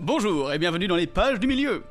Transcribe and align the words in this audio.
Bonjour 0.00 0.52
et 0.52 0.58
bienvenue 0.58 0.88
dans 0.88 0.96
les 0.96 1.06
pages 1.06 1.38
du 1.38 1.46
milieu. 1.46 1.84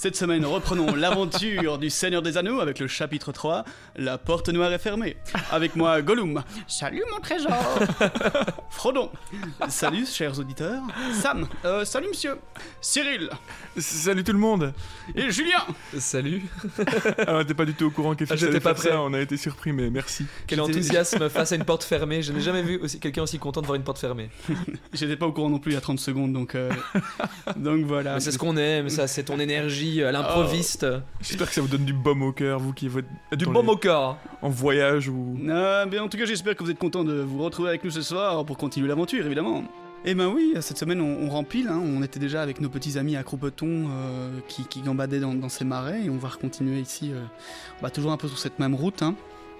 Cette 0.00 0.16
semaine, 0.16 0.46
reprenons 0.46 0.94
l'aventure 0.94 1.76
du 1.76 1.90
Seigneur 1.90 2.22
des 2.22 2.38
Anneaux 2.38 2.60
avec 2.60 2.78
le 2.78 2.86
chapitre 2.86 3.32
3, 3.32 3.66
La 3.96 4.16
porte 4.16 4.48
noire 4.48 4.72
est 4.72 4.78
fermée. 4.78 5.18
Avec 5.50 5.76
moi, 5.76 6.00
Gollum. 6.00 6.42
Salut 6.66 7.02
mon 7.12 7.20
trésor 7.20 7.52
Frodon. 8.70 9.10
Salut, 9.68 10.06
chers 10.06 10.38
auditeurs. 10.38 10.80
Sam. 11.12 11.46
Euh, 11.66 11.84
salut, 11.84 12.08
monsieur. 12.08 12.38
Cyril. 12.80 13.28
Salut 13.76 14.24
tout 14.24 14.32
le 14.32 14.38
monde 14.38 14.72
Et 15.14 15.30
Julien. 15.30 15.60
Salut. 15.98 16.44
Alors 17.18 17.44
t'es 17.44 17.52
pas 17.52 17.66
du 17.66 17.74
tout 17.74 17.84
au 17.84 17.90
courant 17.90 18.14
qu'Effix 18.14 18.32
Ah, 18.32 18.36
j'étais 18.36 18.58
pas 18.58 18.74
faire 18.74 18.82
ça, 18.82 18.88
prêt. 18.88 18.98
on 18.98 19.12
a 19.12 19.20
été 19.20 19.36
surpris 19.36 19.72
mais 19.72 19.90
merci. 19.90 20.24
Quel 20.46 20.62
enthousiasme 20.62 21.28
face 21.28 21.52
à 21.52 21.56
une 21.56 21.64
porte 21.64 21.84
fermée. 21.84 22.22
Je 22.22 22.32
n'ai 22.32 22.40
jamais 22.40 22.62
vu 22.62 22.78
aussi, 22.78 23.00
quelqu'un 23.00 23.24
aussi 23.24 23.38
content 23.38 23.60
de 23.60 23.66
voir 23.66 23.76
une 23.76 23.84
porte 23.84 23.98
fermée. 23.98 24.30
J'étais 24.94 25.16
pas 25.16 25.26
au 25.26 25.32
courant 25.32 25.50
non 25.50 25.58
plus 25.58 25.72
il 25.72 25.74
y 25.74 25.78
a 25.78 25.82
30 25.82 26.00
secondes, 26.00 26.32
donc, 26.32 26.54
euh, 26.54 26.70
donc 27.56 27.84
voilà. 27.84 28.14
Mais 28.14 28.20
c'est 28.20 28.32
ce 28.32 28.38
qu'on 28.38 28.56
aime, 28.56 28.88
ça, 28.88 29.06
c'est 29.06 29.24
ton 29.24 29.38
énergie 29.38 29.89
à 29.98 30.12
l'improviste. 30.12 30.86
J'espère 31.20 31.48
que 31.48 31.54
ça 31.54 31.60
vous 31.60 31.68
donne 31.68 31.84
du 31.84 31.92
baume 31.92 32.22
au 32.22 32.32
cœur, 32.32 32.58
vous 32.60 32.72
qui 32.72 32.86
êtes 32.86 33.38
du 33.38 33.44
les- 33.44 33.50
au 33.50 33.76
corps. 33.76 34.16
en 34.42 34.48
voyage 34.48 35.08
ou... 35.08 35.36
Euh, 35.48 35.86
bien, 35.86 36.02
en 36.02 36.08
tout 36.08 36.16
cas, 36.18 36.24
j'espère 36.26 36.54
que 36.56 36.62
vous 36.64 36.70
êtes 36.70 36.78
content 36.78 37.04
de 37.04 37.20
vous 37.20 37.42
retrouver 37.42 37.70
avec 37.70 37.84
nous 37.84 37.90
ce 37.90 38.02
soir 38.02 38.44
pour 38.44 38.56
continuer 38.56 38.88
l'aventure, 38.88 39.24
évidemment. 39.26 39.64
Eh 40.04 40.14
ben 40.14 40.28
oui, 40.28 40.54
cette 40.60 40.78
semaine 40.78 41.00
on, 41.02 41.26
on 41.26 41.28
rempile, 41.28 41.68
hein. 41.68 41.78
on 41.84 42.02
était 42.02 42.18
déjà 42.18 42.40
avec 42.40 42.62
nos 42.62 42.70
petits 42.70 42.96
amis 42.96 43.16
à 43.16 43.22
Croupeton 43.22 43.88
euh, 43.90 44.30
qui, 44.48 44.64
qui 44.64 44.80
gambadaient 44.80 45.20
dans, 45.20 45.34
dans 45.34 45.50
ces 45.50 45.66
marais 45.66 46.04
et 46.06 46.08
on 46.08 46.16
va 46.16 46.30
continuer 46.40 46.80
ici, 46.80 47.10
euh, 47.12 47.20
bah, 47.82 47.90
toujours 47.90 48.10
un 48.12 48.16
peu 48.16 48.26
sur 48.26 48.38
cette 48.38 48.58
même 48.58 48.74
route. 48.74 49.02
Hein. 49.02 49.14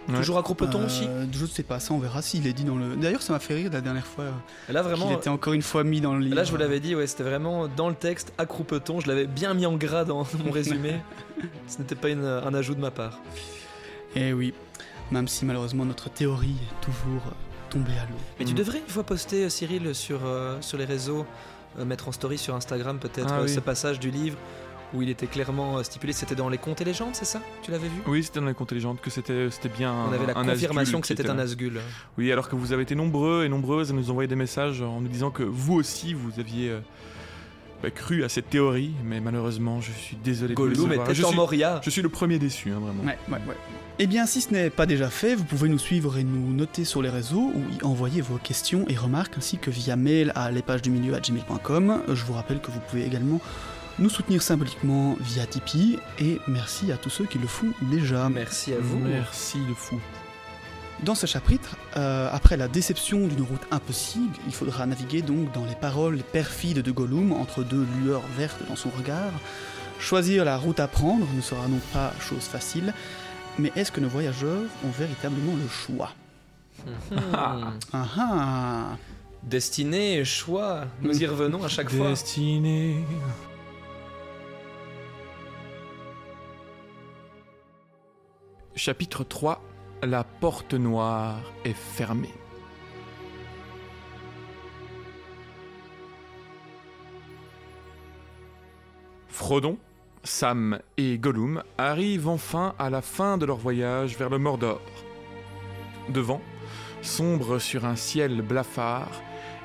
Ouais. 0.08 0.16
Toujours 0.16 0.38
à 0.38 0.42
Croupeton 0.42 0.80
Euh, 0.80 0.86
aussi. 0.86 1.06
Je 1.32 1.46
sais 1.46 1.62
pas, 1.62 1.78
ça 1.78 1.92
on 1.94 1.98
verra 1.98 2.20
s'il 2.22 2.46
est 2.46 2.52
dit 2.52 2.64
dans 2.64 2.74
le... 2.76 2.96
D'ailleurs 2.96 3.22
ça 3.22 3.32
m'a 3.32 3.38
fait 3.38 3.54
rire 3.54 3.70
la 3.72 3.80
dernière 3.80 4.06
fois 4.06 4.24
euh, 4.24 4.72
Là, 4.72 4.82
vraiment. 4.82 5.10
était 5.16 5.28
encore 5.28 5.52
une 5.52 5.62
fois 5.62 5.84
mis 5.84 6.00
dans 6.00 6.14
le 6.14 6.20
livre. 6.20 6.34
Là, 6.34 6.42
je 6.44 6.50
vous 6.50 6.56
l'avais 6.56 6.80
dit, 6.80 6.94
ouais, 6.96 7.06
c'était 7.06 7.22
vraiment 7.22 7.68
dans 7.68 7.88
le 7.88 7.94
texte 7.94 8.32
à 8.38 8.46
Croupeton. 8.46 8.98
Je 9.00 9.08
l'avais 9.08 9.26
bien 9.26 9.54
mis 9.54 9.66
en 9.66 9.76
gras 9.76 10.04
dans 10.04 10.26
mon 10.44 10.50
résumé. 10.50 10.96
Ce 11.68 11.78
n'était 11.78 11.94
pas 11.94 12.08
une- 12.08 12.24
un 12.24 12.54
ajout 12.54 12.74
de 12.74 12.80
ma 12.80 12.90
part. 12.90 13.20
Eh 14.16 14.32
oui, 14.32 14.52
même 15.12 15.28
si 15.28 15.44
malheureusement 15.44 15.84
notre 15.84 16.10
théorie 16.10 16.56
est 16.62 16.84
toujours 16.84 17.22
tombée 17.68 17.92
à 17.92 18.06
l'eau. 18.10 18.16
Mais 18.38 18.44
tu 18.46 18.52
Mm. 18.54 18.56
devrais 18.56 18.78
une 18.78 18.88
fois 18.92 19.04
poster, 19.04 19.44
euh, 19.44 19.48
Cyril, 19.48 19.94
sur, 19.94 20.20
euh, 20.24 20.56
sur 20.60 20.76
les 20.78 20.86
réseaux, 20.86 21.24
euh, 21.78 21.84
mettre 21.84 22.08
en 22.08 22.12
story 22.12 22.36
sur 22.36 22.56
Instagram 22.56 22.98
peut-être 22.98 23.28
Ah 23.32 23.42
oui. 23.42 23.48
ce 23.48 23.60
passage 23.60 24.00
du 24.00 24.10
livre 24.10 24.36
où 24.94 25.02
il 25.02 25.08
était 25.08 25.26
clairement 25.26 25.78
euh, 25.78 25.82
stipulé. 25.82 26.12
C'était 26.12 26.34
dans 26.34 26.48
les 26.48 26.58
contes 26.58 26.80
et 26.80 26.84
légendes, 26.84 27.14
c'est 27.14 27.24
ça? 27.24 27.40
Tu 27.62 27.70
l'avais 27.70 27.88
vu? 27.88 28.02
Oui, 28.06 28.22
c'était 28.24 28.40
dans 28.40 28.46
les 28.46 28.54
contes 28.54 28.72
et 28.72 28.76
légendes 28.76 29.00
que 29.00 29.10
c'était 29.10 29.50
c'était 29.50 29.68
bien 29.68 29.92
On 29.92 30.12
avait 30.12 30.26
la 30.26 30.38
un 30.38 30.44
confirmation 30.44 31.00
que 31.00 31.06
c'était 31.06 31.28
un. 31.28 31.38
Asgul. 31.38 31.80
Oui, 32.18 32.30
alors 32.32 32.48
que 32.48 32.56
vous 32.56 32.72
avez 32.72 32.82
été 32.82 32.94
nombreux 32.94 33.44
et 33.44 33.48
nombreuses 33.48 33.90
à 33.90 33.94
nous 33.94 34.10
envoyer 34.10 34.28
des 34.28 34.36
messages 34.36 34.82
en 34.82 35.00
nous 35.00 35.08
disant 35.08 35.30
que 35.30 35.42
vous 35.42 35.74
aussi 35.74 36.12
vous 36.12 36.38
aviez 36.38 36.70
euh, 36.70 36.80
bah, 37.82 37.90
cru 37.90 38.24
à 38.24 38.28
cette 38.28 38.50
théorie, 38.50 38.92
mais 39.04 39.20
malheureusement 39.20 39.80
je 39.80 39.90
suis 39.92 40.16
désolé 40.16 40.54
de 40.54 40.60
vous 40.60 40.68
Gollum 40.68 40.92
était 40.92 41.14
je 41.14 41.24
en 41.24 41.28
suis, 41.28 41.36
Moria. 41.36 41.80
je 41.82 41.88
suis 41.88 42.02
le 42.02 42.10
premier 42.10 42.38
déçu, 42.38 42.70
hein, 42.70 42.78
vraiment. 42.80 43.02
Ouais, 43.04 43.16
ouais, 43.28 43.40
ouais. 43.48 43.56
Eh 44.02 44.06
bien, 44.06 44.24
si 44.26 44.40
ce 44.40 44.50
n'est 44.52 44.70
pas 44.70 44.86
déjà 44.86 45.10
fait, 45.10 45.34
vous 45.34 45.44
pouvez 45.44 45.68
nous 45.68 45.78
suivre 45.78 46.16
et 46.18 46.24
nous 46.24 46.52
noter 46.54 46.84
sur 46.84 47.02
les 47.02 47.10
réseaux 47.10 47.52
ou 47.54 47.62
y 47.78 47.84
envoyer 47.84 48.20
vos 48.22 48.36
questions 48.36 48.84
et 48.88 48.96
remarques 48.96 49.34
ainsi 49.36 49.58
que 49.58 49.70
via 49.70 49.94
mail 49.96 50.32
à 50.34 50.50
lespagesdumilieu@gmail.com. 50.50 52.02
Je 52.08 52.24
vous 52.24 52.32
rappelle 52.32 52.60
que 52.60 52.70
vous 52.70 52.80
pouvez 52.80 53.04
également 53.04 53.40
nous 54.00 54.08
soutenir 54.08 54.42
symboliquement 54.42 55.16
via 55.20 55.46
Tipeee 55.46 55.98
et 56.18 56.40
merci 56.48 56.90
à 56.90 56.96
tous 56.96 57.10
ceux 57.10 57.26
qui 57.26 57.38
le 57.38 57.46
font 57.46 57.72
déjà. 57.82 58.28
Merci 58.28 58.72
à 58.72 58.78
vous. 58.80 58.98
Merci 58.98 59.58
de 59.68 59.74
fou. 59.74 60.00
Dans 61.04 61.14
ce 61.14 61.26
chapitre, 61.26 61.76
euh, 61.96 62.28
après 62.32 62.56
la 62.56 62.68
déception 62.68 63.26
d'une 63.26 63.42
route 63.42 63.62
impossible, 63.70 64.34
il 64.46 64.54
faudra 64.54 64.84
naviguer 64.86 65.22
donc 65.22 65.52
dans 65.52 65.64
les 65.64 65.74
paroles 65.74 66.18
perfides 66.18 66.80
de 66.80 66.90
Gollum 66.90 67.32
entre 67.32 67.62
deux 67.62 67.86
lueurs 68.02 68.26
vertes 68.36 68.60
dans 68.68 68.76
son 68.76 68.90
regard. 68.90 69.32
Choisir 69.98 70.44
la 70.44 70.56
route 70.56 70.80
à 70.80 70.88
prendre 70.88 71.26
ne 71.34 71.40
sera 71.40 71.66
donc 71.68 71.80
pas 71.92 72.12
chose 72.20 72.44
facile, 72.44 72.92
mais 73.58 73.72
est-ce 73.76 73.92
que 73.92 74.00
nos 74.00 74.08
voyageurs 74.08 74.62
ont 74.84 74.90
véritablement 74.90 75.54
le 75.56 75.68
choix? 75.68 76.12
Hmm. 76.86 77.16
Ah 77.32 77.72
ah 77.94 78.86
Destinée, 79.42 80.22
choix, 80.24 80.84
nous 81.00 81.22
y 81.22 81.26
revenons 81.26 81.64
à 81.64 81.68
chaque 81.68 81.90
fois. 81.90 82.10
Destinée. 82.10 83.04
Chapitre 88.76 89.24
3 89.24 89.60
La 90.04 90.22
porte 90.22 90.74
noire 90.74 91.40
est 91.64 91.76
fermée. 91.76 92.32
Frodon, 99.28 99.76
Sam 100.22 100.78
et 100.96 101.18
Gollum 101.18 101.62
arrivent 101.78 102.28
enfin 102.28 102.74
à 102.78 102.90
la 102.90 103.02
fin 103.02 103.38
de 103.38 103.44
leur 103.44 103.56
voyage 103.56 104.16
vers 104.16 104.30
le 104.30 104.38
Mordor. 104.38 104.80
Devant, 106.08 106.40
sombre 107.02 107.58
sur 107.58 107.84
un 107.84 107.96
ciel 107.96 108.40
blafard, 108.40 109.10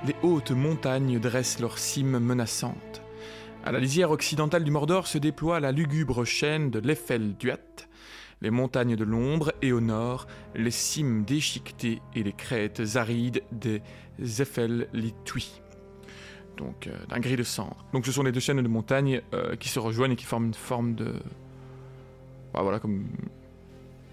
les 0.06 0.16
hautes 0.24 0.52
montagnes 0.52 1.20
dressent 1.20 1.60
leurs 1.60 1.78
cimes 1.78 2.18
menaçantes. 2.18 3.02
À 3.64 3.72
la 3.72 3.80
lisière 3.80 4.12
occidentale 4.12 4.64
du 4.64 4.72
Mordor 4.72 5.08
se 5.08 5.20
déploie 5.20 5.60
la 5.60 5.72
lugubre 5.72 6.26
chaîne 6.26 6.70
de 6.72 6.80
l'Effel-Duat, 6.80 7.75
les 8.41 8.51
montagnes 8.51 8.96
de 8.96 9.03
l'ombre, 9.03 9.53
et 9.62 9.72
au 9.72 9.81
nord, 9.81 10.28
les 10.56 10.72
cimes 10.72 11.23
déchiquetées 11.23 12.01
et 12.16 12.23
les 12.23 12.34
crêtes 12.34 12.81
arides 12.96 13.44
des 13.51 13.81
Zeffel-Litui. 14.22 15.62
Donc, 16.57 16.88
euh, 16.88 16.97
d'un 17.09 17.19
gris 17.19 17.35
de 17.35 17.44
cendre. 17.44 17.85
Donc, 17.94 18.06
ce 18.06 18.12
sont 18.12 18.23
les 18.23 18.31
deux 18.31 18.40
chaînes 18.40 18.62
de 18.62 18.68
montagnes 18.68 19.22
euh, 19.34 19.56
qui 19.56 19.69
se 19.69 19.79
rejoignent 19.79 20.13
et 20.13 20.16
qui 20.16 20.25
forment 20.25 20.47
une 20.47 20.53
forme 20.53 20.96
de. 20.96 21.13
Bah, 22.53 22.62
voilà, 22.62 22.79
comme. 22.79 23.06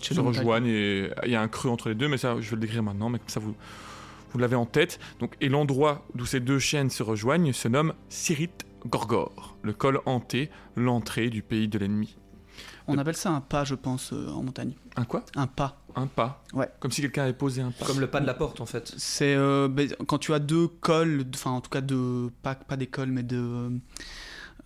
Se 0.01 0.19
rejoignent 0.19 0.67
et 0.67 1.11
il 1.25 1.31
y 1.31 1.37
a 1.37 1.41
un 1.41 1.47
creux 1.47 1.71
entre 1.71 1.89
les 1.89 1.95
deux, 1.95 2.09
mais 2.09 2.19
ça, 2.19 2.41
je 2.41 2.51
vais 2.51 2.57
le 2.57 2.63
décrire 2.63 2.83
maintenant, 2.83 3.09
mais 3.09 3.21
comme 3.21 3.29
ça, 3.29 3.39
vous, 3.39 3.55
vous 4.33 4.39
l'avez 4.41 4.57
en 4.57 4.67
tête. 4.67 4.99
Donc, 5.21 5.37
et 5.41 5.49
l'endroit 5.49 6.05
d'où 6.17 6.27
ces 6.27 6.41
deux 6.41 6.59
chaînes 6.59 6.91
se 6.91 7.05
rejoignent 7.05 7.53
se 7.53 7.69
nomme 7.69 7.95
Sirit 8.09 8.51
Gorgor, 8.85 9.57
le 9.63 9.73
col 9.73 10.01
hanté, 10.05 10.51
l'entrée 10.75 11.31
du 11.31 11.43
pays 11.43 11.69
de 11.69 11.79
l'ennemi. 11.79 12.17
On 12.89 12.99
appelle 12.99 13.17
ça 13.17 13.31
un 13.31 13.41
pas, 13.41 13.65
je 13.65 13.75
pense, 13.75 14.13
euh, 14.13 14.29
en 14.31 14.43
montagne. 14.43 14.73
Un 14.97 15.05
quoi? 15.05 15.25
Un 15.37 15.47
pas. 15.47 15.79
Un 15.95 16.07
pas 16.07 16.43
Ouais. 16.55 16.69
Comme 16.81 16.91
si 16.91 17.01
quelqu'un 17.03 17.23
avait 17.25 17.33
posé 17.33 17.61
un 17.63 17.71
pas. 17.71 17.85
Comme 17.87 18.01
le 18.01 18.07
pas 18.07 18.21
de 18.21 18.27
la 18.27 18.35
porte 18.35 18.61
en 18.61 18.67
fait. 18.67 18.93
C'est 18.97 19.35
euh, 19.35 19.69
ben, 19.69 19.89
quand 20.07 20.19
tu 20.19 20.33
as 20.35 20.39
deux 20.39 20.67
cols, 20.69 21.25
enfin 21.35 21.51
en 21.51 21.61
tout 21.61 21.71
cas 21.71 21.81
deux, 21.81 22.31
pas, 22.43 22.55
pas 22.55 22.77
des 22.77 22.87
cols, 22.87 23.11
mais 23.11 23.23
de, 23.23 23.71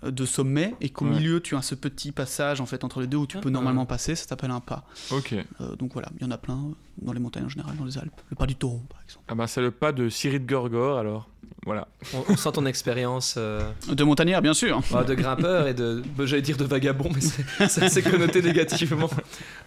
euh, 0.05 0.11
de 0.11 0.25
sommets, 0.25 0.75
et 0.81 0.91
qu'au 0.91 1.05
Ouais. 1.07 1.13
milieu 1.13 1.41
tu 1.41 1.57
as 1.57 1.63
ce 1.63 1.75
petit 1.75 2.13
passage 2.13 2.61
en 2.61 2.67
fait 2.67 2.85
entre 2.85 3.01
les 3.01 3.07
deux 3.09 3.17
où 3.17 3.27
tu 3.27 3.39
peux 3.39 3.49
Ah. 3.49 3.53
normalement 3.53 3.87
passer, 3.87 4.15
ça 4.15 4.27
s'appelle 4.29 4.51
un 4.53 4.61
pas. 4.61 4.85
Ok. 5.11 5.35
Euh, 5.61 5.75
donc 5.77 5.93
voilà, 5.95 6.09
il 6.17 6.23
y 6.23 6.27
en 6.27 6.31
a 6.31 6.39
plein 6.39 6.61
dans 7.03 7.13
les 7.13 7.21
montagnes 7.21 7.45
en 7.47 7.49
général, 7.49 7.77
dans 7.77 7.85
les 7.85 7.99
Alpes. 7.99 8.21
Le 8.31 8.37
pas 8.37 8.47
du 8.47 8.55
taureau 8.55 8.83
par 8.89 9.03
exemple. 9.03 9.25
Ah 9.29 9.35
bah, 9.35 9.47
c'est 9.49 9.61
le 9.61 9.71
pas 9.73 9.93
de 9.93 10.09
Sirit 10.09 10.41
Gorgor, 10.41 10.99
alors. 10.99 11.29
Voilà. 11.67 11.89
On, 12.15 12.23
on 12.29 12.37
sent 12.37 12.53
ton 12.53 12.65
expérience 12.65 13.35
euh, 13.37 13.61
De 13.93 14.05
montagnard 14.05 14.41
bien 14.41 14.55
sûr. 14.55 14.81
bah, 14.93 15.03
de 15.05 15.15
grimpeur 15.15 15.67
et 15.67 15.75
de, 15.75 16.01
bah, 16.17 16.25
j'allais 16.25 16.41
dire 16.41 16.57
de 16.57 16.65
vagabond, 16.65 17.11
mais 17.13 17.21
c'est- 17.69 18.03
connoté 18.11 18.41
négativement. 18.41 19.11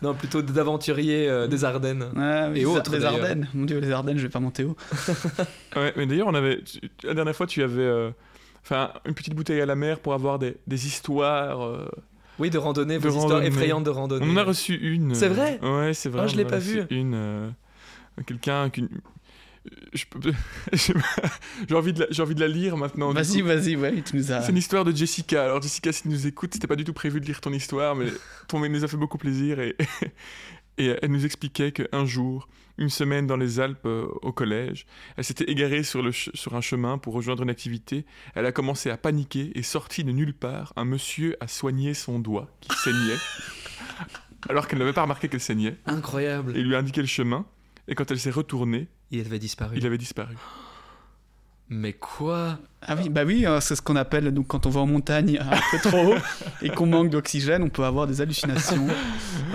Non, 0.02 0.14
plutôt 0.14 0.42
d'aventurier 0.42 1.28
euh, 1.30 1.48
des 1.48 1.66
Ardennes. 1.66 2.06
Oui, 2.16 2.62
Et 2.62 2.66
autres, 2.66 2.92
les 2.94 3.00
d'ailleurs. 3.00 3.16
Ardennes. 3.22 3.48
Mon 3.54 3.66
dieu, 3.66 3.80
les 3.80 3.92
Ardennes, 3.92 4.18
je 4.18 4.24
vais 4.24 4.30
pas 4.30 4.40
monter 4.40 4.64
haut. 4.64 4.78
Ouais, 5.76 5.94
mais 5.98 6.06
d'ailleurs, 6.08 6.28
on 6.28 6.34
avait. 6.34 6.62
tu- 6.64 6.80
La 7.04 7.14
dernière 7.14 7.36
fois, 7.36 7.46
tu 7.48 7.62
avais. 7.62 7.82
euh, 7.84 8.10
Enfin, 8.64 8.92
une 9.06 9.14
petite 9.14 9.34
bouteille 9.36 9.62
à 9.62 9.66
la 9.66 9.76
mer 9.76 10.00
pour 10.00 10.14
avoir 10.14 10.40
des, 10.40 10.56
des 10.68 10.86
histoires. 10.88 11.66
euh, 11.66 11.88
Oui, 12.40 12.50
de 12.50 12.58
randonnée, 12.58 12.96
De 12.96 13.00
vos 13.04 13.10
histoires 13.10 13.24
randonnée. 13.40 13.48
effrayantes 13.48 13.84
de 13.84 13.90
randonnée. 13.90 14.26
On 14.28 14.32
en 14.34 14.38
a 14.38 14.44
reçu 14.44 14.76
une. 14.76 15.16
C'est 15.16 15.28
vrai? 15.30 15.60
Ouais, 15.62 15.94
c'est 15.94 16.10
vrai. 16.10 16.22
Ah, 16.24 16.28
je 16.28 16.36
on 16.36 16.38
l'ai 16.38 16.46
pas 16.46 16.56
reçu 16.58 16.82
vu. 16.82 16.86
Une. 16.92 17.14
euh, 17.16 17.50
Quelqu'un 18.26 18.70
qui. 18.70 18.88
Peux. 20.10 20.32
J'ai 20.74 21.76
envie, 21.76 21.94
de 21.94 22.02
la- 22.02 22.08
j'ai 22.10 22.22
envie 22.22 22.36
de 22.36 22.40
la 22.40 22.48
lire 22.48 22.78
maintenant. 22.78 23.12
Vas-y, 23.12 23.42
vas-y, 23.42 23.76
ouais, 23.76 24.02
tu 24.02 24.16
nous 24.16 24.32
as. 24.32 24.42
C'est 24.42 24.52
une 24.52 24.58
histoire 24.58 24.86
de 24.86 24.96
Jessica. 24.96 25.44
Alors, 25.44 25.62
Jessica, 25.62 25.92
si 25.92 26.04
tu 26.04 26.10
nous 26.10 26.28
écoutes, 26.28 26.54
c'était 26.54 26.68
pas 26.68 26.76
du 26.78 26.84
tout 26.86 26.94
prévu 26.94 27.20
de 27.20 27.26
lire 27.26 27.42
ton 27.42 27.52
histoire, 27.52 27.96
mais 27.96 28.08
ton 28.48 28.60
nous 28.68 28.84
a 28.84 28.88
fait 28.88 28.98
beaucoup 28.98 29.18
plaisir. 29.18 29.60
Et, 29.60 29.76
et 30.78 30.96
elle 31.02 31.12
nous 31.12 31.26
expliquait 31.26 31.72
qu'un 31.74 32.06
jour, 32.06 32.48
une 32.78 32.90
semaine 32.90 33.28
dans 33.28 33.36
les 33.36 33.60
Alpes 33.60 33.86
euh, 33.86 34.08
au 34.22 34.32
collège, 34.32 34.86
elle 35.18 35.26
s'était 35.26 35.52
égarée 35.52 35.84
sur, 35.84 36.02
le 36.02 36.14
sur 36.14 36.56
un 36.56 36.62
chemin 36.62 36.98
pour 36.98 37.14
rejoindre 37.14 37.44
une 37.44 37.50
activité. 37.50 38.06
Elle 38.36 38.46
a 38.46 38.54
commencé 38.54 38.90
à 38.90 38.98
paniquer 38.98 39.52
et 39.56 39.64
sorti 39.64 40.06
de 40.06 40.12
nulle 40.14 40.34
part, 40.34 40.72
un 40.78 40.86
monsieur 40.86 41.36
a 41.42 41.48
soigné 41.50 41.94
son 41.94 42.20
doigt 42.20 42.48
qui 42.62 42.70
saignait, 42.78 43.18
alors 44.48 44.68
qu'elle 44.68 44.80
n'avait 44.80 44.94
pas 44.94 45.02
remarqué 45.02 45.28
qu'elle 45.28 45.42
saignait, 45.42 45.76
Incroyable. 45.86 46.56
et 46.56 46.62
lui 46.64 46.76
a 46.76 46.80
indiqué 46.80 47.02
le 47.02 47.08
chemin. 47.08 47.46
Et 47.90 47.96
quand 47.96 48.10
elle 48.12 48.20
s'est 48.20 48.30
retournée, 48.32 48.88
Il 49.12 49.26
avait 49.26 49.40
disparu. 49.40 49.78
il 49.78 49.86
avait 49.86 49.98
disparu. 49.98 50.36
Mais 51.70 51.94
quoi? 51.94 52.60
Ah 52.82 52.96
oui, 52.98 53.10
bah 53.10 53.24
oui, 53.26 53.46
euh, 53.46 53.60
c'est 53.60 53.76
ce 53.76 53.82
qu'on 53.82 53.98
appelle 53.98 54.34
donc 54.34 54.48
quand 54.48 54.66
on 54.66 54.70
va 54.70 54.80
en 54.80 54.86
montagne 54.88 55.38
un 55.40 55.58
peu 55.72 55.90
trop 55.90 56.14
haut 56.14 56.18
et 56.62 56.70
qu'on 56.70 56.86
manque 56.86 57.10
d'oxygène, 57.10 57.62
on 57.62 57.70
peut 57.70 57.84
avoir 57.84 58.08
des 58.08 58.22
hallucinations. 58.22 58.88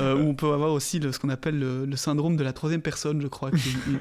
Euh, 0.00 0.16
ou 0.16 0.30
on 0.30 0.34
peut 0.34 0.52
avoir 0.52 0.72
aussi 0.72 0.98
le, 0.98 1.12
ce 1.12 1.20
qu'on 1.20 1.28
appelle 1.28 1.56
le, 1.56 1.84
le 1.86 1.96
syndrome 1.96 2.36
de 2.36 2.42
la 2.42 2.52
troisième 2.52 2.80
personne, 2.82 3.20
je 3.22 3.28
crois. 3.28 3.52
Qui, 3.52 3.58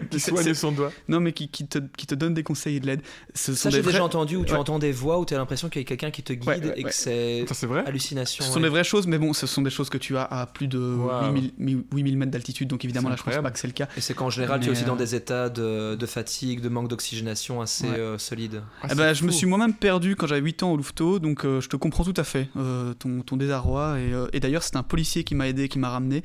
Qui 0.10 0.20
c'est- 0.20 0.54
son 0.56 0.72
doigt. 0.72 0.92
non, 1.08 1.20
mais 1.20 1.34
qui, 1.34 1.50
qui 1.50 1.68
te, 1.68 1.78
qui 1.96 2.08
te 2.08 2.16
donne 2.16 2.34
des 2.34 2.42
conseils 2.42 2.78
et 2.78 2.80
de 2.80 2.88
l'aide. 2.88 3.02
Ce 3.36 3.54
Ça, 3.54 3.70
j'ai 3.70 3.82
vrais, 3.82 3.92
déjà 3.92 4.04
entendu 4.04 4.36
où 4.36 4.44
tu 4.44 4.54
Ouais. 4.54 4.58
entends 4.60 4.80
des 4.80 4.92
voix 4.92 5.20
où 5.20 5.26
tu 5.26 5.36
as 5.36 5.38
l'impression 5.38 5.70
qu'il 5.70 5.82
y 5.82 5.86
a 5.86 5.88
quelqu'un 5.88 6.10
qui 6.10 6.24
te 6.24 6.34
guide 6.34 6.48
Ouais, 6.48 6.58
ouais, 6.60 6.74
et 6.80 6.84
ouais. 6.84 6.90
que 6.90 6.96
c'est 6.96 7.46
Ça, 7.48 7.54
c'est 7.54 7.68
vrai 7.68 7.84
hallucination. 7.86 8.44
ce 8.44 8.52
sont 8.52 8.60
des 8.60 8.70
vraies 8.70 8.84
choses, 8.84 9.06
mais 9.06 9.20
bon, 9.20 9.34
ce 9.34 9.46
sont 9.46 9.62
des 9.62 9.70
choses 9.70 9.90
que 9.92 10.00
tu 10.00 10.18
as 10.18 10.24
à 10.24 10.48
plus 10.48 10.68
de 10.68 10.80
Wow. 10.80 11.32
8000, 11.60 11.84
8000 11.94 12.18
mètres 12.18 12.32
d'altitude, 12.32 12.70
donc 12.70 12.84
évidemment 12.86 13.10
là, 13.10 13.16
je 13.16 13.22
pense 13.24 13.36
pas 13.38 13.52
que 13.52 13.60
c'est 13.60 13.68
le 13.68 13.74
cas. 13.74 13.88
Et 13.96 14.02
c'est 14.02 14.16
qu'en 14.16 14.32
général, 14.32 14.62
tu 14.62 14.70
es 14.70 14.72
aussi 14.72 14.86
dans 14.86 14.96
euh, 14.96 14.98
des 14.98 15.14
états 15.14 15.50
de, 15.50 15.94
de 15.94 16.06
fatigue, 16.08 16.60
de 16.62 16.70
manque 16.70 16.88
d'oxygénation 16.88 17.62
assez 17.62 17.86
Ouais. 17.88 18.00
euh, 18.00 18.18
solides. 18.18 18.64
Ah, 18.82 18.88
Je 19.14 19.26
me 19.26 19.32
suis 19.32 19.46
moi-même 19.46 19.74
perdu 19.74 20.16
quand 20.16 20.28
j'avais 20.28 20.42
8 20.42 20.64
ans 20.64 20.72
au 20.74 20.78
Louveteau, 20.78 21.20
donc 21.20 21.46
euh, 21.46 21.62
je 21.62 21.70
te 21.70 21.76
comprends 21.76 22.04
tout 22.04 22.14
à 22.18 22.24
fait, 22.24 22.50
euh, 22.58 22.94
ton, 22.94 23.22
ton 23.22 23.38
désarroi. 23.38 24.00
Et, 24.00 24.14
euh, 24.14 24.28
et 24.34 24.40
d'ailleurs, 24.40 24.64
c'est 24.64 24.76
un 24.76 24.84
policier 24.84 25.24
qui 25.24 25.36
m'a 25.36 25.48
aidé, 25.48 25.68
qui 25.68 25.80
m'a 25.80 25.90
ramené. 25.90 26.24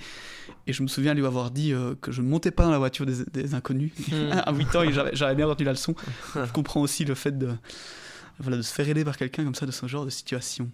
Et 0.66 0.72
je 0.72 0.82
me 0.82 0.88
souviens 0.88 1.14
lui 1.14 1.24
avoir 1.24 1.50
dit 1.50 1.72
que 2.00 2.12
je 2.12 2.20
ne 2.20 2.28
montais 2.28 2.50
pas 2.50 2.64
dans 2.64 2.70
la 2.70 2.78
voiture 2.78 3.06
des, 3.06 3.24
des 3.32 3.54
inconnus. 3.54 3.92
Hmm. 4.10 4.32
à 4.44 4.52
8 4.52 4.76
ans, 4.76 4.90
j'avais 4.90 5.10
j'avais 5.14 5.34
bien 5.34 5.46
retenu 5.46 5.64
la 5.64 5.72
leçon. 5.72 5.94
je 6.34 6.52
comprends 6.52 6.80
aussi 6.80 7.04
le 7.04 7.14
fait 7.14 7.36
de, 7.38 7.48
voilà, 8.38 8.56
de 8.56 8.62
se 8.62 8.72
faire 8.72 8.88
aider 8.88 9.04
par 9.04 9.16
quelqu'un 9.16 9.44
comme 9.44 9.54
ça, 9.54 9.66
de 9.66 9.70
ce 9.70 9.86
genre 9.86 10.04
de 10.04 10.10
situation. 10.10 10.70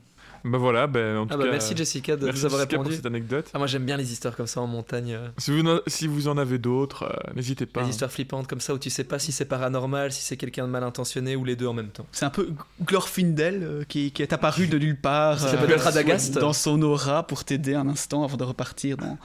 Bah 0.47 0.59
voilà, 0.59 0.87
ben, 0.87 1.17
en 1.17 1.27
tout 1.27 1.31
Ah 1.33 1.37
bah 1.39 1.45
cas, 1.45 1.51
merci 1.53 1.75
Jessica 1.75 2.17
de 2.17 2.27
merci 2.27 2.41
nous 2.41 2.45
avoir 2.47 2.61
Jessica 2.61 2.77
pour 2.77 2.85
répondu. 2.85 2.97
cette 2.97 3.07
anecdote. 3.07 3.47
Ah, 3.55 3.59
moi 3.59 3.67
j'aime 3.67 3.85
bien 3.87 3.97
les 3.97 4.13
histoires 4.13 4.37
comme 4.37 4.47
ça 4.47 4.61
en 4.61 4.67
montagne. 4.67 5.15
euh, 5.15 5.29
Si 5.39 5.51
vous, 5.51 5.67
en- 5.67 5.81
si 5.87 6.07
vous 6.07 6.29
en 6.29 6.37
avez 6.37 6.59
d'autres, 6.59 7.05
euh, 7.05 7.33
n'hésitez 7.35 7.65
pas. 7.65 7.81
Les 7.81 7.87
hein. 7.87 7.91
histoires 7.91 8.13
flippantes 8.13 8.47
comme 8.47 8.61
ça 8.61 8.75
où 8.75 8.79
tu 8.79 8.91
sais 8.91 9.05
pas 9.05 9.19
si 9.19 9.33
c'est 9.33 9.47
paranormal, 9.47 10.13
si 10.13 10.21
c'est 10.23 10.37
quelqu'un 10.37 10.67
de 10.67 10.71
mal 10.71 10.85
intentionné 10.85 11.35
ou 11.35 11.45
les 11.47 11.57
deux 11.57 11.67
en 11.67 11.73
même 11.73 11.89
temps. 11.89 12.05
C'est 12.13 12.27
un 12.27 12.31
peu 12.31 12.51
Glorfindel 12.85 13.63
euh, 13.63 13.85
qui, 13.89 14.11
qui 14.13 14.23
est 14.23 14.33
apparu 14.33 14.67
de 14.67 14.79
nulle 14.79 15.01
part 15.01 15.39
euh, 15.45 16.39
dans 16.41 16.53
son 16.53 16.81
aura 16.83 17.27
pour 17.27 17.45
t'aider 17.45 17.75
un 17.75 17.89
instant 17.89 18.23
avant 18.25 18.37
de 18.37 18.45
repartir 18.45 18.97
dans, 18.99 19.19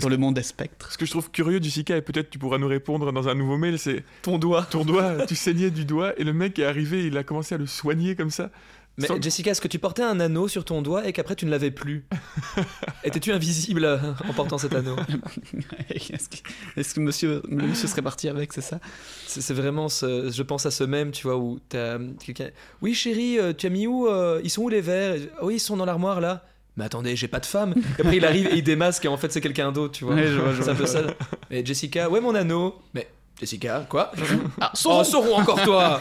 dans 0.00 0.08
le 0.08 0.16
monde 0.16 0.34
des 0.34 0.42
spectres. 0.42 0.90
Ce 0.92 0.98
que 0.98 1.06
je 1.06 1.10
trouve 1.12 1.30
curieux, 1.30 1.62
Jessica, 1.62 1.96
et 1.96 2.02
peut-être 2.02 2.28
tu 2.30 2.38
pourras 2.38 2.58
nous 2.58 2.68
répondre 2.68 3.12
dans 3.12 3.28
un 3.28 3.34
nouveau 3.34 3.56
mail, 3.56 3.78
c'est 3.78 4.02
Ton 4.22 4.38
doigt. 4.38 4.66
ton 4.68 4.84
doigt, 4.84 5.26
tu 5.26 5.36
saignais 5.36 5.70
du 5.70 5.84
doigt, 5.84 6.12
et 6.18 6.24
le 6.24 6.32
mec 6.32 6.58
est 6.58 6.64
arrivé, 6.64 7.06
il 7.06 7.16
a 7.16 7.22
commencé 7.22 7.54
à 7.54 7.58
le 7.58 7.66
soigner 7.66 8.16
comme 8.16 8.30
ça. 8.30 8.50
Mais 8.98 9.06
Sans- 9.08 9.20
Jessica, 9.20 9.50
est-ce 9.50 9.60
que 9.60 9.68
tu 9.68 9.78
portais 9.78 10.02
un 10.02 10.20
anneau 10.20 10.48
sur 10.48 10.64
ton 10.64 10.80
doigt 10.80 11.06
et 11.06 11.12
qu'après 11.12 11.36
tu 11.36 11.44
ne 11.44 11.50
l'avais 11.50 11.70
plus 11.70 12.06
Étais-tu 13.04 13.30
invisible 13.32 13.84
euh, 13.84 13.98
en 14.28 14.32
portant 14.32 14.56
cet 14.56 14.74
anneau 14.74 14.96
Est-ce 15.90 16.94
que, 16.94 17.00
monsieur, 17.00 17.42
le 17.48 17.66
monsieur 17.66 17.88
serait 17.88 18.00
parti 18.02 18.28
avec, 18.28 18.52
c'est 18.54 18.62
ça? 18.62 18.80
C'est 19.26 19.52
vraiment, 19.54 19.88
ce, 19.88 20.30
je 20.30 20.42
pense 20.42 20.64
à 20.66 20.70
ce 20.70 20.84
même, 20.84 21.10
tu 21.10 21.24
vois, 21.24 21.36
où 21.36 21.58
t'as 21.68 21.78
euh, 21.98 22.10
quelqu'un. 22.24 22.48
Oui, 22.80 22.94
chérie, 22.94 23.38
euh, 23.38 23.52
tu 23.52 23.66
as 23.66 23.70
mis 23.70 23.86
où 23.86 24.08
Ils 24.42 24.50
sont 24.50 24.62
où 24.62 24.68
les 24.70 24.80
verres? 24.80 25.16
Oui, 25.42 25.56
ils 25.56 25.60
sont 25.60 25.76
dans 25.76 25.84
l'armoire 25.84 26.20
là. 26.20 26.44
Mais 26.76 26.84
attendez, 26.84 27.16
j'ai 27.16 27.28
pas 27.28 27.40
de 27.40 27.46
femme. 27.46 27.74
Et 27.98 28.00
après, 28.02 28.16
il 28.18 28.24
arrive 28.24 28.48
et 28.48 28.56
il 28.56 28.62
démasque 28.62 29.04
et 29.06 29.08
en 29.08 29.16
fait, 29.16 29.32
c'est 29.32 29.40
quelqu'un 29.40 29.72
d'autre, 29.72 29.92
tu 29.98 30.04
vois. 30.04 30.14
Ouais, 30.14 30.26
je 30.26 30.38
vois, 30.38 30.52
je 30.52 30.84
ça. 30.86 31.02
Mais 31.50 31.64
Jessica, 31.64 32.10
ouais, 32.10 32.20
mon 32.20 32.34
anneau. 32.34 32.76
Mais 32.94 33.08
Jessica, 33.40 33.86
quoi? 33.88 34.12
Ah, 34.60 34.72
Oh, 34.84 35.02
Sauron 35.04 35.36
encore 35.36 35.62
toi 35.62 36.00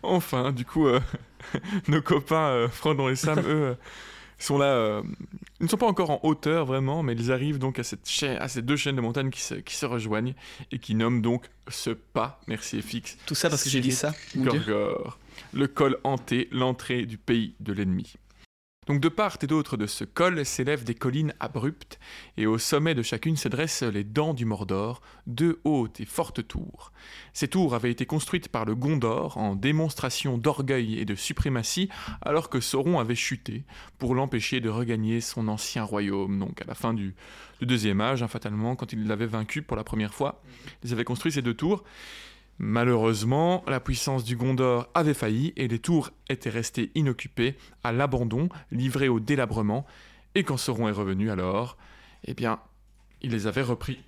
Enfin, 0.02 0.52
du 0.52 0.64
coup, 0.64 0.86
euh, 0.86 1.00
nos 1.88 2.02
copains 2.02 2.48
euh, 2.48 2.68
Frodon 2.68 3.08
et 3.08 3.16
Sam, 3.16 3.38
eux, 3.46 3.46
euh, 3.46 3.74
sont 4.38 4.58
là. 4.58 4.66
euh, 4.66 5.02
ils 5.60 5.64
ne 5.64 5.68
sont 5.68 5.76
pas 5.76 5.86
encore 5.86 6.10
en 6.10 6.20
hauteur 6.22 6.64
vraiment, 6.64 7.02
mais 7.02 7.12
ils 7.14 7.30
arrivent 7.30 7.58
donc 7.58 7.78
à, 7.78 7.84
cette 7.84 8.08
à 8.38 8.48
ces 8.48 8.62
deux 8.62 8.76
chaînes 8.76 8.96
de 8.96 9.00
montagnes 9.02 9.30
qui 9.30 9.42
se, 9.42 9.54
qui 9.54 9.74
se 9.74 9.84
rejoignent 9.84 10.34
et 10.72 10.78
qui 10.78 10.94
nomment 10.94 11.20
donc 11.20 11.44
ce 11.68 11.90
pas, 11.90 12.40
merci 12.46 12.80
FX, 12.80 13.18
Tout 13.26 13.34
ça 13.34 13.50
parce 13.50 13.62
que 13.62 13.68
j'ai 13.70 13.80
dit 13.80 13.92
ça. 13.92 14.14
Gorgor, 14.36 15.18
le 15.52 15.66
col 15.66 15.98
hanté, 16.04 16.48
l'entrée 16.50 17.04
du 17.04 17.18
pays 17.18 17.54
de 17.60 17.72
l'ennemi. 17.74 18.14
Donc 18.86 19.00
de 19.00 19.10
part 19.10 19.36
et 19.42 19.46
d'autre 19.46 19.76
de 19.76 19.86
ce 19.86 20.04
col 20.04 20.44
s'élèvent 20.46 20.84
des 20.84 20.94
collines 20.94 21.34
abruptes, 21.38 22.00
et 22.38 22.46
au 22.46 22.56
sommet 22.56 22.94
de 22.94 23.02
chacune 23.02 23.36
se 23.36 23.48
dressent 23.48 23.82
les 23.82 24.04
dents 24.04 24.32
du 24.32 24.46
Mordor, 24.46 25.02
deux 25.26 25.60
hautes 25.64 26.00
et 26.00 26.06
fortes 26.06 26.48
tours. 26.48 26.90
Ces 27.34 27.48
tours 27.48 27.74
avaient 27.74 27.90
été 27.90 28.06
construites 28.06 28.48
par 28.48 28.64
le 28.64 28.74
Gondor 28.74 29.36
en 29.36 29.54
démonstration 29.54 30.38
d'orgueil 30.38 30.98
et 30.98 31.04
de 31.04 31.14
suprématie, 31.14 31.90
alors 32.22 32.48
que 32.48 32.60
Sauron 32.60 32.98
avait 32.98 33.14
chuté, 33.14 33.64
pour 33.98 34.14
l'empêcher 34.14 34.60
de 34.60 34.70
regagner 34.70 35.20
son 35.20 35.48
ancien 35.48 35.84
royaume. 35.84 36.38
Donc 36.38 36.62
à 36.62 36.64
la 36.64 36.74
fin 36.74 36.94
du, 36.94 37.14
deuxième 37.60 38.00
âge, 38.00 38.22
hein, 38.22 38.28
fatalement, 38.28 38.76
quand 38.76 38.94
il 38.94 39.06
l'avait 39.06 39.26
vaincu 39.26 39.60
pour 39.60 39.76
la 39.76 39.84
première 39.84 40.14
fois, 40.14 40.42
ils 40.82 40.92
avaient 40.94 41.04
construit 41.04 41.32
ces 41.32 41.42
deux 41.42 41.54
tours. 41.54 41.84
Malheureusement, 42.62 43.64
la 43.66 43.80
puissance 43.80 44.22
du 44.22 44.36
Gondor 44.36 44.86
avait 44.92 45.14
failli 45.14 45.54
et 45.56 45.66
les 45.66 45.78
tours 45.78 46.10
étaient 46.28 46.50
restées 46.50 46.90
inoccupées, 46.94 47.56
à 47.82 47.90
l'abandon, 47.90 48.50
livrées 48.70 49.08
au 49.08 49.18
délabrement. 49.18 49.86
Et 50.34 50.44
quand 50.44 50.58
Sauron 50.58 50.86
est 50.86 50.92
revenu 50.92 51.30
alors, 51.30 51.78
eh 52.26 52.34
bien, 52.34 52.58
il 53.22 53.30
les 53.30 53.46
avait 53.46 53.62
repris. 53.62 53.98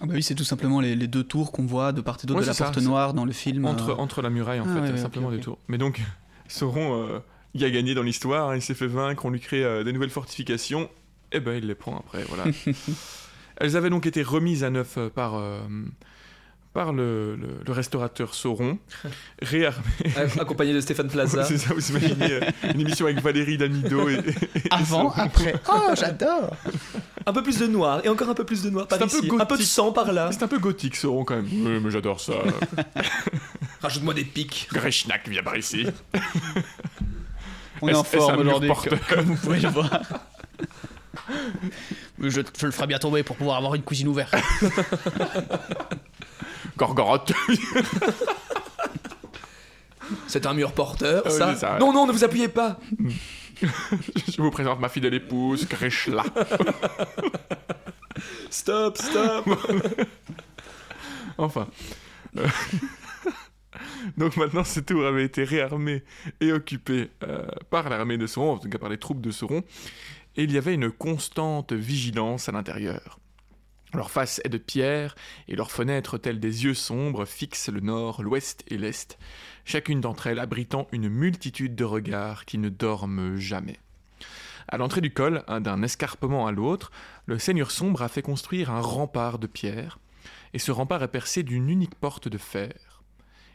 Ah 0.00 0.06
bah 0.06 0.14
oui, 0.14 0.22
c'est 0.22 0.34
tout 0.34 0.42
simplement 0.42 0.80
les, 0.80 0.96
les 0.96 1.06
deux 1.06 1.22
tours 1.22 1.52
qu'on 1.52 1.66
voit 1.66 1.92
de 1.92 2.00
part 2.00 2.16
et 2.24 2.26
d'autre 2.26 2.40
Ouais, 2.40 2.44
de 2.44 2.48
la 2.48 2.54
ça, 2.54 2.64
porte 2.64 2.78
noire 2.78 3.12
dans 3.12 3.26
le 3.26 3.32
film. 3.32 3.66
Entre, 3.66 3.90
euh, 3.90 3.94
entre 3.96 4.22
la 4.22 4.30
muraille, 4.30 4.60
en 4.60 4.64
Ah 4.66 4.74
fait, 4.74 4.80
ouais, 4.80 4.90
ouais, 4.92 4.96
simplement 4.96 5.30
des 5.30 5.40
tours. 5.40 5.58
Mais 5.68 5.76
donc, 5.76 6.00
Sauron, 6.48 6.94
euh, 7.06 7.18
il 7.52 7.62
a 7.62 7.70
gagné 7.70 7.92
dans 7.92 8.02
l'histoire, 8.02 8.48
hein, 8.48 8.56
il 8.56 8.62
s'est 8.62 8.74
fait 8.74 8.86
vaincre, 8.86 9.22
on 9.26 9.30
lui 9.30 9.40
crée 9.40 9.62
euh, 9.62 9.84
des 9.84 9.92
nouvelles 9.92 10.08
fortifications, 10.08 10.88
et 11.30 11.40
ben 11.40 11.52
il 11.58 11.66
les 11.66 11.74
prend 11.74 11.98
après, 11.98 12.24
voilà. 12.24 12.44
Elles 13.58 13.76
avaient 13.76 13.90
donc 13.90 14.06
été 14.06 14.22
remises 14.22 14.64
à 14.64 14.70
neuf 14.70 14.96
euh, 14.96 15.10
par, 15.10 15.34
euh, 15.34 15.60
par 16.74 16.92
le, 16.92 17.36
le- 17.36 17.60
le 17.66 17.72
restaurateur 17.72 18.34
Sauron, 18.34 18.78
réarmées. 19.42 19.84
Accompagné 20.40 20.74
de 20.74 20.80
Stéphane 20.80 21.08
Plaza. 21.08 21.44
C'est 21.44 21.56
ça, 21.56 21.72
vous 21.72 21.90
imaginez 21.90 22.32
euh, 22.32 22.40
une 22.74 22.80
émission 22.80 23.06
avec 23.06 23.20
Valérie 23.22 23.56
Damido 23.56 24.08
et, 24.08 24.14
et 24.14 24.22
Avant, 24.70 25.10
après. 25.12 25.54
Oh, 25.72 25.90
j'adore 25.96 26.50
Un 27.24 27.32
peu 27.32 27.42
plus 27.44 27.58
de 27.60 27.66
noir 27.68 28.00
et 28.04 28.08
encore 28.08 28.28
un 28.28 28.34
peu 28.34 28.44
plus 28.44 28.62
de 28.62 28.70
noir 28.70 28.88
par 28.88 28.98
C'est 28.98 29.04
un 29.04 29.08
peu. 29.08 29.16
Un 29.16 29.20
peu 29.46 29.54
de 29.54 29.60
gothique. 29.60 29.66
sang 29.66 29.92
par 29.92 30.12
là. 30.12 30.30
C'est 30.32 30.42
un 30.42 30.48
peu 30.48 30.58
gothique 30.58 30.96
Sauron 30.96 31.24
quand 31.24 31.36
même. 31.36 31.46
Oui, 31.50 31.80
mais 31.82 31.90
j'adore 31.92 32.20
ça. 32.20 32.34
Rajoute-moi 33.80 34.12
des 34.14 34.24
pics. 34.24 34.68
Greshnak, 34.72 35.28
viens 35.28 35.42
par 35.44 35.56
ici. 35.56 35.86
On 37.82 37.88
est 37.88 37.94
en 37.94 38.02
forme 38.04 38.38
aujourd'hui, 38.40 38.70
comme 39.08 39.24
vous 39.26 39.36
pouvez 39.36 39.60
le 39.60 39.68
voir. 39.68 40.00
Je, 42.20 42.28
je 42.58 42.66
le 42.66 42.72
ferai 42.72 42.86
bien 42.88 42.98
tomber 42.98 43.22
pour 43.22 43.36
pouvoir 43.36 43.58
avoir 43.58 43.74
une 43.76 43.82
cuisine 43.82 44.08
ouverte. 44.08 44.34
Gorgoroth. 46.76 47.32
C'est 50.26 50.46
un 50.46 50.54
mur 50.54 50.72
porteur, 50.72 51.22
oui, 51.26 51.32
ça. 51.32 51.78
Non, 51.80 51.92
non, 51.92 52.06
ne 52.06 52.12
vous 52.12 52.24
appuyez 52.24 52.48
pas. 52.48 52.78
Je 53.62 54.42
vous 54.42 54.50
présente 54.50 54.80
ma 54.80 54.88
fidèle 54.88 55.14
épouse, 55.14 55.66
Greshla. 55.68 56.24
Stop, 58.50 58.98
stop. 58.98 59.48
Enfin. 61.38 61.68
Euh, 62.36 62.46
Donc 64.16 64.36
maintenant, 64.36 64.64
ces 64.64 64.84
tours 64.84 65.06
avaient 65.06 65.24
été 65.24 65.44
réarmées 65.44 66.04
et 66.40 66.52
occupées 66.52 67.10
euh, 67.24 67.46
par 67.70 67.88
l'armée 67.88 68.18
de 68.18 68.26
Sauron, 68.26 68.52
en 68.52 68.58
tout 68.58 68.68
cas 68.68 68.78
par 68.78 68.88
les 68.88 68.98
troupes 68.98 69.20
de 69.20 69.30
Sauron, 69.30 69.62
et 70.36 70.44
il 70.44 70.52
y 70.52 70.58
avait 70.58 70.74
une 70.74 70.90
constante 70.90 71.72
vigilance 71.72 72.48
à 72.48 72.52
l'intérieur. 72.52 73.18
Leur 73.94 74.10
face 74.10 74.40
est 74.44 74.48
de 74.48 74.58
pierre, 74.58 75.14
et 75.46 75.54
leurs 75.54 75.70
fenêtres, 75.70 76.18
telles 76.18 76.40
des 76.40 76.64
yeux 76.64 76.74
sombres, 76.74 77.24
fixent 77.24 77.68
le 77.68 77.80
nord, 77.80 78.22
l'ouest 78.22 78.64
et 78.66 78.76
l'est, 78.76 79.18
chacune 79.64 80.00
d'entre 80.00 80.26
elles 80.26 80.40
abritant 80.40 80.88
une 80.90 81.08
multitude 81.08 81.76
de 81.76 81.84
regards 81.84 82.44
qui 82.44 82.58
ne 82.58 82.68
dorment 82.68 83.36
jamais. 83.36 83.78
À 84.66 84.78
l'entrée 84.78 85.00
du 85.00 85.12
col, 85.12 85.44
d'un 85.60 85.82
escarpement 85.82 86.46
à 86.48 86.52
l'autre, 86.52 86.90
le 87.26 87.38
Seigneur 87.38 87.70
sombre 87.70 88.02
a 88.02 88.08
fait 88.08 88.22
construire 88.22 88.70
un 88.70 88.80
rempart 88.80 89.38
de 89.38 89.46
pierre, 89.46 89.98
et 90.54 90.58
ce 90.58 90.72
rempart 90.72 91.02
est 91.02 91.08
percé 91.08 91.44
d'une 91.44 91.68
unique 91.68 91.94
porte 91.94 92.26
de 92.28 92.38
fer. 92.38 92.93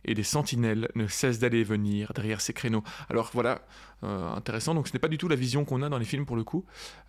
Et 0.05 0.13
les 0.13 0.23
sentinelles 0.23 0.89
ne 0.95 1.07
cessent 1.07 1.39
d'aller 1.39 1.59
et 1.59 1.63
venir 1.63 2.13
derrière 2.13 2.41
ces 2.41 2.53
créneaux. 2.53 2.83
Alors 3.09 3.29
voilà, 3.33 3.61
euh, 4.03 4.29
intéressant. 4.33 4.73
Donc 4.73 4.87
ce 4.87 4.93
n'est 4.93 4.99
pas 4.99 5.07
du 5.07 5.17
tout 5.17 5.27
la 5.27 5.35
vision 5.35 5.65
qu'on 5.65 5.81
a 5.81 5.89
dans 5.89 5.97
les 5.97 6.05
films 6.05 6.25
pour 6.25 6.35
le 6.35 6.43
coup, 6.43 6.65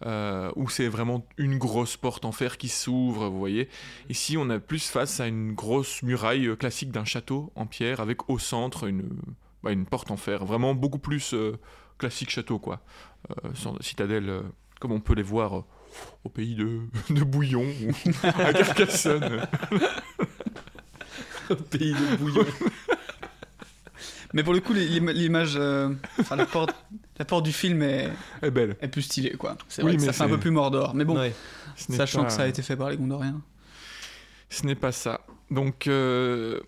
euh, 0.07 0.51
où 0.57 0.69
c'est 0.69 0.89
vraiment 0.89 1.27
une 1.37 1.59
grosse 1.59 1.97
porte 1.97 2.25
en 2.25 2.33
fer 2.33 2.59
qui 2.59 2.69
s'ouvre, 2.69 3.29
vous 3.29 3.39
voyez. 3.39 3.69
Ici, 4.09 4.37
on 4.37 4.51
a 4.51 4.59
plus 4.59 4.89
face 4.89 5.21
à 5.21 5.27
une 5.27 5.53
grosse 5.53 6.03
muraille 6.03 6.47
euh, 6.47 6.57
classique 6.57 6.91
d'un 6.91 7.05
château 7.05 7.53
en 7.55 7.67
pierre, 7.67 8.01
avec 8.01 8.29
au 8.29 8.39
centre 8.39 8.87
une, 8.87 9.11
bah, 9.63 9.73
une 9.73 9.87
porte 9.87 10.11
en 10.11 10.17
fer. 10.17 10.45
Vraiment 10.45 10.75
beaucoup 10.75 10.99
plus 10.99 11.35
euh, 11.35 11.59
classique 11.99 12.31
château, 12.31 12.59
quoi. 12.59 12.81
Sans 13.55 13.81
citadelle, 13.83 14.43
comme 14.81 14.93
on 14.93 15.01
peut 15.01 15.15
les 15.15 15.23
voir 15.23 15.65
au 16.25 16.29
pays 16.29 16.55
de, 16.55 16.81
de 17.11 17.23
Bouillon 17.23 17.67
ou 17.87 17.93
à 18.27 18.53
Carcassonne. 18.53 19.47
Pays 21.71 21.95
de 21.95 22.17
bouillon. 22.17 22.47
Mais 24.33 24.43
pour 24.45 24.53
le 24.55 24.61
coup, 24.61 24.73
l'im- 24.73 25.11
l'image, 25.13 25.55
euh, 25.57 25.91
enfin 26.21 26.37
la 26.37 26.47
porte, 26.47 26.75
la 27.19 27.25
porte 27.25 27.45
du 27.45 27.53
film 27.53 27.83
est, 27.83 28.09
est 28.43 28.51
belle. 28.51 28.77
est 28.81 28.89
plus 28.89 29.03
stylée, 29.03 29.33
quoi. 29.33 29.57
C'est 29.69 29.83
Oui, 29.83 29.89
vrai 29.93 29.97
que 29.97 30.03
ça 30.05 30.13
fait 30.13 30.23
un 30.25 30.29
peu 30.29 30.39
plus 30.39 30.51
Mordor. 30.51 30.95
Mais 30.95 31.05
bon, 31.05 31.19
Ouais. 31.19 31.35
Sachant 31.77 32.21
pas- 32.21 32.27
que 32.27 32.33
ça 32.33 32.43
a 32.43 32.47
été 32.47 32.63
fait 32.63 32.77
par 32.77 32.91
les 32.91 32.97
Gondoriens. 32.97 33.41
Ce 34.49 34.67
n'est 34.67 34.75
pas 34.75 34.93
ça. 34.93 35.21
Donc, 35.51 35.87
euh, 35.87 36.61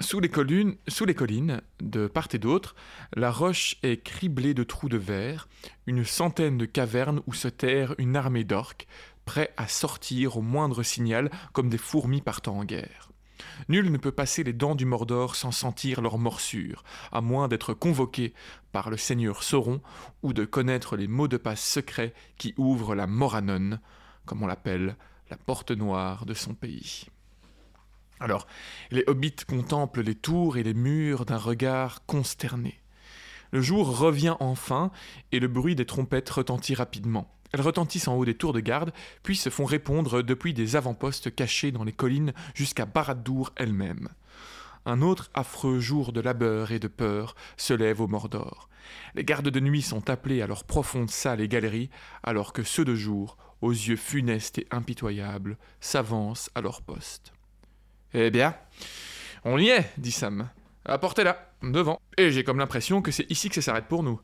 Sous 0.00 0.18
les, 0.18 0.28
collines, 0.28 0.74
sous 0.88 1.04
les 1.04 1.14
collines, 1.14 1.60
de 1.80 2.08
part 2.08 2.26
et 2.32 2.38
d'autre, 2.38 2.74
la 3.14 3.30
roche 3.30 3.76
est 3.84 4.02
criblée 4.02 4.52
de 4.52 4.64
trous 4.64 4.88
de 4.88 4.96
verre, 4.96 5.46
une 5.86 6.04
centaine 6.04 6.58
de 6.58 6.64
cavernes 6.64 7.20
où 7.28 7.32
se 7.32 7.46
terre 7.46 7.94
une 7.98 8.16
armée 8.16 8.42
d'orques, 8.42 8.88
prêts 9.24 9.54
à 9.56 9.68
sortir 9.68 10.36
au 10.36 10.42
moindre 10.42 10.82
signal 10.82 11.30
comme 11.52 11.68
des 11.68 11.78
fourmis 11.78 12.20
partant 12.22 12.58
en 12.58 12.64
guerre. 12.64 13.12
Nul 13.68 13.90
ne 13.90 13.98
peut 13.98 14.12
passer 14.12 14.44
les 14.44 14.52
dents 14.52 14.74
du 14.74 14.84
Mordor 14.84 15.36
sans 15.36 15.52
sentir 15.52 16.00
leur 16.00 16.18
morsure, 16.18 16.84
à 17.12 17.20
moins 17.20 17.48
d'être 17.48 17.74
convoqué 17.74 18.34
par 18.72 18.90
le 18.90 18.96
seigneur 18.96 19.42
Sauron 19.42 19.80
ou 20.22 20.32
de 20.32 20.44
connaître 20.44 20.96
les 20.96 21.08
mots 21.08 21.28
de 21.28 21.36
passe 21.36 21.64
secrets 21.64 22.14
qui 22.38 22.54
ouvrent 22.56 22.94
la 22.94 23.06
Moranon, 23.06 23.78
comme 24.26 24.42
on 24.42 24.46
l'appelle, 24.46 24.96
la 25.30 25.36
porte 25.36 25.70
noire 25.70 26.26
de 26.26 26.34
son 26.34 26.54
pays. 26.54 27.06
Alors, 28.20 28.46
les 28.90 29.04
hobbits 29.06 29.36
contemplent 29.46 30.00
les 30.00 30.14
tours 30.14 30.56
et 30.56 30.62
les 30.62 30.74
murs 30.74 31.24
d'un 31.24 31.38
regard 31.38 32.06
consterné. 32.06 32.80
Le 33.50 33.60
jour 33.60 33.98
revient 33.98 34.36
enfin, 34.40 34.90
et 35.30 35.40
le 35.40 35.48
bruit 35.48 35.74
des 35.74 35.86
trompettes 35.86 36.30
retentit 36.30 36.74
rapidement. 36.74 37.30
Elles 37.54 37.60
retentissent 37.60 38.08
en 38.08 38.16
haut 38.16 38.24
des 38.24 38.34
tours 38.34 38.52
de 38.52 38.58
garde, 38.58 38.92
puis 39.22 39.36
se 39.36 39.48
font 39.48 39.64
répondre 39.64 40.22
depuis 40.22 40.54
des 40.54 40.74
avant-postes 40.74 41.32
cachés 41.32 41.70
dans 41.70 41.84
les 41.84 41.92
collines 41.92 42.32
jusqu'à 42.52 42.84
Barad-dûr 42.84 43.52
elle-même. 43.54 44.08
Un 44.86 45.02
autre 45.02 45.30
affreux 45.34 45.78
jour 45.78 46.12
de 46.12 46.20
labeur 46.20 46.72
et 46.72 46.80
de 46.80 46.88
peur 46.88 47.36
se 47.56 47.72
lève 47.72 48.00
au 48.00 48.08
Mordor. 48.08 48.68
Les 49.14 49.22
gardes 49.22 49.50
de 49.50 49.60
nuit 49.60 49.82
sont 49.82 50.10
appelés 50.10 50.42
à 50.42 50.48
leurs 50.48 50.64
profondes 50.64 51.12
salles 51.12 51.40
et 51.40 51.46
galeries, 51.46 51.90
alors 52.24 52.52
que 52.52 52.64
ceux 52.64 52.84
de 52.84 52.96
jour, 52.96 53.36
aux 53.60 53.70
yeux 53.70 53.94
funestes 53.94 54.58
et 54.58 54.66
impitoyables, 54.72 55.56
s'avancent 55.78 56.50
à 56.56 56.60
leur 56.60 56.82
poste. 56.82 57.32
Eh 58.14 58.32
bien, 58.32 58.56
on 59.44 59.58
y 59.58 59.68
est, 59.68 59.92
dit 59.96 60.10
Sam. 60.10 60.50
Apportez-la, 60.86 61.50
devant. 61.62 61.98
Et 62.18 62.30
j'ai 62.30 62.44
comme 62.44 62.58
l'impression 62.58 63.00
que 63.00 63.10
c'est 63.10 63.30
ici 63.30 63.48
que 63.48 63.54
ça 63.54 63.62
s'arrête 63.62 63.86
pour 63.86 64.02
nous. 64.02 64.20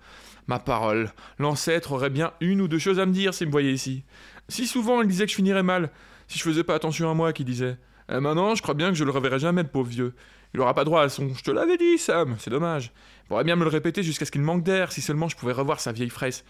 Ma 0.46 0.58
parole, 0.58 1.12
l'ancêtre 1.38 1.92
aurait 1.92 2.10
bien 2.10 2.32
une 2.40 2.60
ou 2.60 2.68
deux 2.68 2.78
choses 2.78 2.98
à 2.98 3.06
me 3.06 3.12
dire 3.12 3.32
s'il 3.32 3.46
me 3.46 3.52
voyait 3.52 3.72
ici. 3.72 4.04
Si 4.48 4.66
souvent 4.66 5.00
il 5.00 5.08
disait 5.08 5.24
que 5.24 5.30
je 5.30 5.36
finirais 5.36 5.62
mal, 5.62 5.90
si 6.28 6.38
je 6.38 6.44
faisais 6.44 6.64
pas 6.64 6.74
attention 6.74 7.10
à 7.10 7.14
moi, 7.14 7.32
qu'il 7.32 7.46
disait. 7.46 7.78
Et 8.12 8.20
maintenant, 8.20 8.54
je 8.54 8.62
crois 8.62 8.74
bien 8.74 8.88
que 8.88 8.96
je 8.96 9.04
le 9.04 9.10
reverrai 9.10 9.38
jamais, 9.38 9.62
le 9.62 9.68
pauvre 9.68 9.88
vieux. 9.88 10.14
Il 10.52 10.60
aura 10.60 10.74
pas 10.74 10.84
droit 10.84 11.02
à 11.02 11.08
son. 11.08 11.32
Je 11.34 11.42
te 11.42 11.50
l'avais 11.50 11.76
dit, 11.76 11.96
Sam, 11.96 12.36
c'est 12.38 12.50
dommage. 12.50 12.92
Il 13.24 13.28
pourrait 13.28 13.44
bien 13.44 13.56
me 13.56 13.64
le 13.64 13.70
répéter 13.70 14.02
jusqu'à 14.02 14.24
ce 14.24 14.32
qu'il 14.32 14.42
manque 14.42 14.64
d'air, 14.64 14.90
si 14.92 15.00
seulement 15.00 15.28
je 15.28 15.36
pouvais 15.36 15.52
revoir 15.52 15.80
sa 15.80 15.92
vieille 15.92 16.10
fraise. 16.10 16.44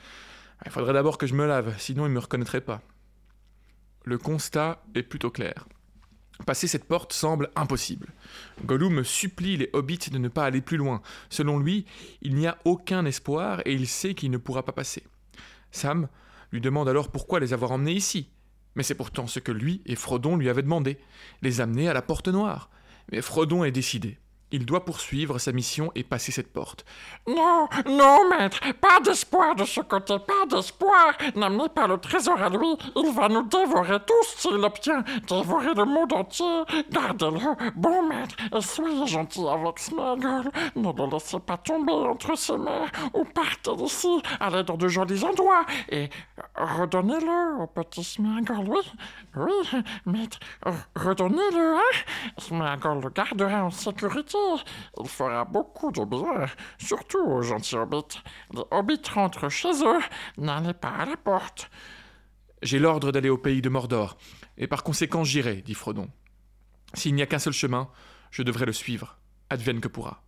Il 0.65 0.73
faudrait 0.73 0.95
d'abord 0.95 1.19
que 1.19 1.27
je 1.27 1.35
me 1.35 1.47
lave, 1.47 1.75
sinon 1.79 2.07
il 2.07 2.13
me 2.13 2.19
reconnaîtrait 2.19 2.63
pas. 2.63 2.81
Le 4.05 4.17
constat 4.17 4.83
est 4.95 5.03
plutôt 5.03 5.31
clair. 5.31 5.67
Passer 6.47 6.67
cette 6.67 6.85
porte 6.85 7.13
semble 7.13 7.51
impossible. 7.55 8.09
Gollum 8.65 9.05
supplie 9.05 9.57
les 9.57 9.71
hobbits 9.73 10.11
de 10.11 10.19
ne 10.19 10.29
pas 10.29 10.45
aller 10.45 10.61
plus 10.61 10.77
loin. 10.77 11.03
Selon 11.29 11.59
lui, 11.59 11.85
il 12.23 12.35
n'y 12.35 12.47
a 12.47 12.59
aucun 12.65 13.05
espoir 13.05 13.61
et 13.65 13.73
il 13.73 13.87
sait 13.87 14.15
qu'il 14.15 14.31
ne 14.31 14.39
pourra 14.39 14.65
pas 14.65 14.73
passer. 14.73 15.05
Sam 15.71 16.09
lui 16.53 16.61
demande 16.61 16.89
alors 16.89 17.11
pourquoi 17.11 17.41
les 17.41 17.53
avoir 17.53 17.73
emmenés 17.73 17.93
ici. 17.93 18.31
Mais 18.75 18.83
c'est 18.83 18.95
pourtant 18.95 19.27
ce 19.27 19.41
que 19.41 19.53
lui 19.53 19.83
et 19.87 19.97
Frodon 19.97 20.37
lui 20.37 20.49
avaient 20.49 20.63
demandé, 20.63 20.99
les 21.43 21.61
amener 21.61 21.89
à 21.89 21.93
la 21.93 22.03
porte 22.03 22.29
noire. 22.29 22.71
Mais 23.11 23.21
Frodon 23.21 23.65
est 23.65 23.73
décidé. 23.73 24.19
Il 24.53 24.67
doit 24.67 24.85
poursuivre 24.85 25.39
sa 25.39 25.53
mission 25.53 25.93
et 25.95 26.03
passer 26.03 26.33
cette 26.33 26.53
porte. 26.53 26.85
Non, 27.29 27.69
non, 27.87 28.29
maître, 28.29 28.61
pas 28.81 29.01
d'espoir 29.01 29.55
de 29.55 29.65
ce 29.65 29.81
côté, 29.81 30.17
pas 30.19 30.47
d'espoir. 30.49 31.13
N'amenez 31.37 31.69
pas 31.69 31.87
le 31.87 31.99
trésor 31.99 32.41
à 32.41 32.49
lui, 32.49 32.77
il 32.97 33.13
va 33.13 33.29
nous 33.29 33.43
dévorer 33.43 33.99
tous 34.07 34.35
s'il 34.37 34.57
l'obtient, 34.57 35.05
dévorer 35.29 35.75
le 35.75 35.85
monde 35.85 36.13
entier. 36.13 36.63
Gardez-le, 36.91 37.71
bon 37.77 38.09
maître, 38.09 38.35
et 38.57 38.61
soyez 38.61 39.07
gentil 39.07 39.47
avec 39.47 39.79
Sméagol. 39.79 40.51
Ne 40.77 40.93
le 40.93 41.11
laissez 41.11 41.39
pas 41.41 41.57
tomber 41.57 41.93
entre 41.93 42.37
ses 42.37 42.57
mains, 42.57 42.87
ou 43.15 43.25
partez 43.25 43.77
d'ici, 43.77 44.23
allez 44.41 44.65
dans 44.65 44.77
de 44.77 44.89
jolis 44.89 45.25
endroits, 45.25 45.65
et 45.91 46.11
redonnez-le 46.57 47.63
au 47.63 47.67
petit 47.67 48.05
Sméagol, 48.05 48.69
oui, 48.69 48.81
oui, 49.37 49.83
maître, 50.07 50.39
redonnez-le, 50.97 51.77
hein. 51.77 51.81
Le 52.51 53.09
gardera 53.11 53.65
en 53.65 53.71
sécurité. 53.71 54.40
Il 55.01 55.09
fera 55.09 55.45
beaucoup 55.45 55.93
de 55.93 56.05
bien, 56.05 56.47
surtout 56.79 57.19
aux 57.19 57.43
gentils 57.43 57.77
hobbits. 57.77 58.21
Les 58.53 58.63
hobbits 58.71 59.11
rentrent 59.15 59.49
chez 59.49 59.73
eux, 59.85 60.01
n'allez 60.39 60.75
pas 60.75 60.91
à 60.91 61.07
la 61.07 61.17
porte. 61.17 61.71
J'ai 62.63 62.79
l'ordre 62.79 63.13
d'aller 63.13 63.31
au 63.31 63.39
pays 63.39 63.63
de 63.63 63.69
Mordor, 63.69 64.17
et 64.59 64.67
par 64.67 64.83
conséquent 64.83 65.25
j'irai, 65.25 65.57
dit 65.57 65.75
Frodon. 65.75 66.11
S'il 66.95 67.15
n'y 67.15 67.23
a 67.23 67.27
qu'un 67.27 67.39
seul 67.39 67.53
chemin, 67.53 67.89
je 68.31 68.43
devrais 68.43 68.67
le 68.67 68.73
suivre, 68.73 69.19
advienne 69.49 69.81
que 69.81 69.89
pourra. 69.89 70.23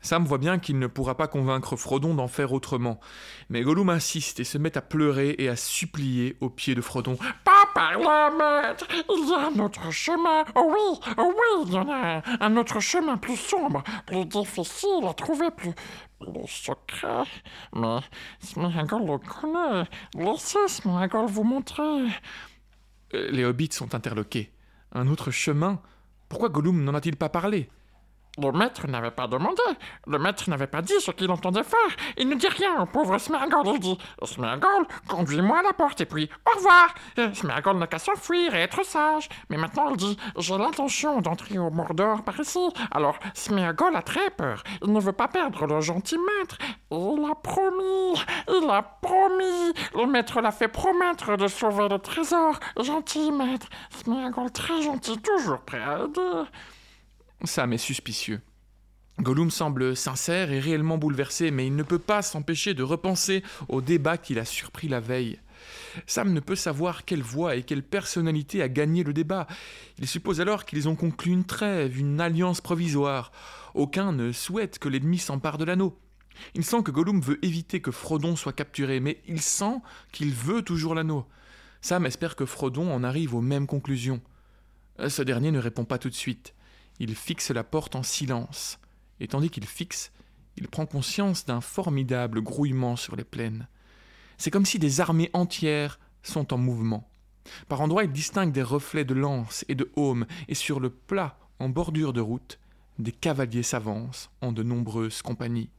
Sam 0.00 0.24
voit 0.24 0.38
bien 0.38 0.58
qu'il 0.58 0.78
ne 0.78 0.86
pourra 0.86 1.16
pas 1.16 1.28
convaincre 1.28 1.76
Frodon 1.76 2.14
d'en 2.14 2.28
faire 2.28 2.52
autrement, 2.52 3.00
mais 3.48 3.62
Gollum 3.62 3.88
insiste 3.88 4.40
et 4.40 4.44
se 4.44 4.58
met 4.58 4.76
à 4.76 4.82
pleurer 4.82 5.34
et 5.38 5.48
à 5.48 5.56
supplier 5.56 6.36
aux 6.40 6.50
pieds 6.50 6.74
de 6.74 6.80
Frodon. 6.80 7.16
Par 7.74 7.98
là, 7.98 8.30
maître 8.30 8.86
Il 8.90 9.28
y 9.28 9.34
a 9.34 9.48
un 9.48 9.64
autre 9.64 9.90
chemin 9.90 10.44
Oh 10.54 10.72
oui, 10.74 11.00
oh 11.18 11.32
oui, 11.34 11.64
il 11.66 11.72
y 11.72 11.78
en 11.78 11.88
a 11.88 12.22
un, 12.40 12.56
autre 12.56 12.80
chemin 12.80 13.16
plus 13.16 13.36
sombre, 13.36 13.82
plus 14.06 14.24
difficile 14.24 15.06
à 15.08 15.14
trouver, 15.14 15.50
plus, 15.50 15.72
plus 16.20 16.46
secret. 16.46 17.24
Mais 17.74 17.98
Sméagol 18.40 19.06
le 19.06 19.18
connaît. 19.18 19.88
Laissez 20.14 20.68
Sméagol 20.68 21.26
vous 21.26 21.44
montrer. 21.44 21.82
Euh, 23.14 23.30
Les 23.30 23.44
hobbits 23.44 23.72
sont 23.72 23.94
interloqués. 23.94 24.52
Un 24.92 25.08
autre 25.08 25.30
chemin 25.30 25.80
Pourquoi 26.28 26.48
Gollum 26.48 26.84
n'en 26.84 26.94
a-t-il 26.94 27.16
pas 27.16 27.28
parlé? 27.28 27.68
Le 28.38 28.50
maître 28.50 28.86
n'avait 28.86 29.10
pas 29.10 29.26
demandé. 29.26 29.62
Le 30.06 30.18
maître 30.18 30.48
n'avait 30.48 30.66
pas 30.66 30.80
dit 30.80 30.98
ce 31.00 31.10
qu'il 31.10 31.30
entendait 31.30 31.62
faire. 31.62 31.78
Il 32.16 32.30
ne 32.30 32.34
dit 32.34 32.48
rien 32.48 32.80
au 32.80 32.86
pauvre 32.86 33.18
Sméagol. 33.18 33.66
Il 33.74 33.78
dit 33.78 33.98
Sméagol, 34.24 34.86
conduis-moi 35.06 35.58
à 35.58 35.62
la 35.62 35.74
porte 35.74 36.00
et 36.00 36.06
puis 36.06 36.30
au 36.50 36.56
revoir. 36.56 36.94
Et 37.18 37.34
Sméagol 37.34 37.76
n'a 37.76 37.86
qu'à 37.86 37.98
s'enfuir 37.98 38.54
et 38.54 38.60
être 38.60 38.86
sage. 38.86 39.28
Mais 39.50 39.58
maintenant 39.58 39.90
il 39.90 39.98
dit 39.98 40.16
J'ai 40.38 40.56
l'intention 40.56 41.20
d'entrer 41.20 41.58
au 41.58 41.68
Mordor 41.68 42.22
par 42.22 42.40
ici. 42.40 42.70
Alors 42.90 43.18
Sméagol 43.34 43.94
a 43.94 44.02
très 44.02 44.30
peur. 44.30 44.62
Il 44.82 44.92
ne 44.94 45.00
veut 45.00 45.12
pas 45.12 45.28
perdre 45.28 45.66
le 45.66 45.82
gentil 45.82 46.16
maître. 46.16 46.56
Il 46.90 47.28
a 47.30 47.34
promis. 47.34 48.18
Il 48.48 48.70
a 48.70 48.82
promis. 48.82 49.74
Le 49.94 50.06
maître 50.06 50.40
l'a 50.40 50.52
fait 50.52 50.68
promettre 50.68 51.36
de 51.36 51.48
sauver 51.48 51.86
le 51.86 51.98
trésor. 51.98 52.58
Gentil 52.80 53.30
maître. 53.30 53.68
Sméagol 53.90 54.50
très 54.52 54.80
gentil, 54.80 55.18
toujours 55.18 55.60
prêt 55.60 55.82
à 55.82 56.04
aider. 56.04 56.48
Sam 57.44 57.72
est 57.72 57.78
suspicieux. 57.78 58.40
Gollum 59.18 59.50
semble 59.50 59.96
sincère 59.96 60.52
et 60.52 60.60
réellement 60.60 60.96
bouleversé, 60.96 61.50
mais 61.50 61.66
il 61.66 61.76
ne 61.76 61.82
peut 61.82 61.98
pas 61.98 62.22
s'empêcher 62.22 62.72
de 62.74 62.82
repenser 62.82 63.42
au 63.68 63.80
débat 63.80 64.16
qu'il 64.16 64.38
a 64.38 64.44
surpris 64.44 64.88
la 64.88 65.00
veille. 65.00 65.38
Sam 66.06 66.32
ne 66.32 66.40
peut 66.40 66.56
savoir 66.56 67.04
quelle 67.04 67.22
voix 67.22 67.56
et 67.56 67.62
quelle 67.62 67.82
personnalité 67.82 68.62
a 68.62 68.68
gagné 68.68 69.04
le 69.04 69.12
débat. 69.12 69.46
Il 69.98 70.08
suppose 70.08 70.40
alors 70.40 70.64
qu'ils 70.64 70.88
ont 70.88 70.96
conclu 70.96 71.32
une 71.32 71.44
trêve, 71.44 71.98
une 71.98 72.20
alliance 72.20 72.60
provisoire. 72.60 73.32
Aucun 73.74 74.12
ne 74.12 74.32
souhaite 74.32 74.78
que 74.78 74.88
l'ennemi 74.88 75.18
s'empare 75.18 75.58
de 75.58 75.64
l'anneau. 75.64 75.98
Il 76.54 76.64
sent 76.64 76.82
que 76.82 76.90
Gollum 76.90 77.20
veut 77.20 77.44
éviter 77.44 77.80
que 77.80 77.90
Frodon 77.90 78.36
soit 78.36 78.54
capturé, 78.54 79.00
mais 79.00 79.20
il 79.28 79.40
sent 79.40 79.76
qu'il 80.12 80.32
veut 80.32 80.62
toujours 80.62 80.94
l'anneau. 80.94 81.26
Sam 81.80 82.06
espère 82.06 82.36
que 82.36 82.46
Frodon 82.46 82.92
en 82.92 83.04
arrive 83.04 83.34
aux 83.34 83.40
mêmes 83.40 83.66
conclusions. 83.66 84.20
Ce 85.08 85.22
dernier 85.22 85.50
ne 85.50 85.58
répond 85.58 85.84
pas 85.84 85.98
tout 85.98 86.08
de 86.08 86.14
suite. 86.14 86.54
Il 87.02 87.16
fixe 87.16 87.50
la 87.50 87.64
porte 87.64 87.96
en 87.96 88.04
silence, 88.04 88.78
et 89.18 89.26
tandis 89.26 89.50
qu'il 89.50 89.66
fixe, 89.66 90.12
il 90.56 90.68
prend 90.68 90.86
conscience 90.86 91.44
d'un 91.44 91.60
formidable 91.60 92.40
grouillement 92.42 92.94
sur 92.94 93.16
les 93.16 93.24
plaines. 93.24 93.66
C'est 94.38 94.52
comme 94.52 94.64
si 94.64 94.78
des 94.78 95.00
armées 95.00 95.28
entières 95.32 95.98
sont 96.22 96.54
en 96.54 96.58
mouvement. 96.58 97.10
Par 97.66 97.80
endroits, 97.80 98.04
il 98.04 98.12
distingue 98.12 98.52
des 98.52 98.62
reflets 98.62 99.04
de 99.04 99.14
lances 99.14 99.64
et 99.68 99.74
de 99.74 99.90
aumes, 99.96 100.26
et 100.46 100.54
sur 100.54 100.78
le 100.78 100.90
plat, 100.90 101.40
en 101.58 101.68
bordure 101.68 102.12
de 102.12 102.20
route, 102.20 102.60
des 103.00 103.10
cavaliers 103.10 103.64
s'avancent 103.64 104.30
en 104.40 104.52
de 104.52 104.62
nombreuses 104.62 105.22
compagnies. 105.22 105.70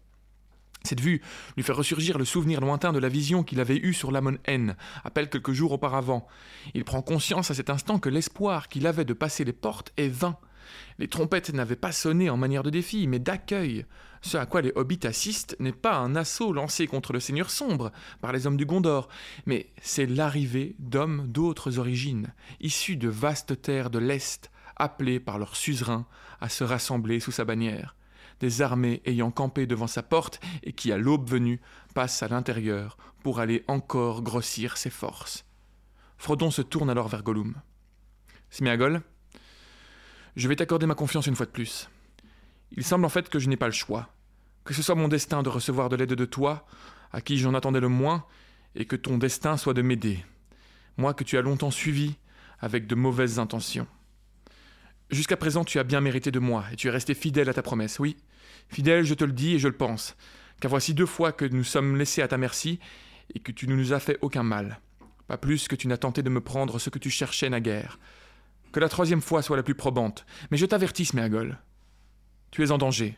Cette 0.84 1.00
vue 1.00 1.22
lui 1.56 1.64
fait 1.64 1.72
ressurgir 1.72 2.18
le 2.18 2.26
souvenir 2.26 2.60
lointain 2.60 2.92
de 2.92 3.00
la 3.00 3.08
vision 3.08 3.44
qu'il 3.44 3.62
avait 3.62 3.78
eue 3.78 3.94
sur 3.94 4.12
l'Amon 4.12 4.40
N, 4.44 4.76
à 5.06 5.10
peine 5.10 5.30
quelques 5.30 5.54
jours 5.54 5.72
auparavant. 5.72 6.28
Il 6.74 6.84
prend 6.84 7.02
conscience 7.02 7.50
à 7.50 7.54
cet 7.54 7.70
instant 7.70 7.98
que 7.98 8.10
l'espoir 8.10 8.68
qu'il 8.68 8.88
avait 8.88 9.06
de 9.06 9.14
passer 9.14 9.46
les 9.46 9.54
portes 9.54 9.94
est 9.96 10.10
vain. 10.10 10.38
Les 11.00 11.08
trompettes 11.08 11.54
n'avaient 11.54 11.76
pas 11.76 11.92
sonné 11.92 12.30
en 12.30 12.38
manière 12.38 12.64
de 12.64 12.70
défi, 12.70 13.08
mais 13.08 13.20
d'accueil. 13.20 13.86
Ce 14.22 14.38
à 14.38 14.46
quoi 14.46 14.62
les 14.62 14.72
hobbits 14.76 15.06
assistent 15.06 15.56
n'est 15.60 15.74
pas 15.74 15.98
un 15.98 16.16
assaut 16.16 16.54
lancé 16.54 16.88
contre 16.88 17.12
le 17.12 17.20
Seigneur 17.20 17.50
sombre 17.50 17.92
par 18.22 18.32
les 18.32 18.48
hommes 18.48 18.58
du 18.58 18.66
Gondor, 18.66 19.10
mais 19.46 19.72
c'est 19.82 20.06
l'arrivée 20.06 20.76
d'hommes 20.80 21.28
d'autres 21.28 21.78
origines, 21.78 22.34
issus 22.62 22.96
de 22.96 23.10
vastes 23.10 23.62
terres 23.62 23.90
de 23.90 24.00
l'Est, 24.00 24.50
appelés 24.76 25.20
par 25.20 25.40
leur 25.40 25.56
suzerain 25.56 26.06
à 26.40 26.50
se 26.50 26.64
rassembler 26.64 27.20
sous 27.20 27.32
sa 27.32 27.46
bannière. 27.46 27.96
Des 28.40 28.62
armées 28.62 29.02
ayant 29.06 29.32
campé 29.32 29.68
devant 29.68 29.88
sa 29.88 30.04
porte 30.04 30.40
et 30.64 30.74
qui, 30.74 30.92
à 30.92 30.98
l'aube 30.98 31.30
venue, 31.30 31.62
passent 31.94 32.24
à 32.24 32.28
l'intérieur 32.28 32.98
pour 33.24 33.40
aller 33.40 33.64
encore 33.68 34.22
grossir 34.22 34.78
ses 34.78 34.90
forces. 34.90 35.46
Frodon 36.18 36.52
se 36.52 36.62
tourne 36.62 36.90
alors 36.90 37.08
vers 37.08 37.24
Gollum. 37.24 37.56
Je 40.36 40.48
vais 40.48 40.56
t'accorder 40.56 40.86
ma 40.86 40.96
confiance 40.96 41.28
une 41.28 41.36
fois 41.36 41.46
de 41.46 41.52
plus. 41.52 41.90
Il 42.72 42.84
semble 42.84 43.06
en 43.06 43.10
fait 43.10 43.30
que 43.30 43.40
je 43.40 43.50
n'ai 43.50 43.58
pas 43.58 43.68
le 43.68 43.74
choix. 43.74 44.10
Que 44.66 44.74
ce 44.74 44.82
soit 44.82 44.96
mon 44.96 45.08
destin 45.08 45.44
de 45.44 45.50
recevoir 45.50 45.90
de 45.90 45.96
l'aide 45.96 46.14
de 46.14 46.26
toi, 46.26 46.66
à 47.12 47.22
qui 47.22 47.38
j'en 47.38 47.54
attendais 47.54 47.80
le 47.80 47.90
moins, 47.90 48.26
et 48.76 48.86
que 48.86 48.96
ton 48.96 49.18
destin 49.18 49.58
soit 49.58 49.74
de 49.74 49.82
m'aider. 49.82 50.24
Moi 50.98 51.14
que 51.14 51.24
tu 51.24 51.38
as 51.38 51.42
longtemps 51.42 51.72
suivi, 51.72 52.16
avec 52.60 52.88
de 52.88 52.96
mauvaises 52.96 53.40
intentions. 53.40 53.88
Jusqu'à 55.12 55.38
présent, 55.38 55.64
tu 55.64 55.78
as 55.80 55.84
bien 55.84 56.02
mérité 56.02 56.32
de 56.32 56.40
moi, 56.40 56.66
et 56.72 56.76
tu 56.76 56.88
es 56.88 56.92
resté 56.92 57.14
fidèle 57.14 57.50
à 57.50 57.54
ta 57.54 57.62
promesse, 57.62 58.00
oui. 58.00 58.18
Fidèle, 58.70 59.04
je 59.04 59.14
te 59.14 59.24
le 59.24 59.34
dis 59.34 59.56
et 59.56 59.60
je 59.60 59.68
le 59.68 59.76
pense, 59.76 60.16
car 60.60 60.70
voici 60.70 60.94
deux 60.94 61.06
fois 61.06 61.32
que 61.32 61.46
nous 61.46 61.64
sommes 61.64 61.98
laissés 61.98 62.22
à 62.22 62.28
ta 62.28 62.38
merci, 62.38 62.80
et 63.36 63.40
que 63.40 63.52
tu 63.52 63.68
ne 63.68 63.76
nous 63.76 63.94
as 63.94 64.00
fait 64.00 64.18
aucun 64.22 64.44
mal. 64.44 64.80
Pas 65.28 65.38
plus 65.38 65.68
que 65.68 65.76
tu 65.76 65.88
n'as 65.88 65.98
tenté 65.98 66.24
de 66.24 66.30
me 66.30 66.42
prendre 66.42 66.80
ce 66.80 66.90
que 66.90 67.00
tu 67.00 67.10
cherchais 67.10 67.50
naguère. 67.50 68.00
Que 68.74 68.80
la 68.80 68.90
troisième 68.90 69.22
fois 69.22 69.42
soit 69.42 69.56
la 69.56 69.64
plus 69.64 69.76
probante, 69.76 70.26
mais 70.52 70.58
je 70.58 70.66
t'avertis, 70.66 71.06
Sméagol. 71.06 71.60
Tu 72.52 72.64
es 72.64 72.72
en 72.72 72.78
danger. 72.78 73.16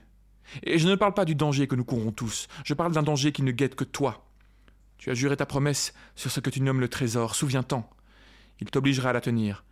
Et 0.64 0.78
je 0.78 0.88
ne 0.88 0.96
parle 0.96 1.14
pas 1.14 1.26
du 1.26 1.34
danger 1.34 1.66
que 1.66 1.76
nous 1.76 1.86
courons 1.86 2.12
tous, 2.12 2.48
je 2.64 2.74
parle 2.74 2.92
d'un 2.92 3.04
danger 3.04 3.32
qui 3.32 3.42
ne 3.42 3.52
guette 3.52 3.76
que 3.76 3.86
toi. 3.86 4.28
Tu 4.98 5.10
as 5.10 5.14
juré 5.14 5.38
ta 5.38 5.46
promesse 5.46 5.94
sur 6.16 6.30
ce 6.30 6.42
que 6.42 6.50
tu 6.50 6.62
nommes 6.62 6.82
le 6.82 6.90
trésor, 6.90 7.36
souviens-t'en. 7.36 7.90
Il 8.60 8.70
t'obligera 8.70 9.10
à 9.10 9.14
la 9.14 9.22
tenir, 9.22 9.64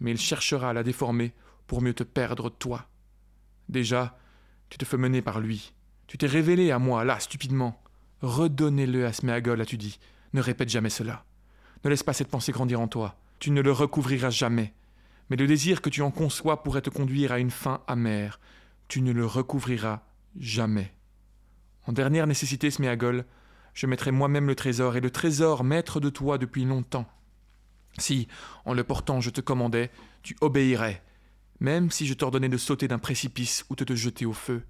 mais 0.00 0.10
il 0.10 0.18
cherchera 0.18 0.70
à 0.70 0.72
la 0.72 0.82
déformer 0.82 1.32
pour 1.68 1.82
mieux 1.82 1.94
te 1.94 2.02
perdre 2.02 2.50
toi. 2.50 2.88
Déjà, 3.68 4.18
tu 4.70 4.76
te 4.76 4.84
fais 4.84 4.96
mener 4.96 5.22
par 5.22 5.40
lui. 5.40 5.72
Tu 6.08 6.18
t'es 6.18 6.26
révélé 6.26 6.72
à 6.72 6.80
moi, 6.80 7.04
là, 7.04 7.20
stupidement. 7.20 7.80
Redonnez-le 8.22 9.06
à 9.06 9.12
Sméagol, 9.12 9.60
as-tu 9.60 9.76
dit. 9.76 10.00
Ne 10.32 10.40
répète 10.40 10.68
jamais 10.68 10.90
cela. 10.90 11.24
Ne 11.84 11.90
laisse 11.90 12.02
pas 12.02 12.12
cette 12.12 12.28
pensée 12.28 12.50
grandir 12.50 12.80
en 12.80 12.88
toi. 12.88 13.16
Tu 13.38 13.52
ne 13.52 13.60
le 13.60 13.70
recouvriras 13.70 14.30
jamais. 14.30 14.74
Mais 15.30 15.36
le 15.36 15.46
désir 15.46 15.82
que 15.82 15.90
tu 15.90 16.02
en 16.02 16.10
conçois 16.10 16.62
pourrait 16.62 16.82
te 16.82 16.90
conduire 16.90 17.32
à 17.32 17.38
une 17.38 17.50
fin 17.50 17.82
amère. 17.86 18.40
Tu 18.88 19.02
ne 19.02 19.12
le 19.12 19.26
recouvriras 19.26 20.00
jamais. 20.38 20.92
En 21.86 21.92
dernière 21.92 22.26
nécessité, 22.26 22.70
Sméagol, 22.70 23.24
je 23.74 23.86
mettrai 23.86 24.10
moi-même 24.10 24.46
le 24.46 24.54
trésor, 24.54 24.96
et 24.96 25.00
le 25.00 25.10
trésor 25.10 25.64
maître 25.64 26.00
de 26.00 26.10
toi 26.10 26.38
depuis 26.38 26.64
longtemps. 26.64 27.06
Si, 27.98 28.28
en 28.64 28.74
le 28.74 28.84
portant, 28.84 29.20
je 29.20 29.30
te 29.30 29.40
commandais, 29.40 29.90
tu 30.22 30.36
obéirais, 30.40 31.02
même 31.60 31.90
si 31.90 32.06
je 32.06 32.14
t'ordonnais 32.14 32.48
de 32.48 32.56
sauter 32.56 32.88
d'un 32.88 32.98
précipice 32.98 33.64
ou 33.70 33.76
de 33.76 33.84
te 33.84 33.94
jeter 33.94 34.26
au 34.26 34.32
feu. 34.32 34.62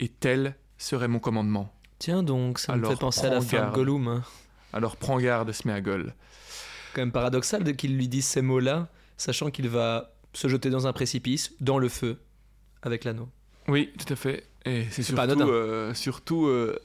Et 0.00 0.08
tel 0.08 0.56
serait 0.78 1.08
mon 1.08 1.18
commandement. 1.20 1.72
Tiens 1.98 2.22
donc, 2.22 2.58
ça 2.58 2.76
me 2.76 2.86
fait 2.86 2.96
penser 2.96 3.26
à 3.26 3.30
la 3.30 3.40
fin 3.40 3.68
de. 3.70 3.74
Gollum. 3.74 4.08
hein. 4.08 4.22
Alors 4.72 4.96
prends 4.96 5.18
garde, 5.18 5.52
Sméagol. 5.52 6.14
Quand 6.94 7.02
même 7.02 7.12
paradoxal 7.12 7.62
de 7.64 7.70
qu'il 7.70 7.96
lui 7.96 8.08
dise 8.08 8.26
ces 8.26 8.42
mots-là, 8.42 8.88
sachant 9.16 9.50
qu'il 9.50 9.68
va 9.68 10.14
se 10.32 10.48
jeter 10.48 10.70
dans 10.70 10.86
un 10.86 10.92
précipice, 10.92 11.52
dans 11.60 11.78
le 11.78 11.88
feu, 11.88 12.18
avec 12.82 13.04
l'anneau. 13.04 13.28
Oui, 13.68 13.90
tout 13.98 14.12
à 14.12 14.16
fait. 14.16 14.46
Et 14.64 14.84
c'est 14.90 15.14
pas 15.14 15.26
surtout, 15.28 15.48
euh, 15.50 15.94
surtout 15.94 16.46
euh, 16.46 16.78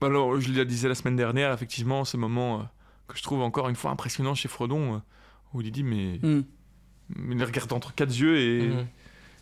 bah 0.00 0.08
alors, 0.08 0.40
je 0.40 0.50
le 0.52 0.64
disais 0.64 0.88
la 0.88 0.94
semaine 0.94 1.16
dernière, 1.16 1.52
effectivement, 1.52 2.04
ce 2.04 2.16
moment 2.16 2.60
euh, 2.60 2.62
que 3.08 3.16
je 3.16 3.22
trouve 3.22 3.40
encore 3.42 3.68
une 3.68 3.76
fois 3.76 3.90
impressionnant 3.90 4.34
chez 4.34 4.48
Frodon, 4.48 4.94
euh, 4.96 4.98
où 5.52 5.60
il 5.62 5.70
dit 5.70 5.82
mais, 5.84 6.18
Hmm. 6.22 6.42
mais 7.16 7.34
il 7.36 7.44
regarde 7.44 7.72
entre 7.72 7.94
quatre 7.94 8.14
yeux 8.18 8.36
et 8.38 8.70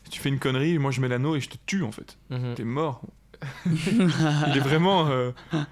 si 0.05 0.11
tu 0.11 0.21
fais 0.21 0.29
une 0.29 0.39
connerie, 0.39 0.79
moi 0.79 0.91
je 0.91 1.01
mets 1.01 1.09
l'anneau 1.09 1.37
et 1.37 1.41
je 1.41 1.49
te 1.49 1.57
tue 1.67 1.83
en 1.85 1.93
fait. 1.93 2.19
Mhm. 2.31 2.55
T'es 2.55 2.65
mort. 2.65 3.03
Il 3.67 4.57
est 4.57 4.61
vraiment. 4.61 5.09
euh, 5.11 5.31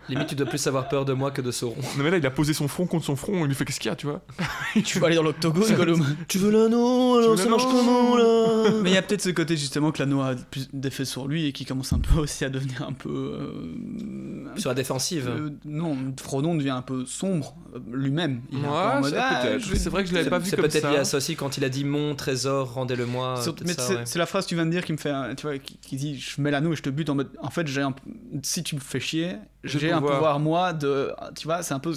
Limite, 0.08 0.28
tu 0.28 0.34
dois 0.34 0.46
plus 0.46 0.64
avoir 0.66 0.88
peur 0.88 1.04
de 1.04 1.12
moi 1.12 1.30
que 1.30 1.40
de 1.42 1.50
Sauron. 1.50 1.76
Non 1.96 2.04
mais 2.04 2.10
là, 2.10 2.16
il 2.18 2.26
a 2.26 2.30
posé 2.30 2.52
son 2.54 2.68
front 2.68 2.86
contre 2.86 3.04
son 3.04 3.16
front. 3.16 3.40
Il 3.44 3.46
lui 3.48 3.54
fait 3.54 3.64
qu'est-ce 3.64 3.80
qu'il 3.80 3.88
y 3.90 3.92
a, 3.92 3.96
tu 3.96 4.06
vois? 4.06 4.20
Tu 4.84 4.98
vas 4.98 5.06
aller 5.08 5.16
dans 5.16 5.22
l'octogone, 5.22 5.74
Gollum? 5.74 6.16
Tu 6.28 6.38
veux 6.38 6.50
l'anneau 6.50 7.18
alors, 7.18 7.38
ça 7.38 7.48
marche 7.48 7.64
comment, 7.64 8.16
là? 8.16 8.70
Mais 8.82 8.90
il 8.90 8.94
y 8.94 8.96
a 8.96 9.02
peut-être 9.02 9.22
ce 9.22 9.30
côté 9.30 9.56
justement 9.56 9.90
que 9.92 9.98
l'anneau 10.02 10.20
a 10.20 10.34
plus 10.34 10.68
d'effet 10.72 11.04
sur 11.04 11.26
lui 11.26 11.46
et 11.46 11.52
qui 11.52 11.64
commence 11.64 11.92
un 11.92 11.98
peu 11.98 12.20
aussi 12.20 12.44
à 12.44 12.48
devenir 12.48 12.82
un 12.88 12.92
peu. 12.92 13.08
euh, 13.10 14.56
Sur 14.56 14.70
la 14.70 14.74
défensive. 14.74 15.28
euh, 15.28 15.50
non, 15.64 15.96
Frodon 16.20 16.54
devient 16.54 16.70
un 16.70 16.82
peu 16.82 17.04
sombre 17.06 17.54
euh, 17.74 17.78
lui-même. 17.92 18.40
Il 18.52 18.58
Ouais, 18.58 18.66
ah, 18.72 19.00
peut-être. 19.42 19.60
je- 19.64 19.74
C'est 19.74 19.90
vrai 19.90 20.02
que 20.04 20.08
je 20.08 20.14
l'avais 20.14 20.24
C'est 20.24 20.30
pas 20.30 20.38
vu 20.38 20.48
c'est 20.50 20.56
comme 20.56 20.66
peut-être 20.66 20.82
ça. 20.82 20.90
lié 20.90 20.96
à 20.98 21.04
ça 21.04 21.16
aussi 21.16 21.34
quand 21.36 21.56
il 21.56 21.64
a 21.64 21.68
dit 21.68 21.84
mon 21.84 22.14
trésor, 22.14 22.72
rendez-le-moi. 22.74 23.40
Peut-être 23.44 23.80
c'est 23.80 23.94
ouais. 23.96 24.02
c'est 24.04 24.18
la 24.18 24.26
phrase 24.26 24.44
que 24.44 24.50
tu 24.50 24.54
viens 24.54 24.66
de 24.66 24.70
dire 24.70 24.84
qui 24.84 24.92
me 24.92 24.98
fait, 24.98 25.12
tu 25.36 25.46
vois, 25.46 25.58
qui, 25.58 25.76
qui 25.78 25.96
dit 25.96 26.18
je 26.18 26.40
mets 26.40 26.50
l'anneau 26.50 26.72
et 26.72 26.76
je 26.76 26.82
te 26.82 26.90
bute 26.90 27.08
en 27.10 27.14
mode. 27.16 27.28
En 27.42 27.50
fait, 27.50 27.59
j'ai 27.68 27.82
un, 27.82 27.94
si 28.42 28.62
tu 28.62 28.74
me 28.74 28.80
fais 28.80 29.00
chier, 29.00 29.36
J'ai 29.64 29.90
un 29.92 30.00
pouvoir. 30.00 30.38
moi 30.40 30.72
de, 30.72 31.12
tu 31.36 31.46
vois, 31.46 31.62
c'est 31.62 31.74
un 31.74 31.78
peu 31.80 31.94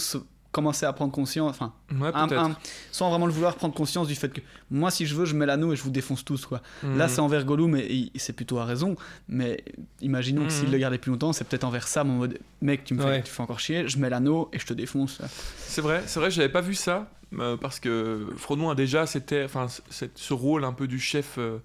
commencer 0.52 0.86
à 0.86 0.94
prendre 0.94 1.12
conscience, 1.12 1.50
enfin, 1.50 1.74
Ouais, 1.92 2.12
un- 2.14 2.28
peut-être. 2.28 2.40
un- 2.44 2.56
sans 2.92 3.10
vraiment 3.10 3.26
le 3.26 3.32
vouloir 3.34 3.56
prendre 3.56 3.74
conscience 3.74 4.08
du 4.08 4.14
fait 4.14 4.30
que 4.32 4.40
moi, 4.70 4.92
si 4.92 5.08
je 5.08 5.16
veux, 5.16 5.26
je 5.26 5.34
mets 5.36 5.48
l'anneau 5.48 5.74
et 5.74 5.76
je 5.76 5.82
vous 5.82 5.90
défonce 5.90 6.24
tous, 6.24 6.46
quoi. 6.46 6.62
Là, 6.84 7.06
Mhm. 7.06 7.08
c'est 7.10 7.22
envers 7.22 7.44
Gollum 7.44 7.76
et, 7.76 8.12
et 8.14 8.20
c'est 8.20 8.34
plutôt 8.34 8.60
à 8.60 8.66
raison, 8.66 8.96
mais 9.28 9.64
imaginons 10.00 10.42
que 10.42 10.54
Mhm. 10.54 10.60
s'il 10.60 10.72
le 10.72 10.78
gardait 10.78 11.00
plus 11.00 11.10
longtemps, 11.10 11.34
c'est 11.34 11.44
peut-être 11.44 11.64
envers 11.64 11.88
Sam 11.88 12.12
en 12.12 12.14
mode 12.18 12.38
mec, 12.62 12.84
tu 12.84 12.94
me 12.94 13.00
fais, 13.02 13.08
Ouais. 13.08 13.24
tu 13.24 13.32
fais 13.32 13.42
encore 13.42 13.60
chier, 13.60 13.88
je 13.88 13.98
mets 13.98 14.12
l'anneau 14.12 14.50
et 14.54 14.60
je 14.60 14.66
te 14.68 14.74
défonce. 14.76 15.22
C'est 15.58 15.82
vrai, 15.82 16.04
c'est 16.06 16.20
vrai, 16.20 16.30
j'avais 16.30 16.50
pas 16.50 16.62
vu 16.62 16.76
ça 16.76 17.10
euh, 17.40 17.58
parce 17.58 17.80
que 17.80 18.28
Frodon 18.38 18.70
a 18.70 18.76
déjà 18.76 19.08
c'était, 19.08 19.44
enfin, 19.46 19.66
ce 19.90 20.34
rôle 20.36 20.66
un 20.66 20.74
peu 20.74 20.86
du 20.88 21.00
chef 21.00 21.40
euh, 21.40 21.58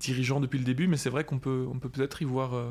dirigeant 0.00 0.40
depuis 0.40 0.58
le 0.58 0.64
début, 0.64 0.86
mais 0.88 0.96
c'est 0.96 1.10
vrai 1.10 1.24
qu'on 1.24 1.38
peut, 1.38 1.66
on 1.70 1.78
peut 1.78 1.90
peut-être 1.90 2.22
y 2.22 2.24
voir 2.24 2.54
euh, 2.54 2.70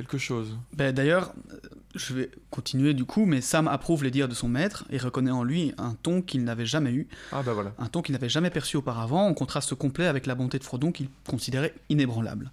quelque 0.00 0.18
chose. 0.18 0.56
Ben, 0.76 0.94
D'ailleurs, 0.94 1.32
euh, 1.52 1.56
je 1.94 2.14
vais 2.14 2.30
continuer 2.50 2.94
du 2.94 3.04
coup, 3.04 3.26
mais 3.26 3.40
Sam 3.40 3.68
approuve 3.68 4.02
les 4.04 4.10
dires 4.10 4.28
de 4.28 4.34
son 4.34 4.48
maître 4.48 4.84
et 4.90 4.98
reconnaît 4.98 5.30
en 5.30 5.44
lui 5.44 5.72
un 5.78 5.94
ton 6.02 6.22
qu'il 6.22 6.44
n'avait 6.44 6.66
jamais 6.66 6.92
eu, 6.92 7.06
Ah 7.32 7.42
bah 7.42 7.52
voilà. 7.52 7.72
un 7.78 7.86
ton 7.86 8.00
qu'il 8.02 8.12
n'avait 8.14 8.28
jamais 8.28 8.50
perçu 8.50 8.76
auparavant, 8.76 9.26
en 9.26 9.34
contraste 9.34 9.74
complet 9.74 10.06
avec 10.06 10.26
la 10.26 10.34
bonté 10.34 10.58
de 10.58 10.64
Frodon 10.64 10.92
qu'il 10.92 11.08
considérait 11.28 11.74
inébranlable. 11.88 12.50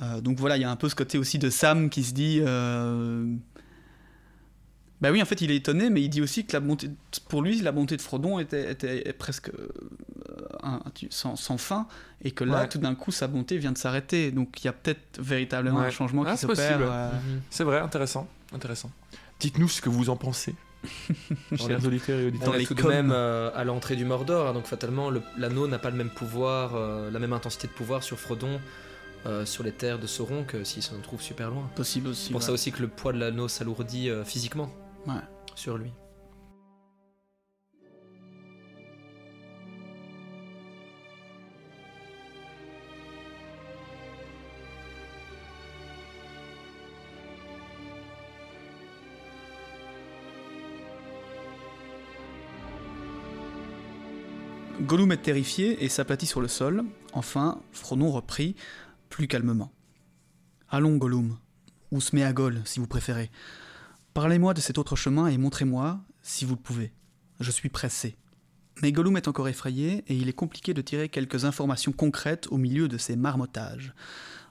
Euh, 0.00 0.20
donc 0.20 0.38
voilà, 0.38 0.56
il 0.56 0.60
y 0.60 0.64
a 0.64 0.70
un 0.70 0.76
peu 0.76 0.88
ce 0.88 0.94
côté 0.94 1.18
aussi 1.18 1.38
de 1.38 1.50
Sam 1.50 1.90
qui 1.90 2.04
se 2.04 2.14
dit. 2.14 2.40
euh, 2.44 3.26
Bah 5.00 5.10
oui, 5.12 5.22
en 5.22 5.24
fait, 5.24 5.40
il 5.42 5.50
est 5.52 5.56
étonné, 5.56 5.90
mais 5.90 6.02
il 6.02 6.08
dit 6.08 6.20
aussi 6.20 6.44
que 6.44 6.52
la 6.54 6.60
bonté, 6.60 6.90
pour 7.28 7.42
lui, 7.42 7.60
la 7.62 7.70
bonté 7.70 7.96
de 7.96 8.02
Frodon 8.02 8.38
était, 8.40 8.72
était 8.72 9.12
presque 9.12 9.50
euh, 9.50 9.68
un- 10.62 10.80
sans, 11.10 11.36
sans 11.36 11.56
fin, 11.56 11.86
et 12.24 12.32
que 12.32 12.42
là, 12.44 12.62
Ouais. 12.62 12.68
tout 12.68 12.78
d'un 12.78 12.94
coup, 12.96 13.12
sa 13.12 13.28
bonté 13.28 13.58
vient 13.58 13.70
de 13.72 13.78
s'arrêter. 13.78 14.32
Donc 14.32 14.60
il 14.62 14.66
y 14.66 14.68
a 14.68 14.72
peut-être 14.72 15.20
véritablement 15.20 15.80
un 15.80 15.90
changement 15.90 16.24
Ah, 16.26 16.32
qui 16.32 16.38
c'est 16.38 16.46
s'opère. 16.48 16.78
euh, 16.82 17.10
Mhm. 17.12 17.40
C'est 17.50 17.64
vrai, 17.64 17.78
intéressant, 17.78 18.26
intéressant. 18.52 18.90
Dites-nous 19.38 19.68
ce 19.68 19.80
que 19.80 19.88
vous 19.88 20.10
en 20.10 20.16
pensez, 20.16 20.56
chers 21.56 21.84
auditeurs 21.86 22.18
et 22.18 22.24
On 22.24 22.28
auditeurs. 22.28 22.54
est 22.54 22.58
les 22.58 22.66
tout 22.66 22.74
de 22.74 22.82
même 22.82 23.10
euh, 23.12 23.50
à 23.54 23.62
l'entrée 23.64 23.94
du 23.96 24.04
Mordor, 24.04 24.48
hein, 24.48 24.52
donc 24.52 24.66
fatalement 24.66 25.10
le- 25.10 25.22
l'anneau 25.36 25.68
n'a 25.68 25.78
pas 25.78 25.90
le 25.90 25.96
même 25.96 26.10
pouvoir, 26.10 26.74
euh, 26.74 27.10
la 27.10 27.18
même 27.20 27.32
intensité 27.32 27.68
de 27.68 27.72
pouvoir 27.72 28.02
sur 28.02 28.18
Frodon, 28.18 28.60
euh, 29.26 29.44
sur 29.46 29.62
les 29.62 29.72
terres 29.72 29.98
de 29.98 30.06
Sauron 30.08 30.44
que 30.44 30.64
s'il 30.64 30.82
se 30.82 30.94
trouve 30.96 31.20
super 31.22 31.50
loin. 31.50 31.70
Possible 31.76 32.08
aussi. 32.08 32.24
C'est 32.26 32.30
pour 32.32 32.40
ouais. 32.40 32.46
ça 32.46 32.52
aussi 32.52 32.72
que 32.72 32.80
le 32.80 32.88
poids 32.88 33.12
de 33.12 33.18
l'anneau 33.18 33.46
s'alourdit 33.48 34.10
euh, 34.10 34.24
physiquement 34.24 34.70
Ouais. 35.06 35.14
sur 35.54 35.78
lui. 35.78 35.92
Gollum 54.80 55.12
est 55.12 55.18
terrifié 55.18 55.84
et 55.84 55.88
s'aplatit 55.88 56.26
sur 56.26 56.40
le 56.40 56.48
sol. 56.48 56.84
Enfin, 57.12 57.60
Frodon 57.72 58.10
reprit, 58.10 58.54
plus 59.10 59.28
calmement. 59.28 59.70
Allons, 60.70 60.96
Gollum, 60.96 61.36
ou 61.90 62.00
Sméagol, 62.00 62.62
si 62.64 62.80
vous 62.80 62.86
préférez. 62.86 63.30
Parlez-moi 64.18 64.52
de 64.52 64.60
cet 64.60 64.78
autre 64.78 64.96
chemin 64.96 65.28
et 65.28 65.38
montrez-moi, 65.38 66.00
si 66.22 66.44
vous 66.44 66.56
le 66.56 66.60
pouvez. 66.60 66.92
Je 67.38 67.52
suis 67.52 67.68
pressé. 67.68 68.16
Mais 68.82 68.90
Gollum 68.90 69.16
est 69.16 69.28
encore 69.28 69.46
effrayé 69.46 70.02
et 70.08 70.16
il 70.16 70.28
est 70.28 70.32
compliqué 70.32 70.74
de 70.74 70.82
tirer 70.82 71.08
quelques 71.08 71.44
informations 71.44 71.92
concrètes 71.92 72.48
au 72.50 72.56
milieu 72.56 72.88
de 72.88 72.98
ces 72.98 73.14
marmottages. 73.14 73.94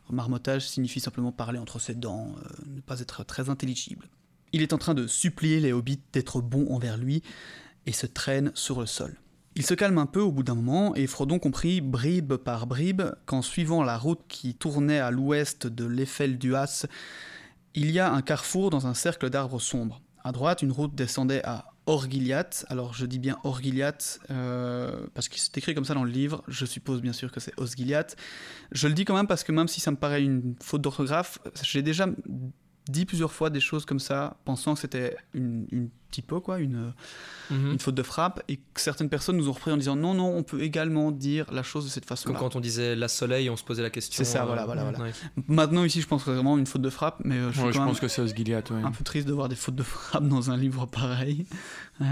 Marmottage 0.09 0.69
signifie 0.69 1.01
simplement 1.01 1.33
parler 1.33 1.59
entre 1.59 1.79
ses 1.79 1.95
dents, 1.95 2.33
euh, 2.37 2.49
ne 2.65 2.79
pas 2.79 3.01
être 3.01 3.25
très 3.25 3.49
intelligible. 3.49 4.07
Il 4.53 4.61
est 4.61 4.71
en 4.71 4.77
train 4.77 4.93
de 4.93 5.05
supplier 5.05 5.59
les 5.59 5.73
hobbits 5.73 5.99
d'être 6.13 6.39
bons 6.39 6.73
envers 6.73 6.97
lui 6.97 7.21
et 7.85 7.91
se 7.91 8.05
traîne 8.05 8.53
sur 8.55 8.79
le 8.79 8.85
sol. 8.85 9.17
Il 9.55 9.65
se 9.65 9.73
calme 9.73 9.97
un 9.97 10.05
peu 10.05 10.21
au 10.21 10.31
bout 10.31 10.43
d'un 10.43 10.55
moment 10.55 10.95
et 10.95 11.07
Frodon 11.07 11.39
comprit 11.39 11.81
bribe 11.81 12.35
par 12.35 12.67
bribe 12.67 13.01
qu'en 13.25 13.41
suivant 13.41 13.83
la 13.83 13.97
route 13.97 14.21
qui 14.29 14.55
tournait 14.55 14.99
à 14.99 15.11
l'ouest 15.11 15.67
de 15.67 15.83
l'Eiffel 15.83 16.37
du 16.37 16.55
Has, 16.55 16.87
il 17.77 17.91
y 17.91 17.99
a 17.99 18.11
un 18.11 18.23
carrefour 18.23 18.71
dans 18.71 18.87
un 18.87 18.95
cercle 18.95 19.29
d'arbres 19.29 19.59
sombres. 19.59 20.01
À 20.23 20.31
droite, 20.31 20.63
une 20.63 20.71
route 20.71 20.95
descendait 20.95 21.45
à 21.45 21.65
Orgiliath. 21.85 22.65
Alors 22.69 22.95
je 22.95 23.05
dis 23.05 23.19
bien 23.19 23.37
Orgiliath 23.43 24.19
euh, 24.31 25.05
parce 25.13 25.29
que 25.29 25.35
c'est 25.37 25.55
écrit 25.59 25.75
comme 25.75 25.85
ça 25.85 25.93
dans 25.93 26.03
le 26.03 26.09
livre. 26.09 26.43
Je 26.47 26.65
suppose 26.65 27.01
bien 27.01 27.13
sûr 27.13 27.31
que 27.31 27.39
c'est 27.39 27.53
Osgiliath. 27.57 28.15
Je 28.71 28.87
le 28.87 28.95
dis 28.95 29.05
quand 29.05 29.15
même 29.15 29.27
parce 29.27 29.43
que 29.43 29.51
même 29.51 29.67
si 29.67 29.79
ça 29.79 29.91
me 29.91 29.95
paraît 29.95 30.23
une 30.23 30.55
faute 30.61 30.81
d'orthographe, 30.81 31.37
j'ai 31.61 31.83
déjà 31.83 32.07
dit 32.91 33.05
plusieurs 33.05 33.31
fois 33.31 33.49
des 33.49 33.59
choses 33.59 33.85
comme 33.85 33.99
ça, 33.99 34.37
pensant 34.45 34.73
que 34.73 34.79
c'était 34.79 35.15
une, 35.33 35.67
une 35.71 35.89
typo, 36.11 36.39
quoi, 36.39 36.59
une, 36.59 36.93
Mhm. 37.51 37.73
une 37.73 37.79
faute 37.79 37.95
de 37.95 38.03
frappe, 38.03 38.41
et 38.47 38.57
que 38.57 38.79
certaines 38.81 39.09
personnes 39.09 39.35
nous 39.37 39.49
ont 39.49 39.51
repris 39.53 39.71
en 39.71 39.77
disant 39.77 39.95
non, 39.95 40.13
non, 40.13 40.35
on 40.35 40.43
peut 40.43 40.61
également 40.61 41.11
dire 41.11 41.45
la 41.51 41.63
chose 41.63 41.83
de 41.85 41.89
cette 41.89 42.05
Comme 42.05 42.17
façon-là. 42.17 42.39
quand 42.39 42.55
on 42.55 42.59
disait 42.61 42.95
la 42.95 43.07
soleil, 43.09 43.49
on 43.49 43.55
se 43.57 43.63
posait 43.63 43.81
la 43.83 43.89
question. 43.89 44.15
C'est 44.17 44.23
ça, 44.29 44.45
voilà, 44.45 44.65
voilà, 44.65 44.83
voilà. 44.83 44.99
ouais. 44.99 45.11
Maintenant, 45.47 45.83
ici, 45.83 46.01
je 46.01 46.07
pense 46.07 46.23
que 46.23 46.31
c'est 46.31 46.35
vraiment 46.35 46.57
une 46.57 46.65
faute 46.65 46.81
de 46.81 46.89
frappe, 46.89 47.21
mais 47.25 47.35
euh, 47.35 47.51
je 47.51 47.57
suis 47.57 47.65
Ouais, 47.65 47.71
je 47.73 47.77
quand 47.77 47.83
même 47.83 47.89
pense 47.93 47.99
que 47.99 48.07
c'est 48.07 48.21
Osgiliath, 48.21 48.69
ouais. 48.71 48.81
un 48.83 48.91
peu 48.91 49.03
triste 49.03 49.27
de 49.27 49.33
voir 49.33 49.49
des 49.49 49.55
fautes 49.55 49.75
de 49.75 49.83
frappe 49.83 50.27
dans 50.27 50.49
un 50.51 50.57
livre 50.57 50.85
pareil. 50.85 51.45
Euh, 51.99 52.05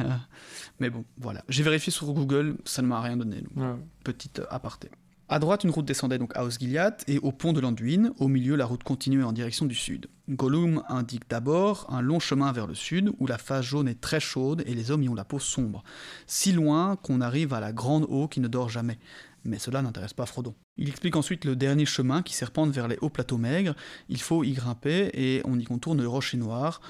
mais 0.80 0.90
bon, 0.90 1.06
voilà. 1.20 1.44
J'ai 1.48 1.62
vérifié 1.62 1.92
sur 1.94 2.12
Google, 2.12 2.58
ça 2.66 2.82
ne 2.82 2.88
m'a 2.88 3.02
rien 3.02 3.18
donné. 3.18 3.42
donc, 3.42 3.52
Ouais. 3.56 3.76
Petite 4.04 4.40
euh, 4.40 4.46
aparté. 4.50 4.90
À 5.28 5.40
droite, 5.40 5.64
une 5.64 5.72
route 5.72 5.86
descendait 5.86 6.20
donc 6.20 6.38
à 6.38 6.44
Osgiliath 6.44 7.04
et 7.08 7.18
au 7.18 7.32
pont 7.32 7.52
de 7.52 7.60
l'Anduin. 7.60 8.12
Au 8.20 8.28
milieu, 8.28 8.56
la 8.56 8.68
route 8.68 8.84
continuait 8.84 9.24
en 9.24 9.32
direction 9.32 9.66
du 9.66 9.74
sud. 9.74 10.06
Gollum 10.30 10.84
indique 10.88 11.28
d'abord 11.28 11.88
un 11.90 12.02
long 12.02 12.20
chemin 12.20 12.52
vers 12.52 12.68
le 12.68 12.76
sud 12.76 13.12
où 13.18 13.26
la 13.26 13.40
face 13.40 13.66
jaune 13.66 13.88
est 13.88 14.00
très 14.00 14.20
chaude 14.20 14.64
et 14.68 14.76
les 14.76 14.92
hommes 14.92 15.02
y 15.02 15.10
ont 15.10 15.16
la 15.16 15.26
peau 15.26 15.40
sombre. 15.40 15.84
Si 16.28 16.52
loin 16.52 16.96
qu'on 16.98 17.22
arrive 17.22 17.56
à 17.56 17.60
la 17.60 17.74
grande 17.74 18.06
eau 18.08 18.28
qui 18.28 18.40
ne 18.40 18.48
dort 18.48 18.70
jamais. 18.70 19.00
Mais 19.46 19.58
cela 19.58 19.82
n'intéresse 19.82 20.14
pas 20.14 20.28
Frodon. 20.28 20.54
Il 20.78 20.90
explique 20.90 21.16
ensuite 21.16 21.44
le 21.44 21.56
dernier 21.56 21.88
chemin 21.88 22.22
qui 22.22 22.36
serpente 22.36 22.70
vers 22.70 22.88
les 22.88 22.98
hauts 23.02 23.10
plateaux 23.10 23.40
maigres. 23.40 23.76
Il 24.10 24.22
faut 24.22 24.44
y 24.44 24.52
grimper 24.52 25.10
et 25.14 25.42
on 25.46 25.58
y 25.58 25.64
contourne 25.64 26.04
le 26.04 26.08
rocher 26.08 26.38
noir. 26.38 26.82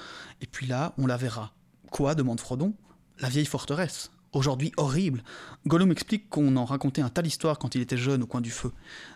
Et 0.42 0.46
puis 0.46 0.66
là, 0.66 0.92
on 0.98 1.06
la 1.06 1.16
verra. 1.16 1.54
Quoi? 1.90 2.14
demande 2.14 2.40
Frodon. 2.40 2.74
La 3.18 3.30
vieille 3.30 3.46
forteresse. 3.46 4.10
Aujourd'hui 4.36 4.70
horrible. 4.76 5.24
Gollum 5.66 5.90
explique 5.90 6.28
qu'on 6.28 6.56
en 6.56 6.66
racontait 6.66 7.00
un 7.00 7.08
tas 7.08 7.22
d'histoires 7.22 7.58
quand 7.58 7.74
il 7.74 7.80
était 7.80 7.96
jeune 7.96 8.22
au 8.22 8.26
coin 8.26 8.42
du 8.42 8.50
feu. 8.50 8.70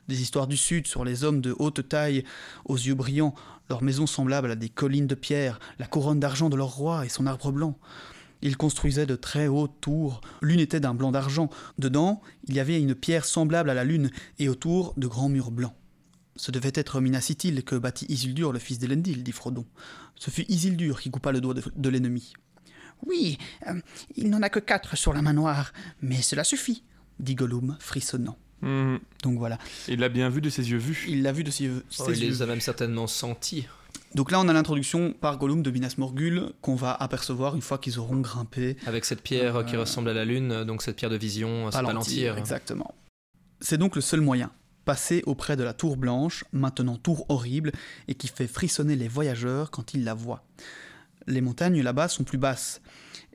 Des 0.09 0.23
histoires 0.23 0.47
du 0.47 0.57
sud 0.57 0.87
sur 0.87 1.05
les 1.05 1.25
hommes 1.25 1.43
de 1.43 1.55
haute 1.59 1.87
taille, 1.87 2.25
aux 2.65 2.79
yeux 2.79 2.95
brillants, 2.95 3.35
leurs 3.69 3.83
maisons 3.83 4.07
semblables 4.07 4.51
à 4.51 4.57
des 4.57 4.71
collines 4.71 5.07
de 5.07 5.15
pierre, 5.15 5.61
la 5.79 5.87
couronne 5.87 6.21
d'argent 6.21 6.49
de 6.49 6.57
leur 6.57 6.75
roi 6.75 7.05
et 7.05 7.11
son 7.11 7.27
arbre 7.27 7.53
blanc. 7.53 7.77
Ils 8.41 8.57
construisaient 8.57 9.05
de 9.05 9.15
très 9.15 9.47
hautes 9.47 9.79
tours, 9.83 10.23
l'une 10.41 10.59
était 10.59 10.81
d'un 10.81 10.95
blanc 10.95 11.13
d'argent. 11.13 11.51
Dedans, 11.79 12.23
il 12.49 12.55
y 12.55 12.61
avait 12.61 12.81
une 12.81 12.95
pierre 12.95 13.27
semblable 13.27 13.69
à 13.69 13.75
la 13.75 13.85
lune, 13.85 14.11
et 14.39 14.49
autour, 14.49 14.95
de 14.97 15.07
grands 15.07 15.29
murs 15.29 15.51
blancs. 15.51 15.75
Ce 16.37 16.51
devait 16.51 16.73
être 16.73 16.99
Minas 17.03 17.27
Ithil 17.29 17.63
que 17.63 17.77
bâtit 17.77 18.07
Isildur, 18.09 18.55
le 18.55 18.59
fils 18.59 18.79
d'Elendil, 18.79 19.23
dit 19.23 19.33
Frodon. 19.33 19.67
Ce 20.17 20.31
fut 20.31 20.51
Isildur 20.51 20.99
qui 20.99 21.11
coupa 21.11 21.31
le 21.31 21.43
doigt 21.43 21.53
de 21.77 21.89
l'ennemi. 21.91 22.33
Oui, 23.07 23.39
euh, 23.67 23.81
il 24.17 24.31
n'en 24.31 24.43
a 24.43 24.49
que 24.49 24.59
quatre 24.61 24.97
sur 24.97 25.13
la 25.13 25.23
main 25.23 25.33
noire, 25.33 25.73
mais 26.03 26.21
cela 26.23 26.45
suffit, 26.45 26.83
dit 27.19 27.35
Gollum, 27.35 27.77
frissonnant. 27.81 28.37
Mhm. 28.63 28.99
Donc 29.23 29.39
voilà, 29.39 29.59
Il 29.89 30.01
l'a 30.01 30.09
bien 30.11 30.29
vu 30.29 30.41
de 30.41 30.51
ses 30.51 30.71
yeux 30.71 30.77
vus. 30.79 31.07
il 31.09 31.23
l'a 31.23 31.33
vu 31.33 31.45
de 31.45 31.51
ses, 31.51 31.65
yeux- 31.65 31.83
Oh, 31.99 32.05
ses 32.07 32.13
il 32.13 32.25
yeux. 32.25 32.29
les 32.31 32.43
a 32.43 32.47
même 32.47 32.61
certainement 32.61 33.07
sentis. 33.07 33.67
Donc 34.15 34.31
là, 34.33 34.41
on 34.41 34.49
a 34.49 34.53
l'introduction 34.53 35.13
par 35.13 35.39
Gollum 35.39 35.63
de 35.63 35.71
Minas 35.71 35.95
Morgul 35.97 36.53
qu'on 36.61 36.75
va 36.75 36.93
apercevoir 36.93 37.55
une 37.55 37.63
fois 37.63 37.79
qu'ils 37.79 37.99
auront 37.99 38.19
grimpé 38.21 38.77
Avec 38.87 39.05
cette 39.05 39.23
pierre 39.23 39.57
euh, 39.57 39.65
qui 39.65 39.77
Euh, 39.77 39.81
ressemble 39.81 40.09
à 40.11 40.15
la 40.15 40.25
lune, 40.25 40.65
donc 40.65 40.83
cette 40.83 40.97
pierre 40.97 41.11
de 41.11 41.17
vision, 41.17 41.69
euh, 41.69 41.71
c'est 41.71 41.79
Palantir. 41.83 42.37
Exactement. 42.37 42.95
C'est 43.61 43.79
donc 43.79 43.95
le 43.95 44.01
seul 44.03 44.21
moyen. 44.21 44.51
Passer 44.85 45.23
auprès 45.27 45.57
de 45.57 45.63
la 45.63 45.73
tour 45.75 45.97
blanche, 45.97 46.45
maintenant 46.53 46.97
tour 46.97 47.25
horrible, 47.29 47.71
et 48.09 48.15
qui 48.15 48.27
fait 48.29 48.47
frissonner 48.49 48.97
les 48.97 49.09
voyageurs 49.09 49.71
quand 49.71 49.95
ils 49.95 50.03
la 50.05 50.15
voient. 50.15 50.43
Les 51.31 51.41
montagnes 51.41 51.81
là-bas 51.81 52.09
sont 52.09 52.25
plus 52.25 52.39
basses, 52.39 52.81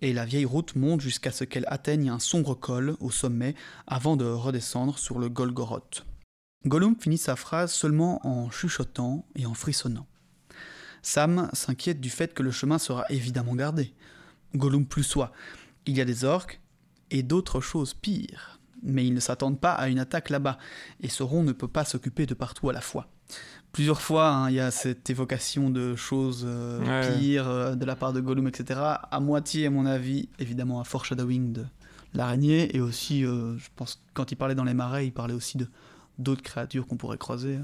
et 0.02 0.12
la 0.12 0.26
vieille 0.26 0.44
route 0.44 0.76
monte 0.76 1.00
jusqu'à 1.00 1.32
ce 1.32 1.46
qu'elle 1.46 1.64
atteigne 1.70 2.10
un 2.10 2.20
sombre 2.20 2.54
col 2.54 2.98
au 3.00 3.10
sommet 3.10 3.56
avant 3.88 4.18
de 4.18 4.26
redescendre 4.26 5.00
sur 5.00 5.18
le 5.18 5.30
Golgoroth. 5.30 6.06
Gollum 6.66 6.98
finit 7.00 7.18
sa 7.18 7.38
phrase 7.38 7.72
seulement 7.72 8.20
en 8.28 8.52
chuchotant 8.52 9.26
et 9.38 9.46
en 9.46 9.54
frissonnant. 9.54 10.08
Sam 11.04 11.50
s'inquiète 11.54 12.02
du 12.02 12.10
fait 12.10 12.34
que 12.34 12.44
le 12.44 12.52
chemin 12.52 12.80
sera 12.80 13.06
évidemment 13.10 13.56
gardé. 13.56 13.94
Gollum 14.56 14.86
plus 14.86 15.04
soi. 15.04 15.32
Il 15.86 15.96
y 15.96 16.02
a 16.02 16.06
des 16.06 16.26
orques 16.26 16.60
et 17.12 17.24
d'autres 17.24 17.62
choses 17.62 17.94
pires. 17.94 18.60
Mais 18.84 19.08
ils 19.08 19.14
ne 19.14 19.22
s'attendent 19.22 19.62
pas 19.62 19.72
à 19.72 19.88
une 19.88 20.00
attaque 20.00 20.30
là-bas, 20.32 20.58
et 21.00 21.08
Sauron 21.08 21.44
ne 21.44 21.54
peut 21.54 21.70
pas 21.70 21.86
s'occuper 21.86 22.26
de 22.26 22.34
partout 22.34 22.70
à 22.70 22.74
la 22.74 22.82
fois. 22.82 23.08
Plusieurs 23.76 24.02
fois, 24.02 24.30
hein, 24.30 24.50
il 24.50 24.56
y 24.56 24.62
a 24.62 24.72
cette 24.72 25.10
évocation 25.10 25.70
de 25.70 25.98
choses 25.98 26.46
euh, 26.48 26.80
Ouais. 26.80 27.20
pires 27.20 27.50
euh, 27.50 27.76
de 27.76 27.84
la 27.84 27.98
part 27.98 28.14
de 28.14 28.22
Gollum, 28.22 28.48
etc. 28.48 28.80
À 29.12 29.20
moitié, 29.20 29.66
à 29.66 29.70
mon 29.70 29.86
avis, 29.86 30.30
évidemment, 30.40 30.80
un 30.80 30.86
foreshadowing 30.86 31.52
de 31.52 31.66
l'araignée, 32.14 32.74
et 32.74 32.80
aussi, 32.80 33.26
euh, 33.26 33.58
je 33.58 33.68
pense, 33.76 34.02
quand 34.14 34.32
il 34.32 34.38
parlait 34.38 34.56
dans 34.56 34.64
les 34.64 34.74
marais, 34.74 35.06
il 35.08 35.12
parlait 35.12 35.34
aussi 35.34 35.58
de 35.58 35.68
d'autres 36.18 36.42
créatures 36.42 36.88
qu'on 36.88 36.96
pourrait 36.96 37.18
croiser. 37.18 37.60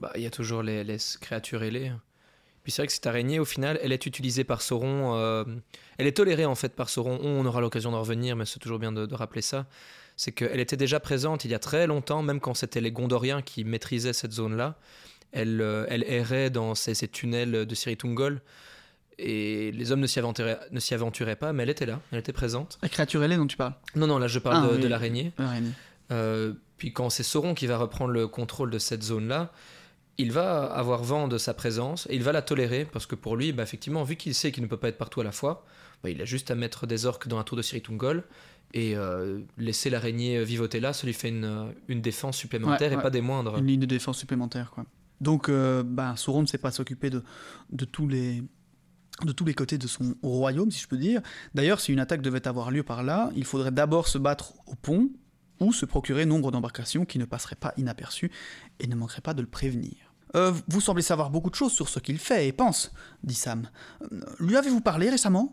Bah, 0.00 0.12
il 0.14 0.22
y 0.22 0.26
a 0.26 0.30
toujours 0.30 0.62
les, 0.62 0.84
les 0.84 0.98
créatures 1.20 1.64
ailées. 1.64 1.90
Puis 2.62 2.70
c'est 2.72 2.82
vrai 2.82 2.86
que 2.86 2.92
cette 2.92 3.06
araignée, 3.08 3.40
au 3.40 3.44
final, 3.44 3.80
elle 3.82 3.90
est 3.92 4.06
utilisée 4.06 4.44
par 4.44 4.62
Sauron. 4.62 5.16
euh, 5.16 5.44
elle 5.98 6.06
est 6.06 6.16
tolérée 6.16 6.46
en 6.46 6.54
fait 6.54 6.74
par 6.76 6.88
Sauron. 6.88 7.18
On 7.22 7.44
aura 7.44 7.60
l'occasion 7.60 7.90
d'en 7.90 8.00
revenir, 8.00 8.36
mais 8.36 8.44
c'est 8.44 8.60
toujours 8.60 8.78
bien 8.78 8.92
de, 8.92 9.06
de 9.06 9.14
rappeler 9.16 9.42
ça. 9.42 9.66
C'est 10.16 10.32
qu'elle 10.32 10.60
était 10.60 10.76
déjà 10.78 10.98
présente 11.00 11.44
il 11.44 11.50
y 11.50 11.54
a 11.54 11.58
très 11.58 11.86
longtemps, 11.86 12.22
même 12.22 12.40
quand 12.40 12.54
c'était 12.54 12.80
les 12.80 12.90
Gondoriens 12.90 13.42
qui 13.42 13.64
maîtrisaient 13.64 14.12
cette 14.14 14.32
zone-là. 14.32 14.76
Elle, 15.32 15.60
euh, 15.60 15.84
elle 15.88 16.04
errait 16.04 16.48
dans 16.50 16.74
ces, 16.74 16.94
ces 16.94 17.08
tunnels 17.08 17.66
de 17.66 17.74
Siritungol. 17.74 18.40
Et 19.18 19.72
les 19.72 19.92
hommes 19.92 20.00
ne 20.00 20.06
s'y 20.06 20.18
aventuraient, 20.18 20.58
ne 20.70 20.78
s'y 20.80 20.92
aventuraient 20.94 21.36
pas, 21.36 21.52
mais 21.54 21.62
elle 21.62 21.70
était 21.70 21.86
là, 21.86 22.00
elle 22.12 22.18
était 22.18 22.34
présente. 22.34 22.78
La 22.82 22.88
créature 22.90 23.22
ailée 23.22 23.36
dont 23.36 23.46
tu 23.46 23.56
parles? 23.56 23.72
Non, 23.94 24.06
non, 24.06 24.18
là 24.18 24.28
je 24.28 24.38
parle 24.38 24.62
Ah, 24.64 24.68
de, 24.70 24.76
oui. 24.76 24.82
de 24.82 24.88
l'araignée. 24.88 25.32
L'araignée. 25.38 25.70
Euh, 26.12 26.52
puis 26.76 26.92
quand 26.92 27.08
c'est 27.08 27.22
Sauron 27.22 27.54
qui 27.54 27.66
va 27.66 27.78
reprendre 27.78 28.10
le 28.12 28.28
contrôle 28.28 28.70
de 28.70 28.78
cette 28.78 29.02
zone-là, 29.02 29.52
il 30.18 30.32
va 30.32 30.64
avoir 30.64 31.02
vent 31.02 31.28
de 31.28 31.38
sa 31.38 31.54
présence 31.54 32.06
et 32.10 32.14
il 32.16 32.22
va 32.22 32.32
la 32.32 32.42
tolérer 32.42 32.86
parce 32.90 33.06
que 33.06 33.14
pour 33.14 33.36
lui, 33.36 33.52
bah, 33.52 33.62
effectivement, 33.62 34.02
vu 34.04 34.16
qu'il 34.16 34.34
sait 34.34 34.52
qu'il 34.52 34.62
ne 34.62 34.68
peut 34.68 34.76
pas 34.76 34.88
être 34.88 34.98
partout 34.98 35.20
à 35.22 35.24
la 35.24 35.32
fois, 35.32 35.64
bah, 36.02 36.10
il 36.10 36.20
a 36.20 36.24
juste 36.24 36.50
à 36.50 36.54
mettre 36.54 36.86
des 36.86 37.06
orques 37.06 37.28
dans 37.28 37.38
la 37.38 37.44
tour 37.44 37.56
de 37.56 37.62
Siritungol 37.62 38.24
et 38.74 38.96
euh, 38.96 39.40
laisser 39.58 39.90
l'araignée 39.90 40.44
vivoter 40.44 40.80
là, 40.80 40.92
ça 40.92 41.06
lui 41.06 41.12
fait 41.14 41.28
une, 41.28 41.72
une 41.88 42.00
défense 42.00 42.36
supplémentaire 42.36 42.88
Ouais, 42.88 42.94
et 42.94 42.96
ouais. 42.96 43.02
pas 43.02 43.10
des 43.10 43.20
moindres. 43.20 43.56
Une 43.58 43.66
ligne 43.66 43.80
de 43.80 43.86
défense 43.86 44.18
supplémentaire, 44.18 44.70
quoi. 44.72 44.84
Donc, 45.20 45.48
euh, 45.48 45.82
bah, 45.82 46.14
Sauron 46.16 46.42
ne 46.42 46.46
sait 46.46 46.58
pas 46.58 46.70
s'occuper 46.70 47.08
de, 47.10 47.22
de 47.70 47.84
tous 47.84 48.06
les 48.08 48.42
de 49.24 49.32
tous 49.32 49.46
les 49.46 49.54
côtés 49.54 49.78
de 49.78 49.86
son 49.86 50.14
royaume, 50.22 50.70
si 50.70 50.78
je 50.82 50.88
peux 50.88 50.98
dire. 50.98 51.22
D'ailleurs, 51.54 51.80
si 51.80 51.90
une 51.90 52.00
attaque 52.00 52.20
devait 52.20 52.46
avoir 52.46 52.70
lieu 52.70 52.82
par 52.82 53.02
là, 53.02 53.30
il 53.34 53.44
faudrait 53.46 53.70
d'abord 53.70 54.08
se 54.08 54.18
battre 54.18 54.52
au 54.66 54.74
pont 54.74 55.08
ou 55.58 55.72
se 55.72 55.86
procurer 55.86 56.26
nombre 56.26 56.50
d'embarcations 56.52 57.06
qui 57.06 57.18
ne 57.18 57.24
passeraient 57.24 57.56
pas 57.56 57.72
inaperçues 57.78 58.30
et 58.78 58.86
ne 58.86 58.94
manqueraient 58.94 59.22
pas 59.22 59.32
de 59.32 59.40
le 59.40 59.46
prévenir. 59.48 60.05
Euh, 60.36 60.52
vous 60.68 60.80
semblez 60.80 61.02
savoir 61.02 61.30
beaucoup 61.30 61.50
de 61.50 61.54
choses 61.54 61.72
sur 61.72 61.88
ce 61.88 61.98
qu'il 61.98 62.18
fait 62.18 62.46
et 62.46 62.52
pense, 62.52 62.92
dit 63.24 63.34
Sam. 63.34 63.68
Euh, 64.02 64.20
Lui 64.38 64.56
avez-vous 64.56 64.80
parlé 64.80 65.08
récemment? 65.08 65.52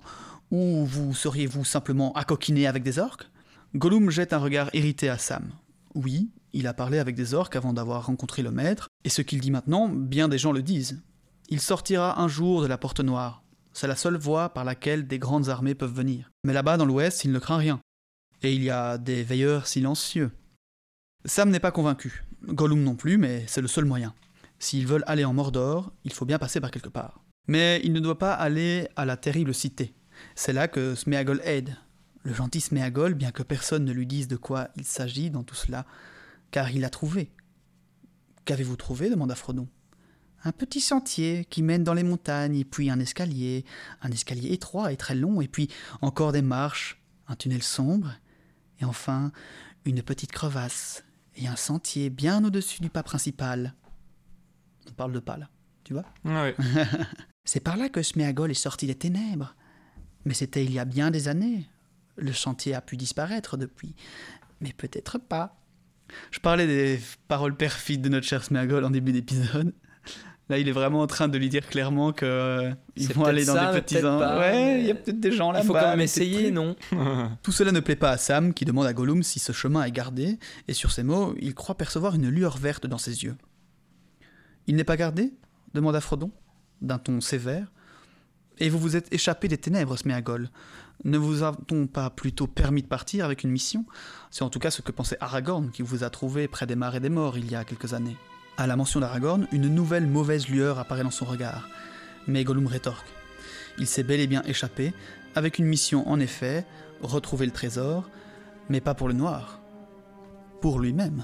Ou 0.52 0.86
vous 0.86 1.13
seriez-vous 1.13 1.63
simplement 1.63 2.13
accoquiné 2.13 2.67
avec 2.67 2.84
des 2.84 3.00
orques? 3.00 3.30
Gollum 3.76 4.10
jette 4.10 4.34
un 4.34 4.39
regard 4.39 4.69
irrité 4.74 5.10
à 5.10 5.17
Sam. 5.17 5.52
Oui, 5.96 6.30
il 6.52 6.67
a 6.67 6.74
parlé 6.74 7.00
avec 7.00 7.15
des 7.15 7.34
orques 7.34 7.56
avant 7.56 7.74
d'avoir 7.74 8.06
rencontré 8.06 8.43
le 8.43 8.52
maître, 8.52 8.88
et 9.04 9.10
ce 9.10 9.22
qu'il 9.22 9.39
dit 9.39 9.52
maintenant, 9.52 9.88
bien 9.88 10.28
des 10.28 10.38
gens 10.38 10.52
le 10.52 10.62
disent. 10.62 11.02
Il 11.50 11.62
sortira 11.62 12.22
un 12.22 12.28
jour 12.28 12.62
de 12.62 12.67
la 12.67 12.78
porte 12.78 13.00
noire. 13.00 13.43
C'est 13.74 13.88
la 13.88 13.96
seule 13.96 14.17
voie 14.17 14.50
par 14.50 14.63
laquelle 14.63 15.08
des 15.08 15.17
grandes 15.17 15.50
armées 15.50 15.76
peuvent 15.76 15.93
venir. 15.93 16.30
Mais 16.43 16.54
là-bas, 16.54 16.78
dans 16.78 16.86
l'ouest, 16.86 17.24
il 17.26 17.32
ne 17.32 17.39
craint 17.39 17.58
rien. 17.58 17.80
Et 18.43 18.54
il 18.54 18.63
y 18.63 18.69
a 18.69 18.98
des 18.98 19.24
veilleurs 19.24 19.65
silencieux. 19.65 20.32
Sam 21.26 21.50
n'est 21.50 21.60
pas 21.60 21.72
convaincu. 21.72 22.24
Gollum 22.48 22.84
non 22.84 22.96
plus, 22.96 23.17
mais 23.17 23.46
c'est 23.48 23.62
le 23.62 23.67
seul 23.67 23.86
moyen. 23.86 24.13
S'ils 24.63 24.88
veulent 24.88 25.04
aller 25.08 25.26
en 25.26 25.34
Mordor, 25.34 25.91
il 26.06 26.13
faut 26.13 26.23
bien 26.23 26.39
passer 26.39 26.62
par 26.62 26.71
quelque 26.71 26.88
part. 26.88 27.21
Mais 27.47 27.82
il 27.84 27.91
ne 27.91 27.99
doit 27.99 28.17
pas 28.17 28.32
aller 28.34 28.88
à 28.95 29.04
la 29.04 29.17
terrible 29.17 29.54
cité. 29.54 29.93
C'est 30.36 30.54
là 30.54 30.69
que 30.69 30.95
Sméagol 30.95 31.41
aide. 31.43 31.76
Le 32.23 32.34
gentil 32.34 32.62
Sméagol, 32.62 33.13
bien 33.13 33.32
que 33.32 33.43
personne 33.43 33.84
ne 33.84 33.91
lui 33.91 34.08
dise 34.08 34.30
de 34.30 34.38
quoi 34.38 34.69
il 34.78 34.86
s'agit 34.86 35.30
dans 35.30 35.43
tout 35.43 35.54
cela, 35.54 35.86
car 36.52 36.71
il 36.71 36.80
l'a 36.80 36.89
trouvé. 36.89 37.34
Qu'avez-vous 38.45 38.78
trouvé 38.78 39.10
demanda 39.10 39.36
Frodon. 39.36 39.67
Un 40.45 40.54
petit 40.54 40.80
sentier 40.80 41.45
qui 41.49 41.62
mène 41.62 41.84
dans 41.84 41.93
les 41.93 42.04
montagnes, 42.04 42.56
et 42.56 42.63
puis 42.63 42.89
un 42.89 43.02
escalier, 43.02 43.65
un 44.02 44.12
escalier 44.12 44.54
étroit 44.54 44.93
et 44.93 44.97
très 44.97 45.15
long, 45.15 45.41
et 45.41 45.49
puis 45.49 45.67
encore 45.99 46.32
des 46.32 46.41
marches, 46.41 47.04
un 47.28 47.36
tunnel 47.36 47.63
sombre, 47.63 48.13
et 48.80 48.86
enfin 48.86 49.34
une 49.84 50.04
petite 50.04 50.32
crevasse, 50.32 51.04
et 51.36 51.47
un 51.47 51.58
sentier 51.58 52.10
bien 52.10 52.41
au-dessus 52.45 52.80
du 52.80 52.89
pas 52.89 53.04
principal. 53.04 53.76
On 54.89 54.93
parle 54.93 55.13
de 55.13 55.19
pas 55.19 55.38
là, 55.38 55.50
tu 55.84 55.93
vois 55.93 56.06
Ah 56.26 56.43
ouais. 56.43 56.56
C'est 57.46 57.60
par 57.60 57.78
là 57.78 57.89
que 57.89 58.02
Sméagol 58.02 58.52
est 58.52 58.56
sorti 58.56 58.88
des 58.88 58.96
ténèbres. 58.96 59.56
Mais 60.26 60.34
c'était 60.34 60.63
il 60.63 60.72
y 60.72 60.80
a 60.80 60.86
bien 60.86 61.12
des 61.12 61.28
années. 61.28 61.67
Le 62.15 62.32
chantier 62.32 62.74
a 62.74 62.82
pu 62.82 62.96
disparaître 62.96 63.58
depuis. 63.58 63.96
Mais 64.62 64.72
peut-être 64.72 65.17
pas. 65.17 65.58
Je 66.32 66.39
parlais 66.39 66.67
des 66.67 67.00
paroles 67.28 67.56
perfides 67.56 68.02
de 68.02 68.10
notre 68.10 68.28
cher 68.28 68.43
Sméagol 68.43 68.86
en 68.86 68.89
début 68.89 69.12
d'épisode. 69.12 69.74
Là, 70.50 70.58
il 70.58 70.67
est 70.67 70.74
vraiment 70.74 71.00
en 71.00 71.08
train 71.08 71.30
de 71.30 71.38
lui 71.38 71.48
dire 71.48 71.65
clairement 71.67 72.12
que 72.12 72.26
euh, 72.26 72.72
ils 72.98 73.12
vont 73.13 73.24
aller 73.24 73.46
dans 73.46 73.54
ça, 73.54 73.74
des 73.74 73.82
petits... 73.82 74.02
pas, 74.02 74.39
Ouais, 74.39 74.82
il 74.82 74.86
y 74.86 74.91
a 74.91 74.96
peut-être 74.96 75.19
des 75.19 75.32
gens 75.32 75.52
là-bas. 75.54 75.63
Il 75.63 75.67
faut 75.67 75.74
quand 75.74 75.88
même 75.88 75.98
mais 75.98 76.04
essayer, 76.04 76.52
non? 76.52 76.76
Tout 77.43 77.54
cela 77.54 77.72
ne 77.72 77.80
plaît 77.80 77.96
pas 77.96 78.12
à 78.12 78.17
Sam, 78.17 78.54
qui 78.54 78.65
demande 78.65 78.86
à 78.86 78.93
Gollum 78.93 79.24
si 79.24 79.39
ce 79.39 79.54
chemin 79.54 79.84
est 79.84 79.91
gardé, 79.91 80.38
et 80.67 80.74
sur 80.74 80.91
ces 80.91 81.04
mots, 81.04 81.34
il 81.39 81.56
croit 81.56 81.76
percevoir 81.76 82.15
une 82.15 82.28
lueur 82.28 82.58
verte 82.58 82.88
dans 82.88 82.98
ses 82.98 83.24
yeux. 83.24 83.36
Il 84.67 84.76
n'est 84.76 84.84
pas 84.84 84.97
gardé 84.97 85.34
demanda 85.73 86.02
Frodon. 86.02 86.32
d'un 86.82 86.99
ton 86.99 87.21
sévère. 87.21 87.71
Et 88.60 88.69
vous 88.69 88.78
vous 88.78 88.95
êtes 88.95 89.12
échappé 89.12 89.47
des 89.47 89.58
ténèbres, 89.58 89.97
Sméagol. 89.97 90.49
Ne 91.06 91.17
vous 91.17 91.43
a-t-on 91.43 91.88
pas 91.88 92.10
plutôt 92.10 92.45
permis 92.45 92.84
de 92.84 92.88
partir 92.88 93.26
avec 93.26 93.43
une 93.43 93.49
mission? 93.49 93.86
C'est 94.30 94.43
en 94.43 94.49
tout 94.49 94.60
cas 94.60 94.69
ce 94.69 94.82
que 94.82 94.91
pensait 94.91 95.17
Aragorn, 95.19 95.71
qui 95.71 95.82
vous 95.82 96.04
a 96.04 96.10
trouvé 96.10 96.47
près 96.47 96.67
des 96.67 96.76
marais 96.76 96.99
des 96.99 97.10
morts 97.10 97.38
il 97.38 97.49
y 97.49 97.56
a 97.56 97.63
quelques 97.65 97.93
années. 97.93 98.17
À 98.58 98.67
la 98.67 98.76
mention 98.76 98.99
d'Aragorn, 98.99 99.47
une 99.52 99.67
nouvelle 99.67 100.06
mauvaise 100.06 100.47
lueur 100.47 100.78
apparaît 100.78 101.04
dans 101.04 101.12
son 101.12 101.26
regard. 101.26 101.67
Mais 102.28 102.43
Gollum 102.43 102.67
rétorque. 102.67 103.08
Il 103.80 103.88
s'est 103.88 104.04
bel 104.04 104.19
et 104.19 104.28
bien 104.28 104.43
échappé, 104.43 104.93
avec 105.36 105.58
une 105.58 105.65
mission 105.65 106.08
en 106.08 106.19
effet, 106.19 106.65
retrouver 107.02 107.47
le 107.47 107.52
trésor, 107.52 108.08
mais 108.69 108.82
pas 108.82 108.93
pour 108.93 109.08
le 109.08 109.15
noir, 109.15 109.60
pour 110.62 110.80
lui-même. 110.80 111.23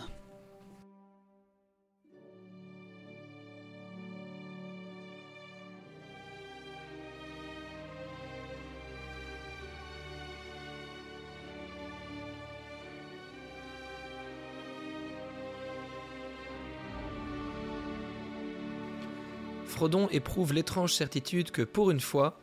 Frodon 19.80 20.10
éprouve 20.10 20.52
l'étrange 20.52 20.94
certitude 20.94 21.52
que, 21.52 21.62
pour 21.62 21.90
une 21.90 22.02
fois, 22.02 22.42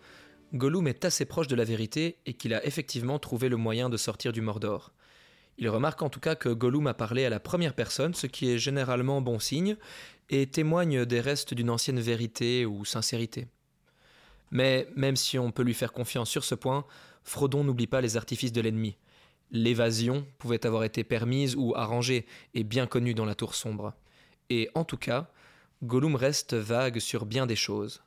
Gollum 0.54 0.88
est 0.88 1.04
assez 1.04 1.26
proche 1.26 1.48
de 1.48 1.54
la 1.54 1.64
vérité 1.64 2.16
et 2.24 2.32
qu'il 2.32 2.54
a 2.54 2.64
effectivement 2.64 3.18
trouvé 3.18 3.50
le 3.50 3.58
moyen 3.58 3.90
de 3.90 3.98
sortir 3.98 4.32
du 4.32 4.40
Mordor. 4.40 4.94
Il 5.58 5.68
remarque 5.68 6.00
en 6.00 6.08
tout 6.08 6.18
cas 6.18 6.34
que 6.34 6.48
Gollum 6.48 6.86
a 6.86 6.94
parlé 6.94 7.26
à 7.26 7.28
la 7.28 7.38
première 7.38 7.74
personne, 7.74 8.14
ce 8.14 8.26
qui 8.26 8.50
est 8.50 8.56
généralement 8.56 9.20
bon 9.20 9.38
signe, 9.38 9.76
et 10.30 10.46
témoigne 10.46 11.04
des 11.04 11.20
restes 11.20 11.52
d'une 11.52 11.68
ancienne 11.68 12.00
vérité 12.00 12.64
ou 12.64 12.86
sincérité. 12.86 13.48
Mais 14.50 14.88
même 14.96 15.16
si 15.16 15.38
on 15.38 15.52
peut 15.52 15.62
lui 15.62 15.74
faire 15.74 15.92
confiance 15.92 16.30
sur 16.30 16.42
ce 16.42 16.54
point, 16.54 16.86
Frodon 17.22 17.64
n'oublie 17.64 17.86
pas 17.86 18.00
les 18.00 18.16
artifices 18.16 18.52
de 18.52 18.62
l'ennemi. 18.62 18.96
L'évasion 19.50 20.26
pouvait 20.38 20.64
avoir 20.64 20.84
été 20.84 21.04
permise 21.04 21.54
ou 21.54 21.74
arrangée 21.76 22.24
et 22.54 22.64
bien 22.64 22.86
connue 22.86 23.12
dans 23.12 23.26
la 23.26 23.34
tour 23.34 23.54
sombre. 23.54 23.92
Et 24.48 24.70
en 24.74 24.84
tout 24.84 24.96
cas, 24.96 25.28
Gollum 25.82 26.16
reste 26.16 26.54
vague 26.54 26.98
sur 26.98 27.26
bien 27.26 27.46
des 27.46 27.56
choses. 27.56 28.02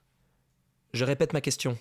Je 0.94 1.06
répète 1.06 1.34
ma 1.34 1.42
question. 1.42 1.78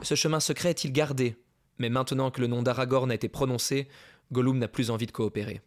Ce 0.00 0.14
chemin 0.14 0.40
secret 0.40 0.70
est-il 0.70 0.92
gardé? 0.92 1.36
Mais 1.78 1.90
maintenant 1.90 2.30
que 2.30 2.40
le 2.40 2.46
nom 2.46 2.62
d'Aragorn 2.62 3.10
a 3.10 3.14
été 3.14 3.28
prononcé, 3.28 3.88
Gollum 4.32 4.58
n'a 4.58 4.68
plus 4.68 4.90
envie 4.90 5.06
de 5.06 5.12
coopérer. 5.12 5.60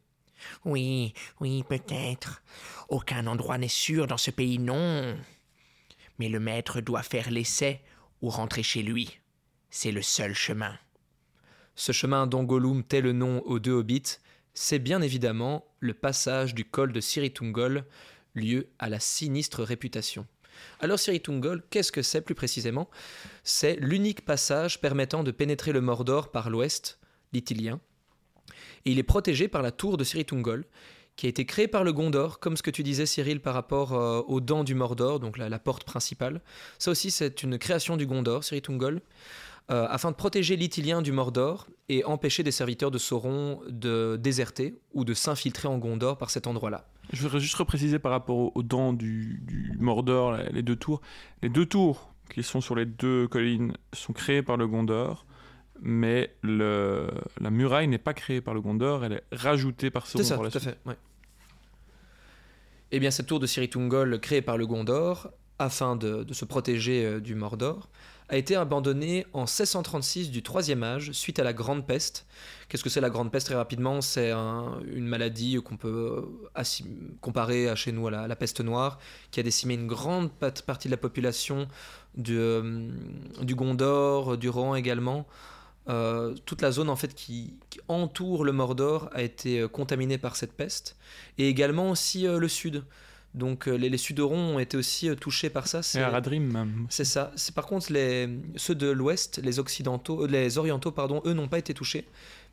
Oui, 0.66 1.14
oui, 1.40 1.64
peut-être. 1.70 2.42
Aucun 2.90 3.28
endroit 3.28 3.60
n'est 3.60 3.68
sûr 3.68 4.08
dans 4.08 4.18
ce 4.18 4.32
pays, 4.32 4.58
non. 4.58 5.16
Mais 6.18 6.28
le 6.28 6.40
maître 6.40 6.82
doit 6.82 7.04
faire 7.04 7.30
l'essai 7.30 7.82
ou 8.24 8.30
rentrer 8.30 8.64
chez 8.64 8.82
lui. 8.82 9.20
C'est 9.70 9.92
le 9.92 10.02
seul 10.02 10.34
chemin. 10.34 10.76
Ce 11.76 11.92
chemin 11.92 12.26
dont 12.26 12.44
Gollum 12.44 12.84
tait 12.84 13.02
le 13.02 13.14
nom 13.14 13.42
aux 13.46 13.60
deux 13.60 13.74
hobbits, 13.74 14.18
c'est 14.54 14.80
bien 14.80 15.02
évidemment 15.02 15.66
le 15.80 15.94
passage 15.94 16.56
du 16.56 16.66
col 16.66 16.92
de 16.92 17.00
Siritungol, 17.00 17.86
lieu 18.34 18.70
à 18.80 18.90
la 18.90 19.00
sinistre 19.00 19.64
réputation. 19.64 20.26
Alors 20.80 21.00
Siritungol, 21.00 21.64
qu'est-ce 21.70 21.92
que 21.92 22.02
c'est 22.02 22.22
plus 22.22 22.36
précisément? 22.36 22.90
C'est 23.44 23.76
l'unique 23.80 24.26
passage 24.26 24.82
permettant 24.82 25.24
de 25.24 25.32
pénétrer 25.32 25.72
le 25.72 25.82
Mordor 25.82 26.32
par 26.32 26.50
l'ouest, 26.50 27.00
l'Ithilien. 27.34 27.80
Et 28.86 28.92
il 28.92 29.00
est 29.00 29.04
protégé 29.04 29.48
par 29.48 29.62
la 29.62 29.72
tour 29.72 29.98
de 29.98 30.04
Siritungol, 30.04 30.66
qui 31.16 31.26
a 31.26 31.30
été 31.30 31.46
créée 31.46 31.68
par 31.68 31.84
le 31.84 31.94
Gondor, 31.94 32.40
comme 32.40 32.58
ce 32.58 32.64
que 32.64 32.72
tu 32.72 32.84
disais 32.84 33.06
Cyril 33.06 33.42
par 33.42 33.54
rapport 33.54 33.94
euh, 33.94 34.22
aux 34.28 34.40
dents 34.40 34.64
du 34.64 34.76
Mordor, 34.76 35.20
donc 35.20 35.38
la, 35.38 35.50
la 35.50 35.60
porte 35.60 35.84
principale. 35.84 36.42
Ça 36.80 36.92
aussi 36.92 37.12
c'est 37.12 37.44
une 37.44 37.58
création 37.58 37.98
du 37.98 38.06
Gondor, 38.06 38.44
Siritungol. 38.44 39.02
Euh, 39.72 39.88
afin 39.90 40.12
de 40.12 40.16
protéger 40.18 40.58
l'Ithilien 40.58 41.02
du 41.02 41.14
Mordor 41.14 41.68
et 41.88 42.04
empêcher 42.04 42.44
des 42.44 42.52
serviteurs 42.52 42.92
de 42.92 42.98
Sauron 42.98 43.62
de 43.70 44.18
déserter 44.18 44.82
ou 44.94 45.06
de 45.06 45.14
s'infiltrer 45.14 45.70
en 45.70 45.78
Gondor 45.78 46.18
par 46.18 46.30
cet 46.30 46.46
endroit-là. 46.46 46.90
Je 47.14 47.22
voudrais 47.22 47.40
juste 47.40 47.56
repréciser 47.56 47.98
par 47.98 48.12
rapport 48.12 48.36
aux, 48.38 48.52
aux 48.54 48.64
dents 48.64 48.92
du, 48.92 49.40
du 49.44 49.72
Mordor, 49.80 50.36
les 50.52 50.62
deux 50.62 50.76
tours. 50.76 51.00
Les 51.42 51.48
deux 51.48 51.66
tours 51.66 52.14
qui 52.30 52.44
sont 52.44 52.60
sur 52.60 52.76
les 52.76 52.86
deux 52.86 53.30
collines 53.30 53.74
sont 53.94 54.12
créées 54.12 54.42
par 54.42 54.58
le 54.58 54.68
Gondor, 54.68 55.26
mais 55.82 56.36
le, 56.42 57.10
la 57.40 57.50
muraille 57.50 57.88
n'est 57.88 57.98
pas 57.98 58.14
créée 58.14 58.42
par 58.42 58.54
le 58.54 58.60
Gondor, 58.60 59.06
elle 59.06 59.14
est 59.14 59.24
rajoutée 59.32 59.90
par 59.90 60.06
Sauron 60.06 60.24
C'est 60.24 60.30
ça, 60.30 60.38
tout 60.38 60.58
à 60.58 60.60
fait. 60.60 60.78
ouais. 60.86 60.96
Eh 62.92 63.00
bien, 63.00 63.10
cette 63.10 63.28
tour 63.28 63.40
de 63.40 63.48
Siritungol, 63.48 64.20
créée 64.20 64.42
par 64.42 64.58
le 64.58 64.68
Gondor, 64.68 65.32
afin 65.62 65.96
de, 65.96 66.26
se 66.34 66.46
protéger 66.46 67.06
euh, 67.06 67.20
du 67.20 67.36
Mordor, 67.36 67.88
a 68.30 68.38
été 68.38 68.56
abandonnée 68.56 69.26
en 69.34 69.42
1636 69.42 70.32
du 70.32 70.42
Troisième 70.42 70.84
Âge, 70.84 71.12
suite 71.12 71.38
à 71.38 71.44
la 71.44 71.52
Grande 71.54 71.86
Peste. 71.86 72.26
Qu'est-ce 72.70 72.84
que 72.84 72.90
c'est 72.90 73.02
la 73.02 73.10
Grande 73.10 73.30
Peste 73.30 73.48
Très 73.48 73.56
rapidement, 73.56 74.00
c'est 74.02 74.32
un- 74.32 74.80
une 74.86 75.06
maladie 75.06 75.60
qu'on 75.64 75.76
peut 75.78 76.26
euh, 76.58 76.64
comparer 77.20 77.68
à 77.70 77.76
chez 77.76 77.92
nous 77.92 78.08
à 78.08 78.12
la, 78.28 78.36
peste 78.36 78.62
noire, 78.62 79.00
qui 79.32 79.40
a 79.40 79.44
décimé 79.44 79.74
une 79.74 79.86
grande 79.86 80.32
partie 80.32 80.88
de 80.88 80.92
la 80.92 80.98
population 80.98 81.68
du, 82.16 82.38
euh, 82.38 82.90
du 83.42 83.54
Gondor, 83.54 84.38
du 84.38 84.50
Rohan 84.50 84.76
également. 84.76 85.28
Toute 86.46 86.62
la 86.62 86.72
zone 86.72 86.90
en 86.90 86.96
fait 86.96 87.14
qui, 87.14 87.56
entoure 87.90 88.46
le 88.46 88.54
Mordor 88.54 89.10
a 89.12 89.22
été 89.24 89.68
contaminée 89.70 90.18
par 90.18 90.38
cette 90.38 90.54
peste 90.54 90.96
et 91.38 91.50
également 91.50 91.90
aussi 91.90 92.24
le 92.24 92.48
sud. 92.48 92.84
Donc 93.34 93.68
euh, 93.68 93.76
les, 93.76 93.90
les 93.90 93.98
Sudorons 93.98 94.56
ont 94.56 94.60
été 94.60 94.76
aussi 94.76 95.10
euh, 95.10 95.16
touchés 95.16 95.50
par 95.50 95.68
ça. 95.68 95.82
C'est 95.82 96.02
Aradrim 96.02 96.52
même. 96.52 96.86
c'est 96.90 97.06
ça. 97.06 97.32
C'est 97.36 97.56
par 97.56 97.66
contre 97.66 97.92
les 97.94 98.30
ceux 98.58 98.76
de 98.76 98.90
l'Ouest, 98.90 99.40
les 99.44 99.60
occidentaux, 99.60 100.24
euh, 100.24 100.28
les 100.28 100.58
orientaux 100.58 100.92
pardon, 100.92 101.22
eux 101.26 101.34
n'ont 101.34 101.48
pas 101.48 101.60
été 101.60 101.74
touchés, 101.74 102.06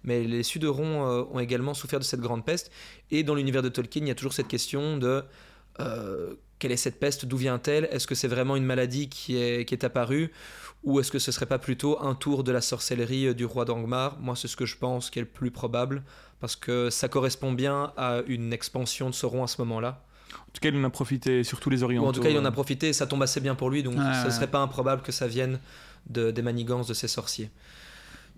mais 0.05 0.23
les 0.23 0.45
Sudorons 0.45 1.29
ont 1.33 1.41
également 1.41 1.75
souffert 1.75 1.99
de 1.99 2.05
cette 2.05 2.21
grande 2.21 2.45
peste. 2.45 2.71
Et 3.11 3.25
dans 3.25 3.35
l'univers 3.35 3.63
de 3.63 3.69
Tolkien, 3.69 4.03
il 4.03 4.09
y 4.09 4.13
a 4.13 4.15
toujours 4.15 4.33
cette 4.33 4.49
question 4.49 4.97
de 4.99 5.25
euh, 5.81 6.35
quelle 6.59 6.73
est 6.73 6.77
cette 6.77 6.99
peste, 6.99 7.25
d'où 7.25 7.37
vient-elle? 7.37 7.89
Est-ce 7.91 8.07
que 8.07 8.15
c'est 8.15 8.29
vraiment 8.29 8.57
une 8.57 8.65
maladie 8.65 9.09
qui 9.09 9.37
est, 9.37 9.65
qui 9.65 9.75
est 9.75 9.85
apparue? 9.85 10.33
Ou 10.85 11.01
est-ce 11.01 11.11
que 11.11 11.19
ce 11.19 11.33
serait 11.33 11.47
pas 11.47 11.59
plutôt 11.59 12.01
un 12.03 12.15
tour 12.15 12.45
de 12.45 12.53
la 12.53 12.61
sorcellerie 12.61 13.35
du 13.35 13.45
roi 13.45 13.65
d'Angmar? 13.65 14.19
Moi, 14.21 14.37
c'est 14.37 14.49
ce 14.49 14.57
que 14.57 14.67
je 14.67 14.77
pense 14.77 15.11
qui 15.11 15.19
est 15.19 15.23
le 15.23 15.29
plus 15.29 15.51
probable, 15.51 16.03
parce 16.41 16.57
que 16.57 16.91
ça 16.91 17.09
correspond 17.09 17.53
bien 17.53 17.93
à 17.97 18.23
une 18.27 18.53
expansion 18.53 19.11
de 19.11 19.15
Sauron 19.15 19.45
à 19.45 19.49
ce 19.49 19.61
moment-là. 19.63 20.05
En 20.49 20.51
tout 20.53 20.61
cas, 20.61 20.69
il 20.71 20.77
en 20.77 20.85
a 20.85 20.91
profité, 20.91 21.45
surtout 21.45 21.71
les 21.71 21.83
Ou 21.83 21.85
Orientaux. 21.87 22.09
en 22.09 22.13
tout 22.13 22.21
cas, 22.23 22.31
il 22.31 22.39
en 22.39 22.45
a 22.45 22.51
profité 22.51 22.89
et 22.89 22.93
ça 22.93 23.07
tombe 23.07 23.23
assez 23.23 23.41
bien 23.41 23.55
pour 23.55 23.71
lui, 23.71 23.83
donc 23.83 23.95
Ouais, 23.97 24.05
ce 24.23 24.25
ouais. 24.27 24.31
serait 24.31 24.47
pas 24.49 24.61
improbable 24.61 25.03
que 25.03 25.13
ça 25.13 25.27
vienne 25.27 25.59
de, 26.09 26.31
des 26.31 26.43
manigances 26.43 26.87
de 26.89 26.95
ces 26.95 27.07
sorciers. 27.09 27.51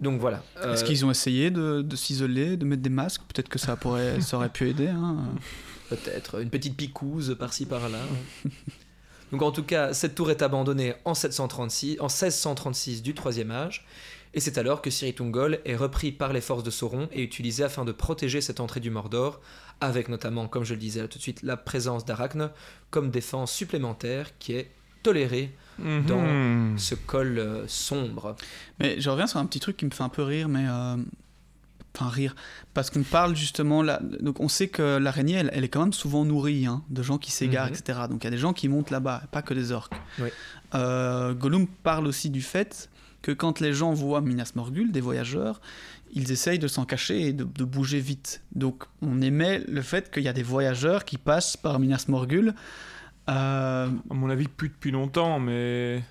Donc 0.01 0.21
voilà. 0.21 0.43
Est-ce 0.57 0.83
Euh, 0.83 0.87
qu'ils 0.87 1.05
ont 1.05 1.11
essayé 1.11 1.51
de, 1.51 1.83
de 1.83 1.97
s'isoler, 1.97 2.57
de 2.57 2.65
mettre 2.65 2.83
des 2.83 2.91
masques? 2.91 3.23
Peut-être 3.33 3.49
que 3.49 3.59
ça, 3.59 3.77
pourrait, 3.77 4.21
ça 4.23 4.37
aurait 4.39 4.49
pu 4.49 4.69
aider. 4.69 4.89
hein. 4.89 5.17
Peut-être 5.89 6.41
une 6.41 6.51
petite 6.51 6.77
picouse 6.77 7.37
par-ci 7.39 7.67
par-là. 7.67 7.99
Donc 9.33 9.43
en 9.43 9.53
tout 9.53 9.63
cas, 9.63 9.93
cette 9.93 10.15
tour 10.17 10.31
est 10.31 10.43
abandonnée 10.43 10.95
en, 11.05 11.15
736, 11.15 11.99
en 12.01 12.05
1636 12.07 13.03
du 13.03 13.15
Troisième 13.15 13.51
Âge, 13.53 13.87
et 14.35 14.41
c'est 14.41 14.59
alors 14.59 14.83
que 14.83 14.91
Siritungol 14.91 15.61
est 15.65 15.77
repris 15.77 16.11
par 16.13 16.33
les 16.33 16.41
forces 16.41 16.63
de 16.65 16.71
Sauron 16.71 17.09
et 17.13 17.23
utilisé 17.23 17.63
afin 17.65 17.85
de 17.85 17.93
protéger 17.93 18.41
cette 18.41 18.59
entrée 18.61 18.81
du 18.81 18.91
Mordor, 18.91 19.41
avec 19.81 20.09
notamment, 20.09 20.47
comme 20.49 20.65
je 20.65 20.75
le 20.75 20.81
disais 20.81 21.01
là 21.03 21.09
tout 21.09 21.19
de 21.19 21.23
suite, 21.23 21.43
la 21.43 21.57
présence 21.57 22.05
d'Arachne 22.05 22.51
comme 22.91 23.11
défense 23.11 23.53
supplémentaire 23.53 24.39
qui 24.39 24.53
est 24.55 24.71
tolérée 25.03 25.55
Mhm. 25.79 26.05
dans 26.05 26.79
ce 26.79 26.95
col 26.95 27.39
euh, 27.39 27.65
sombre. 27.67 28.37
Mais 28.81 29.01
je 29.01 29.09
reviens 29.09 29.27
sur 29.27 29.39
un 29.39 29.47
petit 29.47 29.61
truc 29.61 29.79
qui 29.79 29.87
me 29.87 29.91
fait 29.91 30.03
un 30.03 30.09
peu 30.11 30.23
rire, 30.23 30.49
mais. 30.49 30.67
euh, 30.69 30.97
Enfin, 31.97 32.09
rire. 32.09 32.37
Parce 32.73 32.89
qu'on 32.89 33.03
parle 33.03 33.35
justement 33.35 33.83
là. 33.83 33.99
Donc, 34.21 34.39
on 34.39 34.47
sait 34.47 34.69
que 34.69 34.99
l'araignée, 34.99 35.35
elle, 35.35 35.51
elle 35.53 35.65
est 35.65 35.69
quand 35.69 35.81
même 35.81 35.93
souvent 35.93 36.25
nourrie 36.25 36.65
hein, 36.65 36.85
de 36.89 37.03
gens 37.03 37.19
qui 37.19 37.33
s'égarent, 37.33 37.67
Mhm. 37.67 37.75
etc. 37.75 37.99
Donc, 38.09 38.23
il 38.23 38.27
y 38.27 38.29
a 38.29 38.31
des 38.31 38.39
gens 38.39 38.53
qui 38.53 38.69
montent 38.69 38.91
là-bas, 38.93 39.23
pas 39.33 39.43
que 39.43 39.55
des 39.55 39.73
orques. 39.73 39.95
Oui. 40.21 40.29
Euh, 40.77 41.35
Gollum 41.35 41.67
parle 41.67 42.07
aussi 42.07 42.31
du 42.31 42.43
fait 42.43 42.89
que 43.23 43.33
quand 43.33 43.59
les 43.59 43.73
gens 43.73 43.93
voient 43.93 44.21
Minas 44.21 44.53
Morgul, 44.55 44.93
des 44.93 45.01
voyageurs, 45.01 45.61
ils 46.13 46.33
essayent 46.33 46.59
de 46.59 46.69
s'en 46.69 46.85
cacher 46.85 47.29
et 47.29 47.33
de, 47.33 47.45
de 47.45 47.65
bouger 47.65 48.01
vite. 48.01 48.43
Donc, 48.55 48.85
on 49.03 49.21
émet 49.23 49.61
le 49.69 49.83
fait 49.83 50.11
qu'il 50.11 50.23
y 50.23 50.29
a 50.29 50.33
des 50.33 50.43
voyageurs 50.43 51.05
qui 51.05 51.19
passent 51.19 51.57
par 51.57 51.79
Minas 51.79 52.07
Morgul. 52.09 52.55
Euh, 53.29 53.87
À 54.11 54.15
mon 54.15 54.31
avis, 54.31 54.49
plus 54.49 54.69
depuis 54.71 54.91
longtemps, 54.91 55.39
mais. 55.39 56.03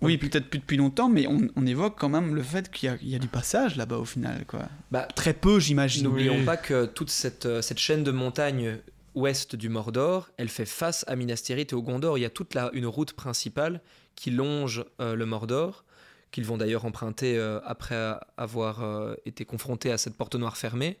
oui, 0.00 0.16
peut-être 0.16 0.48
plus 0.48 0.58
depuis 0.60 0.76
longtemps, 0.78 1.08
mais 1.08 1.26
on, 1.26 1.48
on 1.56 1.66
évoque 1.66 1.98
quand 1.98 2.08
même 2.08 2.34
le 2.34 2.42
fait 2.42 2.70
qu'il 2.70 2.88
y 2.88 2.92
a, 2.92 2.96
il 3.02 3.08
y 3.08 3.14
a 3.14 3.18
du 3.18 3.28
passage 3.28 3.76
là-bas 3.76 3.98
au 3.98 4.04
final, 4.04 4.44
quoi. 4.46 4.60
Bah, 4.90 5.06
Très 5.14 5.34
peu, 5.34 5.60
j'imagine. 5.60 6.04
N'oublions 6.04 6.36
Oui. 6.38 6.44
pas 6.44 6.56
que 6.56 6.86
toute 6.86 7.10
cette, 7.10 7.46
euh, 7.46 7.60
cette 7.62 7.78
chaîne 7.78 8.04
de 8.04 8.10
montagnes 8.10 8.78
ouest 9.14 9.56
du 9.56 9.68
Mordor, 9.68 10.30
elle 10.38 10.48
fait 10.48 10.64
face 10.66 11.04
à 11.08 11.16
Minas 11.16 11.42
Tirith 11.44 11.72
et 11.72 11.74
au 11.74 11.82
Gondor. 11.82 12.16
Il 12.16 12.20
y 12.22 12.24
a 12.24 12.30
toute 12.30 12.54
la, 12.54 12.70
une 12.72 12.86
route 12.86 13.12
principale 13.12 13.80
qui 14.14 14.30
longe 14.30 14.84
euh, 15.00 15.14
le 15.16 15.26
Mordor, 15.26 15.84
qu'ils 16.30 16.44
vont 16.44 16.56
d'ailleurs 16.56 16.84
emprunter 16.84 17.36
euh, 17.36 17.60
après 17.64 18.18
avoir 18.36 18.82
euh, 18.82 19.14
été 19.26 19.44
confrontés 19.44 19.90
à 19.90 19.98
cette 19.98 20.16
porte 20.16 20.34
noire 20.34 20.56
fermée. 20.56 20.98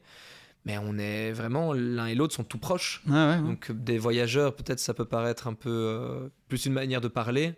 Mais 0.66 0.76
on 0.78 0.98
est 0.98 1.32
vraiment, 1.32 1.72
l'un 1.72 2.06
et 2.06 2.14
l'autre 2.14 2.34
sont 2.34 2.44
tout 2.44 2.58
proches. 2.58 3.02
Ouais, 3.06 3.14
ouais. 3.14 3.38
Donc 3.38 3.72
des 3.72 3.96
voyageurs, 3.96 4.54
peut-être 4.54 4.78
ça 4.78 4.92
peut 4.92 5.06
paraître 5.06 5.46
un 5.46 5.54
peu 5.54 5.70
euh, 5.70 6.28
plus 6.48 6.66
une 6.66 6.74
manière 6.74 7.00
de 7.00 7.08
parler, 7.08 7.54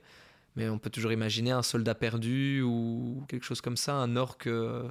Mais 0.54 0.68
on 0.68 0.78
peut 0.78 0.90
toujours 0.90 1.10
imaginer 1.10 1.50
un 1.50 1.62
soldat 1.62 1.94
perdu 1.96 2.62
ou 2.62 3.24
quelque 3.26 3.44
chose 3.44 3.60
comme 3.60 3.76
ça, 3.76 3.94
un 3.94 4.14
euh, 4.16 4.82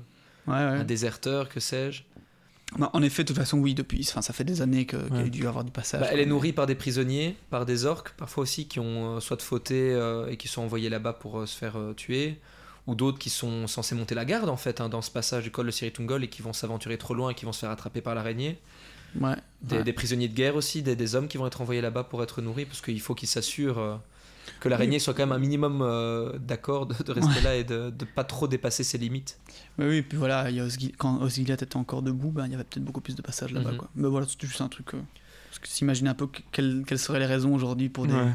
Ouais, 0.47 0.53
ouais. 0.53 0.57
un 0.57 0.83
déserteur, 0.83 1.49
que 1.49 1.59
sais-je. 1.59 2.03
Bah, 2.77 2.89
en 2.93 3.01
effet, 3.03 3.23
de 3.23 3.27
toute 3.27 3.37
façon, 3.37 3.57
oui, 3.59 3.73
depuis, 3.73 4.05
enfin, 4.09 4.21
ça 4.21 4.33
fait 4.33 4.43
des 4.43 4.61
années 4.61 4.85
qu'il 4.85 5.15
y 5.15 5.19
a 5.19 5.29
dû 5.29 5.45
avoir 5.45 5.63
du 5.63 5.71
passage. 5.71 6.01
Bah, 6.01 6.07
elle 6.11 6.19
est 6.19 6.25
nourrie 6.25 6.53
par 6.53 6.67
des 6.67 6.75
prisonniers, 6.75 7.35
par 7.49 7.65
des 7.65 7.85
orques, 7.85 8.11
parfois 8.11 8.43
aussi 8.43 8.67
qui 8.67 8.79
ont 8.79 9.17
euh, 9.17 9.19
soit 9.19 9.41
fauté 9.41 9.91
euh, 9.93 10.27
et 10.27 10.37
qui 10.37 10.47
sont 10.47 10.61
envoyés 10.61 10.89
là-bas 10.89 11.13
pour 11.13 11.39
euh, 11.39 11.45
se 11.45 11.57
faire 11.57 11.77
euh, 11.77 11.93
tuer, 11.93 12.39
ou 12.87 12.95
d'autres 12.95 13.19
qui 13.19 13.29
sont 13.29 13.67
censés 13.67 13.93
monter 13.95 14.15
la 14.15 14.25
garde 14.25 14.49
en 14.49 14.57
fait 14.57 14.81
hein, 14.81 14.89
dans 14.89 15.01
ce 15.01 15.11
passage 15.11 15.43
du 15.43 15.51
col 15.51 15.67
de 15.67 15.71
Siritungol 15.71 16.23
et 16.23 16.27
qui 16.29 16.41
vont 16.41 16.53
s'aventurer 16.53 16.97
trop 16.97 17.13
loin 17.13 17.29
et 17.29 17.35
qui 17.35 17.45
vont 17.45 17.53
se 17.53 17.59
faire 17.59 17.69
attraper 17.69 18.01
par 18.01 18.15
l'araignée. 18.15 18.59
Ouais. 19.19 19.35
Des, 19.61 19.77
ouais. 19.77 19.83
des 19.83 19.93
prisonniers 19.93 20.27
de 20.29 20.33
guerre 20.33 20.55
aussi, 20.55 20.81
des, 20.81 20.95
des 20.95 21.15
hommes 21.15 21.27
qui 21.27 21.37
vont 21.37 21.45
être 21.45 21.61
envoyés 21.61 21.81
là-bas 21.81 22.03
pour 22.05 22.23
être 22.23 22.41
nourris 22.41 22.65
parce 22.65 22.81
qu'il 22.81 22.99
faut 23.01 23.13
qu'ils 23.13 23.27
s'assurent 23.27 23.77
euh, 23.77 23.95
que 24.61 24.69
l'araignée 24.69 24.99
soit 24.99 25.13
quand 25.13 25.23
même 25.23 25.33
un 25.33 25.37
minimum 25.37 25.81
euh, 25.81 26.37
d'accord 26.39 26.85
de, 26.87 26.95
de 27.03 27.11
rester 27.11 27.41
là 27.41 27.55
et 27.55 27.63
de, 27.63 27.89
de 27.89 28.05
pas 28.05 28.23
trop 28.23 28.47
dépasser 28.47 28.83
ses 28.83 28.97
limites. 28.97 29.37
Mais 29.77 29.85
oui, 29.87 30.01
puis 30.01 30.17
voilà, 30.17 30.49
il 30.49 30.55
y 30.55 30.59
a 30.59 30.65
Osgil- 30.65 30.95
quand 30.97 31.21
Osgiliath 31.21 31.61
était 31.61 31.75
encore 31.77 32.01
debout, 32.01 32.31
ben, 32.31 32.45
il 32.45 32.51
y 32.51 32.55
avait 32.55 32.63
peut-être 32.63 32.83
beaucoup 32.85 33.01
plus 33.01 33.15
de 33.15 33.21
passages 33.21 33.51
là-bas. 33.51 33.71
Mhm. 33.71 33.77
quoi. 33.77 33.89
Mais 33.95 34.07
voilà, 34.07 34.25
c'était 34.27 34.47
juste 34.47 34.61
un 34.61 34.69
truc. 34.69 34.93
euh, 34.93 35.01
parce 35.49 35.59
que 35.59 35.67
s'imaginer 35.67 36.09
un 36.09 36.13
peu 36.15 36.27
que- 36.27 36.41
quelles, 36.53 36.83
quelles 36.87 36.97
seraient 36.99 37.19
les 37.19 37.25
raisons 37.25 37.53
aujourd'hui 37.53 37.89
pour 37.89 38.07
des- 38.07 38.13
Ouais. 38.13 38.31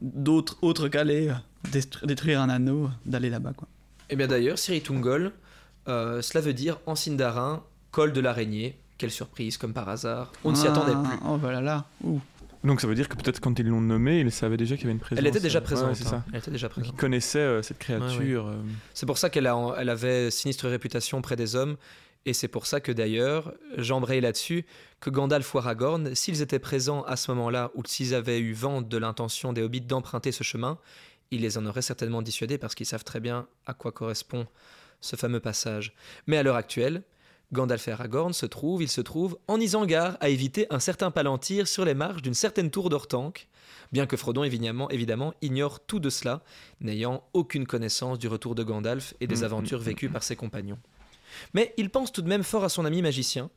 D'autres 0.00 0.58
autres 0.62 0.88
qu'aller 0.88 1.28
euh, 1.28 1.80
détruire 2.04 2.40
un 2.40 2.48
anneau, 2.48 2.90
d'aller 3.04 3.30
là-bas. 3.30 3.52
quoi. 3.56 3.68
Et 4.10 4.16
bien 4.16 4.26
d'ailleurs, 4.26 4.58
Siritungol, 4.58 5.32
euh, 5.88 6.22
cela 6.22 6.42
veut 6.42 6.52
dire 6.54 6.78
en 6.86 6.94
sindarin 6.94 7.62
col 7.90 8.12
de 8.12 8.20
l'araignée. 8.20 8.78
Quelle 8.98 9.10
surprise, 9.10 9.58
comme 9.58 9.74
par 9.74 9.88
hasard. 9.90 10.32
On 10.42 10.52
ne 10.52 10.56
s'y 10.56 10.66
Ah, 10.66 10.70
attendait 10.72 10.92
plus. 11.08 11.18
Oh, 11.28 11.36
voilà 11.36 11.60
là. 11.60 11.84
Ouh. 12.02 12.18
Donc 12.64 12.80
ça 12.80 12.86
veut 12.86 12.94
dire 12.94 13.08
que 13.08 13.14
peut-être 13.16 13.40
quand 13.40 13.58
ils 13.58 13.66
l'ont 13.66 13.80
nommé, 13.82 14.20
ils 14.20 14.32
savaient 14.32 14.56
déjà 14.56 14.74
qu'il 14.76 14.84
y 14.84 14.86
avait 14.86 14.94
une 14.94 14.98
présence. 15.00 15.18
Elle 15.18 15.26
était 15.26 15.38
déjà 15.40 15.58
ouais, 15.58 15.64
présente. 15.64 15.94
c'est 15.96 16.04
ça. 16.04 16.16
hein. 16.16 16.24
Elle 16.32 16.38
était 16.38 16.50
déjà 16.50 16.68
Donc 16.68 16.72
présente. 16.78 16.94
ils 16.94 16.98
connaissaient 16.98 17.38
euh, 17.38 17.62
cette 17.62 17.78
créature. 17.78 18.46
euh, 18.48 18.54
C'est 18.94 19.04
pour 19.06 19.18
ça 19.18 19.28
qu'elle 19.30 19.46
a- 19.46 19.74
elle 19.78 19.88
avait 19.90 20.30
sinistre 20.30 20.66
réputation 20.68 21.18
auprès 21.18 21.36
des 21.36 21.54
hommes. 21.54 21.76
Et 22.26 22.32
c'est 22.32 22.48
pour 22.48 22.66
ça 22.66 22.80
que 22.80 22.90
d'ailleurs, 22.90 23.54
j'embraye 23.78 24.20
là-dessus, 24.20 24.66
que 25.00 25.10
Gandalf 25.10 25.54
ou 25.54 25.58
Aragorn, 25.58 26.14
s'ils 26.16 26.42
étaient 26.42 26.58
présents 26.58 27.02
à 27.04 27.16
ce 27.16 27.30
moment-là, 27.30 27.70
ou 27.76 27.82
s'ils 27.86 28.14
avaient 28.14 28.40
eu 28.40 28.52
vent 28.52 28.82
de 28.82 28.98
l'intention 28.98 29.52
des 29.52 29.62
hobbits 29.62 29.80
d'emprunter 29.80 30.32
ce 30.32 30.42
chemin, 30.42 30.78
ils 31.30 31.40
les 31.40 31.56
en 31.56 31.64
auraient 31.66 31.82
certainement 31.82 32.22
dissuadés 32.22 32.58
parce 32.58 32.74
qu'ils 32.74 32.86
savent 32.86 33.04
très 33.04 33.20
bien 33.20 33.46
à 33.64 33.74
quoi 33.74 33.92
correspond 33.92 34.46
ce 35.00 35.14
fameux 35.14 35.38
passage. 35.38 35.94
Mais 36.26 36.36
à 36.36 36.42
l'heure 36.42 36.56
actuelle, 36.56 37.04
Gandalf 37.52 37.86
et 37.86 37.92
Aragorn 37.92 38.32
se 38.32 38.46
trouvent, 38.46 38.82
ils 38.82 38.90
se 38.90 39.00
trouvent 39.00 39.38
en 39.46 39.60
Isengard 39.60 40.16
à 40.20 40.28
éviter 40.28 40.66
un 40.70 40.80
certain 40.80 41.12
palantir 41.12 41.68
sur 41.68 41.84
les 41.84 41.94
marches 41.94 42.22
d'une 42.22 42.34
certaine 42.34 42.72
tour 42.72 42.90
d'Ortanque, 42.90 43.46
bien 43.92 44.06
que 44.06 44.16
Frodon 44.16 44.42
évidemment, 44.42 44.90
évidemment 44.90 45.32
ignore 45.42 45.78
tout 45.78 46.00
de 46.00 46.10
cela, 46.10 46.42
n'ayant 46.80 47.22
aucune 47.34 47.68
connaissance 47.68 48.18
du 48.18 48.26
retour 48.26 48.56
de 48.56 48.64
Gandalf 48.64 49.14
et 49.20 49.28
des 49.28 49.42
Mm, 49.42 49.44
aventures 49.44 49.80
mm, 49.80 49.84
vécues 49.84 50.08
par 50.08 50.24
ses 50.24 50.34
compagnons. 50.34 50.78
Mais 51.54 51.74
il 51.76 51.90
pense 51.90 52.12
tout 52.12 52.22
de 52.22 52.28
même 52.28 52.42
fort 52.42 52.64
à 52.64 52.68
son 52.68 52.84
ami 52.84 53.02
magicien, 53.02 53.50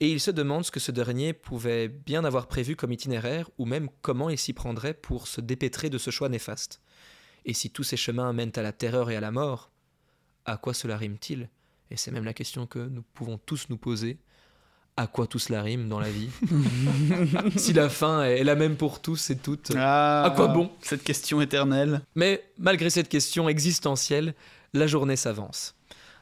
et 0.00 0.10
il 0.10 0.20
se 0.20 0.30
demande 0.30 0.64
ce 0.64 0.70
que 0.70 0.80
ce 0.80 0.92
dernier 0.92 1.32
pouvait 1.32 1.88
bien 1.88 2.24
avoir 2.24 2.48
prévu 2.48 2.76
comme 2.76 2.92
itinéraire, 2.92 3.48
ou 3.58 3.64
même 3.64 3.88
comment 4.02 4.28
il 4.28 4.38
s'y 4.38 4.52
prendrait 4.52 4.94
pour 4.94 5.26
se 5.26 5.40
dépêtrer 5.40 5.88
de 5.88 5.98
ce 5.98 6.10
choix 6.10 6.28
néfaste. 6.28 6.80
Et 7.46 7.54
si 7.54 7.70
tous 7.70 7.84
ces 7.84 7.96
chemins 7.96 8.32
mènent 8.32 8.52
à 8.56 8.62
la 8.62 8.72
terreur 8.72 9.10
et 9.10 9.16
à 9.16 9.20
la 9.20 9.30
mort, 9.30 9.70
à 10.44 10.56
quoi 10.56 10.74
cela 10.74 10.96
rime-t-il? 10.96 11.48
Et 11.90 11.96
c'est 11.96 12.10
même 12.10 12.24
la 12.24 12.34
question 12.34 12.66
que 12.66 12.80
nous 12.80 13.02
pouvons 13.14 13.38
tous 13.38 13.68
nous 13.68 13.78
poser. 13.78 14.18
À 14.98 15.06
quoi 15.06 15.26
tout 15.26 15.38
cela 15.38 15.62
rime 15.62 15.88
dans 15.88 16.00
la 16.00 16.10
vie? 16.10 16.30
Si 17.56 17.72
la 17.72 17.88
fin 17.88 18.24
est 18.24 18.44
la 18.44 18.54
même 18.54 18.76
pour 18.76 19.00
tous 19.00 19.30
et 19.30 19.36
toutes. 19.36 19.72
Ah, 19.76 20.24
à 20.24 20.30
quoi 20.30 20.48
bon? 20.48 20.70
Cette 20.80 21.04
question 21.04 21.40
éternelle? 21.40 22.00
Mais 22.14 22.42
malgré 22.58 22.90
cette 22.90 23.08
question 23.08 23.48
existentielle, 23.48 24.34
la 24.72 24.86
journée 24.86 25.16
s'avance. 25.16 25.74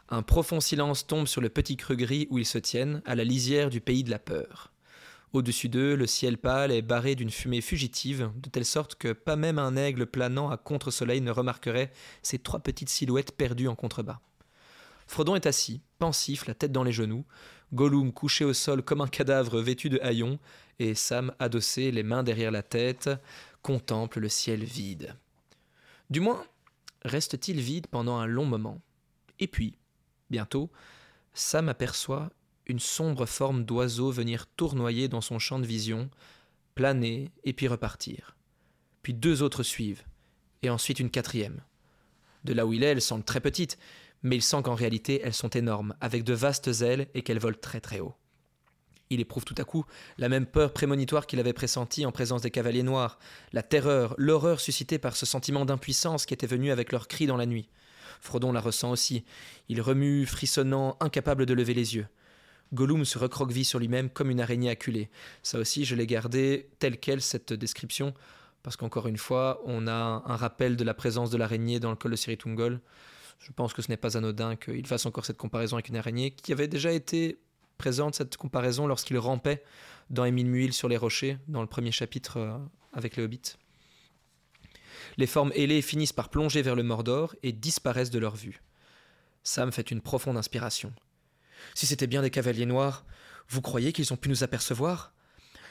Un 0.09 0.23
profond 0.23 0.61
silence 0.61 1.07
tombe 1.07 1.27
sur 1.27 1.41
le 1.41 1.49
petit 1.49 1.77
creux 1.77 1.97
gris 1.97 2.27
où 2.31 2.39
ils 2.39 2.47
se 2.47 2.59
tiennent, 2.59 3.03
à 3.07 3.15
la 3.15 3.25
lisière 3.25 3.71
du 3.71 3.81
pays 3.81 4.05
de 4.05 4.11
la 4.11 4.19
peur. 4.19 4.73
Au-dessus 5.33 5.69
d'eux, 5.69 5.97
le 5.97 6.07
ciel 6.07 6.39
pâle 6.39 6.71
est 6.71 6.83
barré 6.83 7.17
d'une 7.17 7.31
fumée 7.31 7.61
fugitive, 7.61 8.31
de 8.37 8.49
telle 8.49 8.65
sorte 8.65 8.95
que 8.95 9.13
pas 9.13 9.35
même 9.35 9.59
un 9.59 9.77
aigle 9.77 10.07
planant 10.07 10.51
à 10.51 10.57
contre-soleil 10.57 11.21
ne 11.21 11.33
remarquerait 11.33 11.91
ces 12.23 12.39
trois 12.39 12.61
petites 12.61 12.91
silhouettes 12.91 13.37
perdues 13.37 13.67
en 13.67 13.75
contrebas. 13.75 14.21
Frodon 15.07 15.35
est 15.35 15.47
assis, 15.47 15.81
pensif, 15.99 16.47
la 16.47 16.55
tête 16.55 16.71
dans 16.71 16.85
les 16.85 16.93
genoux, 16.93 17.25
Gollum 17.73 18.13
couché 18.13 18.45
au 18.45 18.53
sol 18.53 18.83
comme 18.83 19.01
un 19.01 19.09
cadavre 19.09 19.61
vêtu 19.61 19.89
de 19.89 19.99
haillons, 20.03 20.39
et 20.79 20.95
Sam 20.95 21.35
adossé, 21.39 21.91
les 21.91 22.03
mains 22.03 22.23
derrière 22.23 22.51
la 22.51 22.63
tête, 22.63 23.11
contemple 23.63 24.21
le 24.21 24.29
ciel 24.29 24.63
vide. 24.63 25.17
Du 26.11 26.21
moins, 26.21 26.45
reste-t-il 27.05 27.61
vide 27.61 27.87
pendant 27.89 28.19
un 28.19 28.27
long 28.27 28.47
moment. 28.47 28.81
Et 29.41 29.49
puis, 29.49 29.77
bientôt, 30.31 30.71
Sam 31.35 31.69
aperçoit 31.69 32.31
une 32.67 32.81
sombre 32.81 33.27
forme 33.27 33.65
d'oiseau 33.65 34.11
venir 34.11 34.47
tournoyer 34.47 35.09
dans 35.09 35.21
son 35.21 35.39
champ 35.39 35.59
de 35.59 35.67
vision, 35.67 36.11
planer 36.75 37.31
et 37.45 37.53
puis 37.53 37.69
repartir. 37.69 38.37
Puis 39.03 39.15
deux 39.15 39.43
autres 39.43 39.63
suivent, 39.63 40.05
et 40.63 40.71
ensuite 40.71 41.01
une 41.01 41.11
quatrième. 41.11 41.61
De 42.45 42.53
là 42.53 42.67
où 42.67 42.73
il 42.73 42.83
est, 42.83 42.89
elles 42.89 43.03
semblent 43.03 43.25
très 43.25 43.41
petites, 43.41 43.79
mais 44.23 44.37
il 44.37 44.43
sent 44.43 44.63
qu'en 44.63 44.75
réalité 44.75 45.21
elles 45.23 45.35
sont 45.35 45.51
énormes, 45.51 45.95
avec 46.01 46.25
de 46.25 46.33
vastes 46.33 46.83
ailes 46.83 47.09
et 47.15 47.23
qu'elles 47.23 47.39
volent 47.39 47.59
très 47.61 47.81
très 47.81 48.01
haut. 48.01 48.15
Il 49.11 49.21
éprouve 49.21 49.45
tout 49.45 49.55
à 49.59 49.65
coup 49.65 49.85
la 50.17 50.29
même 50.29 50.47
peur 50.47 50.73
prémonitoire 50.73 51.27
qu'il 51.27 51.39
avait 51.39 51.53
pressentie 51.53 52.07
en 52.07 52.13
présence 52.13 52.43
des 52.43 52.51
cavaliers 52.51 52.83
noirs, 52.83 53.19
la 53.53 53.63
terreur, 53.63 54.15
l'horreur 54.17 54.61
suscitée 54.61 54.99
par 54.99 55.17
ce 55.17 55.27
sentiment 55.27 55.67
d'impuissance 55.67 56.25
qui 56.27 56.35
était 56.35 56.47
venu 56.47 56.71
avec 56.71 56.91
leurs 56.91 57.09
cris 57.09 57.27
dans 57.27 57.37
la 57.37 57.47
nuit. 57.47 57.69
Frodon 58.25 58.53
la 58.53 58.61
ressent 58.61 58.91
aussi. 58.91 59.25
Il 59.69 59.81
remue, 59.83 60.25
frissonnant, 60.25 60.97
incapable 61.01 61.45
de 61.45 61.53
lever 61.53 61.75
les 61.75 61.95
yeux. 61.95 62.07
Gollum 62.73 63.05
se 63.05 63.19
recroqueville 63.19 63.67
sur 63.67 63.79
lui-même 63.79 64.09
comme 64.09 64.31
une 64.31 64.41
araignée 64.41 64.71
acculée. 64.71 65.11
Ça 65.43 65.59
aussi, 65.59 65.85
je 65.85 65.95
l'ai 65.95 66.07
gardé 66.07 66.71
telle 66.79 66.99
quelle, 66.99 67.21
cette 67.21 67.53
description, 67.53 68.15
parce 68.63 68.77
qu'encore 68.77 69.07
une 69.09 69.19
fois, 69.19 69.61
on 69.67 69.87
a 69.87 70.23
un 70.25 70.37
rappel 70.37 70.77
de 70.77 70.85
la 70.85 70.95
présence 70.95 71.31
de 71.31 71.37
l'araignée 71.37 71.81
dans 71.81 71.91
le 71.91 71.97
col 71.97 72.13
de 72.13 72.17
Siritungol. 72.17 72.81
Je 73.39 73.53
pense 73.53 73.75
que 73.75 73.83
ce 73.83 73.91
n'est 73.91 73.99
pas 73.99 74.17
anodin 74.17 74.57
qu'il 74.57 74.87
fasse 74.87 75.05
encore 75.05 75.27
cette 75.27 75.37
comparaison 75.37 75.77
avec 75.77 75.91
une 75.91 75.97
araignée 75.97 76.31
qui 76.31 76.53
avait 76.53 76.69
déjà 76.69 76.93
été 76.93 77.39
présente, 77.77 78.15
cette 78.15 78.39
comparaison, 78.39 78.87
lorsqu'il 78.87 79.19
rampait 79.19 79.63
dans 80.09 80.25
Émile 80.25 80.47
Muil 80.47 80.73
sur 80.73 80.89
les 80.89 80.97
rochers, 80.97 81.37
dans 81.47 81.61
le 81.61 81.67
premier 81.69 81.93
chapitre 81.93 82.39
euh, 82.39 82.57
avec 82.95 83.17
les 83.17 83.23
hobbits. 83.23 83.57
Les 85.17 85.27
formes 85.27 85.53
ailées 85.55 85.83
finissent 85.83 86.13
par 86.13 86.29
plonger 86.29 86.63
vers 86.63 86.75
le 86.75 86.83
Mordor 86.83 87.35
et 87.43 87.53
disparaissent 87.53 88.11
de 88.11 88.19
leur 88.19 88.35
vue. 88.35 88.63
Sam 89.43 89.73
fait 89.73 89.91
une 89.91 90.01
profonde 90.01 90.37
inspiration. 90.37 90.93
Si 91.75 91.87
c'était 91.87 92.07
bien 92.07 92.23
des 92.23 92.31
cavaliers 92.31 92.67
noirs, 92.67 93.05
vous 93.49 93.61
croyez 93.61 93.93
qu'ils 93.93 94.13
ont 94.13 94.17
pu 94.17 94.29
nous 94.29 94.43
apercevoir? 94.43 95.13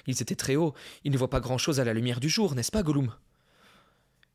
Ils 0.05 0.21
étaient 0.21 0.35
très 0.35 0.55
hauts, 0.55 0.73
ils 1.03 1.11
ne 1.11 1.17
voient 1.17 1.29
pas 1.29 1.39
grand-chose 1.39 1.79
à 1.79 1.83
la 1.83 1.93
lumière 1.93 2.19
du 2.19 2.29
jour, 2.29 2.55
n'est-ce 2.55 2.71
pas, 2.71 2.83
Gollum? 2.83 3.13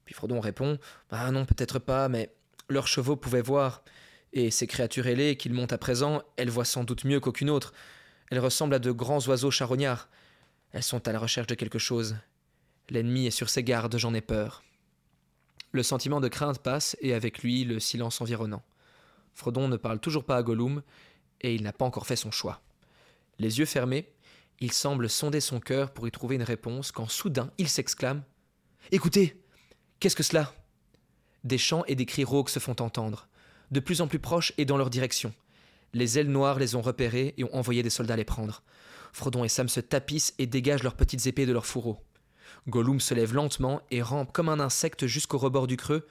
Puis 0.04 0.14
Frodon 0.14 0.40
répond 0.40 0.78
Ah 1.10 1.30
non, 1.30 1.44
peut-être 1.44 1.78
pas, 1.78 2.08
mais 2.08 2.32
leurs 2.68 2.86
chevaux 2.86 3.16
pouvaient 3.16 3.42
voir, 3.42 3.82
et 4.32 4.50
ces 4.50 4.66
créatures 4.66 5.06
ailées 5.06 5.36
qu'ils 5.36 5.52
montent 5.52 5.72
à 5.72 5.78
présent, 5.78 6.22
elles 6.36 6.50
voient 6.50 6.64
sans 6.64 6.84
doute 6.84 7.04
mieux 7.04 7.20
qu'aucune 7.20 7.50
autre. 7.50 7.72
Elles 8.30 8.40
ressemblent 8.40 8.74
à 8.74 8.78
de 8.78 8.90
grands 8.90 9.26
oiseaux 9.26 9.50
charognards. 9.50 10.08
Elles 10.72 10.82
sont 10.82 11.08
à 11.08 11.12
la 11.12 11.18
recherche 11.18 11.46
de 11.46 11.54
quelque 11.54 11.78
chose. 11.78 12.16
L'ennemi 12.90 13.26
est 13.26 13.30
sur 13.30 13.48
ses 13.48 13.62
gardes, 13.62 13.96
j'en 13.96 14.14
ai 14.14 14.20
peur. 14.20 14.62
Le 15.72 15.82
sentiment 15.82 16.20
de 16.20 16.28
crainte 16.28 16.60
passe, 16.60 16.96
et 17.00 17.14
avec 17.14 17.42
lui 17.42 17.64
le 17.64 17.78
silence 17.80 18.20
environnant. 18.20 18.62
Frodon 19.34 19.68
ne 19.68 19.76
parle 19.76 20.00
toujours 20.00 20.24
pas 20.24 20.36
à 20.36 20.42
Gollum, 20.42 20.82
et 21.40 21.54
il 21.54 21.62
n'a 21.62 21.72
pas 21.72 21.84
encore 21.84 22.06
fait 22.06 22.16
son 22.16 22.30
choix. 22.30 22.60
Les 23.38 23.58
yeux 23.58 23.66
fermés, 23.66 24.12
il 24.60 24.72
semble 24.72 25.08
sonder 25.08 25.40
son 25.40 25.60
cœur 25.60 25.92
pour 25.92 26.08
y 26.08 26.10
trouver 26.10 26.36
une 26.36 26.42
réponse, 26.42 26.90
quand 26.90 27.08
soudain 27.08 27.50
il 27.58 27.68
s'exclame 27.68 28.22
Écoutez 28.90 29.40
Qu'est-ce 30.00 30.16
que 30.16 30.22
cela? 30.22 30.52
Des 31.44 31.58
chants 31.58 31.84
et 31.86 31.94
des 31.94 32.06
cris 32.06 32.24
rauques 32.24 32.50
se 32.50 32.58
font 32.58 32.76
entendre, 32.80 33.28
de 33.70 33.80
plus 33.80 34.00
en 34.00 34.08
plus 34.08 34.18
proches 34.18 34.52
et 34.58 34.64
dans 34.64 34.76
leur 34.76 34.90
direction. 34.90 35.32
Les 35.92 36.18
ailes 36.18 36.30
noires 36.30 36.58
les 36.58 36.74
ont 36.74 36.82
repérés 36.82 37.34
et 37.36 37.44
ont 37.44 37.54
envoyé 37.54 37.82
des 37.82 37.90
soldats 37.90 38.16
les 38.16 38.24
prendre. 38.24 38.62
Frodon 39.12 39.44
et 39.44 39.48
Sam 39.48 39.68
se 39.68 39.80
tapissent 39.80 40.34
et 40.38 40.46
dégagent 40.46 40.82
leurs 40.82 40.96
petites 40.96 41.26
épées 41.26 41.46
de 41.46 41.52
leurs 41.52 41.66
fourreaux. 41.66 42.04
Gollum 42.68 43.00
se 43.00 43.14
lève 43.14 43.34
lentement 43.34 43.80
et 43.90 44.02
rampe 44.02 44.32
comme 44.32 44.48
un 44.48 44.60
insecte 44.60 45.06
jusqu'au 45.06 45.38
rebord 45.38 45.66
du 45.66 45.76
creux, 45.76 46.06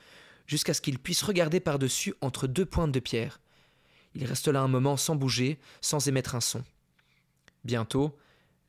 jusqu'à 0.46 0.74
ce 0.74 0.82
qu'il 0.82 1.00
puisse 1.00 1.24
regarder 1.24 1.60
par-dessus 1.60 2.14
entre 2.22 2.48
deux 2.48 2.66
pointes 2.66 2.92
de 2.92 3.00
pierre. 3.00 3.40
Il 4.16 4.26
reste 4.26 4.48
là 4.48 4.62
un 4.62 4.68
moment 4.68 4.98
sans 4.98 5.16
bouger, 5.16 5.60
sans 5.82 6.08
émettre 6.08 6.36
un 6.36 6.42
son. 6.42 6.64
Bientôt, 7.64 8.18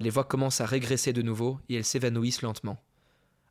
les 0.01 0.11
voix 0.11 0.25
commencent 0.25 0.61
à 0.61 0.66
régresser 0.66 1.12
de 1.12 1.23
nouveau 1.23 1.59
et 1.69 1.77
elles 1.77 1.85
s'évanouissent 1.85 2.43
lentement. 2.43 2.83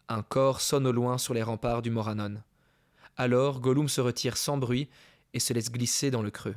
Un 0.09 0.21
corps 0.21 0.61
sonne 0.61 0.87
au 0.87 0.91
loin 0.91 1.17
sur 1.17 1.33
les 1.33 1.43
remparts 1.43 1.81
du 1.81 1.89
Moranon. 1.89 2.41
Alors 3.17 3.59
Gollum 3.59 3.89
se 3.89 3.99
retire 3.99 4.37
sans 4.37 4.57
bruit 4.57 4.89
et 5.33 5.39
se 5.39 5.53
laisse 5.53 5.71
glisser 5.71 6.11
dans 6.11 6.21
le 6.21 6.31
creux. 6.31 6.55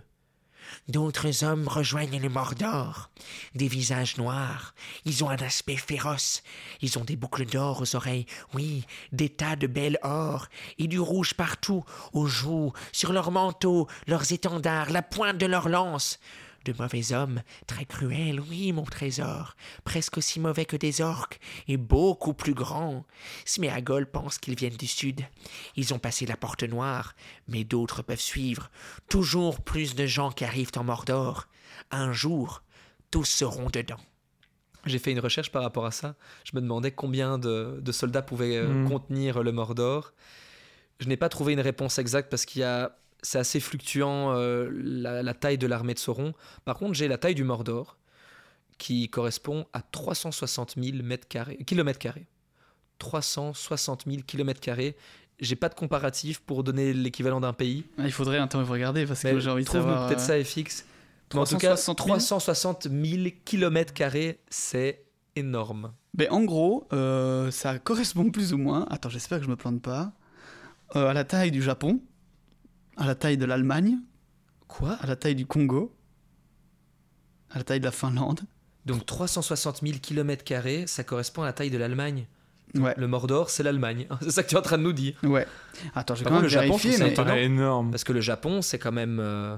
D'autres 0.89 1.45
hommes 1.45 1.69
rejoignent 1.69 2.21
le 2.21 2.29
Mordor. 2.29 3.11
Des 3.55 3.69
visages 3.69 4.17
noirs. 4.17 4.75
Ils 5.05 5.25
ont 5.25 5.31
un 5.31 5.37
aspect 5.37 5.77
féroce. 5.77 6.43
Ils 6.81 6.99
ont 6.99 7.05
des 7.05 7.17
boucles 7.17 7.47
d'or 7.47 7.83
aux 7.83 7.97
oreilles. 7.97 8.27
Oui, 8.55 8.85
des 9.13 9.29
tas 9.29 9.57
de 9.57 9.67
belles 9.67 9.99
or. 10.03 10.47
Et 10.79 10.87
du 10.87 11.01
rouge 11.01 11.35
partout, 11.35 11.85
aux 12.13 12.27
joues, 12.27 12.73
sur 12.93 13.13
leurs 13.13 13.31
manteaux, 13.31 13.89
leurs 14.07 14.33
étendards, 14.33 14.91
la 14.91 15.03
pointe 15.03 15.39
de 15.39 15.47
leurs 15.47 15.69
lances. 15.69 16.19
De 16.65 16.75
mauvais 16.79 17.13
hommes, 17.13 17.41
très 17.67 17.87
cruels, 17.87 18.39
oui, 18.41 18.73
mon 18.73 18.85
trésor, 18.85 19.57
presque 19.85 20.19
aussi 20.19 20.41
mauvais 20.41 20.67
que 20.67 20.77
des 20.77 21.01
orques, 21.01 21.41
et 21.69 21.79
beaucoup 21.79 22.35
plus 22.35 22.53
grands. 22.53 23.05
Sméagol 23.47 24.11
pense 24.11 24.37
qu'ils 24.39 24.57
viennent 24.57 24.77
du 24.77 24.87
sud. 24.87 25.23
Ils 25.77 25.95
ont 25.95 25.99
passé 25.99 26.27
la 26.27 26.37
porte 26.37 26.63
noire, 26.63 27.15
mais 27.49 27.65
d'autres 27.65 28.03
peuvent 28.03 28.21
suivre. 28.21 28.71
Toujours 29.09 29.63
plus 29.63 29.95
de 29.95 30.05
gens 30.07 30.31
qui 30.33 30.45
arrivent 30.45 30.73
en 30.77 30.85
Mordor. 30.85 31.49
Un 31.91 32.13
jour, 32.13 32.63
tous 33.11 33.25
seront 33.25 33.71
dedans. 33.71 33.97
J'ai 34.87 34.99
fait 34.99 35.13
une 35.13 35.21
recherche 35.21 35.51
par 35.51 35.63
rapport 35.63 35.87
à 35.87 35.91
ça. 35.91 36.15
Je 36.45 36.53
me 36.57 36.61
demandais 36.61 36.91
combien 36.91 37.39
de, 37.39 37.81
de 37.83 37.93
soldats 37.93 38.23
pouvaient 38.23 38.57
euh, 38.57 38.69
Mm. 38.85 38.89
contenir 38.89 39.43
le 39.43 39.53
Mordor. 39.53 40.13
Je 41.01 41.07
n'ai 41.09 41.17
pas 41.17 41.29
trouvé 41.31 41.55
une 41.55 41.61
réponse 41.61 41.99
exacte 41.99 42.31
parce 42.31 42.45
qu'il 42.45 42.61
y 42.61 42.65
a 42.65 42.97
c'est 43.23 43.39
assez 43.39 43.61
fluctuant 43.61 44.35
euh, 44.35 44.69
la, 44.73 45.23
la 45.23 45.35
taille 45.35 45.59
de 45.59 45.67
l'armée 45.67 45.95
de 45.95 45.99
Sauron. 45.99 46.33
Par 46.65 46.77
contre, 46.77 46.95
j'ai 46.95 47.09
la 47.09 47.19
taille 47.19 47.35
du 47.35 47.45
Mordor 47.45 47.97
qui 48.79 49.09
correspond 49.11 49.67
à 49.73 49.83
360 49.83 50.75
000 50.83 51.03
mètres 51.03 51.29
carrés, 51.29 51.59
kilomètres 51.67 51.99
carrés. 51.99 52.27
360 52.99 54.05
000 54.07 54.23
kilomètres 54.27 54.61
carrés. 54.61 54.97
J'ai 55.41 55.57
pas 55.57 55.69
de 55.71 55.75
comparatif 55.75 56.41
pour 56.41 56.63
donner 56.65 56.93
l'équivalent 56.93 57.41
d'un 57.41 57.53
pays. 57.55 57.85
Ah, 57.99 58.03
Il 58.05 58.13
faudrait 58.13 58.39
un 58.39 58.47
temps 58.47 58.63
regarder 58.65 59.07
parce 59.07 59.23
que 59.23 59.39
j'ai 59.41 59.51
envie 59.51 59.65
de 59.65 59.69
savoir. 59.71 60.07
peut-être 60.07 60.21
euh, 60.31 60.43
ça 60.43 60.45
FX. 60.45 60.85
Mais 61.33 61.41
en 61.41 61.45
tout 61.45 61.57
cas, 61.57 61.75
360 61.77 61.99
000? 61.99 62.09
360 62.19 62.89
000 62.91 63.29
kilomètres 63.45 63.95
carrés, 63.95 64.41
c'est 64.51 65.05
énorme. 65.37 65.93
Mais 66.19 66.29
en 66.29 66.43
gros, 66.43 66.87
euh, 66.93 67.51
ça 67.51 67.79
correspond 67.79 68.31
plus 68.31 68.53
ou 68.53 68.59
moins. 68.59 68.85
Attends, 68.91 69.09
j'espère 69.09 69.39
que 69.39 69.45
je 69.45 69.51
me 69.51 69.57
plante 69.57 69.81
pas. 69.81 70.13
euh, 70.97 71.09
à 71.09 71.15
la 71.15 71.25
taille 71.25 71.53
du 71.53 71.63
Japon, 71.63 72.01
à 73.01 73.07
la 73.07 73.15
taille 73.17 73.37
de 73.37 73.45
l'Allemagne, 73.45 73.99
Quoi? 74.69 74.93
À 75.01 75.07
la 75.09 75.17
taille 75.17 75.35
du 75.35 75.47
Congo, 75.47 75.93
à 77.51 77.59
la 77.59 77.65
taille 77.65 77.81
de 77.81 77.85
la 77.85 77.91
Finlande. 77.91 78.41
Donc 78.87 79.05
360 79.05 79.81
000 79.83 79.99
kilomètres 80.01 80.45
carrés, 80.45 80.87
ça 80.87 81.03
correspond 81.05 81.43
à 81.43 81.47
la 81.47 81.53
taille 81.53 81.71
de 81.71 81.79
l'Allemagne. 81.79 82.27
Ouais, 82.77 82.95
Le 82.97 83.09
Mordor, 83.09 83.51
c'est 83.51 83.65
l'Allemagne. 83.65 84.07
C'est 84.23 84.31
ça 84.31 84.43
que 84.45 84.49
tu 84.49 84.55
es 84.55 84.59
en 84.59 84.63
train 84.63 84.79
de 84.79 84.85
nous 84.85 84.93
dire. 84.93 85.15
ouais. 85.25 85.45
Attends, 85.97 86.15
j'ai 86.15 86.25
quand 86.25 86.35
même 86.35 86.43
le 86.43 86.49
Japon, 86.49 86.79
ça 86.79 86.89
mais... 87.05 87.15
paraît 87.15 87.45
énorme. 87.45 87.91
Parce 87.91 88.05
que 88.05 88.13
le 88.13 88.21
Japon, 88.21 88.63
c'est 88.63 88.79
quand 88.79 88.93
même... 88.93 89.19
euh, 89.21 89.57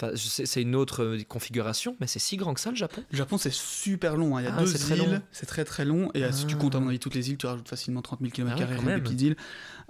Enfin, 0.00 0.12
c'est 0.14 0.60
une 0.60 0.76
autre 0.76 1.02
euh, 1.02 1.22
configuration, 1.26 1.96
mais 2.00 2.06
c'est 2.06 2.18
si 2.18 2.36
grand 2.36 2.52
que 2.52 2.60
ça, 2.60 2.68
le 2.70 2.76
Japon 2.76 3.02
Le 3.10 3.16
Japon, 3.16 3.38
c'est 3.38 3.50
super 3.52 4.14
long. 4.14 4.36
hein. 4.36 4.42
Il 4.42 4.44
y 4.44 4.48
a 4.48 4.54
Ah, 4.54 4.60
deux 4.60 4.66
c'est 4.66 4.76
très 4.78 4.94
îles, 4.98 5.10
long. 5.10 5.22
c'est 5.32 5.46
très 5.46 5.64
très 5.64 5.86
long. 5.86 6.10
Et 6.12 6.22
euh, 6.22 6.30
si 6.32 6.46
tu 6.46 6.54
Ah. 6.54 6.58
comptes, 6.60 6.74
à 6.74 6.80
mon 6.80 6.88
avis, 6.88 6.98
toutes 6.98 7.14
les 7.14 7.30
îles, 7.30 7.38
tu 7.38 7.46
rajoutes 7.46 7.66
facilement 7.68 8.02
30 8.02 8.20
000 8.20 8.30
km. 8.30 8.56
Ah 8.60 8.70
ouais, 8.70 8.76
quand 8.76 8.84
des 8.84 9.00
petites 9.00 9.20
îles. 9.22 9.36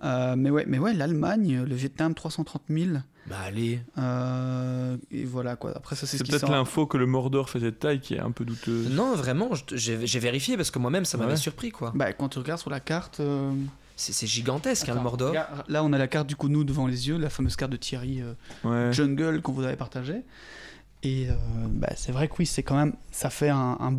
Euh, 0.04 0.34
mais 0.36 0.50
ouais, 0.50 0.64
mais 0.68 0.78
ouais 0.78 0.92
l'Allemagne, 0.92 1.62
le 1.66 1.74
Vietnam, 1.74 2.14
330 2.14 2.62
000. 2.68 2.90
Bah 3.28 3.36
allez. 3.44 3.80
Euh, 3.98 4.96
et 5.10 5.24
voilà 5.24 5.56
quoi. 5.56 5.72
Après, 5.76 5.96
ça, 5.96 6.02
c'est 6.06 6.12
C'est 6.12 6.18
ce 6.18 6.22
qui 6.24 6.30
peut-être 6.30 6.42
sort. 6.42 6.50
l'info 6.52 6.86
que 6.86 6.96
le 6.96 7.06
Mordor 7.06 7.50
faisait 7.50 7.70
de 7.72 7.76
taille 7.76 8.00
qui 8.00 8.14
est 8.14 8.20
un 8.20 8.30
peu 8.30 8.44
douteuse. 8.44 8.90
Non, 8.90 9.14
vraiment, 9.16 9.50
j'ai 9.72 10.06
j'ai 10.06 10.18
vérifié 10.18 10.56
parce 10.56 10.70
que 10.70 10.78
moi-même, 10.78 11.04
ça 11.04 11.16
m'avait 11.18 11.32
Ouais. 11.32 11.36
surpris, 11.36 11.70
quoi. 11.70 11.92
Bah, 11.94 12.12
quand 12.12 12.28
tu 12.28 12.38
regardes 12.38 12.60
sur 12.60 12.70
la 12.70 12.80
carte. 12.80 13.20
euh, 13.20 13.50
C'est 13.96 14.12
c'est 14.12 14.26
gigantesque, 14.26 14.84
hein, 14.88 14.92
le 14.92 14.92
attends, 15.00 15.02
Mordor. 15.04 15.28
regarde, 15.30 15.64
là, 15.68 15.82
on 15.82 15.92
a 15.94 15.98
la 15.98 16.06
carte 16.06 16.26
du 16.28 16.36
coup, 16.36 16.48
nous, 16.48 16.62
devant 16.64 16.86
les 16.86 17.08
yeux, 17.08 17.16
la 17.16 17.30
fameuse 17.30 17.56
carte 17.56 17.72
de 17.72 17.78
Thierry 17.78 18.20
euh, 18.22 18.34
Ouais. 18.62 18.92
Jungle 18.92 19.40
qu'on 19.42 19.52
vous 19.52 19.64
avait 19.64 19.76
partagée. 19.76 20.22
Et 21.02 21.28
euh, 21.28 21.34
bah, 21.68 21.90
c'est 21.96 22.10
vrai 22.12 22.26
que 22.28 22.34
oui, 22.38 22.46
c'est 22.46 22.62
quand 22.62 22.74
même. 22.76 22.94
Ça 23.10 23.30
fait 23.30 23.48
un, 23.48 23.76
un 23.80 23.94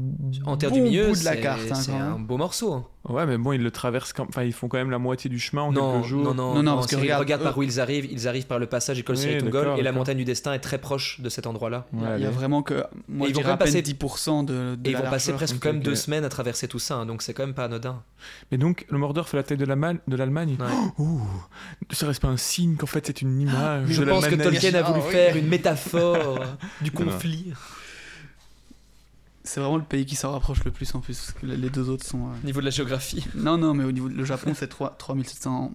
En 0.46 0.58
terre 0.58 0.70
bon 0.72 0.76
du 0.78 0.82
milieu, 0.84 1.08
bout 1.10 1.20
de 1.20 1.26
la 1.26 1.34
c'est 1.34 1.42
carte. 1.42 1.62
hein, 1.72 1.76
c'est 1.76 1.92
un 1.94 2.20
beau 2.20 2.38
morceau. 2.38 2.88
Ouais, 3.10 3.26
mais 3.26 3.38
bon, 3.38 3.54
ils 3.54 3.62
le 3.64 3.72
traversent 3.72 4.14
quand... 4.14 4.26
Enfin, 4.28 4.44
ils 4.44 4.54
font 4.54 4.68
quand 4.68 4.78
même 4.78 4.90
la 4.92 4.98
moitié 5.00 5.30
du 5.30 5.40
chemin 5.40 5.62
en 5.64 5.72
Non, 5.72 5.94
quelques 5.94 6.06
jours. 6.08 6.24
non, 6.24 6.34
non, 6.34 6.48
Non, 6.50 6.56
non, 6.56 6.64
non, 6.64 6.76
parce 6.76 6.88
que 6.88 6.96
regarde, 6.98 7.22
regarde 7.22 7.44
par 7.44 7.54
eux- 7.54 7.60
où 7.60 7.64
ils 7.64 7.80
arrivent. 7.80 8.08
Ils 8.12 8.28
arrivent 8.28 8.48
par 8.48 8.60
le 8.60 8.66
passage 8.68 9.00
École 9.00 9.16
Oui, 9.18 9.38
Tungol 9.38 9.52
d'accord, 9.64 9.80
et 9.80 9.82
la 9.82 9.92
montagne 9.92 10.18
du 10.18 10.26
destin 10.26 10.54
est 10.54 10.60
très 10.60 10.78
proche 10.78 11.20
de 11.22 11.30
cet 11.30 11.48
endroit-là. 11.48 11.86
Il 11.94 12.00
y 12.00 12.02
a- 12.04 12.08
Ouais, 12.10 12.16
il 12.18 12.22
y 12.22 12.26
a 12.26 12.28
allez. 12.28 12.36
vraiment 12.36 12.62
que. 12.64 12.84
Moi, 13.08 13.28
je 13.28 13.32
ils 13.32 13.36
vont 13.36 13.44
quand 13.44 13.58
passer- 13.58 13.82
10% 13.82 14.44
de, 14.44 14.76
de 14.76 14.90
Et 14.90 14.92
ils 14.92 14.94
la 14.94 15.02
vont 15.04 15.10
passer 15.10 15.34
presque 15.34 15.56
ok, 15.56 15.62
quand 15.62 15.70
même 15.70 15.78
ok. 15.78 15.84
deux 15.84 15.96
semaines 15.96 16.26
à 16.26 16.30
traverser 16.30 16.68
tout 16.68 16.80
ça, 16.80 16.96
hein, 16.96 17.06
donc 17.06 17.22
c'est 17.22 17.34
quand 17.34 17.46
même 17.46 17.56
pas 17.56 17.66
anodin. 17.66 18.02
Mais 18.52 18.58
donc, 18.58 18.86
le 18.90 18.98
Mordor 18.98 19.30
fait 19.30 19.38
la 19.38 19.44
taille 19.44 19.58
de 19.58 19.66
l'Allemagne 19.66 20.00
de 20.08 20.16
l'Allemagne 20.16 20.58
Ouais. 20.60 20.66
Ouh, 21.06 21.22
serait-ce 21.92 22.20
pas 22.20 22.28
un 22.28 22.38
signe 22.38 22.76
qu'en 22.76 22.86
fait 22.88 23.06
c'est 23.08 23.22
une 23.22 23.40
image 23.40 23.88
Je 23.88 24.04
de 24.04 24.10
pense 24.10 24.28
que 24.28 24.36
Tolkien 24.36 24.74
a 24.76 24.82
voulu 24.82 25.00
Ah, 25.02 25.06
oui. 25.08 25.12
faire 25.12 25.36
une 25.38 25.48
métaphore 25.48 26.40
du 26.82 26.92
conflit. 26.92 27.54
C'est 29.48 29.60
vraiment 29.62 29.78
le 29.78 29.84
pays 29.84 30.06
qui 30.06 30.16
s'en 30.16 30.32
rapproche 30.32 30.64
le 30.66 30.72
plus 30.72 30.94
en 30.94 31.00
plus. 31.00 31.18
Parce 31.18 31.32
que 31.32 31.46
les 31.46 31.70
deux 31.70 31.90
autres 31.90 32.06
sont. 32.06 32.28
euh, 32.28 32.32
Au 32.44 32.46
niveau 32.46 32.60
de 32.60 32.66
la 32.66 32.72
géographie. 32.72 33.26
Non, 33.36 33.58
non, 33.58 33.74
mais 33.74 33.84
au 33.86 33.92
niveau. 33.92 34.08
Le 34.10 34.26
Japon, 34.26 34.54
c'est 34.56 34.68
3, 34.68 34.96
3700. 34.98 35.72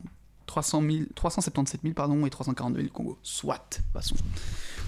300 0.46 0.82
000, 0.82 1.04
377 1.14 1.80
000 1.82 1.94
pardon, 1.94 2.26
et 2.26 2.30
342 2.30 2.80
000 2.80 2.92
Congo. 2.92 3.16
Soit, 3.22 3.78
de 3.94 3.98
façon. 3.98 4.16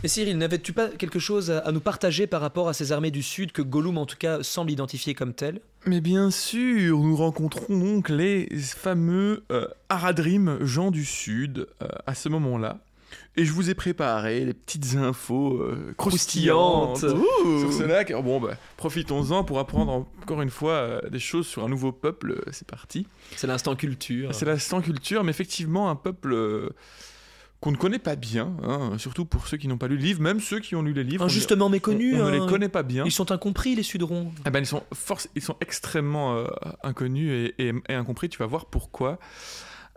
Et 0.03 0.09
Cyril, 0.09 0.37
n'avais-tu 0.37 0.75
pas 0.75 0.89
quelque 0.89 1.19
chose 1.19 1.51
à, 1.51 1.61
à 1.61 1.73
nous 1.73 1.81
partager 1.81 2.27
par 2.27 2.43
rapport 2.43 2.69
à 2.69 2.75
ces 2.75 2.93
armées 2.93 3.11
du 3.13 3.23
Sud 3.23 3.53
que 3.53 3.63
Gollum 3.63 3.97
en 3.97 4.05
tout 4.05 4.19
cas 4.19 4.43
semble 4.43 4.71
identifier 4.71 5.15
comme 5.15 5.33
telles? 5.33 5.61
Mais 5.87 6.03
bien 6.03 6.31
sûr, 6.31 6.99
nous 6.99 7.17
rencontrons 7.17 7.79
donc 7.79 8.11
les 8.11 8.47
fameux 8.59 9.45
euh, 9.53 9.67
Aradrim, 9.89 10.59
gens 10.63 10.91
du 10.91 11.07
Sud, 11.07 11.67
euh, 11.81 11.87
à 12.07 12.15
ce 12.15 12.29
moment-là. 12.29 12.81
Et 13.37 13.45
je 13.45 13.53
vous 13.53 13.69
ai 13.69 13.75
préparé 13.75 14.45
les 14.45 14.55
petites 14.55 14.95
infos 14.97 15.59
euh, 15.61 15.93
croustillantes 15.97 16.99
sur 17.01 17.73
ce 17.73 17.83
lac. 17.83 18.11
Alors 18.11 18.23
Bon, 18.23 18.41
bah, 18.41 18.55
profitons-en 18.77 19.43
pour 19.45 19.59
apprendre 19.59 20.07
encore 20.23 20.41
une 20.43 20.51
fois 20.51 20.73
euh, 20.73 21.09
des 21.11 21.19
choses 21.19 21.47
sur 21.47 21.65
un 21.65 21.69
nouveau 21.69 21.91
peuple. 21.93 22.33
Euh, 22.33 22.51
C'est 22.53 22.67
parti. 22.69 23.07
C'est 23.37 23.47
l'instant 23.49 23.75
culture. 23.77 24.35
C'est 24.35 24.47
l'instant 24.47 24.81
culture, 24.81 25.25
mais 25.25 25.31
effectivement 25.31 25.91
un 25.91 25.97
peuple 25.97 26.33
euh, 26.33 26.69
qu'on 27.61 27.73
ne 27.73 27.77
connaît 27.77 27.99
pas 27.99 28.15
bien, 28.15 28.53
hein, 28.63 28.93
surtout 28.99 29.25
pour 29.25 29.49
ceux 29.49 29.57
qui 29.57 29.67
n'ont 29.69 29.79
pas 29.79 29.89
lu 29.89 29.97
le 29.97 30.03
livre, 30.03 30.21
même 30.21 30.39
ceux 30.39 30.61
qui 30.61 30.77
ont 30.77 30.83
lu 30.83 30.93
les 30.93 31.03
livres. 31.03 31.25
Injustement 31.25 31.69
méconnus. 31.69 32.15
on, 32.17 32.25
on 32.25 32.31
ne 32.31 32.31
les 32.39 32.47
connaît 32.47 32.69
pas 32.69 32.83
bien. 32.85 33.05
Ils 33.05 33.11
sont 33.11 33.33
incompris, 33.33 33.75
les 33.75 33.83
Sudrons. 33.83 34.31
Ah 34.45 34.51
ben, 34.51 34.61
ils, 34.61 34.67
sont 34.67 34.83
force, 34.93 35.29
ils 35.35 35.43
sont 35.43 35.57
extrêmement 35.61 36.45
inconnus 36.85 37.53
et, 37.59 37.69
et- 37.69 37.73
et 37.89 37.95
incompris, 37.95 38.29
tu 38.29 38.39
vas 38.39 38.47
voir 38.47 38.67
pourquoi. 38.67 39.19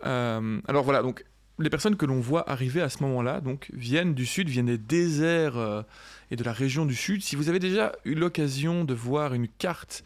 Alors 0.04 0.84
voilà, 0.84 1.02
donc 1.04 1.26
les 1.60 1.70
personnes 1.70 1.96
que 1.96 2.06
l'on 2.06 2.20
voit 2.20 2.50
arriver 2.50 2.82
à 2.82 2.90
ce 2.90 3.02
moment-là 3.04 3.42
donc, 3.42 3.70
viennent 3.74 4.14
du 4.14 4.26
sud, 4.26 4.50
viennent 4.50 4.68
des 4.68 4.78
déserts 4.78 5.58
euh, 5.58 5.82
et 6.30 6.36
de 6.36 6.44
la 6.44 6.54
région 6.54 6.86
du 6.86 6.96
sud. 6.96 7.24
Si 7.24 7.36
vous 7.36 7.50
avez 7.50 7.60
déjà 7.60 7.94
eu 8.06 8.14
l'occasion 8.14 8.84
de 8.84 8.94
voir 8.94 9.34
une 9.34 9.48
carte 9.48 10.04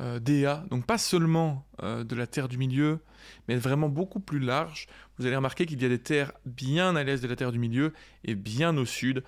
euh, 0.00 0.20
d'EA, 0.20 0.64
donc 0.70 0.86
pas 0.86 0.98
seulement 0.98 1.66
euh, 1.82 2.04
de 2.04 2.14
la 2.14 2.26
Terre 2.26 2.48
du 2.48 2.56
Milieu, 2.56 3.00
mais 3.48 3.56
vraiment 3.56 3.88
beaucoup 3.88 4.20
plus 4.20 4.38
large, 4.38 4.86
vous 5.18 5.26
allez 5.26 5.36
remarquer 5.36 5.66
qu'il 5.66 5.80
y 5.82 5.84
a 5.84 5.88
des 5.88 5.98
terres 5.98 6.32
bien 6.46 6.94
à 6.96 7.02
l'est 7.02 7.22
de 7.22 7.28
la 7.28 7.36
Terre 7.36 7.52
du 7.52 7.58
Milieu 7.58 7.92
et 8.24 8.34
bien 8.34 8.76
au 8.76 8.84
sud. 8.84 9.24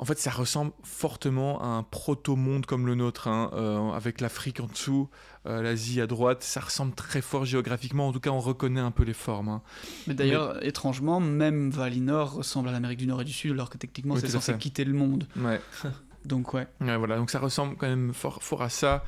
En 0.00 0.04
fait, 0.04 0.18
ça 0.18 0.30
ressemble 0.30 0.70
fortement 0.84 1.60
à 1.60 1.66
un 1.66 1.82
proto-monde 1.82 2.66
comme 2.66 2.86
le 2.86 2.94
nôtre, 2.94 3.26
hein, 3.26 3.50
euh, 3.54 3.90
avec 3.90 4.20
l'Afrique 4.20 4.60
en 4.60 4.66
dessous, 4.66 5.08
euh, 5.46 5.60
l'Asie 5.60 6.00
à 6.00 6.06
droite. 6.06 6.44
Ça 6.44 6.60
ressemble 6.60 6.94
très 6.94 7.20
fort 7.20 7.44
géographiquement. 7.44 8.06
En 8.06 8.12
tout 8.12 8.20
cas, 8.20 8.30
on 8.30 8.38
reconnaît 8.38 8.80
un 8.80 8.92
peu 8.92 9.02
les 9.02 9.12
formes. 9.12 9.48
hein. 9.48 9.62
Mais 10.06 10.14
d'ailleurs, 10.14 10.64
étrangement, 10.64 11.18
même 11.18 11.70
Valinor 11.70 12.34
ressemble 12.34 12.68
à 12.68 12.72
l'Amérique 12.72 12.98
du 12.98 13.06
Nord 13.08 13.22
et 13.22 13.24
du 13.24 13.32
Sud, 13.32 13.50
alors 13.52 13.70
que 13.70 13.76
techniquement, 13.78 14.14
Oui, 14.14 14.20
c'est 14.20 14.28
censé 14.28 14.56
quitter 14.56 14.84
le 14.84 14.92
monde. 14.94 15.26
Ouais. 15.36 15.60
Donc, 16.24 16.54
ouais. 16.54 16.66
Ouais, 16.80 16.96
voilà. 16.96 17.16
Donc 17.16 17.30
ça 17.30 17.38
ressemble 17.40 17.76
quand 17.76 17.88
même 17.88 18.12
fort, 18.14 18.42
fort 18.42 18.62
à 18.62 18.68
ça. 18.68 19.02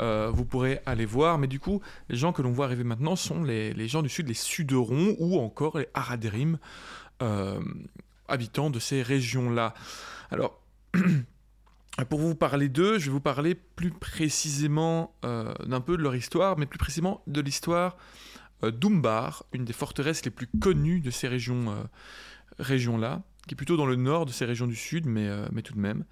Euh, 0.00 0.30
vous 0.32 0.44
pourrez 0.44 0.80
aller 0.86 1.06
voir. 1.06 1.38
Mais 1.38 1.48
du 1.48 1.58
coup, 1.58 1.80
les 2.08 2.16
gens 2.16 2.32
que 2.32 2.42
l'on 2.42 2.52
voit 2.52 2.66
arriver 2.66 2.84
maintenant 2.84 3.16
sont 3.16 3.42
les, 3.42 3.72
les 3.72 3.88
gens 3.88 4.02
du 4.02 4.08
sud, 4.08 4.28
les 4.28 4.34
Suderons 4.34 5.16
ou 5.18 5.40
encore 5.40 5.78
les 5.78 5.88
Aradrim, 5.94 6.58
euh, 7.22 7.58
habitants 8.28 8.70
de 8.70 8.78
ces 8.78 9.02
régions-là. 9.02 9.74
Alors, 10.30 10.60
pour 12.08 12.20
vous 12.20 12.34
parler 12.34 12.68
d'eux, 12.68 12.98
je 12.98 13.06
vais 13.06 13.12
vous 13.12 13.20
parler 13.20 13.54
plus 13.54 13.90
précisément 13.90 15.14
euh, 15.24 15.52
d'un 15.66 15.80
peu 15.80 15.96
de 15.96 16.02
leur 16.02 16.14
histoire, 16.14 16.58
mais 16.58 16.66
plus 16.66 16.78
précisément 16.78 17.22
de 17.26 17.40
l'histoire 17.40 17.96
euh, 18.62 18.70
d'Umbar, 18.70 19.44
une 19.52 19.64
des 19.64 19.72
forteresses 19.72 20.24
les 20.24 20.30
plus 20.30 20.48
connues 20.60 21.00
de 21.00 21.10
ces 21.10 21.26
euh, 21.26 21.84
régions-là, 22.58 23.22
qui 23.48 23.54
est 23.54 23.56
plutôt 23.56 23.76
dans 23.76 23.86
le 23.86 23.96
nord 23.96 24.26
de 24.26 24.30
ces 24.30 24.44
régions 24.44 24.68
du 24.68 24.76
sud, 24.76 25.06
mais, 25.06 25.26
euh, 25.26 25.46
mais 25.50 25.62
tout 25.62 25.74
de 25.74 25.80
même. 25.80 26.04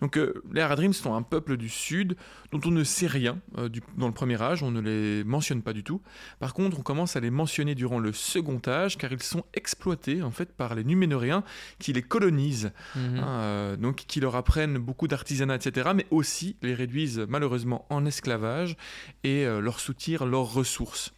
Donc 0.00 0.16
euh, 0.16 0.42
les 0.52 0.60
Haradrim 0.60 0.92
sont 0.92 1.14
un 1.14 1.22
peuple 1.22 1.56
du 1.56 1.68
sud 1.68 2.16
dont 2.52 2.60
on 2.64 2.70
ne 2.70 2.84
sait 2.84 3.08
rien 3.08 3.40
euh, 3.58 3.68
du- 3.68 3.80
dans 3.96 4.06
le 4.06 4.12
premier 4.14 4.40
âge, 4.40 4.62
on 4.62 4.70
ne 4.70 4.80
les 4.80 5.24
mentionne 5.24 5.62
pas 5.62 5.72
du 5.72 5.82
tout. 5.82 6.00
Par 6.38 6.54
contre, 6.54 6.78
on 6.78 6.82
commence 6.82 7.16
à 7.16 7.20
les 7.20 7.30
mentionner 7.30 7.74
durant 7.74 7.98
le 7.98 8.12
second 8.12 8.60
âge, 8.66 8.96
car 8.98 9.10
ils 9.10 9.22
sont 9.22 9.44
exploités 9.54 10.22
en 10.22 10.30
fait 10.30 10.52
par 10.52 10.74
les 10.76 10.84
Numénoréens 10.84 11.42
qui 11.80 11.92
les 11.92 12.02
colonisent, 12.02 12.70
Mhm. 12.94 13.18
hein, 13.18 13.76
donc 13.78 13.96
qui 14.06 14.20
leur 14.20 14.36
apprennent 14.36 14.78
beaucoup 14.78 15.08
d'artisanat, 15.08 15.56
etc., 15.56 15.90
mais 15.94 16.06
aussi 16.10 16.56
les 16.62 16.74
réduisent 16.74 17.24
malheureusement 17.28 17.86
en 17.90 18.04
esclavage 18.04 18.76
et 19.24 19.44
leur 19.46 19.80
soutirent 19.80 20.26
leurs 20.26 20.52
ressources. 20.52 21.12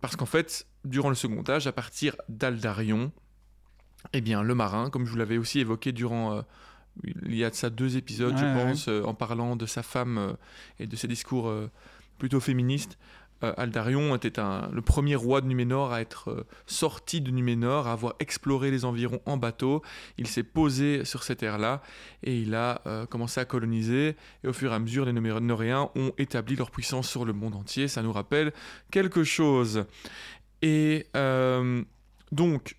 Parce 0.00 0.16
qu'en 0.16 0.26
fait, 0.26 0.66
durant 0.84 1.08
le 1.08 1.14
second 1.14 1.42
âge, 1.48 1.66
à 1.66 1.72
partir 1.72 2.16
d'Aldarion, 2.28 3.12
eh 4.12 4.20
bien, 4.20 4.42
le 4.42 4.54
marin, 4.54 4.90
comme 4.90 5.06
je 5.06 5.10
vous 5.10 5.16
l'avais 5.18 5.38
aussi 5.38 5.60
évoqué 5.60 5.92
durant, 5.92 6.36
euh, 6.36 6.42
il 7.24 7.36
y 7.36 7.44
a 7.44 7.50
de 7.50 7.54
ça 7.54 7.70
deux 7.70 7.96
épisodes, 7.96 8.36
je 8.36 8.44
ouais. 8.44 8.54
pense, 8.64 8.88
euh, 8.88 9.02
en 9.04 9.14
parlant 9.14 9.56
de 9.56 9.66
sa 9.66 9.82
femme 9.82 10.18
euh, 10.18 10.32
et 10.78 10.86
de 10.86 10.96
ses 10.96 11.08
discours 11.08 11.52
plutôt 12.18 12.40
féministes. 12.40 12.98
Aldarion 13.56 14.14
était 14.16 14.38
un- 14.38 14.68
le 14.70 14.82
premier 14.82 15.14
roi 15.16 15.40
de 15.40 15.46
Numénor 15.46 15.94
à 15.94 16.02
être 16.02 16.46
sorti 16.66 17.22
de 17.22 17.30
Numénor, 17.30 17.86
à 17.88 17.92
avoir 17.92 18.12
exploré 18.18 18.70
les 18.70 18.84
environs 18.84 19.22
en 19.24 19.38
bateau. 19.38 19.80
Il 20.18 20.26
s'est 20.26 20.42
posé 20.42 21.06
sur 21.06 21.22
cette 21.22 21.38
terre-là 21.38 21.80
et 22.22 22.36
il 22.38 22.54
a 22.54 22.82
commencé 23.08 23.40
à 23.40 23.46
coloniser. 23.46 24.14
Et 24.44 24.48
au 24.48 24.52
fur 24.52 24.72
et 24.72 24.74
à 24.74 24.78
mesure, 24.78 25.06
les 25.06 25.14
Numénoréens 25.14 25.88
ont 25.96 26.12
établi 26.18 26.54
leur 26.54 26.70
puissance 26.70 27.08
sur 27.08 27.24
le 27.24 27.32
monde 27.32 27.54
entier. 27.54 27.88
Ça 27.88 28.02
nous 28.02 28.12
rappelle 28.12 28.52
quelque 28.90 29.24
chose. 29.24 29.86
Et 30.60 31.06
donc, 32.30 32.76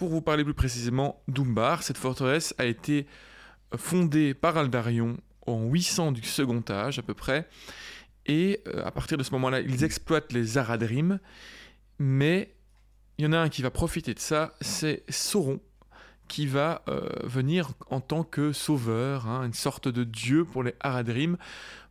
pour 0.00 0.08
vous 0.08 0.22
parler 0.22 0.44
plus 0.44 0.54
précisément 0.54 1.22
d'Umbar, 1.28 1.82
cette 1.82 1.98
forteresse 1.98 2.54
a 2.56 2.64
été 2.64 3.06
fondée 3.76 4.32
par 4.32 4.56
Aldarion 4.56 5.18
en 5.46 5.66
800 5.66 6.12
du 6.12 6.22
second 6.22 6.64
âge 6.70 6.98
à 6.98 7.02
peu 7.02 7.12
près. 7.12 7.46
Et 8.24 8.62
euh, 8.66 8.82
à 8.86 8.92
partir 8.92 9.18
de 9.18 9.22
ce 9.22 9.30
moment-là, 9.32 9.60
ils 9.60 9.84
exploitent 9.84 10.32
les 10.32 10.56
Aradrim. 10.56 11.18
Mais 11.98 12.54
il 13.18 13.26
y 13.26 13.28
en 13.28 13.34
a 13.34 13.40
un 13.40 13.50
qui 13.50 13.60
va 13.60 13.70
profiter 13.70 14.14
de 14.14 14.20
ça, 14.20 14.54
c'est 14.62 15.04
Sauron, 15.10 15.60
qui 16.28 16.46
va 16.46 16.82
euh, 16.88 17.06
venir 17.24 17.72
en 17.90 18.00
tant 18.00 18.24
que 18.24 18.52
sauveur, 18.52 19.26
hein, 19.26 19.44
une 19.44 19.52
sorte 19.52 19.86
de 19.86 20.04
dieu 20.04 20.46
pour 20.46 20.62
les 20.62 20.76
Aradrim, 20.80 21.36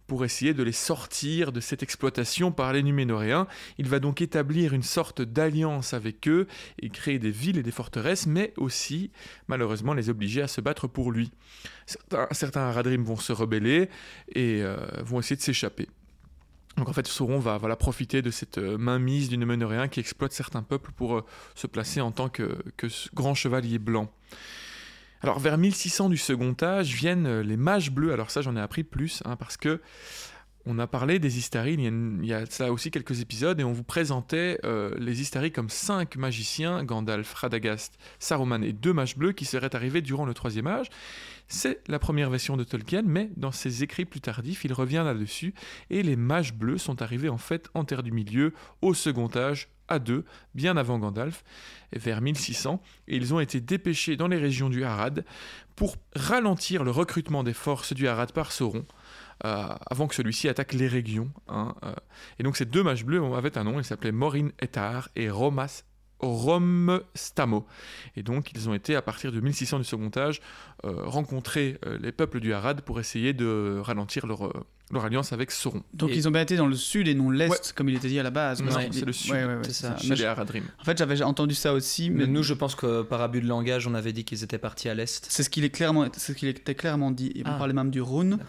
pour 0.10 0.26
essayer 0.26 0.54
de 0.54 0.64
les 0.64 0.74
sortir 0.74 1.54
de 1.54 1.62
cette 1.62 1.84
exploitation 1.84 2.52
par 2.52 2.74
les 2.74 2.84
Numénoréens. 2.84 3.48
Il 3.78 3.88
va 3.88 4.00
donc 4.00 4.22
établir 4.22 4.74
une 4.74 4.84
sorte 4.84 5.22
d'alliance 5.22 5.94
avec 5.94 6.28
eux 6.28 6.48
et 6.82 6.90
créer 6.90 7.20
des 7.20 7.32
villes 7.32 7.60
et 7.60 7.64
des 7.64 7.72
forteresses, 7.72 8.26
mais 8.26 8.52
aussi, 8.58 9.12
malheureusement, 9.48 9.94
les 9.94 10.10
obliger 10.10 10.42
à 10.42 10.48
se 10.48 10.60
battre 10.60 10.88
pour 10.88 11.12
lui. 11.12 11.32
Certains, 11.86 12.28
certains 12.32 12.62
Aradrim 12.62 13.04
vont 13.04 13.18
se 13.18 13.32
rebeller 13.32 13.90
et 14.36 14.62
euh, 14.64 14.76
vont 15.04 15.20
essayer 15.20 15.38
de 15.38 15.42
s'échapper. 15.42 15.88
Donc 16.78 16.90
en 16.90 16.94
fait, 16.94 17.08
Sauron 17.08 17.40
va 17.40 17.58
voilà, 17.58 17.76
profiter 17.76 18.22
de 18.22 18.32
cette 18.32 18.58
euh, 18.58 18.78
mainmise 18.78 19.30
du 19.30 19.38
Numénoréen 19.38 19.88
qui 19.88 20.00
exploite 20.00 20.32
certains 20.32 20.64
peuples 20.64 20.92
pour 20.92 21.18
euh, 21.18 21.26
se 21.54 21.68
placer 21.68 22.02
en 22.02 22.12
tant 22.12 22.30
que, 22.30 22.58
grand 23.14 23.36
chevalier 23.36 23.80
blanc. 23.80 24.12
Alors 25.22 25.40
vers 25.40 25.58
1600 25.58 26.10
du 26.10 26.18
second 26.18 26.56
âge 26.62 26.94
viennent 26.94 27.28
euh, 27.28 27.44
les 27.44 27.58
mages 27.58 27.92
bleus. 27.92 28.14
Alors 28.14 28.32
ça 28.32 28.42
j'en 28.42 28.56
ai 28.56 28.62
appris 28.62 28.84
plus 28.84 29.22
hein, 29.26 29.36
parce 29.36 29.58
que 29.58 29.82
on 30.66 30.78
a 30.78 30.88
parlé 30.88 31.20
des 31.20 31.38
Istari, 31.38 31.74
il 31.74 32.26
y 32.26 32.34
a, 32.34 32.46
ça 32.46 32.72
aussi 32.72 32.92
quelques 32.92 33.22
épisodes 33.22 33.60
et 33.60 33.64
on 33.64 33.72
vous 33.72 33.84
présentait 33.84 34.60
euh, 34.66 34.94
les 35.00 35.22
Istari 35.22 35.52
comme 35.52 35.70
cinq 35.70 36.18
magiciens, 36.18 36.84
Gandalf, 36.84 37.34
Radagast, 37.34 37.98
Saruman 38.20 38.64
et 38.64 38.74
deux 38.74 38.94
mages 38.94 39.18
bleus 39.18 39.32
qui 39.32 39.46
seraient 39.46 39.74
arrivés 39.74 40.02
durant 40.02 40.26
le 40.26 40.34
troisième 40.34 40.68
âge. 40.68 40.88
C'est 41.48 41.82
la 41.88 41.98
première 41.98 42.30
version 42.30 42.58
de 42.58 42.64
Tolkien, 42.64 43.04
mais 43.04 43.32
dans 43.38 43.54
ses 43.54 43.84
écrits 43.84 44.06
plus 44.06 44.22
tardifs, 44.22 44.64
il 44.66 44.74
revient 44.74 45.02
là-dessus 45.04 45.54
et 45.90 46.04
les 46.04 46.18
mages 46.18 46.54
bleus 46.54 46.78
sont 46.78 47.02
arrivés 47.02 47.30
en 47.30 47.38
fait 47.40 47.70
en 47.74 47.86
Terre 47.86 48.04
du 48.04 48.12
Milieu 48.12 48.54
au 48.82 48.94
second 48.94 49.30
âge 49.36 49.70
à 49.90 50.00
deux, 50.00 50.26
bien 50.56 50.78
avant 50.78 51.00
Gandalf, 51.00 51.44
vers 51.94 52.22
1600, 52.22 52.82
et 53.08 53.16
ils 53.18 53.34
ont 53.34 53.40
été 53.40 53.60
dépêchés 53.60 54.16
dans 54.16 54.28
les 54.28 54.38
régions 54.38 54.70
du 54.70 54.84
Harad 54.84 55.26
pour 55.76 55.96
ralentir 56.16 56.84
le 56.84 56.92
recrutement 56.92 57.44
des 57.44 57.54
forces 57.54 57.94
du 57.94 58.08
Harad 58.08 58.32
par 58.32 58.52
Sauron. 58.52 58.86
euh, 59.46 59.68
avant 59.90 60.08
que 60.08 60.16
celui-ci 60.16 60.50
attaque 60.50 60.74
les 60.74 60.88
régions. 60.88 61.32
hein, 61.48 61.74
euh. 61.84 61.94
Et 62.40 62.44
donc 62.44 62.58
ces 62.58 62.66
deux 62.66 62.84
mages 62.84 63.06
bleus 63.06 63.24
avaient 63.36 63.58
un 63.58 63.64
nom, 63.64 63.80
ils 63.80 63.86
s'appelaient 63.86 64.12
Morin 64.12 64.50
Etar 64.62 65.10
et 65.16 65.30
Romas 65.30 65.84
Romstamo. 66.20 67.66
Et 68.16 68.24
donc 68.24 68.52
ils 68.54 68.70
ont 68.70 68.74
été, 68.74 68.96
à 68.96 69.02
partir 69.02 69.32
de 69.32 69.40
1600 69.40 69.80
du 69.80 69.86
second 69.86 70.12
âge, 70.18 70.42
euh, 70.86 70.94
rencontrer 71.06 71.78
euh, 71.86 71.98
les 72.02 72.12
peuples 72.12 72.40
du 72.40 72.54
Harad 72.54 72.82
pour 72.82 73.00
essayer 73.00 73.34
de 73.34 73.80
ralentir 73.82 74.26
leur, 74.28 74.48
euh, 74.48 74.54
leur 74.92 75.06
alliance 75.06 75.34
avec 75.34 75.52
Sauron. 75.52 75.84
Donc 75.94 76.10
Et- 76.12 76.16
ils 76.16 76.28
ont 76.28 76.32
bien 76.32 76.42
été 76.42 76.56
dans 76.58 76.68
le 76.68 76.76
sud 76.76 77.08
et 77.08 77.14
non 77.14 77.30
l'est, 77.30 77.50
Ouais. 77.50 77.58
comme 77.76 77.90
il 77.90 77.96
était 77.96 78.08
dit 78.08 78.20
à 78.20 78.24
la 78.24 78.32
base. 78.32 78.62
qu'il- 78.62 78.72
c'est 78.94 79.06
le 79.06 79.14
sud, 79.14 79.32
Ouais, 79.32 79.46
ouais, 79.46 79.56
ouais, 79.56 79.62
c'est 79.64 79.74
ça. 79.74 79.98
Chez 79.98 80.16
les 80.16 80.26
Haradrim. 80.26 80.64
En 80.80 80.84
fait, 80.84 80.98
j'avais 80.98 81.22
entendu 81.22 81.54
ça 81.56 81.74
aussi, 81.74 82.10
mais 82.10 82.26
Mais 82.26 82.28
nous, 82.28 82.44
je 82.44 82.54
pense 82.54 82.76
que 82.76 83.02
par 83.04 83.22
abus 83.22 83.42
de 83.42 83.48
langage, 83.48 83.88
on 83.88 83.94
avait 83.94 84.14
dit 84.14 84.24
qu'ils 84.26 84.44
étaient 84.44 84.58
partis 84.58 84.90
à 84.90 84.94
l'est. 84.96 85.26
c'est 85.30 85.44
ce 85.44 85.50
qu'il 85.50 85.64
est 85.64 85.70
clairement, 85.70 86.08
c'est 86.14 86.34
ce 86.34 86.38
qu'il 86.38 86.48
était 86.50 86.76
clairement 86.76 87.12
dit. 87.12 87.32
Et 87.36 87.44
on 87.46 87.50
Ah. 87.52 87.58
parlait 87.58 87.74
même 87.74 87.92
du 87.92 88.02
Rhône, 88.02 88.40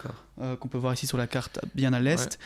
euh, 0.41 0.57
qu'on 0.57 0.69
peut 0.69 0.79
voir 0.79 0.95
ici 0.95 1.07
sur 1.07 1.19
la 1.19 1.27
carte, 1.27 1.61
bien 1.75 1.93
à 1.93 2.01
l'est. 2.01 2.39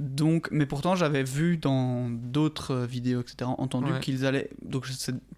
Donc, 0.00 0.48
mais 0.52 0.64
pourtant, 0.64 0.94
j'avais 0.94 1.24
vu 1.24 1.56
dans 1.56 2.08
d'autres 2.08 2.76
vidéos, 2.86 3.20
etc., 3.20 3.50
entendu 3.58 3.90
Ouais. 3.92 3.98
qu'ils 4.00 4.24
allaient. 4.24 4.48
Donc, 4.62 4.86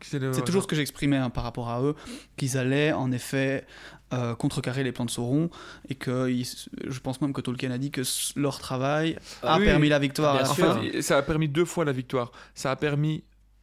c'est 0.03 0.45
toujours 0.45 0.63
ce 0.63 0.67
que 0.69 0.77
j'exprimais 0.77 1.17
hein, 1.17 1.31
par 1.31 1.45
rapport 1.45 1.71
à 1.71 1.81
eux, 1.83 1.95
qu'ils 2.37 2.59
allaient 2.59 2.93
en 2.93 3.11
effet 3.11 3.67
euh, 4.13 4.35
contrecarrer 4.35 4.83
les 4.85 4.91
plans 4.93 5.05
de 5.07 5.11
Sauron, 5.11 5.49
et 5.89 5.95
que 5.95 6.29
ils- 6.29 6.45
je 6.89 6.99
pense 7.01 7.21
même 7.23 7.33
que 7.33 7.41
Tolkien 7.41 7.71
a 7.71 7.79
dit 7.79 7.91
que 7.93 8.03
leur 8.37 8.59
travail 8.59 9.17
a 9.43 9.55
Ah 9.55 9.59
oui, 9.59 9.65
permis 9.65 9.85
oui. 9.85 9.89
la 9.89 9.99
victoire. 10.01 10.35
Bien 10.35 10.41
à 10.43 10.45
la 10.45 10.51
En 10.51 10.55
sûr. 10.55 10.75
fin. 10.75 10.81
fait, 10.83 11.01
ça 11.03 11.17
a 11.17 11.23
permis 11.23 11.49
deux 11.49 11.65
fois 11.65 11.85
la 11.87 11.93
victoire. 11.93 12.33
Ça 12.55 12.71
a 12.73 12.77
permis, 12.77 13.23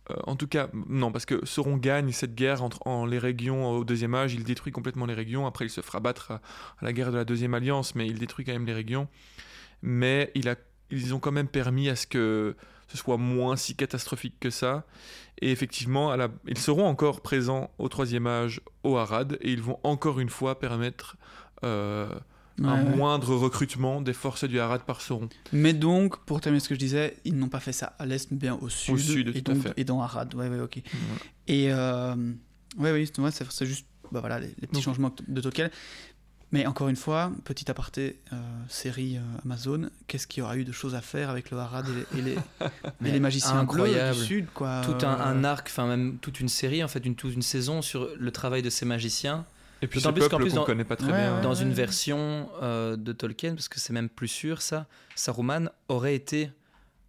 euh, 0.10 0.16
en 0.26 0.36
tout 0.38 0.48
cas, 0.48 0.70
non, 0.88 1.12
parce 1.12 1.26
que 1.26 1.46
Sauron 1.46 1.76
gagne 1.78 2.12
cette 2.14 2.34
guerre 2.34 2.64
entre 2.64 2.80
en 2.88 3.06
les 3.06 3.20
régions 3.20 3.70
au 3.72 3.84
deuxième 3.84 4.16
âge, 4.16 4.34
il 4.34 4.46
détruit 4.46 4.72
complètement 4.72 5.06
les 5.06 5.14
régions. 5.16 5.46
Après, 5.46 5.66
il 5.66 5.70
se 5.70 5.82
fera 5.82 6.00
battre 6.00 6.32
à, 6.32 6.36
à 6.82 6.86
la 6.86 6.94
guerre 6.94 7.12
de 7.12 7.18
la 7.18 7.26
deuxième 7.26 7.54
alliance, 7.54 7.94
mais 7.94 8.08
il 8.08 8.18
détruit 8.18 8.46
quand 8.46 8.54
même 8.54 8.66
les 8.66 8.74
régions. 8.74 9.08
Mais 9.84 10.32
il 10.34 10.48
a, 10.50 10.56
ils 10.92 11.14
ont 11.14 11.20
quand 11.20 11.32
même 11.32 11.48
permis 11.48 11.90
à 11.90 11.96
ce 11.96 12.08
que 12.08 12.56
ce 12.88 12.98
soit 12.98 13.18
moins 13.18 13.56
si 13.58 13.76
catastrophique 13.76 14.36
que 14.40 14.50
ça. 14.50 14.86
Et 15.42 15.52
effectivement, 15.52 16.10
à 16.12 16.18
la- 16.18 16.30
ils 16.48 16.58
seront 16.58 16.86
encore 16.88 17.22
présents 17.22 17.70
au 17.78 17.90
troisième 17.90 18.26
âge 18.28 18.62
au 18.84 18.98
Harad, 18.98 19.38
et 19.42 19.52
ils 19.52 19.62
vont 19.62 19.80
encore 19.84 20.20
une 20.20 20.30
fois 20.30 20.60
permettre 20.60 21.18
euh, 21.64 22.08
un 22.64 22.84
Ouais, 22.86 22.96
moindre 22.96 23.36
recrutement 23.36 24.02
des 24.02 24.14
forces 24.14 24.44
du 24.46 24.60
Harad 24.60 24.82
par 24.82 25.02
Sauron. 25.02 25.30
Mais 25.52 25.74
donc, 25.74 26.18
pour 26.26 26.42
terminer 26.42 26.60
ce 26.60 26.70
que 26.70 26.76
je 26.76 26.80
disais, 26.80 27.18
ils 27.24 27.36
n'ont 27.38 27.50
pas 27.50 27.60
fait 27.60 27.72
ça 27.74 27.96
à 28.00 28.06
l'est, 28.08 28.32
mais 28.32 28.38
bien 28.38 28.56
au 28.62 28.70
sud. 28.70 28.98
sud, 28.98 29.36
et, 29.36 29.42
tout 29.44 29.52
à 29.52 29.56
fait. 29.56 29.74
et 29.78 29.84
dans 29.84 30.02
Arad. 30.02 30.34
Ouais, 30.34 30.48
ouais, 30.50 30.60
ok. 30.60 30.82
Voilà. 30.92 31.22
Et 31.48 31.72
euh, 31.72 32.16
ouais, 32.80 32.92
oui, 32.94 33.08
c'est 33.14 33.22
ouais, 33.22 33.32
c'est- 33.32 33.52
c'est 33.52 33.66
juste 33.68 33.86
bah, 34.12 34.22
voilà, 34.22 34.40
les, 34.40 34.48
les 34.48 34.54
petits 34.68 34.74
Donc- 34.76 34.84
changements 34.84 35.14
de 35.28 35.42
Tolkien. 35.42 35.70
Mais 36.54 36.66
encore 36.66 36.88
une 36.88 36.96
fois, 36.96 37.32
petit 37.44 37.70
aparté, 37.70 38.18
euh, 38.32 38.36
série 38.70 39.18
euh, 39.18 39.22
Amazon, 39.44 39.90
qu'est-ce 40.08 40.28
qu'il 40.28 40.42
y 40.42 40.44
aura 40.44 40.56
eu 40.56 40.64
de 40.64 40.72
choses 40.72 40.96
à 40.96 41.02
faire 41.02 41.30
avec 41.30 41.52
le 41.52 41.58
Harad 41.58 41.86
et 41.90 42.16
les, 42.16 42.20
et 42.20 42.22
les, 42.22 42.32
et 42.66 42.70
Mais 43.02 43.12
les 43.12 43.20
magiciens 43.20 43.60
incroyable. 43.60 44.12
bleus 44.16 44.22
du 44.22 44.26
sud, 44.28 44.46
quoi. 44.54 44.82
Tout 44.86 45.06
un, 45.06 45.14
Euh, 45.20 45.26
un 45.26 45.44
arc, 45.44 45.68
enfin 45.70 45.88
même 45.88 46.18
toute 46.22 46.40
une 46.40 46.48
série, 46.48 46.82
en 46.84 46.88
fait, 46.88 47.06
une, 47.06 47.16
toute 47.16 47.34
une 47.34 47.42
saison 47.42 47.82
sur 47.82 48.08
le 48.18 48.32
travail 48.32 48.62
de 48.62 48.70
ces 48.70 48.86
magiciens 48.86 49.46
Et 49.82 49.88
puis 49.88 50.00
ce 50.00 50.08
plus 50.08 50.30
qu'en 50.30 50.38
peuple 50.38 50.52
qu'on 50.52 50.64
connaît 50.64 50.86
pas 50.86 50.96
très 50.96 51.12
Ouais, 51.12 51.22
bien. 51.22 51.36
ouais. 51.36 51.42
dans 51.42 51.54
une 51.54 51.74
version 51.74 52.50
euh, 52.62 52.96
de 52.96 53.12
Tolkien, 53.12 53.54
parce 53.54 53.68
que 53.68 53.80
c'est 53.82 53.92
même 53.94 54.08
plus 54.08 54.30
sûr 54.30 54.62
ça, 54.62 54.86
Saruman 55.16 55.70
aurait 55.90 56.16
été 56.16 56.50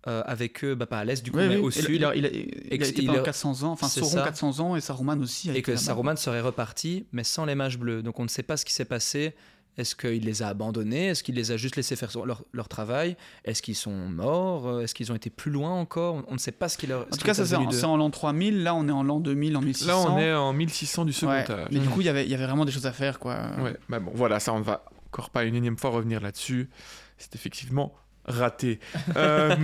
euh, 0.07 0.22
avec 0.26 0.64
eux, 0.64 0.74
bah, 0.74 0.86
pas 0.86 0.99
à 1.01 1.05
l'est 1.05 1.22
du 1.24 1.32
coup, 1.32 1.38
oui, 1.38 1.49
mais 1.49 1.57
oui, 1.57 1.62
au 1.62 1.70
sud, 1.70 1.86
Il, 1.90 2.05
a, 2.05 2.14
il 2.14 2.24
a- 2.24 2.28
il 2.30 2.36
a 2.70 2.74
Ex- 2.74 2.88
été 2.90 3.03
il 3.03 3.07
pendant 3.09 3.20
a- 3.20 3.24
400 3.24 3.62
ans, 3.64 3.72
enfin 3.72 3.88
Sauron 3.88 4.11
ça. 4.11 4.22
400 4.22 4.61
ans 4.61 4.76
et 4.76 4.80
Saruman 4.80 5.20
aussi. 5.20 5.51
et 5.51 5.61
que. 5.62 5.76
Saruman 5.76 6.16
serait 6.16 6.40
reparti, 6.40 7.07
mais 7.12 7.24
sans 7.24 7.44
les 7.44 7.55
mages 7.55 7.78
bleus. 7.78 8.03
Donc 8.03 8.18
on 8.20 8.22
ne 8.24 8.28
sait 8.28 8.42
pas 8.44 8.57
ce 8.57 8.64
qui 8.64 8.72
s'est 8.72 8.84
passé. 8.84 9.34
Est-ce 9.76 9.94
qu'il 9.94 10.24
les 10.24 10.42
a 10.42 10.49
abandonnés? 10.49 11.07
Est-ce 11.07 11.22
qu'il 11.22 11.36
les 11.36 11.53
a 11.53 11.57
juste 11.57 11.76
laissés 11.76 11.94
faire 11.94 12.11
leur, 12.26 12.42
leur 12.53 12.66
travail? 12.68 13.16
Est-ce 13.44 13.62
qu'ils 13.62 13.76
sont 13.76 13.92
morts? 13.92 14.80
Est-ce 14.80 14.92
qu'ils 14.92 15.12
ont 15.12 15.14
été 15.14 15.30
plus 15.30 15.53
loin 15.53 15.70
encore? 15.70 16.24
On 16.26 16.32
ne 16.34 16.38
sait 16.38 16.51
pas 16.51 16.68
ce 16.68 16.76
qu'il 16.78 16.88
leur. 16.88 17.03
En 17.03 17.16
tout 17.16 17.24
cas, 17.24 17.32
ça 17.34 17.46
c'est 17.46 17.55
en, 17.84 17.96
l'an 17.96 18.11
3000, 18.11 18.64
là 18.64 18.74
on 18.74 18.88
est 18.88 18.92
en 18.92 19.05
l'an 19.05 19.20
2000, 19.20 19.57
en 19.57 19.61
1600. 19.61 19.86
Là, 19.86 19.99
on 20.12 20.18
est 20.18 20.32
en 20.34 20.53
1600 20.53 21.05
du 21.05 21.12
second 21.12 21.30
Ouais. 21.32 21.49
âge. 21.49 21.68
Mais 21.70 21.78
du 21.78 21.88
coup, 21.88 22.01
il 22.01 22.07
y 22.07 22.09
avait- 22.09 22.24
il 22.24 22.30
y 22.30 22.34
avait 22.34 22.46
vraiment 22.46 22.64
des 22.64 22.72
choses 22.72 22.86
à 22.86 22.92
faire, 22.92 23.20
quoi. 23.20 23.36
Ouais, 23.62 23.76
bah 23.88 24.01
bon, 24.01 24.11
voilà, 24.14 24.40
ça, 24.40 24.53
on 24.53 24.59
ne 24.59 24.64
va 24.64 24.84
encore 25.12 25.30
pas 25.30 25.44
une 25.44 25.55
énième 25.55 25.76
fois 25.78 25.90
revenir 25.90 26.20
là-dessus. 26.20 26.68
C'est 27.16 27.36
effectivement 27.36 27.94
raté. 28.28 28.78
Euh, 29.16 29.54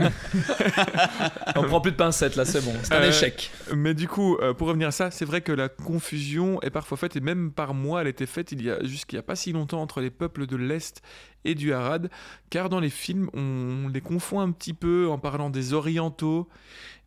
On 1.56 1.62
prend 1.64 1.80
plus 1.80 1.92
de 1.92 1.96
pincettes 1.96 2.36
là, 2.36 2.44
c'est 2.44 2.64
bon. 2.64 2.72
C'est 2.82 2.94
un 2.94 3.02
Euh, 3.02 3.08
échec. 3.08 3.50
mais 3.74 3.94
du 3.94 4.08
coup, 4.08 4.36
euh, 4.38 4.54
pour 4.54 4.68
revenir 4.68 4.88
à 4.88 4.90
ça, 4.90 5.10
c'est 5.10 5.24
vrai 5.24 5.40
que 5.40 5.52
la 5.52 5.68
confusion 5.68 6.60
est 6.62 6.70
parfois 6.70 6.96
faite, 6.96 7.16
et 7.16 7.20
même 7.20 7.52
par 7.52 7.74
moi, 7.74 8.00
elle 8.00 8.08
était 8.08 8.26
faite 8.26 8.52
il 8.52 8.62
y 8.62 8.70
a 8.70 8.82
jusqu'il 8.84 9.16
n'y 9.16 9.20
a 9.20 9.22
pas 9.22 9.36
si 9.36 9.52
longtemps 9.52 9.80
entre 9.82 10.00
les 10.00 10.10
peuples 10.10 10.46
de 10.46 10.56
l'Est 10.56 11.02
et 11.44 11.54
du 11.54 11.72
Harad, 11.72 12.10
car 12.50 12.68
dans 12.68 12.80
les 12.80 12.90
films, 12.90 13.30
on 13.34 13.88
les 13.88 14.00
confond 14.00 14.40
un 14.40 14.50
petit 14.50 14.72
peu 14.72 15.08
en 15.08 15.18
parlant 15.18 15.50
des 15.50 15.72
Orientaux, 15.72 16.48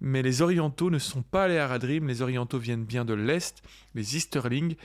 mais 0.02 0.22
les 0.22 0.42
Orientaux 0.42 0.90
ne 0.90 1.00
sont 1.00 1.24
pas 1.24 1.48
les 1.48 1.58
Haradrim, 1.58 2.08
les 2.08 2.22
Orientaux 2.22 2.60
viennent 2.60 2.86
bien 2.86 3.06
de 3.06 3.14
l'Est, 3.14 3.64
les 3.96 4.16
Easterlings, 4.16 4.76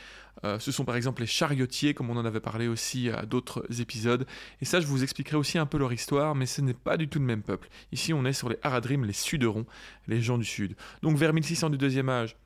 euh, 0.44 0.58
ce 0.58 0.72
sont 0.72 0.84
par 0.84 0.96
exemple 0.96 1.20
les 1.20 1.26
chariotiers, 1.26 1.94
comme 1.94 2.10
on 2.10 2.16
en 2.16 2.24
avait 2.24 2.40
parlé 2.40 2.66
aussi 2.66 3.10
à 3.10 3.26
d'autres 3.26 3.64
épisodes, 3.80 4.26
et 4.60 4.64
ça 4.64 4.80
je 4.80 4.86
vous 4.86 5.02
expliquerai 5.02 5.36
aussi 5.36 5.58
un 5.58 5.66
peu 5.66 5.78
leur 5.78 5.92
histoire, 5.92 6.34
mais 6.34 6.46
ce 6.46 6.60
n'est 6.60 6.74
pas 6.74 6.96
du 6.96 7.08
tout 7.08 7.18
le 7.18 7.24
même 7.24 7.42
peuple. 7.42 7.68
Ici 7.92 8.12
on 8.12 8.24
est 8.24 8.32
sur 8.32 8.48
les 8.48 8.58
Haradrim, 8.62 9.04
les 9.04 9.12
Suderons, 9.12 9.66
les 10.08 10.20
gens 10.20 10.38
du 10.38 10.44
Sud. 10.44 10.74
Donc 11.02 11.16
vers 11.16 11.32
1600 11.32 11.70
du 11.70 11.78
deuxième 11.78 12.08
âge, 12.08 12.36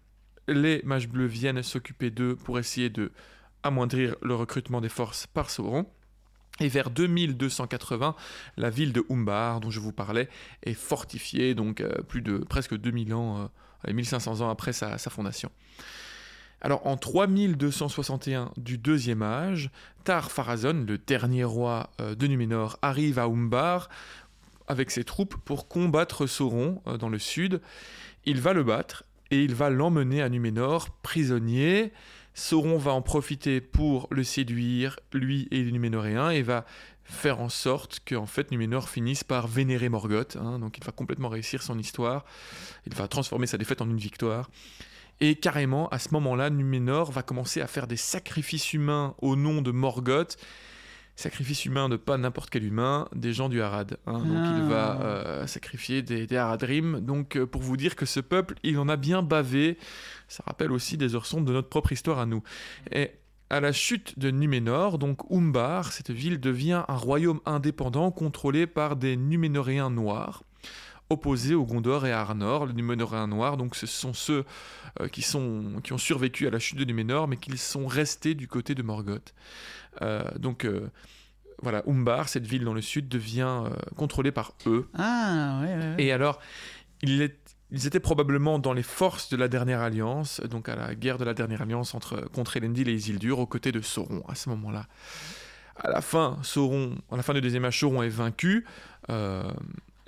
les 0.48 0.80
mages 0.84 1.08
bleus 1.08 1.26
viennent 1.26 1.62
s'occuper 1.62 2.10
d'eux 2.10 2.36
pour 2.36 2.58
essayer 2.58 2.90
de 2.90 3.12
amoindrir 3.62 4.16
le 4.22 4.34
recrutement 4.34 4.80
des 4.80 4.88
forces 4.88 5.26
par 5.26 5.50
Sauron. 5.50 5.86
Et 6.60 6.68
vers 6.68 6.90
2280, 6.90 8.14
la 8.56 8.70
ville 8.70 8.92
de 8.92 9.04
Umbar, 9.10 9.60
dont 9.60 9.70
je 9.70 9.80
vous 9.80 9.92
parlais, 9.92 10.28
est 10.62 10.74
fortifiée, 10.74 11.54
donc 11.54 11.80
euh, 11.80 11.90
plus 12.08 12.22
de 12.22 12.38
presque 12.38 12.76
2000 12.76 13.14
ans, 13.14 13.38
euh, 13.38 13.46
allez, 13.84 13.92
1500 13.92 14.40
ans 14.40 14.48
après 14.48 14.72
sa, 14.72 14.96
fondation. 14.98 15.50
Alors 16.62 16.86
en 16.86 16.96
3261 16.96 18.52
du 18.56 18.78
deuxième 18.78 19.22
âge, 19.22 19.70
Tar 20.04 20.30
Pharazôn, 20.30 20.86
le 20.86 20.98
dernier 20.98 21.44
roi 21.44 21.90
euh, 22.00 22.14
de 22.14 22.26
Numénor, 22.26 22.78
arrive 22.80 23.18
à 23.18 23.24
Umbar 23.24 23.88
avec 24.68 24.90
ses 24.90 25.04
troupes 25.04 25.36
pour 25.44 25.68
combattre 25.68 26.26
Sauron 26.26 26.80
euh, 26.86 26.96
dans 26.96 27.08
le 27.08 27.18
sud. 27.18 27.60
Il 28.24 28.40
va 28.40 28.52
le 28.52 28.64
battre 28.64 29.04
et 29.30 29.42
il 29.42 29.54
va 29.54 29.70
l'emmener 29.70 30.22
à 30.22 30.28
Numénor 30.28 30.90
prisonnier. 31.02 31.92
Sauron 32.38 32.76
va 32.76 32.92
en 32.92 33.00
profiter 33.00 33.62
pour 33.62 34.08
le 34.10 34.22
séduire, 34.22 35.00
lui 35.14 35.48
et 35.50 35.64
les 35.64 35.72
Numénoréens, 35.72 36.28
et 36.28 36.42
va 36.42 36.66
faire 37.02 37.40
en 37.40 37.48
sorte 37.48 38.00
que 38.04 38.14
en 38.14 38.26
fait 38.26 38.50
Numénor 38.50 38.90
finisse 38.90 39.24
par 39.24 39.46
vénérer 39.46 39.88
Morgoth. 39.88 40.36
hein. 40.36 40.58
donc 40.58 40.76
il 40.76 40.84
va 40.84 40.92
complètement 40.92 41.30
réussir 41.30 41.62
son 41.62 41.78
histoire. 41.78 42.26
Il 42.86 42.94
va 42.94 43.08
transformer 43.08 43.46
sa 43.46 43.56
défaite 43.56 43.80
en 43.80 43.88
une 43.88 43.96
victoire. 43.96 44.50
Et 45.20 45.36
carrément, 45.36 45.88
à 45.88 45.98
ce 45.98 46.10
moment-là, 46.10 46.50
Numénor 46.50 47.10
va 47.10 47.22
commencer 47.22 47.62
à 47.62 47.66
faire 47.66 47.86
des 47.86 47.96
sacrifices 47.96 48.74
humains 48.74 49.14
au 49.22 49.34
nom 49.34 49.62
de 49.62 49.70
Morgoth. 49.70 50.36
Sacrifices 51.16 51.64
humains 51.64 51.88
de 51.88 51.96
pas 51.96 52.18
n'importe 52.18 52.50
quel 52.50 52.62
humain, 52.64 53.08
des 53.14 53.32
gens 53.32 53.48
du 53.48 53.62
Harad. 53.62 53.96
hein. 54.06 54.18
Donc 54.18 54.46
il 54.58 54.62
va 54.68 54.98
Ah. 55.00 55.02
euh, 55.04 55.46
sacrifier 55.46 56.02
des, 56.02 56.26
des 56.26 56.36
Haradrim. 56.36 57.00
Donc 57.00 57.36
euh, 57.36 57.46
pour 57.46 57.62
vous 57.62 57.76
dire 57.78 57.96
que 57.96 58.04
ce 58.06 58.20
peuple, 58.20 58.54
il 58.62 58.78
en 58.78 58.88
a 58.88 58.96
bien 58.96 59.22
bavé. 59.22 59.78
Ça 60.28 60.44
rappelle 60.46 60.72
aussi 60.72 60.96
des 60.98 61.14
heures 61.14 61.26
sombres 61.26 61.46
de 61.46 61.52
notre 61.54 61.68
propre 61.68 61.92
histoire 61.92 62.18
à 62.18 62.26
nous. 62.26 62.42
Et 62.92 63.12
à 63.48 63.60
la 63.60 63.72
chute 63.72 64.18
de 64.18 64.30
Numénor, 64.30 64.98
donc 64.98 65.20
Umbar, 65.30 65.92
cette 65.92 66.10
ville 66.10 66.40
devient 66.40 66.82
un 66.88 66.96
royaume 66.96 67.40
indépendant 67.46 68.10
contrôlé 68.10 68.66
par 68.66 68.96
des 68.96 69.16
Numénoréens 69.16 69.88
noirs, 69.88 70.42
opposés 71.10 71.54
aux 71.54 71.64
Gondor 71.64 72.06
et 72.06 72.12
à 72.12 72.20
Arnor. 72.20 72.66
Les 72.66 72.72
Numénoréens 72.74 73.26
noirs, 73.28 73.56
donc 73.56 73.76
ce 73.76 73.86
sont 73.86 74.14
ceux 74.14 74.44
euh, 75.00 75.08
qui, 75.08 75.22
sont, 75.22 75.80
qui 75.84 75.92
ont 75.92 75.98
survécu 75.98 76.46
à 76.46 76.50
la 76.50 76.58
chute 76.58 76.78
de 76.78 76.84
Numénor, 76.84 77.28
mais 77.28 77.36
qui 77.36 77.56
sont 77.58 77.86
restés 77.86 78.34
du 78.34 78.48
côté 78.48 78.74
de 78.74 78.82
Morgoth. 78.82 79.34
Euh, 80.02 80.24
donc 80.38 80.64
euh, 80.64 80.90
voilà, 81.62 81.82
Umbar, 81.86 82.28
cette 82.28 82.46
ville 82.46 82.64
dans 82.64 82.74
le 82.74 82.82
sud, 82.82 83.08
devient 83.08 83.64
contrôlée 83.96 84.32
par 84.32 84.52
eux. 84.66 84.88
Ah, 84.94 85.60
ouais, 85.62 85.74
ouais, 85.74 85.94
ouais. 85.96 86.04
Et 86.04 86.12
alors, 86.12 86.38
il 87.02 87.22
est- 87.22 87.38
ils 87.72 87.86
étaient 87.86 87.98
probablement 87.98 88.60
dans 88.60 88.72
les 88.72 88.84
forces 88.84 89.28
de 89.28 89.36
la 89.36 89.48
dernière 89.48 89.80
alliance, 89.80 90.40
donc 90.42 90.68
à 90.68 90.76
la 90.76 90.94
guerre 90.94 91.18
de 91.18 91.24
la 91.24 91.34
dernière 91.34 91.62
alliance 91.62 91.94
entre 91.96 92.20
contre 92.30 92.56
Elendil 92.56 92.88
et 92.88 92.92
Isildur, 92.92 93.40
aux 93.40 93.46
côtés 93.46 93.72
de 93.72 93.80
Sauron 93.80 94.22
à 94.28 94.36
ce 94.36 94.48
moment-là. 94.50 94.86
À 95.76 95.90
la 95.90 96.00
fin, 96.00 96.38
Sauron, 96.42 96.96
à 97.10 97.16
la 97.16 97.22
fin 97.24 97.34
du 97.34 97.40
deuxième 97.40 97.64
âge, 97.64 97.80
Sauron 97.80 98.02
est 98.04 98.08
vaincu. 98.08 98.64
Euh, 99.10 99.50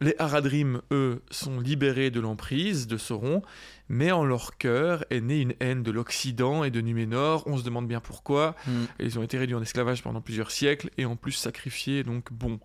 les 0.00 0.14
Haradrim, 0.18 0.80
eux, 0.92 1.22
sont 1.30 1.58
libérés 1.60 2.10
de 2.10 2.20
l'emprise 2.20 2.86
de 2.86 2.96
Sauron, 2.96 3.42
mais 3.88 4.12
en 4.12 4.24
leur 4.24 4.56
cœur 4.56 5.04
est 5.10 5.20
née 5.20 5.40
une 5.40 5.54
haine 5.60 5.82
de 5.82 5.90
l'Occident 5.90 6.62
et 6.64 6.70
de 6.70 6.80
Numénor. 6.80 7.42
On 7.46 7.56
se 7.56 7.64
demande 7.64 7.88
bien 7.88 8.00
pourquoi. 8.00 8.54
Hmm. 8.66 8.84
Ils 9.00 9.18
ont 9.18 9.22
été 9.22 9.38
réduits 9.38 9.56
en 9.56 9.62
esclavage 9.62 10.02
pendant 10.02 10.20
plusieurs 10.20 10.50
siècles 10.50 10.90
et 10.98 11.04
en 11.04 11.16
plus 11.16 11.32
sacrifiés. 11.32 12.04
Donc 12.04 12.32
bon, 12.32 12.60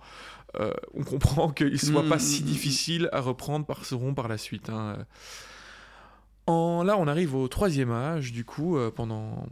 euh, 0.60 0.72
on 0.94 1.04
comprend 1.04 1.50
qu'il 1.50 1.72
ne 1.72 1.78
soit 1.78 2.04
Mm, 2.04 2.10
pas 2.10 2.20
si 2.20 2.44
mm, 2.44 2.46
difficile 2.46 3.10
à 3.12 3.20
reprendre 3.22 3.66
par 3.66 3.86
Sauron 3.86 4.14
par 4.14 4.28
la 4.28 4.38
suite. 4.38 4.70
hein. 4.70 4.98
En, 6.46 6.84
là, 6.84 6.98
on 6.98 7.08
arrive 7.08 7.36
au 7.36 7.48
troisième 7.48 7.92
âge, 7.92 8.34
du 8.34 8.44
coup, 8.44 8.78
euh, 8.78 8.92
pendant 8.92 9.48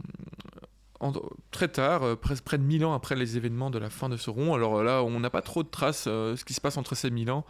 très 1.50 1.68
tard, 1.68 2.02
euh, 2.02 2.16
près 2.16 2.58
de 2.58 2.62
1000 2.62 2.84
ans 2.84 2.94
après 2.94 3.16
les 3.16 3.36
événements 3.36 3.70
de 3.70 3.78
la 3.78 3.90
fin 3.90 4.08
de 4.08 4.16
Sauron. 4.16 4.54
Alors 4.54 4.78
euh, 4.78 4.84
là, 4.84 5.02
on 5.02 5.20
n'a 5.20 5.30
pas 5.30 5.42
trop 5.42 5.62
de 5.62 5.68
traces 5.68 6.04
euh, 6.06 6.36
ce 6.36 6.44
qui 6.44 6.54
se 6.54 6.60
passe 6.60 6.76
entre 6.76 6.94
ces 6.94 7.10
1000 7.10 7.30
ans. 7.30 7.44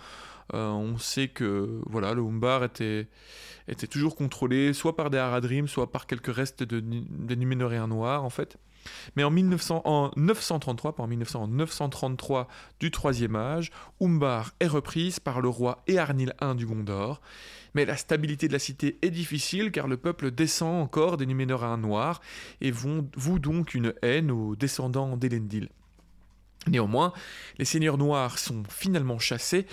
On 0.54 0.98
sait 0.98 1.28
que 1.28 1.80
voilà, 1.86 2.12
le 2.12 2.20
Umbar 2.20 2.62
était, 2.64 3.08
toujours 3.90 4.16
contrôlé 4.16 4.74
soit 4.74 4.96
par 4.96 5.08
des 5.08 5.16
Haradrim, 5.16 5.66
soit 5.66 5.90
par 5.90 6.06
quelques 6.06 6.34
restes 6.34 6.62
de, 6.62 6.80
des 6.80 7.36
Numénoréens 7.36 7.86
noirs, 7.86 8.22
en 8.22 8.28
fait. 8.28 8.58
Mais 9.16 9.24
en, 9.24 9.30
1900, 9.30 9.82
en 9.86 10.10
933, 10.16 10.96
pas 10.96 11.02
en 11.04 11.06
1900, 11.06 11.42
en 11.44 11.48
933 11.48 12.48
du 12.80 12.90
Troisième 12.90 13.36
Âge, 13.36 13.70
Umbar 14.00 14.52
est 14.60 14.66
reprise 14.66 15.20
par 15.20 15.40
le 15.40 15.48
roi 15.48 15.82
Earnil 15.86 16.34
I 16.42 16.54
du 16.54 16.66
Gondor. 16.66 17.22
Mais 17.74 17.84
la 17.84 17.96
stabilité 17.96 18.48
de 18.48 18.52
la 18.52 18.58
cité 18.58 18.98
est 19.02 19.10
difficile 19.10 19.70
car 19.70 19.88
le 19.88 19.96
peuple 19.96 20.30
descend 20.30 20.82
encore 20.82 21.16
des 21.16 21.26
Numénoréens 21.26 21.78
noirs 21.78 22.20
et 22.60 22.70
voue 22.70 23.38
donc 23.38 23.74
une 23.74 23.94
haine 24.02 24.30
aux 24.30 24.56
descendants 24.56 25.16
d'Elendil. 25.16 25.68
Néanmoins, 26.68 27.12
les 27.58 27.64
seigneurs 27.64 27.98
noirs 27.98 28.38
sont 28.38 28.62
finalement 28.68 29.18
chassés 29.18 29.66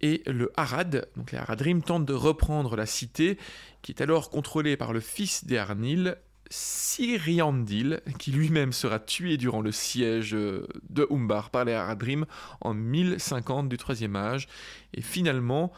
et 0.00 0.22
le 0.26 0.50
Harad, 0.56 1.08
donc 1.16 1.32
les 1.32 1.38
Haradrim, 1.38 1.82
tentent 1.82 2.06
de 2.06 2.14
reprendre 2.14 2.76
la 2.76 2.86
cité 2.86 3.36
qui 3.82 3.92
est 3.92 4.00
alors 4.00 4.30
contrôlée 4.30 4.76
par 4.76 4.92
le 4.92 5.00
fils 5.00 5.44
d'Earnil, 5.44 6.16
Siriandil, 6.48 8.00
qui 8.18 8.32
lui-même 8.32 8.72
sera 8.72 8.98
tué 8.98 9.36
durant 9.36 9.60
le 9.60 9.72
siège 9.72 10.32
de 10.32 11.06
Umbar 11.10 11.50
par 11.50 11.64
les 11.64 11.74
Haradrim 11.74 12.26
en 12.60 12.74
1050 12.74 13.68
du 13.68 13.76
Troisième 13.76 14.16
Âge. 14.16 14.48
Et 14.94 15.02
finalement, 15.02 15.72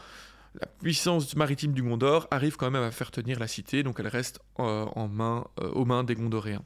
la 0.59 0.67
puissance 0.67 1.35
maritime 1.35 1.73
du 1.73 1.81
Gondor 1.81 2.27
arrive 2.31 2.57
quand 2.57 2.69
même 2.69 2.83
à 2.83 2.91
faire 2.91 3.11
tenir 3.11 3.39
la 3.39 3.47
cité, 3.47 3.83
donc 3.83 3.99
elle 3.99 4.07
reste 4.07 4.39
euh, 4.59 4.85
euh, 4.95 5.69
aux 5.71 5.85
mains 5.85 6.03
des 6.03 6.15
Gondoriens. 6.15 6.63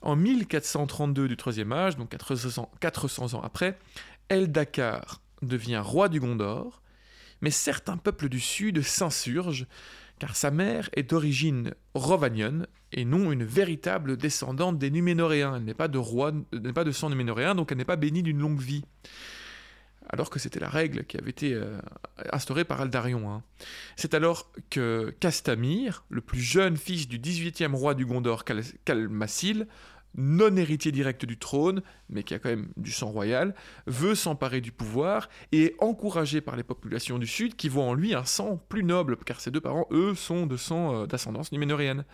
En 0.00 0.16
1432 0.16 1.28
du 1.28 1.36
Troisième 1.36 1.72
Âge, 1.72 1.96
donc 1.96 2.10
400, 2.10 2.70
400 2.80 3.34
ans 3.34 3.42
après, 3.42 3.78
Eldakar 4.28 5.20
devient 5.42 5.80
roi 5.82 6.08
du 6.08 6.18
Gondor, 6.18 6.82
mais 7.40 7.50
certains 7.50 7.96
peuples 7.96 8.28
du 8.28 8.40
Sud 8.40 8.82
s'insurgent, 8.82 9.66
car 10.18 10.34
sa 10.36 10.50
mère 10.50 10.88
est 10.94 11.02
d'origine 11.02 11.74
rovanienne 11.94 12.66
et 12.92 13.04
non 13.04 13.32
une 13.32 13.44
véritable 13.44 14.16
descendante 14.16 14.78
des 14.78 14.90
Numénoréens. 14.90 15.56
Elle 15.56 15.64
n'est 15.64 15.74
pas 15.74 15.88
de 15.88 15.98
roi, 15.98 16.32
n'est 16.52 16.72
pas 16.72 16.84
de 16.84 16.92
sang 16.92 17.10
Numénoréen, 17.10 17.54
donc 17.54 17.72
elle 17.72 17.78
n'est 17.78 17.84
pas 17.84 17.96
bénie 17.96 18.22
d'une 18.22 18.38
longue 18.38 18.60
vie. 18.60 18.84
Alors 20.08 20.30
que 20.30 20.38
c'était 20.38 20.60
la 20.60 20.68
règle 20.68 21.04
qui 21.04 21.16
avait 21.16 21.30
été 21.30 21.54
euh, 21.54 21.78
instaurée 22.32 22.64
par 22.64 22.80
Aldarion. 22.80 23.30
hein. 23.30 23.42
C'est 23.96 24.14
alors 24.14 24.50
que 24.70 25.14
Castamir, 25.20 26.04
le 26.10 26.20
plus 26.20 26.40
jeune 26.40 26.76
fils 26.76 27.08
du 27.08 27.18
18e 27.18 27.74
roi 27.74 27.94
du 27.94 28.04
Gondor, 28.04 28.44
Calmassil, 28.84 29.66
non 30.14 30.56
héritier 30.56 30.92
direct 30.92 31.24
du 31.24 31.38
trône, 31.38 31.82
mais 32.10 32.22
qui 32.22 32.34
a 32.34 32.38
quand 32.38 32.50
même 32.50 32.68
du 32.76 32.92
sang 32.92 33.10
royal, 33.10 33.54
veut 33.86 34.14
s'emparer 34.14 34.60
du 34.60 34.72
pouvoir 34.72 35.28
et 35.52 35.64
est 35.64 35.74
encouragé 35.78 36.40
par 36.40 36.56
les 36.56 36.62
populations 36.62 37.18
du 37.18 37.26
Sud 37.26 37.56
qui 37.56 37.68
voient 37.68 37.84
en 37.84 37.94
lui 37.94 38.14
un 38.14 38.24
sang 38.24 38.60
plus 38.68 38.84
noble, 38.84 39.16
car 39.24 39.40
ses 39.40 39.50
deux 39.50 39.60
parents, 39.60 39.86
eux, 39.90 40.14
sont 40.14 40.46
de 40.46 40.56
sang 40.56 40.94
euh, 40.94 41.06
d'ascendance 41.06 41.52
numénoréenne. 41.52 42.04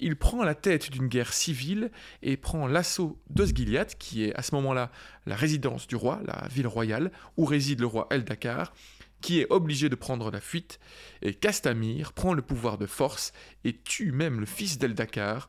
Il 0.00 0.16
prend 0.16 0.44
la 0.44 0.54
tête 0.54 0.90
d'une 0.90 1.08
guerre 1.08 1.32
civile 1.32 1.90
et 2.22 2.36
prend 2.36 2.66
l'assaut 2.66 3.18
d'Osgiliath, 3.30 3.96
qui 3.98 4.24
est 4.24 4.34
à 4.34 4.42
ce 4.42 4.54
moment-là 4.54 4.90
la 5.26 5.36
résidence 5.36 5.86
du 5.86 5.96
roi, 5.96 6.20
la 6.24 6.46
ville 6.48 6.66
royale, 6.68 7.10
où 7.36 7.44
réside 7.44 7.80
le 7.80 7.86
roi 7.86 8.06
Eldakar, 8.10 8.72
qui 9.20 9.40
est 9.40 9.46
obligé 9.50 9.88
de 9.88 9.96
prendre 9.96 10.30
la 10.30 10.40
fuite, 10.40 10.78
et 11.22 11.34
Castamir 11.34 12.12
prend 12.12 12.34
le 12.34 12.42
pouvoir 12.42 12.78
de 12.78 12.86
force 12.86 13.32
et 13.64 13.76
tue 13.76 14.12
même 14.12 14.38
le 14.38 14.46
fils 14.46 14.78
d'Eldakar, 14.78 15.48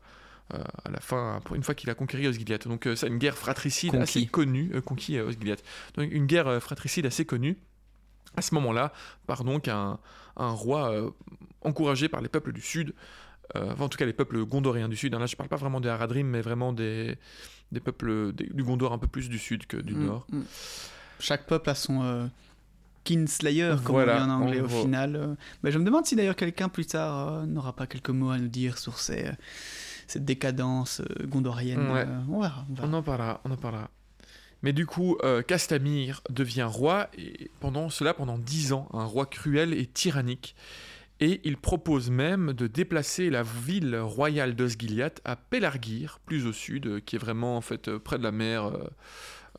euh, 0.52 0.58
à 0.84 0.90
la 0.90 0.98
fin, 0.98 1.40
pour 1.44 1.54
une 1.54 1.62
fois 1.62 1.76
qu'il 1.76 1.88
a 1.90 1.94
conquéri 1.94 2.26
Osgiliath. 2.26 2.66
Donc 2.66 2.86
euh, 2.86 2.96
c'est 2.96 3.06
une 3.06 3.18
guerre 3.18 3.38
fratricide 3.38 3.92
Conquis. 3.92 4.02
assez 4.02 4.26
connue, 4.26 4.72
euh, 4.74 4.80
conquis 4.80 5.16
euh, 5.16 5.28
Osgiliath. 5.28 5.62
Donc 5.94 6.10
une 6.10 6.26
guerre 6.26 6.48
euh, 6.48 6.58
fratricide 6.58 7.06
assez 7.06 7.24
connue, 7.24 7.56
à 8.36 8.42
ce 8.42 8.54
moment-là, 8.56 8.92
par 9.28 9.44
donc 9.44 9.68
un, 9.68 10.00
un 10.36 10.50
roi 10.50 10.90
euh, 10.92 11.10
encouragé 11.62 12.08
par 12.08 12.20
les 12.20 12.28
peuples 12.28 12.52
du 12.52 12.60
Sud, 12.60 12.94
euh, 13.56 13.72
enfin, 13.72 13.84
en 13.84 13.88
tout 13.88 13.98
cas 13.98 14.06
les 14.06 14.12
peuples 14.12 14.44
gondoriens 14.44 14.88
du 14.88 14.96
Sud. 14.96 15.14
hein. 15.14 15.18
Là 15.18 15.26
je 15.26 15.36
parle 15.36 15.48
pas 15.48 15.56
vraiment 15.56 15.80
des 15.80 15.88
Haradrim, 15.88 16.26
mais 16.28 16.40
vraiment 16.40 16.72
des, 16.72 17.16
des 17.72 17.80
peuples 17.80 18.32
des- 18.32 18.46
du 18.46 18.62
Gondor 18.64 18.92
un 18.92 18.98
peu 18.98 19.06
plus 19.06 19.28
du 19.28 19.38
Sud 19.38 19.66
que 19.66 19.76
du 19.76 19.94
Mm, 19.94 20.06
Nord. 20.06 20.26
mm. 20.30 20.40
Chaque 21.18 21.46
peuple 21.46 21.68
a 21.70 21.74
son 21.74 22.02
euh, 22.02 22.26
Kinslayer, 23.04 23.74
comme 23.84 23.94
Voilà, 23.94 24.14
on 24.22 24.26
dit 24.26 24.30
en 24.30 24.34
anglais 24.42 24.60
en 24.60 24.64
au 24.64 24.68
gros. 24.68 24.82
final. 24.82 25.16
euh. 25.16 25.34
Mais 25.62 25.70
je 25.72 25.78
me 25.78 25.84
demande 25.84 26.06
si 26.06 26.16
d'ailleurs 26.16 26.36
quelqu'un 26.36 26.68
plus 26.68 26.86
tard 26.86 27.28
euh, 27.28 27.46
n'aura 27.46 27.74
pas 27.74 27.86
quelques 27.86 28.10
mots 28.10 28.30
à 28.30 28.38
nous 28.38 28.48
dire 28.48 28.78
sur 28.78 28.98
ces, 28.98 29.30
cette 30.06 30.24
décadence 30.24 31.00
gondorienne. 31.24 31.90
Ouais. 31.90 32.06
on 32.28 32.40
verra. 32.40 32.66
on 32.70 32.74
verra. 32.74 32.88
On 32.88 32.92
en 32.92 33.02
parlera, 33.02 33.40
on 33.44 33.50
en 33.50 33.56
parlera. 33.56 33.90
Mais 34.62 34.74
du 34.74 34.84
coup, 34.84 35.16
euh, 35.24 35.40
Castamir 35.40 36.20
devient 36.28 36.68
roi, 36.68 37.08
et 37.16 37.50
pendant 37.60 37.88
cela 37.88 38.12
pendant 38.12 38.36
dix 38.36 38.74
ans, 38.74 38.88
un 38.92 39.04
roi 39.04 39.24
cruel 39.24 39.72
et 39.72 39.86
tyrannique. 39.86 40.54
Et 41.22 41.42
il 41.44 41.58
propose 41.58 42.10
même 42.10 42.54
de 42.54 42.66
déplacer 42.66 43.28
la 43.28 43.42
ville 43.42 43.94
royale 43.96 44.56
d'Osgiliath 44.56 45.20
à 45.26 45.36
Pelargir, 45.36 46.18
plus 46.24 46.46
au 46.46 46.52
sud, 46.52 46.86
euh, 46.86 47.00
qui 47.00 47.16
est 47.16 47.18
vraiment 47.18 47.58
en 47.58 47.60
fait 47.60 47.88
euh, 47.88 47.98
près 47.98 48.16
de 48.16 48.22
la 48.22 48.32
mer, 48.32 48.72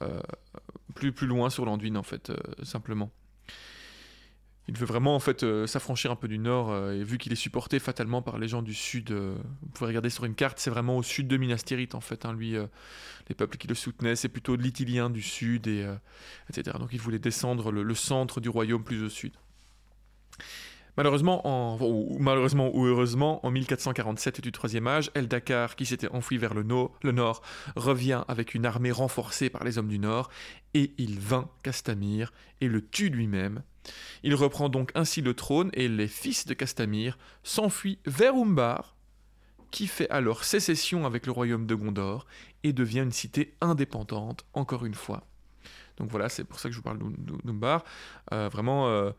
euh, 0.01 0.19
plus, 0.95 1.11
plus 1.11 1.27
loin 1.27 1.51
sur 1.51 1.65
l'Anduin 1.65 1.95
en 1.95 2.03
fait, 2.03 2.31
simplement. 2.63 3.11
Il 4.67 4.75
veut 4.75 4.87
vraiment 4.87 5.15
en 5.15 5.19
fait 5.19 5.45
s'affranchir 5.67 6.09
un 6.11 6.15
peu 6.15 6.27
du 6.27 6.39
nord, 6.39 6.75
et 6.91 7.03
vu 7.03 7.17
qu'il 7.19 7.31
est 7.31 7.35
supporté 7.35 7.77
fatalement 7.77 8.21
par 8.21 8.39
les 8.39 8.47
gens 8.47 8.63
du 8.63 8.73
sud, 8.73 9.11
vous 9.11 9.69
pouvez 9.73 9.89
regarder 9.89 10.09
sur 10.09 10.25
une 10.25 10.33
carte, 10.33 10.59
c'est 10.59 10.69
vraiment 10.69 10.97
au 10.97 11.03
sud 11.03 11.27
de 11.27 11.37
Minas 11.37 11.61
Tirith 11.65 11.93
en 11.93 11.99
fait, 11.99 12.25
hein, 12.25 12.33
lui. 12.33 12.55
les 13.29 13.35
peuples 13.35 13.57
qui 13.57 13.67
le 13.67 13.75
soutenaient, 13.75 14.15
c'est 14.15 14.29
plutôt 14.29 14.55
l'Itilien 14.55 15.09
du 15.09 15.21
sud, 15.21 15.67
et, 15.67 15.87
etc. 16.49 16.77
Donc 16.79 16.89
il 16.93 16.99
voulait 16.99 17.19
descendre 17.19 17.71
le 17.71 17.95
centre 17.95 18.39
du 18.41 18.49
royaume 18.49 18.83
plus 18.83 19.03
au 19.03 19.09
sud. 19.09 19.33
Malheureusement, 20.97 21.47
en, 21.47 21.77
ou, 21.81 22.17
heureusement, 22.85 23.45
en 23.45 23.51
1447 23.51 24.41
du 24.41 24.51
Troisième 24.51 24.87
Âge, 24.87 25.09
El 25.13 25.27
Dakar, 25.27 25.75
qui 25.75 25.85
s'était 25.85 26.09
enfui 26.09 26.37
vers 26.37 26.53
le, 26.53 26.63
no- 26.63 26.91
le 27.01 27.11
nord, 27.11 27.41
revient 27.75 28.23
avec 28.27 28.53
une 28.55 28.65
armée 28.65 28.91
renforcée 28.91 29.49
par 29.49 29.63
les 29.63 29.77
hommes 29.77 29.87
du 29.87 29.99
nord, 29.99 30.29
et 30.73 30.91
il 30.97 31.19
vainc 31.19 31.47
Castamir 31.63 32.33
et 32.59 32.67
le 32.67 32.85
tue 32.85 33.09
lui-même. 33.09 33.63
Il 34.23 34.35
reprend 34.35 34.69
donc 34.69 34.91
ainsi 34.93 35.21
le 35.21 35.33
trône, 35.33 35.69
et 35.73 35.87
les 35.87 36.07
fils 36.07 36.45
de 36.45 36.53
Castamir 36.53 37.17
s'enfuient 37.43 37.99
vers 38.05 38.35
Umbar, 38.35 38.95
qui 39.71 39.87
fait 39.87 40.09
alors 40.09 40.43
sécession 40.43 41.05
avec 41.05 41.25
le 41.25 41.31
royaume 41.31 41.65
de 41.65 41.75
Gondor, 41.75 42.25
et 42.63 42.73
devient 42.73 42.99
une 42.99 43.11
cité 43.13 43.55
indépendante, 43.61 44.45
encore 44.53 44.85
une 44.85 44.93
fois. 44.93 45.25
Donc 45.97 46.09
voilà, 46.11 46.27
c'est 46.29 46.43
pour 46.43 46.59
ça 46.59 46.67
que 46.67 46.73
je 46.73 46.77
vous 46.79 46.83
parle 46.83 46.97
d'Um- 46.99 47.15
d'Umbar. 47.45 47.83
Euh, 48.33 48.49
vraiment, 48.49 48.89
euh, 48.89 49.11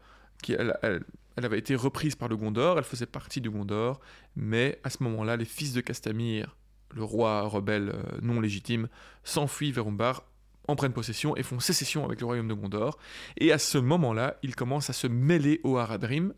elle 1.36 1.44
avait 1.44 1.58
été 1.58 1.74
reprise 1.74 2.14
par 2.14 2.28
le 2.28 2.36
Gondor, 2.36 2.78
elle 2.78 2.84
faisait 2.84 3.06
partie 3.06 3.40
du 3.40 3.50
Gondor, 3.50 4.00
mais 4.36 4.78
à 4.84 4.90
ce 4.90 5.02
moment-là, 5.02 5.36
les 5.36 5.44
fils 5.44 5.72
de 5.72 5.80
Castamir, 5.80 6.56
le 6.94 7.02
roi 7.02 7.42
rebelle 7.42 7.90
euh, 7.94 8.02
non 8.20 8.40
légitime, 8.40 8.88
s'enfuient 9.24 9.72
vers 9.72 9.86
Umbar, 9.86 10.24
en 10.68 10.76
prennent 10.76 10.92
possession 10.92 11.36
et 11.36 11.42
font 11.42 11.58
sécession 11.58 12.04
avec 12.04 12.20
le 12.20 12.26
royaume 12.26 12.48
de 12.48 12.54
Gondor. 12.54 12.98
Et 13.36 13.52
à 13.52 13.58
ce 13.58 13.78
moment-là, 13.78 14.36
ils 14.42 14.54
commencent 14.54 14.90
à 14.90 14.92
se 14.92 15.06
mêler 15.06 15.60
aux 15.64 15.78
Haradrim. 15.78 16.34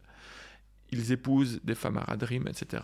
Ils 0.90 1.12
épousent 1.12 1.60
des 1.64 1.74
femmes 1.74 1.98
Haradrim, 1.98 2.46
etc. 2.46 2.82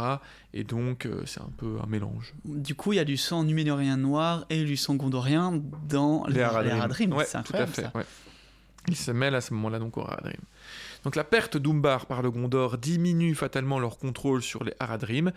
Et 0.53 0.65
donc, 0.65 1.07
euh, 1.07 1.23
c'est 1.27 1.41
un 1.41 1.53
peu 1.57 1.79
un 1.83 1.87
mélange. 1.87 2.35
Du 2.45 2.75
coup, 2.75 2.93
il 2.93 2.97
y 2.97 2.99
a 3.01 3.05
du 3.05 3.17
sang 3.17 3.45
numénorien 3.45 3.97
noir 3.97 4.45
et 4.51 4.65
du 4.65 4.77
sang 4.77 4.97
gondorien 4.97 5.63
dans 5.89 6.27
les, 6.27 6.35
les 6.35 6.41
Haradrim. 6.43 7.13
Ouais, 7.13 7.25
c'est 7.25 7.33
tout 7.33 7.39
à 7.39 7.41
incroyable 7.41 7.73
fait. 7.73 7.83
ça. 7.83 7.93
ouais. 7.95 8.05
Ils 8.89 8.97
se 8.97 9.11
mêlent 9.11 9.35
à 9.35 9.41
ce 9.41 9.55
moment-là 9.55 9.79
donc 9.79 9.97
aux 9.97 10.03
Haradrim. 10.03 10.41
Donc 11.05 11.17
la 11.17 11.25
perte 11.25 11.57
d'Umbar 11.57 12.07
par 12.07 12.23
le 12.23 12.31
Gondor 12.31 12.79
diminue 12.79 13.35
fatalement 13.35 13.79
leur 13.79 13.99
contrôle 13.99 14.43
sur 14.43 14.65
les 14.65 14.75
Haradrim. 14.81 15.33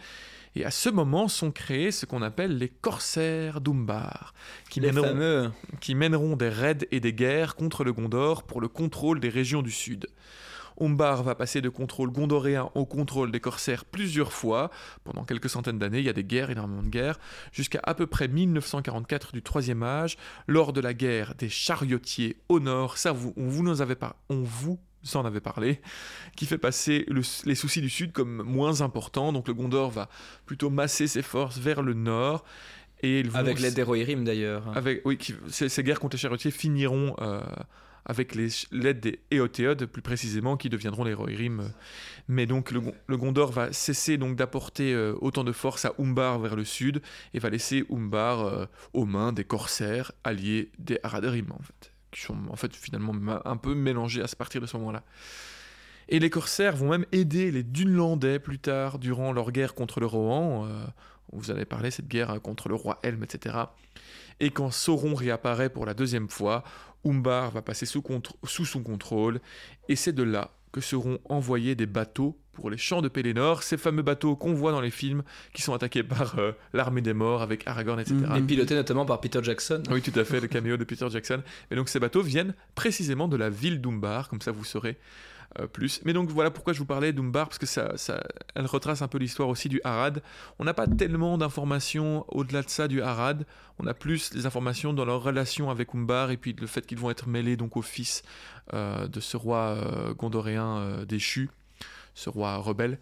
Et 0.55 0.65
à 0.65 0.71
ce 0.71 0.89
moment 0.89 1.27
sont 1.27 1.51
créés 1.51 1.91
ce 1.91 2.05
qu'on 2.05 2.21
appelle 2.21 2.57
les 2.57 2.69
corsaires 2.69 3.59
d'Umbar, 3.59 4.33
qui, 4.69 4.81
mèneront- 4.81 5.07
fameux. 5.07 5.51
qui 5.81 5.95
mèneront 5.95 6.35
des 6.35 6.49
raids 6.49 6.87
et 6.91 6.99
des 6.99 7.13
guerres 7.13 7.55
contre 7.55 7.83
le 7.83 7.91
Gondor 7.91 8.43
pour 8.43 8.61
le 8.61 8.67
contrôle 8.67 9.19
des 9.19 9.29
régions 9.29 9.63
du 9.63 9.71
sud. 9.71 10.07
Umbar 10.79 11.21
va 11.23 11.35
passer 11.35 11.61
de 11.61 11.69
contrôle 11.69 12.09
gondoréen 12.11 12.69
au 12.73 12.85
contrôle 12.85 13.31
des 13.31 13.39
corsaires 13.39 13.85
plusieurs 13.85 14.33
fois. 14.33 14.71
Pendant 15.03 15.23
quelques 15.23 15.49
centaines 15.49 15.77
d'années, 15.77 15.99
il 15.99 16.05
y 16.05 16.09
a 16.09 16.13
des 16.13 16.23
guerres, 16.23 16.49
énormément 16.49 16.81
de 16.81 16.87
guerres, 16.89 17.19
jusqu'à 17.51 17.79
à 17.83 17.93
peu 17.93 18.07
près 18.07 18.27
1944 18.27 19.33
du 19.33 19.43
Troisième 19.43 19.83
Âge, 19.83 20.17
lors 20.47 20.73
de 20.73 20.81
la 20.81 20.93
guerre 20.95 21.35
des 21.35 21.49
chariotiers 21.49 22.37
au 22.49 22.59
nord. 22.59 22.97
Ça, 22.97 23.11
vous, 23.11 23.33
on 23.37 23.47
vous, 23.47 23.61
nous 23.63 23.81
avait 23.83 23.95
par- 23.95 24.15
on 24.29 24.41
vous 24.41 24.79
en 25.15 25.25
avait 25.25 25.39
parlé, 25.41 25.81
qui 26.35 26.45
fait 26.45 26.57
passer 26.57 27.05
le- 27.07 27.21
les 27.45 27.55
soucis 27.55 27.81
du 27.81 27.89
sud 27.89 28.11
comme 28.11 28.41
moins 28.43 28.81
importants. 28.81 29.33
Donc 29.33 29.47
le 29.47 29.53
Gondor 29.53 29.91
va 29.91 30.09
plutôt 30.45 30.69
masser 30.69 31.07
ses 31.07 31.21
forces 31.21 31.57
vers 31.57 31.81
le 31.81 31.93
nord. 31.93 32.43
Et 33.01 33.19
ils 33.19 33.29
vont 33.29 33.37
Avec 33.39 33.59
l'aide 33.59 33.73
des 33.73 33.83
Rohirrim 33.83 34.23
d'ailleurs. 34.23 34.75
avec, 34.77 35.01
oui, 35.05 35.17
qui- 35.17 35.35
ces, 35.49 35.67
ces 35.69 35.83
guerres 35.83 35.99
contre 35.99 36.15
les 36.15 36.21
chariotiers 36.21 36.51
finiront 36.51 37.15
euh, 37.21 37.41
avec 38.05 38.33
l'aide 38.35 38.99
des 39.01 39.19
Éotéodes, 39.31 39.85
plus 39.85 40.01
précisément, 40.01 40.55
qui 40.57 40.69
deviendront 40.69 41.03
les 41.03 41.13
Rohirrim. 41.13 41.59
euh. 41.61 41.67
Mais 42.29 42.45
donc 42.45 42.71
le, 42.71 42.79
Gon- 42.79 42.95
le 43.07 43.17
Gondor 43.17 43.51
va 43.51 43.73
cesser 43.73 44.17
donc 44.17 44.35
d'apporter 44.37 44.93
euh, 44.93 45.15
autant 45.21 45.43
de 45.43 45.51
force 45.51 45.83
à 45.85 45.93
Umbar 45.99 46.39
vers 46.39 46.55
le 46.55 46.63
sud 46.63 47.01
et 47.33 47.39
va 47.39 47.49
laisser 47.49 47.85
Umbar 47.91 48.41
euh, 48.45 48.65
aux 48.93 49.05
mains 49.05 49.33
des 49.33 49.43
corsaires 49.43 50.13
alliés 50.23 50.71
des 50.79 50.99
Haradrim, 51.03 51.51
en 51.51 51.61
fait, 51.61 51.92
qui 52.13 52.21
sont 52.21 52.37
en 52.49 52.55
fait 52.55 52.75
finalement 52.75 53.13
un 53.45 53.57
peu 53.57 53.75
mélangés 53.75 54.21
à 54.21 54.27
partir 54.37 54.61
de 54.61 54.65
ce 54.65 54.77
moment-là. 54.77 55.03
Et 56.09 56.19
les 56.19 56.29
corsaires 56.29 56.75
vont 56.75 56.89
même 56.89 57.05
aider 57.11 57.51
les 57.51 57.63
Dunlandais 57.63 58.39
plus 58.39 58.59
tard, 58.59 58.99
durant 58.99 59.31
leur 59.31 59.51
guerre 59.51 59.73
contre 59.73 59.99
le 59.99 60.05
Rohan. 60.05 60.65
euh, 60.65 60.85
vous 61.31 61.49
avez 61.49 61.65
parlé, 61.65 61.91
cette 61.91 62.07
guerre 62.07 62.31
euh, 62.31 62.39
contre 62.39 62.69
le 62.69 62.75
roi 62.75 62.99
Helm, 63.03 63.23
etc. 63.23 63.57
Et 64.39 64.49
quand 64.49 64.71
Sauron 64.71 65.15
réapparaît 65.15 65.69
pour 65.69 65.85
la 65.85 65.93
deuxième 65.93 66.29
fois, 66.29 66.63
Umbar 67.05 67.51
va 67.51 67.61
passer 67.61 67.85
sous 67.85 68.03
son 68.65 68.83
contrôle, 68.83 69.39
et 69.89 69.95
c'est 69.95 70.13
de 70.13 70.23
là 70.23 70.51
que 70.71 70.81
seront 70.81 71.19
envoyés 71.29 71.75
des 71.75 71.85
bateaux 71.85 72.37
pour 72.53 72.69
les 72.69 72.77
champs 72.77 73.01
de 73.01 73.09
Pélénor, 73.09 73.63
ces 73.63 73.77
fameux 73.77 74.03
bateaux 74.03 74.35
qu'on 74.35 74.53
voit 74.53 74.71
dans 74.71 74.81
les 74.81 74.91
films, 74.91 75.23
qui 75.53 75.61
sont 75.61 75.73
attaqués 75.73 76.03
par 76.03 76.37
euh, 76.39 76.51
l'armée 76.73 77.01
des 77.01 77.13
morts 77.13 77.41
avec 77.41 77.67
Aragorn, 77.67 77.99
etc. 77.99 78.15
Et 78.37 78.41
piloté 78.41 78.75
notamment 78.75 79.05
par 79.05 79.19
Peter 79.19 79.39
Jackson. 79.43 79.81
Oui, 79.89 80.01
tout 80.01 80.17
à 80.17 80.23
fait, 80.23 80.39
le 80.39 80.47
caméo 80.47 80.77
de 80.77 80.83
Peter 80.83 81.07
Jackson. 81.09 81.41
Et 81.71 81.75
donc 81.75 81.89
ces 81.89 81.99
bateaux 81.99 82.21
viennent 82.21 82.53
précisément 82.75 83.27
de 83.27 83.37
la 83.37 83.49
ville 83.49 83.81
d'Umbar, 83.81 84.29
comme 84.29 84.41
ça 84.41 84.51
vous 84.51 84.63
saurez 84.63 84.97
euh, 85.59 85.67
plus. 85.67 86.01
Mais 86.05 86.13
donc 86.13 86.29
voilà 86.29 86.51
pourquoi 86.51 86.73
je 86.73 86.79
vous 86.79 86.85
parlais 86.85 87.11
d'Umbar, 87.11 87.47
parce 87.47 87.57
que 87.57 87.65
ça, 87.65 87.97
ça, 87.97 88.23
elle 88.53 88.67
retrace 88.67 89.01
un 89.01 89.07
peu 89.07 89.17
l'histoire 89.17 89.49
aussi 89.49 89.67
du 89.67 89.81
Harad. 89.83 90.21
On 90.59 90.63
n'a 90.63 90.75
pas 90.75 90.87
tellement 90.87 91.37
d'informations 91.39 92.25
au-delà 92.27 92.61
de 92.61 92.69
ça 92.69 92.87
du 92.87 93.01
Harad. 93.01 93.45
On 93.79 93.87
a 93.87 93.95
plus 93.95 94.31
des 94.31 94.45
informations 94.45 94.93
dans 94.93 95.05
leur 95.05 95.23
relation 95.23 95.71
avec 95.71 95.95
Umbar 95.95 96.29
et 96.29 96.37
puis 96.37 96.55
le 96.59 96.67
fait 96.67 96.85
qu'ils 96.85 96.99
vont 96.99 97.09
être 97.09 97.27
mêlés 97.27 97.57
donc 97.57 97.77
au 97.77 97.81
fils 97.81 98.21
euh, 98.73 99.07
de 99.07 99.19
ce 99.19 99.37
roi 99.37 99.77
gondoréen 100.15 101.03
déchu, 101.07 101.49
ce 102.15 102.29
roi 102.29 102.57
rebelle. 102.57 102.99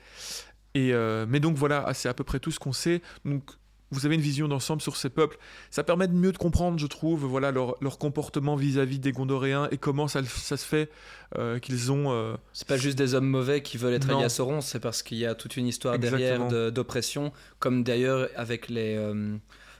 Et, 0.73 0.93
euh, 0.93 1.25
mais 1.27 1.39
donc 1.39 1.55
voilà, 1.57 1.85
c'est 1.93 2.09
à 2.09 2.13
peu 2.13 2.23
près 2.23 2.39
tout 2.39 2.51
ce 2.51 2.59
qu'on 2.59 2.73
sait. 2.73 3.01
Donc 3.25 3.43
vous 3.93 4.05
avez 4.05 4.15
une 4.15 4.21
vision 4.21 4.47
d'ensemble 4.47 4.81
sur 4.81 4.95
ces 4.95 5.09
peuples. 5.09 5.37
Ça 5.69 5.83
permet 5.83 6.07
de 6.07 6.13
mieux 6.13 6.31
de 6.31 6.37
comprendre, 6.37 6.79
je 6.79 6.87
trouve, 6.87 7.25
voilà 7.25 7.51
leur, 7.51 7.75
leur 7.81 7.97
comportement 7.97 8.55
vis-à-vis 8.55 8.99
des 8.99 9.11
Gondoréens 9.11 9.67
et 9.71 9.77
comment 9.77 10.07
ça, 10.07 10.23
ça 10.23 10.55
se 10.55 10.65
fait 10.65 10.89
euh, 11.37 11.59
qu'ils 11.59 11.91
ont. 11.91 12.09
euh, 12.13 12.35
C'est 12.53 12.67
pas 12.67 12.77
juste 12.77 12.97
des 12.97 13.15
hommes 13.15 13.27
mauvais 13.27 13.61
qui 13.61 13.77
veulent 13.77 13.93
être 13.93 14.09
alliés 14.09 14.23
à 14.23 14.29
Sauron, 14.29 14.61
c'est 14.61 14.79
parce 14.79 15.03
qu'il 15.03 15.17
y 15.17 15.25
a 15.25 15.35
toute 15.35 15.57
une 15.57 15.67
histoire 15.67 15.95
Exactement. 15.95 16.19
derrière 16.19 16.47
de- 16.47 16.69
d'oppression, 16.69 17.33
comme 17.59 17.83
d'ailleurs 17.83 18.29
avec 18.37 18.69
les. 18.69 18.95
euh, 18.95 19.35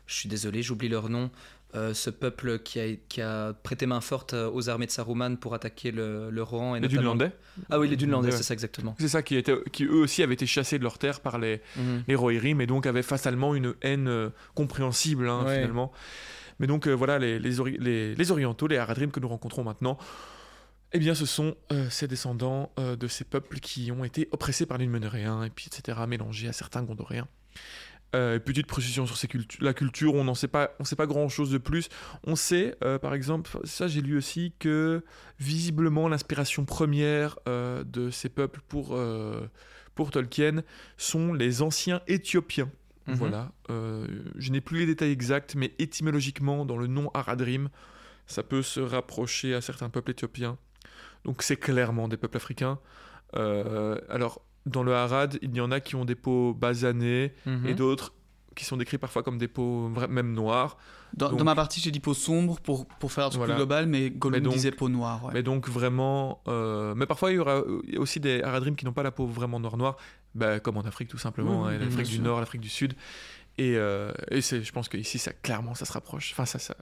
je 0.08 0.14
suis 0.16 0.28
désolé, 0.28 0.62
j'oublie 0.62 0.90
leur 0.90 1.08
nom. 1.08 1.32
Euh, 1.76 1.94
ce 1.94 2.10
peuple 2.10 2.60
qui 2.60 2.80
a, 2.80 2.96
qui 3.08 3.22
a 3.22 3.54
prêté 3.54 3.86
main 3.86 4.02
forte 4.02 4.34
euh, 4.34 4.50
aux 4.52 4.70
armées 4.70 4.86
de 4.88 4.92
Saruman 4.92 5.38
pour 5.38 5.54
attaquer 5.54 5.92
le, 5.92 6.30
le 6.30 6.44
Rohan. 6.44 6.76
Et 6.76 6.80
les 6.80 6.88
notamment- 6.88 7.02
Dunlandais. 7.16 7.32
Ah 7.70 7.80
oui, 7.80 7.88
les 7.88 7.96
Dunlandais, 7.96 8.30
Ouais. 8.32 8.36
c'est 8.38 8.44
ça 8.44 8.54
exactement. 8.54 8.96
C'est 9.00 9.08
ça 9.08 9.22
qui, 9.24 9.36
était, 9.36 9.56
qui 9.72 9.86
eux 9.86 9.94
aussi 10.02 10.22
avaient 10.24 10.34
été 10.34 10.46
chassés 10.46 10.78
de 10.80 10.84
leur 10.84 10.98
terre 10.98 11.20
par 11.22 11.40
les, 11.40 11.62
les 12.08 12.16
Rohirrim 12.16 12.60
et 12.62 12.68
donc 12.68 12.86
avaient 12.86 13.02
fatalement 13.04 13.56
une 13.56 13.74
haine 13.82 14.08
euh, 14.08 14.30
compréhensible 14.56 15.28
hein, 15.30 15.44
Ouais. 15.46 15.56
finalement. 15.56 15.92
Mais 16.60 16.68
donc 16.68 16.88
euh, 16.88 16.94
voilà, 16.94 17.18
les, 17.20 17.40
les, 17.40 17.60
ori- 17.60 17.78
les- 17.80 18.14
les 18.16 18.32
Orientaux, 18.32 18.68
les 18.68 18.78
Haradrim 18.78 19.10
que 19.12 19.20
nous 19.20 19.28
rencontrons 19.30 19.64
maintenant, 19.64 19.98
eh 20.94 21.00
bien 21.00 21.16
ce 21.16 21.26
sont 21.26 21.56
euh, 21.72 21.90
ces 21.90 22.08
descendants 22.08 22.72
euh, 22.78 22.96
de 22.96 23.08
ces 23.08 23.24
peuples 23.24 23.60
qui 23.60 23.92
ont 23.92 24.04
été 24.04 24.28
oppressés 24.32 24.66
par 24.66 24.78
les 24.78 24.86
Numénoréens 24.86 25.44
et 25.44 25.50
puis 25.50 25.68
etc. 25.74 25.98
mélangés 26.08 26.48
à 26.50 26.54
certains 26.54 26.84
Gondoréens. 26.84 27.28
Euh, 28.14 28.40
petite 28.40 28.68
précision 28.68 29.06
sur 29.06 29.16
ces 29.16 29.28
cultu- 29.28 29.64
la 29.64 29.74
culture, 29.74 30.16
on 30.16 30.26
n'en 30.26 30.36
sait 30.36 30.50
pas, 30.50 30.72
on 30.80 30.84
sait 30.84 30.98
pas 30.98 31.08
grand 31.08 31.30
chose 31.30 31.50
de 31.50 31.58
plus. 31.58 31.88
On 32.26 32.36
sait, 32.36 32.76
euh, 32.84 33.00
par 33.00 33.14
exemple, 33.14 33.50
ça 33.64 33.88
j'ai 33.88 34.02
lu 34.02 34.18
aussi 34.18 34.54
que 34.60 35.02
visiblement 35.40 36.10
l'inspiration 36.10 36.66
première 36.66 37.40
euh, 37.48 37.86
de 37.86 38.10
ces 38.10 38.28
peuples 38.28 38.60
pour 38.68 39.00
pour 39.96 40.12
Tolkien 40.12 40.64
sont 40.98 41.34
les 41.34 41.62
anciens 41.62 42.02
Éthiopiens. 42.08 42.70
Mhm. 43.08 43.16
Voilà. 43.16 43.52
Je 43.70 44.52
n'ai 44.52 44.62
plus 44.62 44.80
les 44.80 44.86
détails 44.86 45.12
exacts, 45.12 45.56
mais 45.56 45.74
étymologiquement, 45.80 46.66
dans 46.66 46.78
le 46.78 46.88
nom 46.88 47.12
Haradrim, 47.14 47.70
ça 48.28 48.44
peut 48.44 48.62
se 48.62 48.80
rapprocher 48.82 49.54
à 49.56 49.62
certains 49.62 49.90
peuples 49.90 50.12
éthiopiens. 50.12 50.58
Donc 51.24 51.44
c'est 51.44 51.58
clairement 51.58 52.08
des 52.10 52.18
peuples 52.18 52.38
africains. 52.38 52.78
Alors, 53.34 54.42
dans 54.66 54.84
le 54.84 54.94
Harad, 54.94 55.40
il 55.42 55.56
y 55.56 55.62
en 55.62 55.72
a 55.72 55.80
qui 55.80 55.96
ont 55.96 56.06
des 56.06 56.16
peaux 56.16 56.54
basanées 56.54 57.34
Mhm. 57.46 57.68
et 57.68 57.74
d'autres 57.74 58.14
qui 58.56 58.66
sont 58.66 58.76
décrits 58.78 58.98
parfois 58.98 59.24
comme 59.24 59.38
des 59.38 59.48
peaux 59.48 59.90
même 60.10 60.34
noires. 60.34 60.78
Dans, 61.14 61.30
Donc- 61.30 61.40
dans 61.40 61.46
ma 61.46 61.56
partie, 61.56 61.80
j'ai 61.82 61.90
dit 61.92 62.00
peau 62.02 62.14
sombre 62.14 62.60
pour, 62.60 62.86
pour 62.86 63.12
faire 63.12 63.26
un 63.26 63.30
truc 63.30 63.40
Voilà. 63.40 63.54
plus 63.54 63.60
global, 63.60 63.86
mais 63.88 64.10
Gollum 64.10 64.44
disait 64.48 64.72
peau 64.72 64.88
noire. 64.90 65.24
ouais. 65.26 65.32
Mais 65.34 65.44
donc 65.44 65.68
vraiment... 65.70 66.42
euh, 66.48 66.94
Mais 66.96 67.06
parfois, 67.06 67.32
il 67.32 67.36
y 67.36 67.40
aura 67.40 67.62
aussi 67.98 68.20
des 68.20 68.42
Haradrim 68.44 68.76
qui 68.76 68.86
n'ont 68.86 68.94
pas 68.94 69.04
la 69.04 69.12
peau 69.12 69.26
vraiment 69.26 69.60
noire-noire, 69.60 69.96
bah, 70.36 70.60
comme 70.60 70.78
en 70.78 70.82
Afrique 70.82 71.08
tout 71.10 71.18
simplement, 71.18 71.66
hein, 71.66 71.78
l'Afrique 71.78 72.08
du 72.08 72.16
sûr. 72.16 72.24
Nord, 72.24 72.40
l'Afrique 72.40 72.62
du 72.62 72.70
Sud. 72.70 72.94
Et, 73.58 73.76
euh, 73.76 74.12
et 74.32 74.42
je 74.42 74.72
pense 74.72 74.90
qu'ici, 74.90 75.20
ça, 75.20 75.34
clairement, 75.34 75.76
ça 75.76 75.86
se 75.86 75.92
rapproche. 75.94 76.32
Enfin, 76.32 76.46
ça, 76.46 76.58
ça, 76.58 76.76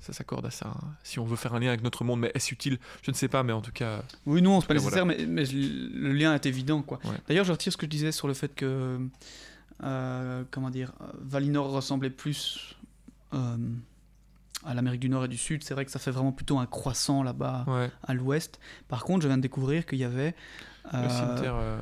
ça 0.00 0.12
s'accorde 0.12 0.44
à 0.44 0.50
ça. 0.50 0.68
hein. 0.68 0.88
Si 1.02 1.18
on 1.18 1.24
veut 1.24 1.36
faire 1.36 1.54
un 1.54 1.60
lien 1.60 1.68
avec 1.68 1.82
notre 1.82 2.04
monde, 2.04 2.20
mais 2.20 2.30
est-ce 2.34 2.52
utile? 2.52 2.78
Je 3.02 3.10
ne 3.10 3.16
sais 3.16 3.28
pas, 3.28 3.42
mais 3.42 3.52
en 3.52 3.62
tout 3.62 3.72
cas... 3.72 4.02
Oui, 4.26 4.42
non, 4.42 4.60
c'est 4.60 4.66
pas 4.66 4.74
nécessaire, 4.74 5.06
mais, 5.06 5.24
mais 5.26 5.44
le 5.44 6.12
lien 6.12 6.34
est 6.34 6.44
évident. 6.44 6.82
quoi. 6.82 6.98
Ouais. 7.04 7.16
D'ailleurs, 7.28 7.44
je 7.46 7.52
retire 7.52 7.72
ce 7.72 7.76
que 7.78 7.86
je 7.86 7.90
disais 7.90 8.12
sur 8.12 8.28
le 8.28 8.34
fait 8.34 8.54
que. 8.54 8.98
euh, 9.82 10.44
comment 10.50 10.70
dire 10.70 10.92
euh, 11.00 11.06
Valinor 11.20 11.70
ressemblait 11.70 12.10
plus 12.10 12.76
euh, 13.32 13.56
à 14.66 14.74
l'Amérique 14.74 15.00
du 15.00 15.08
Nord 15.08 15.24
et 15.24 15.28
du 15.28 15.38
Sud. 15.38 15.62
C'est 15.64 15.74
vrai 15.74 15.84
que 15.84 15.90
ça 15.90 15.98
fait 15.98 16.10
vraiment 16.10 16.32
plutôt 16.32 16.58
un 16.58 16.66
croissant 16.66 17.22
là-bas 17.22 17.64
Ouais, 17.68 17.90
à 18.02 18.12
l'ouest. 18.14 18.58
Par 18.88 19.04
contre, 19.04 19.22
je 19.22 19.28
viens 19.28 19.36
de 19.38 19.42
découvrir 19.42 19.86
qu'il 19.86 19.98
y 19.98 20.04
avait. 20.04 20.34
euh, 20.94 21.08
euh, 21.42 21.78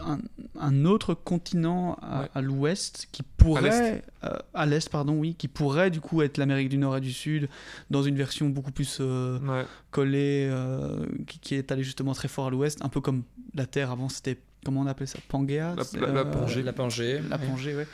un, 0.00 0.18
un 0.60 0.84
autre 0.84 1.14
continent 1.14 1.96
à, 2.02 2.20
Ouais. 2.22 2.28
à 2.34 2.40
l'ouest 2.42 3.08
qui 3.12 3.22
pourrait 3.22 3.62
l'est. 3.62 4.02
euh, 4.24 4.36
à 4.52 4.66
l'est 4.66 4.88
pardon 4.90 5.14
oui 5.14 5.34
qui 5.34 5.48
pourrait 5.48 5.90
du 5.90 6.00
coup 6.02 6.20
être 6.20 6.36
l'Amérique 6.36 6.68
du 6.68 6.76
Nord 6.76 6.96
et 6.98 7.00
du 7.00 7.12
Sud 7.12 7.48
dans 7.90 8.02
une 8.02 8.16
version 8.16 8.48
beaucoup 8.50 8.70
plus 8.72 8.98
euh, 9.00 9.38
ouais. 9.38 9.64
collée 9.90 10.46
euh, 10.50 11.06
qui, 11.26 11.38
qui 11.38 11.54
est 11.54 11.72
allée 11.72 11.82
justement 11.82 12.12
très 12.12 12.28
fort 12.28 12.48
à 12.48 12.50
l'ouest 12.50 12.84
un 12.84 12.90
peu 12.90 13.00
comme 13.00 13.22
la 13.54 13.64
Terre 13.64 13.90
avant 13.90 14.10
c'était 14.10 14.38
comment 14.62 14.82
on 14.82 14.86
appelle 14.86 15.08
ça 15.08 15.18
Pangea 15.28 15.74
La- 15.74 16.00
la- 16.00 16.12
la 16.12 16.20
euh, 16.20 16.24
Pangée. 16.24 16.62
La 16.62 16.72
Pangée. 16.74 17.20
La 17.30 17.38
Pangée, 17.38 17.74
ouais. 17.76 17.86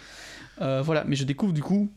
Euh, 0.60 0.82
voilà, 0.82 1.04
mais 1.04 1.14
je 1.14 1.24
découvre 1.24 1.52
du 1.52 1.62
coup, 1.62 1.90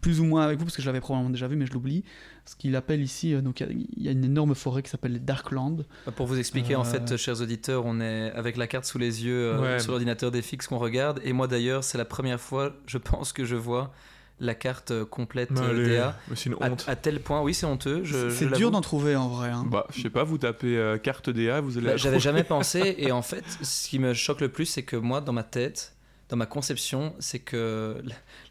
plus 0.00 0.20
ou 0.20 0.24
moins 0.24 0.42
avec 0.42 0.58
vous, 0.58 0.64
parce 0.64 0.76
que 0.76 0.82
je 0.82 0.86
l'avais 0.86 1.00
probablement 1.00 1.30
déjà 1.30 1.48
vu, 1.48 1.56
mais 1.56 1.66
je 1.66 1.72
l'oublie, 1.72 2.04
ce 2.44 2.56
qu'il 2.56 2.74
appelle 2.76 3.02
ici, 3.02 3.34
euh, 3.34 3.40
donc 3.40 3.60
il 3.60 3.66
y 3.66 3.68
a- 3.68 3.72
il 3.96 4.02
y, 4.04 4.08
a 4.08 4.12
une 4.12 4.24
énorme 4.24 4.54
forêt 4.54 4.82
qui 4.82 4.90
s'appelle 4.90 5.12
les 5.12 5.18
Darklands. 5.18 5.78
Bah, 6.06 6.12
Pour 6.14 6.26
vous 6.26 6.38
expliquer, 6.38 6.76
en 6.76 6.82
Euh, 6.82 6.84
fait, 6.84 7.16
chers 7.16 7.40
auditeurs, 7.40 7.84
on 7.86 8.00
est 8.00 8.30
avec 8.32 8.56
la 8.56 8.66
carte 8.66 8.84
sous 8.84 8.98
les 8.98 9.24
yeux 9.24 9.52
euh, 9.54 9.60
Ouais. 9.74 9.78
sur 9.80 9.90
l'ordinateur 9.92 10.30
des 10.30 10.42
fixes 10.42 10.66
qu'on 10.66 10.78
regarde. 10.78 11.20
Et 11.24 11.32
moi 11.32 11.46
d'ailleurs, 11.48 11.84
c'est 11.84 11.98
la 11.98 12.04
première 12.04 12.40
fois, 12.40 12.74
je 12.86 12.98
pense, 12.98 13.32
que 13.32 13.44
je 13.44 13.56
vois 13.56 13.92
la 14.40 14.54
carte 14.54 14.92
euh, 14.92 15.04
complète 15.04 15.50
Mais 15.50 15.60
euh, 15.60 15.70
allez, 15.70 15.88
DA. 15.96 16.16
mais 16.28 16.36
c'est 16.36 16.48
une 16.48 16.56
À, 16.60 16.70
honte. 16.70 16.84
à 16.86 16.94
tel 16.94 17.20
point, 17.20 17.42
oui, 17.42 17.54
c'est 17.54 17.66
honteux. 17.66 18.04
C'est 18.30 18.52
dur 18.52 18.70
d'en 18.70 18.80
trouver 18.80 19.16
en 19.16 19.28
vrai. 19.28 19.48
hein. 19.50 19.66
Bah, 19.68 19.84
je 19.92 20.00
sais 20.00 20.10
pas, 20.10 20.22
vous 20.22 20.38
tapez 20.38 20.76
euh, 20.78 20.96
carte 20.96 21.28
DA, 21.28 21.60
vous 21.60 21.76
allez. 21.76 21.86
Bah, 21.86 21.92
la 21.92 21.96
J'avais 21.96 22.18
trouver. 22.18 22.36
jamais 22.38 22.44
pensé, 22.44 22.94
et 22.98 23.10
en 23.10 23.22
fait, 23.22 23.44
ce 23.62 23.88
qui 23.88 23.98
me 23.98 24.14
choque 24.14 24.40
le 24.40 24.48
plus, 24.48 24.66
c'est 24.66 24.84
que 24.84 24.94
moi, 24.94 25.20
dans 25.20 25.32
ma 25.32 25.42
tête, 25.42 25.92
dans 26.28 26.36
ma 26.36 26.46
conception, 26.46 27.14
c'est 27.20 27.38
que 27.38 28.02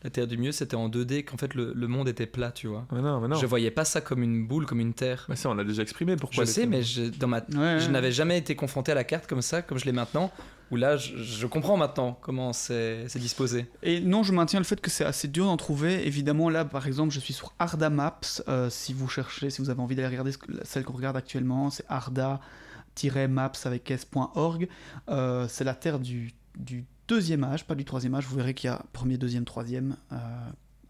la, 0.03 0.09
Terre 0.09 0.25
du 0.27 0.37
Mieux, 0.37 0.51
c'était 0.51 0.75
en 0.75 0.89
2D, 0.89 1.23
qu'en 1.25 1.37
fait, 1.37 1.53
le, 1.53 1.73
le 1.75 1.87
monde 1.87 2.07
était 2.09 2.25
plat, 2.25 2.51
tu 2.51 2.67
vois. 2.67 2.87
Mais 2.91 3.01
non, 3.01 3.19
mais 3.21 3.27
non. 3.27 3.35
Je 3.35 3.45
voyais 3.45 3.69
pas 3.71 3.85
ça 3.85 4.01
comme 4.01 4.23
une 4.23 4.47
boule, 4.47 4.65
comme 4.65 4.79
une 4.79 4.93
terre. 4.95 5.25
Bah, 5.29 5.35
ça, 5.35 5.49
on 5.49 5.53
l'a 5.53 5.63
déjà 5.63 5.83
exprimé. 5.83 6.15
Pourquoi 6.15 6.45
je 6.45 6.49
sais, 6.49 6.65
mais 6.65 6.81
je, 6.81 7.03
dans 7.03 7.27
ma, 7.27 7.37
Ouais, 7.39 7.55
ouais. 7.57 7.79
je 7.79 7.89
n'avais 7.89 8.11
jamais 8.11 8.37
été 8.37 8.55
confronté 8.55 8.91
à 8.91 8.95
la 8.95 9.03
carte 9.03 9.27
comme 9.27 9.41
ça, 9.43 9.61
comme 9.61 9.77
je 9.77 9.85
l'ai 9.85 9.91
maintenant, 9.91 10.31
où 10.71 10.75
là, 10.75 10.97
je, 10.97 11.17
je 11.17 11.45
comprends 11.47 11.77
maintenant 11.77 12.17
comment 12.19 12.51
c'est 12.51 13.05
c'est 13.09 13.19
disposé. 13.19 13.67
Et 13.83 13.99
non, 14.01 14.23
je 14.23 14.33
maintiens 14.33 14.59
le 14.59 14.65
fait 14.65 14.81
que 14.81 14.89
c'est 14.89 15.05
assez 15.05 15.27
dur 15.27 15.45
d'en 15.45 15.55
trouver. 15.57 16.05
Évidemment, 16.07 16.49
là, 16.49 16.65
par 16.65 16.87
exemple, 16.87 17.13
je 17.13 17.19
suis 17.19 17.33
sur 17.33 17.53
Arda 17.59 17.89
Maps. 17.91 18.19
euh, 18.47 18.69
si 18.71 18.91
vous 18.93 19.07
cherchez, 19.07 19.49
si 19.51 19.61
vous 19.61 19.69
avez 19.69 19.79
envie 19.81 19.95
d'aller 19.95 20.07
regarder 20.09 20.31
ce 20.31 20.39
celle 20.63 20.83
qu'on 20.83 20.93
regarde 20.93 21.15
actuellement, 21.15 21.69
c'est 21.69 21.85
arda-maps 21.89 23.51
avec 23.65 23.91
s.org. 23.91 24.67
Euh, 25.09 25.45
c'est 25.47 25.63
la 25.63 25.75
Terre 25.75 25.99
du, 25.99 26.33
du 26.57 26.85
deuxième 27.07 27.43
âge, 27.43 27.65
pas 27.65 27.75
du 27.75 27.85
troisième 27.85 28.15
âge. 28.15 28.25
Vous 28.25 28.35
verrez 28.35 28.53
qu'il 28.53 28.69
y 28.69 28.73
a 28.73 28.81
premier, 28.93 29.17
deuxième, 29.17 29.45
troisième 29.45 29.95
euh, 30.11 30.15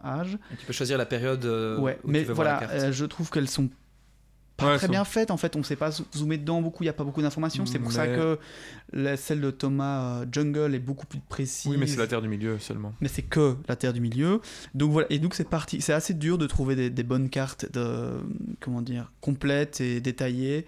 âge. 0.03 0.37
Et 0.53 0.57
tu 0.57 0.65
peux 0.65 0.73
choisir 0.73 0.97
la 0.97 1.05
période 1.05 1.43
euh, 1.45 1.79
ouais, 1.79 1.99
où 2.03 2.09
mais 2.11 2.19
tu 2.21 2.25
veux 2.25 2.33
voir 2.33 2.47
voilà, 2.47 2.53
la 2.61 2.67
carte. 2.67 2.83
euh, 2.83 2.91
je 2.91 3.05
trouve 3.05 3.29
qu'elles 3.29 3.49
sont 3.49 3.69
pas 4.57 4.65
Ouais, 4.71 4.77
très 4.77 4.87
sont- 4.87 4.91
bien 4.91 5.03
faites 5.05 5.29
en 5.29 5.37
fait. 5.37 5.55
On 5.55 5.59
ne 5.59 5.63
sait 5.63 5.75
pas 5.75 5.91
zo- 5.91 6.07
zoomer 6.15 6.39
dedans 6.39 6.63
beaucoup, 6.63 6.81
il 6.81 6.87
n'y 6.87 6.89
a 6.89 6.93
pas 6.93 7.03
beaucoup 7.03 7.21
d'informations. 7.21 7.67
C'est 7.67 7.77
pour 7.77 7.91
ça 7.91 8.07
que 8.07 8.39
la- 8.91 9.15
celle 9.15 9.39
de 9.41 9.51
Thomas 9.51 10.21
euh, 10.21 10.25
Jungle 10.31 10.73
est 10.73 10.79
beaucoup 10.79 11.05
plus 11.05 11.19
précise. 11.19 11.69
Oui, 11.69 11.77
mais 11.77 11.85
c'est 11.85 11.97
la 11.97 12.07
terre 12.07 12.23
du 12.23 12.27
milieu 12.27 12.57
seulement. 12.57 12.93
mais 12.99 13.07
c'est 13.07 13.21
que 13.21 13.55
la 13.67 13.75
terre 13.75 13.93
du 13.93 14.01
milieu. 14.01 14.41
Donc 14.73 14.91
voilà, 14.91 15.05
et 15.11 15.19
donc 15.19 15.35
c'est 15.35 15.47
parti. 15.47 15.79
C'est 15.81 15.93
assez 15.93 16.15
dur 16.15 16.39
de 16.39 16.47
trouver 16.47 16.75
des, 16.75 16.89
des 16.89 17.03
bonnes 17.03 17.29
cartes 17.29 17.71
de 17.71 18.13
comment 18.59 18.81
dire 18.81 19.11
complètes 19.21 19.79
et 19.79 20.01
détaillées 20.01 20.65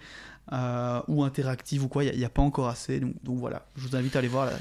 euh, 0.52 1.00
ou 1.08 1.24
interactives 1.24 1.82
ou 1.82 1.88
quoi. 1.88 2.04
Il 2.04 2.16
n'y 2.16 2.24
a, 2.24 2.28
pas 2.28 2.42
encore 2.42 2.68
assez. 2.68 3.00
Donc, 3.00 3.14
donc 3.24 3.38
voilà, 3.40 3.66
je 3.76 3.88
vous 3.88 3.96
invite 3.96 4.14
à 4.14 4.20
aller 4.20 4.28
voir. 4.28 4.46
La... 4.46 4.52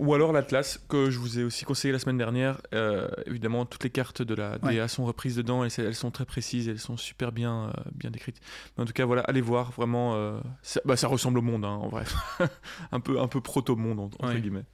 Ou 0.00 0.12
alors 0.12 0.32
l'Atlas, 0.32 0.78
que 0.88 1.08
je 1.10 1.18
vous 1.20 1.38
ai 1.38 1.44
aussi 1.44 1.64
conseillé 1.64 1.92
la 1.92 2.00
semaine 2.00 2.18
dernière. 2.18 2.60
Euh, 2.74 3.08
évidemment, 3.26 3.64
toutes 3.64 3.84
les 3.84 3.90
cartes 3.90 4.22
de 4.22 4.34
la 4.34 4.58
DA 4.58 4.68
Ouais. 4.82 4.88
sont 4.88 5.04
reprises 5.04 5.36
dedans 5.36 5.64
et 5.64 5.68
elles 5.78 5.94
sont 5.94 6.10
très 6.10 6.24
précises, 6.24 6.68
elles 6.68 6.80
sont 6.80 6.96
super 6.96 7.30
bien, 7.30 7.68
euh, 7.68 7.72
bien 7.94 8.10
décrites. 8.10 8.40
Mais 8.76 8.82
en 8.82 8.86
tout 8.86 8.92
cas, 8.92 9.04
voilà, 9.04 9.22
allez 9.22 9.40
voir, 9.40 9.70
vraiment, 9.70 10.14
euh, 10.16 10.40
ça, 10.62 10.80
bah, 10.84 10.96
ça 10.96 11.06
ressemble 11.06 11.38
au 11.38 11.42
monde, 11.42 11.64
hein, 11.64 11.68
en 11.80 11.88
vrai. 11.88 12.04
un 12.92 12.98
peu, 12.98 13.20
un 13.20 13.28
peu 13.28 13.40
proto-monde, 13.40 14.00
en- 14.00 14.04
entre 14.04 14.26
Ouais. 14.34 14.40
guillemets. 14.40 14.64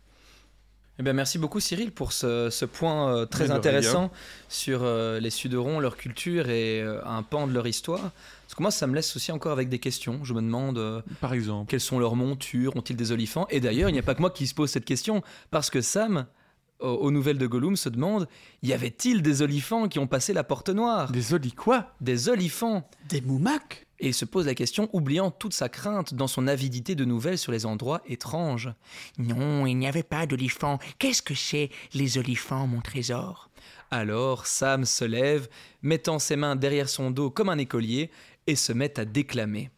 Eh 1.01 1.03
bien, 1.03 1.15
merci 1.15 1.39
beaucoup 1.39 1.61
Cyril 1.61 1.93
pour 1.93 2.13
ce, 2.13 2.51
ce 2.51 2.67
point 2.67 3.09
euh, 3.09 3.25
très 3.25 3.51
intéressant 3.51 4.11
sur 4.51 4.81
euh, 4.83 5.19
les 5.19 5.31
Suderons, 5.31 5.81
leur 5.81 5.97
culture 5.97 6.51
et 6.51 6.83
euh, 6.83 7.01
un 7.07 7.23
pan 7.23 7.47
de 7.47 7.55
leur 7.55 7.67
histoire. 7.67 8.11
Parce 8.43 8.55
que 8.55 8.61
moi, 8.61 8.71
ça 8.71 8.87
me 8.87 8.95
laisse 8.95 9.17
aussi 9.17 9.33
encore 9.33 9.53
avec 9.53 9.71
des 9.71 9.79
questions. 9.79 10.21
Je 10.25 10.35
me 10.35 10.43
demande 10.43 10.77
euh, 10.77 11.01
Par 11.23 11.33
exemple. 11.33 11.71
quelles 11.71 11.81
sont 11.81 11.99
leurs 11.99 12.17
montures, 12.17 12.77
ont-ils 12.77 12.97
des 12.97 13.13
olifants 13.13 13.47
Et 13.49 13.61
d'ailleurs, 13.61 13.89
il 13.89 13.95
n'y 13.95 13.99
a 13.99 14.03
pas 14.03 14.15
que 14.15 14.21
moi 14.21 14.29
qui 14.29 14.47
se 14.47 14.53
pose 14.55 14.69
cette 14.71 14.85
question, 14.85 15.23
parce 15.51 15.71
que 15.71 15.81
Sam, 15.81 16.27
au- 16.81 16.89
aux 16.89 17.11
nouvelles 17.11 17.39
de 17.39 17.47
Gollum, 17.47 17.77
se 17.77 17.89
demande 17.89 18.29
y 18.63 18.75
avait-il 18.75 19.23
des 19.23 19.41
olifants 19.41 19.89
qui 19.89 19.99
ont 20.01 20.07
passé 20.07 20.35
la 20.35 20.45
porte 20.45 20.69
noire? 20.69 21.11
Des 21.13 21.33
olis 21.33 21.53
quoi? 21.53 21.95
Des 22.03 22.29
olifants 22.29 22.87
Des 23.09 23.23
moumacs? 23.23 23.87
Et 24.01 24.09
il 24.09 24.15
se 24.15 24.25
pose 24.25 24.47
la 24.47 24.55
question, 24.55 24.89
oubliant 24.95 25.31
toute 25.31 25.53
sa 25.53 25.69
crainte 25.69 26.15
dans 26.15 26.27
son 26.27 26.49
avidité 26.49 26.95
de 26.95 27.05
nouvelles 27.05 27.37
sur 27.37 27.53
les 27.53 27.67
endroits 27.67 28.01
étranges. 28.07 28.73
Non, 29.19 29.67
il 29.67 29.77
n'y 29.77 29.87
avait 29.87 30.03
pas 30.03 30.27
d'olifants. 30.27 30.79
Qu'est-ce 30.99 31.21
que 31.21 31.35
c'est, 31.35 31.69
les 31.93 32.17
olifants, 32.17 32.67
mon 32.67 32.81
trésor? 32.81 33.51
Alors 33.91 34.47
Sam 34.47 34.87
se 34.87 35.05
lève, 35.05 35.49
mettant 35.83 36.19
ses 36.19 36.37
mains 36.37 36.57
derrière 36.57 36.89
son 36.89 37.11
dos 37.11 37.31
comme 37.31 37.51
un 37.51 37.59
écolier, 37.59 38.11
et 38.47 38.57
se 38.57 38.73
met 38.73 38.99
à 38.99 39.05
déclamer. 39.05 39.71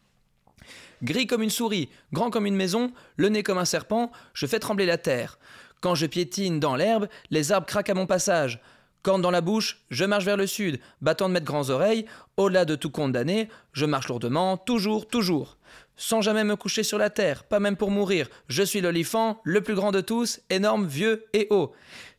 Gris 1.01 1.27
comme 1.27 1.43
une 1.43 1.49
souris, 1.49 1.89
grand 2.13 2.29
comme 2.29 2.45
une 2.45 2.55
maison, 2.55 2.93
le 3.17 3.27
nez 3.27 3.43
comme 3.43 3.57
un 3.57 3.65
serpent, 3.65 4.09
je 4.33 4.45
fais 4.45 4.59
trembler 4.59 4.85
la 4.85 4.97
terre. 4.97 5.37
Quand 5.81 5.95
je 5.95 6.05
piétine 6.05 6.61
dans 6.61 6.77
l'herbe, 6.77 7.09
les 7.29 7.51
arbres 7.51 7.67
craquent 7.67 7.89
à 7.89 7.93
mon 7.93 8.05
passage. 8.05 8.61
Corne 9.03 9.21
dans 9.21 9.31
la 9.31 9.41
bouche, 9.41 9.81
je 9.89 10.05
marche 10.05 10.23
vers 10.23 10.37
le 10.37 10.47
sud, 10.47 10.79
battant 11.01 11.27
de 11.27 11.33
mes 11.33 11.41
grands 11.41 11.69
oreilles, 11.69 12.05
au-delà 12.37 12.63
de 12.63 12.75
tout 12.75 12.89
condamné, 12.89 13.49
je 13.73 13.85
marche 13.85 14.07
lourdement, 14.07 14.55
toujours, 14.55 15.09
toujours. 15.09 15.57
Sans 15.97 16.21
jamais 16.21 16.45
me 16.45 16.55
coucher 16.55 16.83
sur 16.83 16.97
la 16.97 17.09
terre, 17.09 17.43
pas 17.43 17.59
même 17.59 17.75
pour 17.75 17.91
mourir, 17.91 18.29
je 18.47 18.63
suis 18.63 18.79
l'olifant, 18.79 19.41
le 19.43 19.59
plus 19.59 19.75
grand 19.75 19.91
de 19.91 19.99
tous, 19.99 20.39
énorme, 20.49 20.87
vieux 20.87 21.25
et 21.33 21.47
haut. 21.49 21.73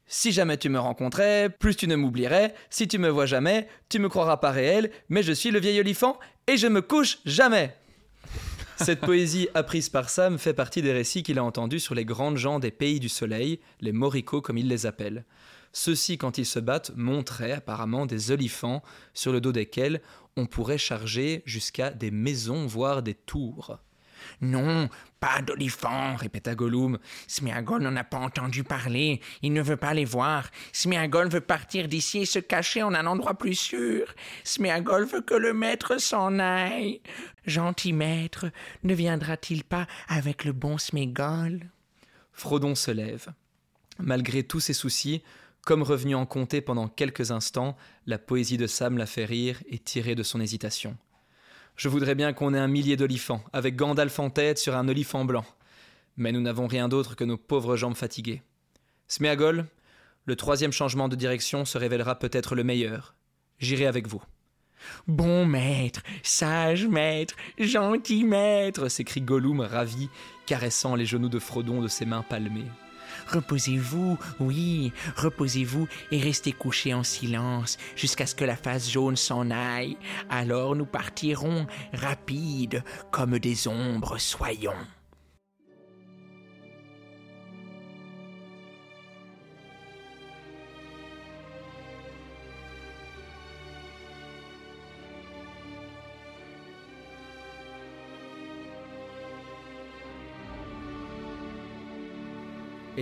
Si 0.06 0.30
jamais 0.30 0.58
tu 0.58 0.68
me 0.68 0.78
rencontrais, 0.78 1.48
plus 1.48 1.74
tu 1.74 1.88
ne 1.88 1.96
m'oublierais, 1.96 2.54
si 2.68 2.86
tu 2.86 2.98
me 2.98 3.08
vois 3.08 3.24
jamais, 3.24 3.66
tu 3.88 3.98
me 3.98 4.10
croiras 4.10 4.36
pas 4.36 4.50
réel, 4.50 4.90
mais 5.08 5.22
je 5.22 5.32
suis 5.32 5.50
le 5.50 5.60
vieil 5.60 5.80
olifant 5.80 6.18
et 6.46 6.58
je 6.58 6.66
me 6.66 6.82
couche 6.82 7.18
jamais. 7.24 7.74
Cette 8.76 9.00
poésie 9.06 9.48
apprise 9.54 9.88
par 9.88 10.10
Sam 10.10 10.38
fait 10.38 10.52
partie 10.52 10.82
des 10.82 10.92
récits 10.92 11.22
qu'il 11.22 11.38
a 11.38 11.44
entendus 11.44 11.80
sur 11.80 11.94
les 11.94 12.04
grandes 12.04 12.36
gens 12.36 12.58
des 12.58 12.70
pays 12.70 13.00
du 13.00 13.08
soleil, 13.08 13.60
les 13.80 13.92
moricots 13.92 14.42
comme 14.42 14.58
il 14.58 14.68
les 14.68 14.84
appelle. 14.84 15.24
Ceux-ci, 15.76 16.18
quand 16.18 16.38
ils 16.38 16.46
se 16.46 16.60
battent, 16.60 16.92
montraient 16.94 17.52
apparemment 17.52 18.06
des 18.06 18.30
olifants 18.30 18.82
sur 19.12 19.32
le 19.32 19.40
dos 19.40 19.50
desquels 19.50 20.00
on 20.36 20.46
pourrait 20.46 20.78
charger 20.78 21.42
jusqu'à 21.46 21.90
des 21.90 22.12
maisons, 22.12 22.64
voire 22.64 23.02
des 23.02 23.14
tours. 23.14 23.78
Non, 24.40 24.88
pas 25.18 25.42
d'olifants, 25.42 26.14
Répéta 26.14 26.54
Gollum. 26.54 26.98
Smeagol 27.26 27.82
n'en 27.82 27.96
a 27.96 28.04
pas 28.04 28.18
entendu 28.18 28.62
parler. 28.62 29.20
Il 29.42 29.52
ne 29.52 29.60
veut 29.62 29.76
pas 29.76 29.94
les 29.94 30.04
voir. 30.04 30.48
Smeagol 30.72 31.28
veut 31.28 31.40
partir 31.40 31.88
d'ici 31.88 32.20
et 32.20 32.26
se 32.26 32.38
cacher 32.38 32.84
en 32.84 32.94
un 32.94 33.06
endroit 33.06 33.34
plus 33.34 33.56
sûr. 33.56 34.14
Smeagol 34.44 35.06
veut 35.06 35.22
que 35.22 35.34
le 35.34 35.52
maître 35.52 36.00
s'en 36.00 36.38
aille. 36.38 37.00
Gentil 37.46 37.92
maître, 37.92 38.46
ne 38.84 38.94
viendra-t-il 38.94 39.64
pas 39.64 39.88
avec 40.06 40.44
le 40.44 40.52
bon 40.52 40.78
Smeagol 40.78 41.68
Frodon 42.32 42.76
se 42.76 42.92
lève. 42.92 43.26
Malgré 43.98 44.44
tous 44.44 44.60
ses 44.60 44.72
soucis, 44.72 45.22
comme 45.64 45.82
revenu 45.82 46.14
en 46.14 46.26
comté 46.26 46.60
pendant 46.60 46.88
quelques 46.88 47.30
instants, 47.30 47.76
la 48.06 48.18
poésie 48.18 48.56
de 48.56 48.66
Sam 48.66 48.98
l'a 48.98 49.06
fait 49.06 49.24
rire 49.24 49.62
et 49.68 49.78
tirer 49.78 50.14
de 50.14 50.22
son 50.22 50.40
hésitation. 50.40 50.96
Je 51.76 51.88
voudrais 51.88 52.14
bien 52.14 52.32
qu'on 52.32 52.54
ait 52.54 52.58
un 52.58 52.68
millier 52.68 52.96
d'olifants, 52.96 53.42
avec 53.52 53.74
Gandalf 53.74 54.18
en 54.18 54.30
tête 54.30 54.58
sur 54.58 54.76
un 54.76 54.88
olifant 54.88 55.24
blanc. 55.24 55.44
Mais 56.16 56.30
nous 56.30 56.40
n'avons 56.40 56.66
rien 56.66 56.88
d'autre 56.88 57.16
que 57.16 57.24
nos 57.24 57.36
pauvres 57.36 57.76
jambes 57.76 57.96
fatiguées. 57.96 58.42
Sméagol, 59.08 59.66
le 60.26 60.36
troisième 60.36 60.72
changement 60.72 61.08
de 61.08 61.16
direction 61.16 61.64
se 61.64 61.76
révélera 61.78 62.18
peut-être 62.18 62.54
le 62.54 62.64
meilleur. 62.64 63.14
J'irai 63.58 63.86
avec 63.86 64.06
vous. 64.06 64.22
Bon 65.06 65.46
maître, 65.46 66.02
sage 66.22 66.86
maître, 66.86 67.34
gentil 67.58 68.24
maître, 68.24 68.88
s'écrie 68.88 69.22
Gollum 69.22 69.60
ravi, 69.60 70.08
caressant 70.46 70.94
les 70.94 71.06
genoux 71.06 71.28
de 71.28 71.38
Frodon 71.38 71.80
de 71.80 71.88
ses 71.88 72.04
mains 72.04 72.22
palmées. 72.22 72.70
Reposez-vous, 73.28 74.18
oui, 74.40 74.92
reposez-vous 75.16 75.88
et 76.10 76.20
restez 76.20 76.52
couchés 76.52 76.94
en 76.94 77.02
silence 77.02 77.78
jusqu'à 77.96 78.26
ce 78.26 78.34
que 78.34 78.44
la 78.44 78.56
face 78.56 78.90
jaune 78.90 79.16
s'en 79.16 79.50
aille. 79.50 79.96
Alors 80.30 80.76
nous 80.76 80.86
partirons, 80.86 81.66
rapides, 81.92 82.82
comme 83.10 83.38
des 83.38 83.68
ombres 83.68 84.18
soyons. 84.18 84.72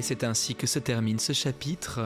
Et 0.02 0.04
c'est 0.04 0.24
ainsi 0.24 0.56
que 0.56 0.66
se 0.66 0.80
termine 0.80 1.20
ce 1.20 1.32
chapitre. 1.32 2.00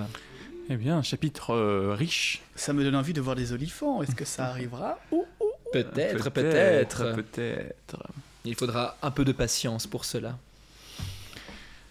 Eh 0.69 0.77
bien, 0.77 0.99
un 0.99 1.03
chapitre 1.03 1.55
euh, 1.55 1.95
riche. 1.95 2.43
Ça 2.55 2.75
me 2.75 2.85
donne 2.85 2.95
envie 2.95 3.15
de 3.15 3.23
voir 3.23 3.37
des 3.37 3.53
olifants. 3.53 4.03
Est-ce 4.03 4.15
que 4.15 4.27
ça 4.27 4.49
arrivera 4.49 4.99
Ouh, 5.13 5.25
ouh. 5.41 5.45
Peut-être, 5.73 6.29
peut-être. 6.29 7.15
Peut-être. 7.15 7.97
Il 8.45 8.55
faudra 8.55 8.99
un 9.01 9.11
peu 9.11 9.25
de 9.25 9.33
patience 9.33 9.87
pour 9.87 10.05
cela. 10.05 10.37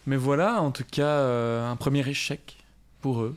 Mais 0.05 0.15
voilà, 0.15 0.61
en 0.61 0.69
tout 0.69 0.83
cas, 0.83 1.07
euh, 1.07 1.67
un 1.67 1.75
premier 1.75 2.07
échec 2.07 2.55
pour 3.01 3.23
eux. 3.23 3.33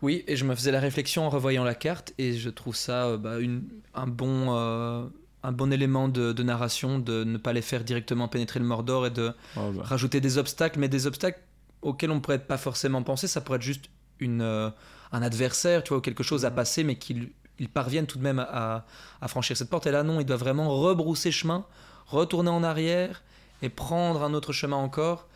Oui, 0.00 0.22
et 0.28 0.36
je 0.36 0.44
me 0.44 0.54
faisais 0.54 0.70
la 0.70 0.78
réflexion 0.78 1.26
en 1.26 1.30
revoyant 1.30 1.64
la 1.64 1.74
carte, 1.74 2.14
et 2.16 2.34
je 2.34 2.48
trouve 2.48 2.76
ça 2.76 3.06
euh, 3.06 3.16
bah, 3.16 3.40
une, 3.40 3.64
un 3.96 4.06
bon, 4.06 4.56
euh, 4.56 5.02
un 5.42 5.50
bon 5.50 5.72
élément 5.72 6.06
de, 6.06 6.32
de 6.32 6.42
narration 6.44 7.00
de 7.00 7.24
ne 7.24 7.38
pas 7.38 7.52
les 7.52 7.62
faire 7.62 7.82
directement 7.82 8.28
pénétrer 8.28 8.60
le 8.60 8.66
Mordor 8.66 9.06
et 9.08 9.10
de 9.10 9.32
Oh, 9.56 9.72
bah. 9.72 9.82
rajouter 9.82 10.20
des 10.20 10.38
obstacles, 10.38 10.78
mais 10.78 10.88
des 10.88 11.08
obstacles 11.08 11.40
auxquels 11.82 12.10
on 12.10 12.20
pourrait 12.20 12.38
pas 12.38 12.58
forcément 12.58 13.02
penser. 13.02 13.28
Ça 13.28 13.40
pourrait 13.40 13.56
être 13.56 13.62
juste 13.62 13.90
une, 14.20 14.42
euh, 14.42 14.70
un 15.12 15.22
adversaire, 15.22 15.82
tu 15.82 15.90
vois, 15.90 15.98
ou 15.98 16.00
quelque 16.00 16.22
chose 16.22 16.44
à 16.44 16.50
passer, 16.50 16.84
mais 16.84 16.96
qu'ils 16.96 17.30
ils 17.60 17.68
parviennent 17.68 18.06
tout 18.06 18.18
de 18.18 18.22
même 18.22 18.38
à, 18.38 18.84
à 19.20 19.28
franchir 19.28 19.56
cette 19.56 19.68
porte. 19.68 19.86
Et 19.86 19.90
là, 19.90 20.02
non, 20.04 20.20
ils 20.20 20.24
doivent 20.24 20.40
vraiment 20.40 20.70
rebrousser 20.80 21.32
chemin, 21.32 21.66
retourner 22.06 22.50
en 22.50 22.62
arrière 22.62 23.22
et 23.62 23.68
prendre 23.68 24.22
un 24.22 24.32
autre 24.34 24.52
chemin 24.52 24.76
encore, 24.76 25.26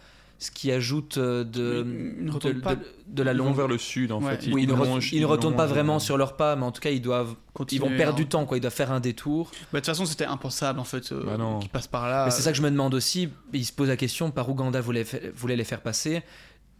ce 0.43 0.51
qui 0.51 0.71
ajoute 0.73 1.19
euh, 1.19 1.45
de, 1.45 1.87
ils 2.21 2.27
de, 2.27 2.51
de- 2.53 2.79
de 3.09 3.23
la 3.23 3.33
Ils 3.33 3.39
vont 3.39 3.45
longue. 3.47 3.57
vers 3.57 3.69
le 3.69 3.79
sud 3.79 4.11
en 4.13 4.21
Ouais, 4.23 4.37
fait. 4.37 4.51
Oui, 4.53 4.65
ils 4.65 4.69
ne, 4.69 4.75
re- 4.75 4.85
longent- 4.87 5.13
ils 5.13 5.21
ne 5.21 5.27
retournent 5.27 5.57
pas 5.57 5.67
vraiment 5.67 5.97
euh, 5.97 6.01
sur 6.01 6.17
leurs 6.17 6.37
pas, 6.37 6.57
mais 6.57 6.65
en 6.65 6.73
tout 6.73 6.81
cas, 6.81 6.91
ils 6.91 7.01
doivent, 7.01 7.31
ils 7.31 7.53
Continuer, 7.55 7.89
vont 7.89 7.97
perdre 7.97 8.15
hein. 8.15 8.17
du 8.17 8.27
temps, 8.27 8.45
quoi. 8.47 8.57
Ils 8.57 8.61
doivent 8.61 8.73
faire 8.75 8.91
un 8.93 9.01
détour. 9.01 9.51
Bah, 9.53 9.59
De 9.75 9.79
toute 9.79 9.87
façon, 9.87 10.05
c'était 10.07 10.25
impensable 10.25 10.81
en 10.81 10.85
fait, 10.85 11.13
euh, 11.13 11.23
Bah 11.37 11.59
qu'ils 11.61 11.69
passent 11.71 11.87
par 11.87 12.09
là. 12.09 12.31
C'est 12.31 12.43
ça 12.43 12.51
que 12.53 12.57
je 12.59 12.63
me 12.63 12.71
demande 12.71 12.95
aussi. 12.95 13.29
Il 13.53 13.65
se 13.65 13.73
pose 13.73 13.89
la 13.89 13.97
question 13.97 14.31
par 14.31 14.49
où 14.51 14.55
Gandalf 14.55 14.85
voulait, 14.85 15.07
voulait 15.37 15.57
les 15.57 15.65
faire 15.65 15.81
passer. 15.83 16.23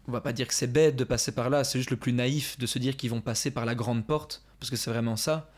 On 0.09 0.13
va 0.13 0.21
pas 0.21 0.33
dire 0.33 0.49
que 0.49 0.55
c'est 0.55 0.67
bête 0.73 0.97
de 0.97 1.05
passer 1.05 1.31
par 1.33 1.49
là, 1.49 1.63
c'est 1.63 1.79
juste 1.79 1.91
le 1.93 1.97
plus 1.97 2.13
naïf 2.13 2.59
de 2.59 2.67
se 2.67 2.79
dire 2.81 2.97
qu'ils 2.97 3.11
vont 3.11 3.21
passer 3.21 3.53
par 3.53 3.65
la 3.65 3.77
grande 3.77 4.05
porte, 4.05 4.43
parce 4.59 4.69
que 4.69 4.77
c'est 4.77 4.91
vraiment 4.91 5.15
ça. 5.17 5.49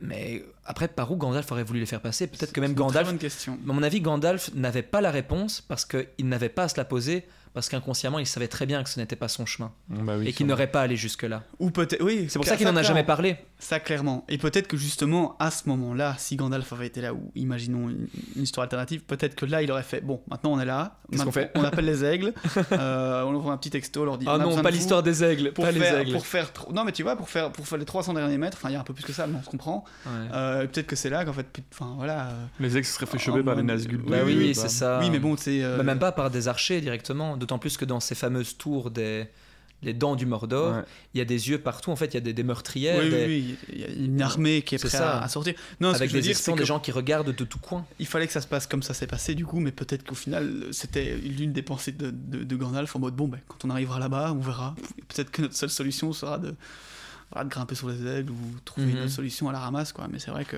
Mais 0.00 0.44
après, 0.64 0.88
par 0.88 1.10
où 1.10 1.16
Gandalf 1.16 1.50
aurait 1.52 1.64
voulu 1.64 1.80
les 1.80 1.86
faire 1.86 2.00
passer? 2.00 2.26
Peut-être 2.26 2.52
que 2.52 2.60
même 2.60 2.72
une 2.72 2.76
Gandalf. 2.76 3.08
bonne 3.08 3.18
question. 3.18 3.58
À 3.68 3.72
mon 3.72 3.82
avis, 3.82 4.00
Gandalf 4.00 4.50
n'avait 4.54 4.82
pas 4.82 5.00
la 5.00 5.10
réponse 5.10 5.60
parce 5.60 5.84
qu'il 5.84 6.06
n'avait 6.28 6.48
pas 6.48 6.64
à 6.64 6.68
se 6.68 6.76
la 6.76 6.84
poser, 6.84 7.24
parce 7.54 7.68
qu'inconsciemment, 7.70 8.18
il 8.18 8.26
savait 8.26 8.48
très 8.48 8.66
bien 8.66 8.82
que 8.82 8.90
ce 8.90 9.00
n'était 9.00 9.16
pas 9.16 9.28
son 9.28 9.46
chemin 9.46 9.72
Bah 9.88 10.16
oui, 10.18 10.28
et 10.28 10.32
qu'il 10.32 10.46
n'aurait 10.46 10.70
pas 10.70 10.82
allé 10.82 10.96
jusque-là. 10.96 11.44
Ou 11.58 11.70
peut-être, 11.70 12.02
oui. 12.02 12.26
C'est 12.28 12.38
pour 12.38 12.46
ça 12.46 12.56
qu'il 12.56 12.66
n'en 12.66 12.76
a 12.76 12.82
jamais 12.82 13.04
parlé. 13.04 13.36
Ça 13.58 13.80
clairement. 13.80 14.24
Et 14.28 14.36
peut-être 14.36 14.68
que 14.68 14.76
justement 14.76 15.34
à 15.38 15.50
ce 15.50 15.66
moment-là, 15.70 16.14
si 16.18 16.36
Gandalf 16.36 16.72
avait 16.74 16.86
été 16.88 17.00
là, 17.00 17.14
ou 17.14 17.30
imaginons 17.34 17.88
une, 17.88 18.06
une 18.36 18.42
histoire 18.42 18.64
alternative, 18.64 19.02
peut-être 19.04 19.34
que 19.34 19.46
là 19.46 19.62
il 19.62 19.72
aurait 19.72 19.82
fait 19.82 20.02
bon, 20.02 20.20
maintenant 20.30 20.52
on 20.52 20.60
est 20.60 20.66
là, 20.66 20.98
Qu'est-ce 21.10 21.22
qu'on 21.22 21.26
maintenant, 21.28 21.32
fait 21.42 21.50
on 21.54 21.64
appelle 21.64 21.86
les 21.86 22.04
aigles, 22.04 22.34
euh, 22.72 23.22
on 23.22 23.34
ouvre 23.34 23.50
un 23.50 23.56
petit 23.56 23.70
texto, 23.70 24.02
on 24.02 24.04
leur 24.04 24.18
dit. 24.18 24.26
Ah 24.28 24.36
on 24.36 24.40
a 24.40 24.44
non, 24.56 24.62
pas 24.62 24.70
l'histoire 24.70 25.02
des 25.02 25.24
aigles, 25.24 25.52
Pour 25.52 25.64
pas 25.64 25.72
les 25.72 25.80
faire, 25.80 25.98
aigles. 26.00 26.12
pour 26.12 26.26
faire 26.26 26.52
tro- 26.52 26.70
non 26.72 26.84
mais 26.84 26.92
tu 26.92 27.02
vois 27.02 27.16
pour 27.16 27.30
faire 27.30 27.50
pour 27.50 27.66
faire 27.66 27.78
les 27.78 27.86
300 27.86 28.12
derniers 28.12 28.36
mètres 28.36 28.58
enfin 28.60 28.68
il 28.68 28.72
y 28.74 28.76
a 28.76 28.80
un 28.80 28.84
peu 28.84 28.92
plus 28.92 29.04
que 29.04 29.12
ça 29.14 29.26
mais 29.26 29.36
on 29.38 29.42
se 29.42 29.48
comprend 29.48 29.84
Ouais. 30.04 30.12
Euh, 30.34 30.66
peut-être 30.66 30.86
que 30.86 30.96
c'est 30.96 31.08
là 31.10 31.24
qu'en 31.24 31.32
fait 31.32 31.46
enfin 31.72 31.94
voilà 31.96 32.26
euh, 32.28 32.44
Les 32.60 32.76
ex 32.76 32.88
se 32.88 32.94
seraient 32.96 33.06
fait 33.06 33.18
choper 33.18 33.40
Oh, 33.40 33.44
par 33.44 33.54
les 33.54 33.62
Nazgûl. 33.62 34.02
Bah 34.06 34.18
oui, 34.24 34.34
oui, 34.36 34.54
c'est 34.54 34.68
ça. 34.68 34.98
oui 35.00 35.08
mais 35.10 35.18
bon 35.18 35.34
c'est 35.38 35.62
euh, 35.64 35.78
Bah, 35.78 35.82
même 35.82 35.98
pas 35.98 36.12
par 36.12 36.30
des 36.30 36.46
archers 36.48 36.80
directement, 36.82 37.36
d'autant 37.38 37.58
plus 37.58 37.76
que 37.78 37.84
dans 37.86 38.00
ces 38.00 38.14
fameuses 38.14 38.58
tours 38.58 38.90
des 38.90 39.26
les 39.86 39.94
dents 39.94 40.16
du 40.16 40.26
Mordor, 40.26 40.74
Ouais. 40.76 40.82
il 41.14 41.18
y 41.18 41.20
a 41.22 41.24
des 41.24 41.48
yeux 41.48 41.58
partout. 41.58 41.90
En 41.90 41.96
fait, 41.96 42.06
il 42.06 42.14
y 42.14 42.16
a 42.18 42.20
des, 42.20 42.32
des 42.34 42.42
meurtrières, 42.42 42.98
oui, 42.98 43.04
oui, 43.04 43.10
des- 43.10 43.26
oui, 43.26 43.56
il 43.72 43.80
y 43.80 43.84
a 43.84 43.88
une 43.88 44.20
armée 44.20 44.60
qui 44.62 44.74
est 44.74 44.78
prête 44.78 44.94
à, 44.96 45.22
à 45.22 45.28
sortir 45.28 45.54
non 45.80 45.88
ce 45.88 45.92
que 45.92 45.96
avec 45.98 46.10
je 46.10 46.16
veux 46.16 46.20
des 46.22 46.28
dire 46.34 46.44
que 46.44 46.58
des 46.58 46.64
gens 46.66 46.80
qui 46.80 46.90
regardent 46.92 47.34
de 47.34 47.44
tout 47.44 47.58
coin. 47.58 47.86
il 47.98 48.06
fallait 48.06 48.26
que 48.26 48.32
ça 48.32 48.40
se 48.42 48.46
passe 48.46 48.66
comme 48.66 48.82
ça 48.82 48.92
s'est 48.94 49.06
passé 49.06 49.34
du 49.34 49.46
coup 49.46 49.60
mais 49.60 49.72
peut-être 49.72 50.04
qu'au 50.04 50.14
final 50.14 50.64
c'était 50.72 51.14
l'une 51.16 51.52
des 51.52 51.62
pensées 51.62 51.92
de, 51.92 52.10
de, 52.10 52.44
de 52.44 52.56
Gandalf 52.56 52.94
en 52.96 52.98
mode 52.98 53.14
bon 53.14 53.28
ben 53.28 53.38
quand 53.48 53.64
on 53.64 53.70
arrivera 53.70 53.98
là-bas 53.98 54.32
on 54.36 54.40
verra 54.40 54.74
peut-être 55.08 55.30
que 55.30 55.42
notre 55.42 55.54
seule 55.54 55.70
solution 55.70 56.12
sera 56.12 56.38
de, 56.38 56.54
grimper 57.48 57.74
sur 57.74 57.88
les 57.88 58.04
aigles 58.06 58.30
ou 58.32 58.36
trouver 58.64 58.86
Mhm. 58.86 58.92
une 58.96 59.02
autre 59.04 59.12
solution 59.12 59.48
à 59.48 59.52
la 59.52 59.60
ramasse 59.60 59.92
quoi 59.92 60.08
mais 60.10 60.18
c'est 60.18 60.30
vrai 60.30 60.44
que 60.44 60.56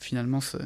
finalement 0.00 0.40
c'est- 0.40 0.58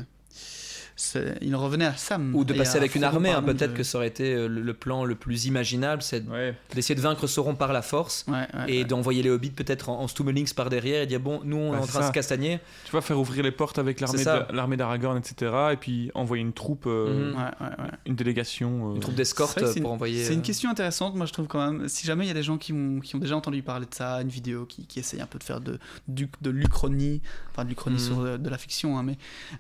il 1.41 1.55
en 1.57 1.63
revenait 1.63 1.87
à 1.87 1.95
Sam 1.97 2.35
Ou 2.35 2.45
de 2.45 2.53
passer 2.55 2.77
avec 2.77 2.95
une 2.95 3.03
Frodo, 3.03 3.17
armée, 3.17 3.31
hein, 3.31 3.43
peut-être 3.43 3.73
de- 3.73 3.77
que 3.77 3.83
ça 3.83 3.99
aurait 3.99 4.09
été 4.09 4.35
euh, 4.35 4.47
le, 4.49 4.61
le 4.61 4.75
plan 4.75 5.05
le 5.05 5.15
plus 5.15 5.47
imaginable, 5.47 6.03
c'est 6.03 6.23
Ouais. 6.29 6.55
d'essayer 6.75 6.95
de 6.95 7.01
vaincre 7.01 7.27
Sauron 7.27 7.55
par 7.55 7.73
la 7.73 7.83
force 7.83 8.25
ouais, 8.29 8.35
ouais, 8.35 8.47
et 8.69 8.79
ouais. 8.79 8.85
d'envoyer 8.85 9.23
les 9.23 9.31
hobbits 9.31 9.51
peut-être 9.51 9.89
en, 9.89 10.01
en 10.01 10.09
Stummelings 10.09 10.53
par 10.55 10.71
derrière 10.71 11.03
et 11.03 11.07
dire 11.07 11.21
bon, 11.21 11.41
nous 11.45 11.57
on 11.57 11.73
Bah, 11.73 11.79
est 11.79 11.81
en 11.83 11.87
train 11.87 12.01
de 12.01 12.07
se 12.07 12.13
castagner. 12.13 12.61
Tu 12.85 12.93
vas 12.93 13.01
faire 13.01 13.19
ouvrir 13.19 13.43
les 13.43 13.51
portes 13.53 13.79
avec 13.79 14.01
l'armée 14.01 14.19
de- 14.25 14.77
d'Aragorn, 14.77 15.17
etc. 15.19 15.53
Et 15.73 15.77
puis 15.77 16.11
envoyer 16.15 16.43
une 16.43 16.53
troupe, 16.53 16.85
euh, 16.87 17.31
Mhm. 17.33 17.37
Ouais, 17.37 17.43
ouais, 17.61 17.85
ouais. 17.85 17.91
une 18.07 18.15
délégation. 18.15 18.91
euh, 18.91 18.95
Une 18.95 19.01
troupe 19.01 19.15
d'escorte 19.15 19.59
pour 19.61 19.77
une- 19.77 19.87
envoyer. 19.87 20.25
C'est 20.25 20.35
une 20.35 20.41
euh, 20.41 20.43
question 20.43 20.71
intéressante, 20.71 21.15
moi 21.15 21.27
je 21.27 21.33
trouve 21.33 21.47
quand 21.47 21.71
même. 21.73 21.89
Si 21.89 22.07
jamais 22.07 22.25
il 22.25 22.29
y 22.29 22.31
a 22.31 22.35
des 22.35 22.43
gens 22.43 22.59
qui 22.59 22.73
ont, 22.73 23.01
qui 23.01 23.17
ont 23.17 23.19
déjà 23.19 23.37
entendu 23.37 23.63
parler 23.63 23.87
de 23.87 23.95
ça, 23.95 24.21
une 24.23 24.29
vidéo 24.29 24.67
qui, 24.67 24.87
qui 24.87 24.99
essaye 25.01 25.21
un 25.21 25.27
peu 25.27 25.39
de 25.39 25.45
faire 25.45 25.61
de, 25.61 25.79
du- 26.09 26.29
de 26.41 26.51
l'Uchronie, 26.51 27.21
enfin 27.51 27.65
de 27.65 27.69
l'Uchronie 27.71 27.97
Mhm. 27.97 28.03
sur 28.03 28.23
de, 28.23 28.37
de 28.37 28.49
la 28.51 28.59
fiction, 28.59 28.99
hein, 28.99 29.03
mais 29.03 29.17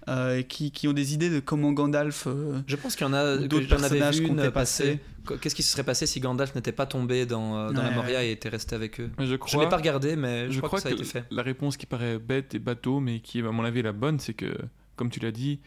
euh, 0.08 0.42
qui, 0.42 0.70
qui 0.70 0.88
ont 0.88 0.92
des 0.92 1.14
idées 1.14 1.21
de 1.30 1.40
comment 1.40 1.72
Gandalf. 1.72 2.24
euh, 2.26 2.60
Je 2.66 2.76
pense 2.76 2.96
qu'il 2.96 3.06
y 3.06 3.10
en 3.10 3.12
a, 3.12 3.36
d'autres 3.36 3.68
personnages 3.68 4.18
une 4.18 4.28
comptaient 4.28 4.50
passer. 4.50 5.00
Qu'est-ce 5.40 5.54
qui 5.54 5.62
se 5.62 5.70
serait 5.72 5.84
passé 5.84 6.06
si 6.06 6.18
Gandalf 6.20 6.54
n'était 6.54 6.72
pas 6.72 6.86
tombé 6.86 7.26
dans, 7.26 7.56
euh, 7.56 7.70
dans 7.72 7.82
la 7.82 7.90
Moria 7.92 8.18
ouais. 8.18 8.28
et 8.28 8.32
était 8.32 8.48
resté 8.48 8.74
avec 8.74 9.00
eux? 9.00 9.10
Mais 9.18 9.26
je 9.26 9.34
ne 9.34 9.60
l'ai 9.62 9.68
pas 9.68 9.76
regardé, 9.76 10.16
mais 10.16 10.46
je, 10.46 10.52
je 10.52 10.58
crois, 10.58 10.68
crois 10.68 10.78
que 10.78 10.82
ça 10.82 10.88
a 10.88 10.92
été 10.92 11.04
fait. 11.04 11.24
la 11.30 11.42
réponse 11.42 11.76
qui 11.76 11.86
paraît 11.86 12.18
bête 12.18 12.54
et 12.54 12.58
bateau, 12.58 12.98
mais 13.00 13.20
qui 13.20 13.38
est 13.40 13.46
à 13.46 13.50
mon 13.52 13.64
avis 13.64 13.82
la 13.82 13.92
bonne, 13.92 14.18
c'est 14.18 14.34
que, 14.34 14.52
comme 14.96 15.10
tu 15.10 15.20
l'as 15.20 15.30
dit, 15.30 15.60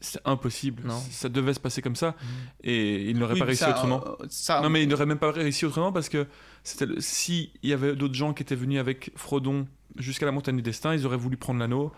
c'est 0.00 0.20
impossible. 0.24 0.82
Non. 0.86 0.98
Ça 1.10 1.28
devait 1.28 1.54
se 1.54 1.60
passer 1.60 1.80
comme 1.82 1.96
ça, 1.96 2.16
et 2.64 3.08
il 3.10 3.18
n'aurait 3.18 3.34
oui, 3.34 3.38
pas 3.40 3.44
réussi 3.46 3.60
ça, 3.60 3.70
autrement. 3.70 4.02
euh, 4.20 4.24
ça, 4.28 4.60
Non, 4.60 4.68
mais 4.70 4.82
il 4.82 4.88
n'aurait 4.88 5.06
même 5.06 5.18
pas 5.18 5.30
réussi 5.30 5.64
autrement 5.66 5.92
parce 5.92 6.08
que 6.08 6.26
c'était 6.64 6.86
le- 6.86 7.00
si 7.00 7.52
il 7.62 7.70
y 7.70 7.72
avait 7.72 7.94
d'autres 7.94 8.14
gens 8.14 8.32
qui 8.32 8.42
étaient 8.42 8.56
venus 8.56 8.80
avec 8.80 9.12
Frodon 9.16 9.66
jusqu'à 9.96 10.26
la 10.26 10.32
montagne 10.32 10.56
du 10.56 10.62
destin, 10.62 10.94
ils 10.94 11.06
auraient 11.06 11.16
voulu 11.16 11.36
prendre 11.36 11.60
l'anneau 11.60 11.92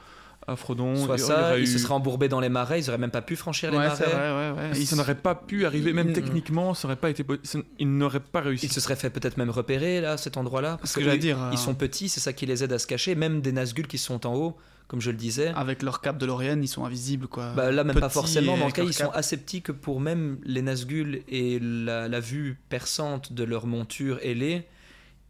à 0.46 0.56
Frodon. 0.56 0.94
Soit 0.96 1.16
il 1.16 1.20
ça, 1.20 1.40
aurait 1.50 1.62
ils 1.62 1.66
se 1.68 1.78
seraient 1.78 1.94
embourbés 1.94 2.28
dans 2.28 2.40
les 2.40 2.48
marais, 2.48 2.80
ils 2.80 2.88
auraient 2.88 2.98
même 2.98 3.10
pas 3.10 3.22
pu 3.22 3.36
franchir 3.36 3.70
les 3.70 3.78
marais. 3.78 4.04
vrai, 4.04 4.52
ouais, 4.70 4.70
Ils- 4.78 4.86
ça 4.86 4.96
n'aurait 4.96 5.14
pas 5.14 5.34
pu 5.34 5.64
arriver, 5.66 5.92
même 5.92 6.08
il- 6.08 6.12
techniquement, 6.14 6.74
ça 6.74 6.86
aurait 6.88 6.96
pas 6.96 7.10
été. 7.10 7.24
Ils 7.78 7.96
n'auraient 7.96 8.20
pas 8.20 8.40
réussi. 8.40 8.66
Ils 8.66 8.72
se 8.72 8.80
seraient 8.80 8.96
fait 8.96 9.10
peut-être 9.10 9.36
même 9.36 9.50
repérer 9.50 10.00
là, 10.00 10.16
cet 10.16 10.36
endroit-là. 10.36 10.76
Parce 10.78 10.92
Ce 10.92 10.98
que 11.00 11.16
dire, 11.16 11.42
euh, 11.42 11.50
Ils 11.52 11.58
sont 11.58 11.74
petits, 11.74 12.08
c'est 12.08 12.20
ça 12.20 12.32
qui 12.32 12.46
les 12.46 12.62
aide 12.64 12.72
à 12.72 12.78
se 12.78 12.86
cacher. 12.86 13.14
Même 13.14 13.40
des 13.40 13.52
Nazgûl 13.52 13.86
qui 13.86 13.98
sont 13.98 14.26
en 14.26 14.34
haut, 14.34 14.56
comme 14.86 15.00
je 15.00 15.10
le 15.10 15.16
disais. 15.16 15.52
Avec 15.56 15.82
leur 15.82 16.00
cape 16.02 16.18
de 16.18 16.26
Lorraine, 16.26 16.62
ils 16.62 16.68
sont 16.68 16.84
invisibles, 16.84 17.26
quoi. 17.26 17.52
Bah, 17.54 17.70
là, 17.72 17.84
même 17.84 17.98
pas 17.98 18.08
forcément, 18.10 18.52
avec 18.54 18.66
tout 18.66 18.72
cas, 18.72 18.82
ils 18.82 18.92
sont 18.92 19.10
assez 19.10 19.36
petits 19.38 19.62
que 19.62 19.72
pour 19.72 20.00
même 20.00 20.38
les 20.44 20.60
Nazgûl 20.62 21.22
et 21.28 21.58
la, 21.60 22.06
la 22.08 22.20
vue 22.20 22.58
perçante 22.68 23.32
de 23.32 23.44
leur 23.44 23.66
monture 23.66 24.18
ailée, 24.22 24.66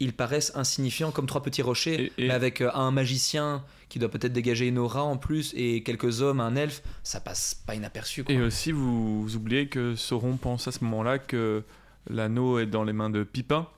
ils 0.00 0.12
paraissent 0.12 0.52
insignifiants 0.56 1.10
comme 1.12 1.26
trois 1.26 1.42
petits 1.42 1.62
rochers. 1.62 2.10
Et- 2.18 2.24
et- 2.24 2.28
Mais 2.28 2.34
avec 2.34 2.60
euh, 2.60 2.70
un 2.74 2.90
magicien 2.90 3.62
qui 3.88 3.98
doit 3.98 4.08
peut-être 4.10 4.32
dégager 4.32 4.66
une 4.66 4.78
aura 4.78 5.02
en 5.04 5.16
plus 5.16 5.52
et 5.56 5.82
quelques 5.82 6.20
hommes, 6.22 6.40
un 6.40 6.56
elfe, 6.56 6.82
ça 7.04 7.20
passe 7.20 7.54
pas 7.66 7.74
inaperçu. 7.76 8.24
Quoi. 8.24 8.34
Et 8.34 8.40
aussi, 8.40 8.72
vous, 8.72 9.22
vous 9.22 9.36
oubliez 9.36 9.68
que 9.68 9.94
Sauron 9.94 10.36
pense 10.36 10.66
à 10.66 10.72
ce 10.72 10.82
moment-là 10.84 11.18
que 11.18 11.62
l'anneau 12.10 12.58
est 12.58 12.66
dans 12.66 12.82
les 12.84 12.92
mains 12.92 13.10
de 13.10 13.22
Pipin 13.22 13.68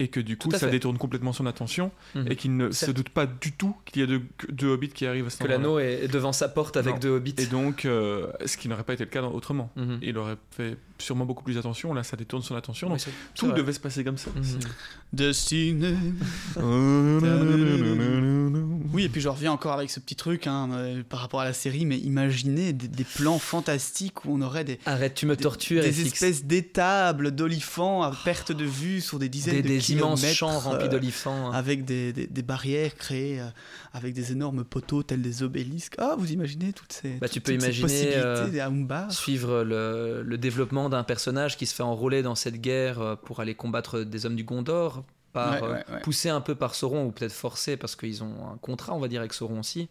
et 0.00 0.08
que 0.08 0.20
du 0.20 0.36
coup, 0.36 0.50
ça 0.50 0.58
fait. 0.60 0.70
détourne 0.70 0.96
complètement 0.98 1.32
son 1.32 1.46
attention 1.46 1.90
Mhm. 2.14 2.26
et 2.30 2.36
qu'il 2.36 2.56
ne 2.56 2.70
se 2.70 2.90
doute 2.90 3.08
pas 3.08 3.26
du 3.26 3.52
tout 3.52 3.74
qu'il 3.84 4.00
y 4.00 4.04
a 4.04 4.06
deux, 4.06 4.22
deux 4.50 4.68
hobbits 4.68 4.90
qui 4.90 5.06
arrivent 5.06 5.26
à 5.26 5.30
ce 5.30 5.38
Que 5.38 5.48
l'anneau 5.48 5.78
est 5.78 6.06
devant 6.08 6.32
sa 6.32 6.48
porte 6.48 6.76
avec 6.76 6.94
Non. 6.94 7.00
deux 7.00 7.08
hobbits. 7.10 7.34
Et 7.38 7.46
donc, 7.46 7.84
euh, 7.84 8.28
ce 8.46 8.56
qui 8.56 8.68
n'aurait 8.68 8.84
pas 8.84 8.94
été 8.94 9.04
le 9.04 9.10
cas 9.10 9.20
dans- 9.22 9.32
autrement. 9.32 9.70
Mhm. 9.76 9.98
Il 10.02 10.16
aurait 10.18 10.36
fait 10.50 10.76
sûrement 10.98 11.24
beaucoup 11.26 11.44
plus 11.44 11.58
attention. 11.58 11.94
Là, 11.94 12.02
ça 12.04 12.16
détourne 12.16 12.42
son 12.42 12.54
attention. 12.56 12.88
Donc, 12.88 13.00
tout 13.34 13.46
vrai. 13.46 13.56
devait 13.56 13.72
se 13.72 13.80
passer 13.80 14.04
comme 14.04 14.18
ça. 14.18 14.30
Mhm. 14.34 14.60
Destiné. 15.12 15.94
Oui, 18.92 19.04
et 19.04 19.08
puis 19.08 19.20
je 19.20 19.28
reviens 19.28 19.52
encore 19.52 19.72
avec 19.74 19.90
ce 19.90 20.00
petit 20.00 20.16
truc 20.16 20.46
hein, 20.46 20.70
euh, 20.72 21.02
par 21.08 21.20
rapport 21.20 21.40
à 21.40 21.44
la 21.44 21.52
série, 21.52 21.84
mais 21.84 21.98
imaginez 21.98 22.72
des, 22.72 22.88
des 22.88 23.04
plans 23.04 23.38
fantastiques 23.38 24.24
où 24.24 24.34
on 24.34 24.40
aurait 24.40 24.64
des, 24.64 24.78
Arrête, 24.86 25.14
tu 25.14 25.26
me 25.26 25.36
tortures 25.36 25.82
des 25.82 26.00
espèces 26.06 26.44
d'étables 26.44 27.30
d'olifants 27.32 28.02
à 28.02 28.12
perte 28.24 28.50
de 28.52 28.64
vue 28.64 29.00
sur 29.00 29.18
des 29.18 29.28
dizaines 29.28 29.56
des, 29.56 29.62
de 29.62 29.68
champs 30.34 30.58
remplis 30.58 30.86
euh, 30.86 30.90
d'olifants. 30.90 31.50
avec 31.52 31.84
des, 31.84 32.12
des- 32.12 32.26
des 32.26 32.42
barrières 32.42 32.94
créées 32.96 33.40
euh, 33.40 33.46
avec 33.92 34.14
des 34.14 34.32
énormes 34.32 34.64
poteaux 34.64 35.02
tels 35.02 35.22
des 35.22 35.42
obélisques. 35.42 35.94
Ah, 35.98 36.14
vous 36.18 36.32
imaginez 36.32 36.72
toutes 36.72 36.92
ces, 36.92 37.14
Bah, 37.14 37.28
tu 37.28 37.34
toutes- 37.40 37.44
peux 37.46 37.52
toutes 37.52 37.60
ces 37.62 37.66
imaginer, 37.66 37.82
possibilités 37.82 38.16
euh, 38.18 38.48
des 38.48 38.60
suivre 39.10 39.62
le, 39.62 40.22
le 40.22 40.38
développement 40.38 40.88
d'un 40.88 41.04
personnage 41.04 41.56
qui 41.56 41.66
se 41.66 41.74
fait 41.74 41.82
enrôler 41.82 42.22
dans 42.22 42.34
cette 42.34 42.60
guerre 42.60 43.16
pour 43.24 43.40
aller 43.40 43.54
combattre 43.54 44.00
des 44.00 44.26
hommes 44.26 44.36
du 44.36 44.44
Gondor, 44.44 45.04
par, 45.32 45.62
Ouais, 45.62 45.68
ouais, 45.68 45.84
ouais. 45.92 46.00
poussé 46.02 46.28
un 46.30 46.40
peu 46.40 46.54
par 46.54 46.74
Sauron, 46.74 47.04
ou 47.06 47.10
peut-être 47.12 47.32
forcé 47.32 47.76
parce 47.76 47.96
qu'ils 47.96 48.22
ont 48.22 48.48
un 48.52 48.56
contrat, 48.62 48.94
on 48.94 48.98
va 48.98 49.08
dire, 49.08 49.20
avec 49.20 49.32
Sauron 49.34 49.60
aussi. 49.60 49.88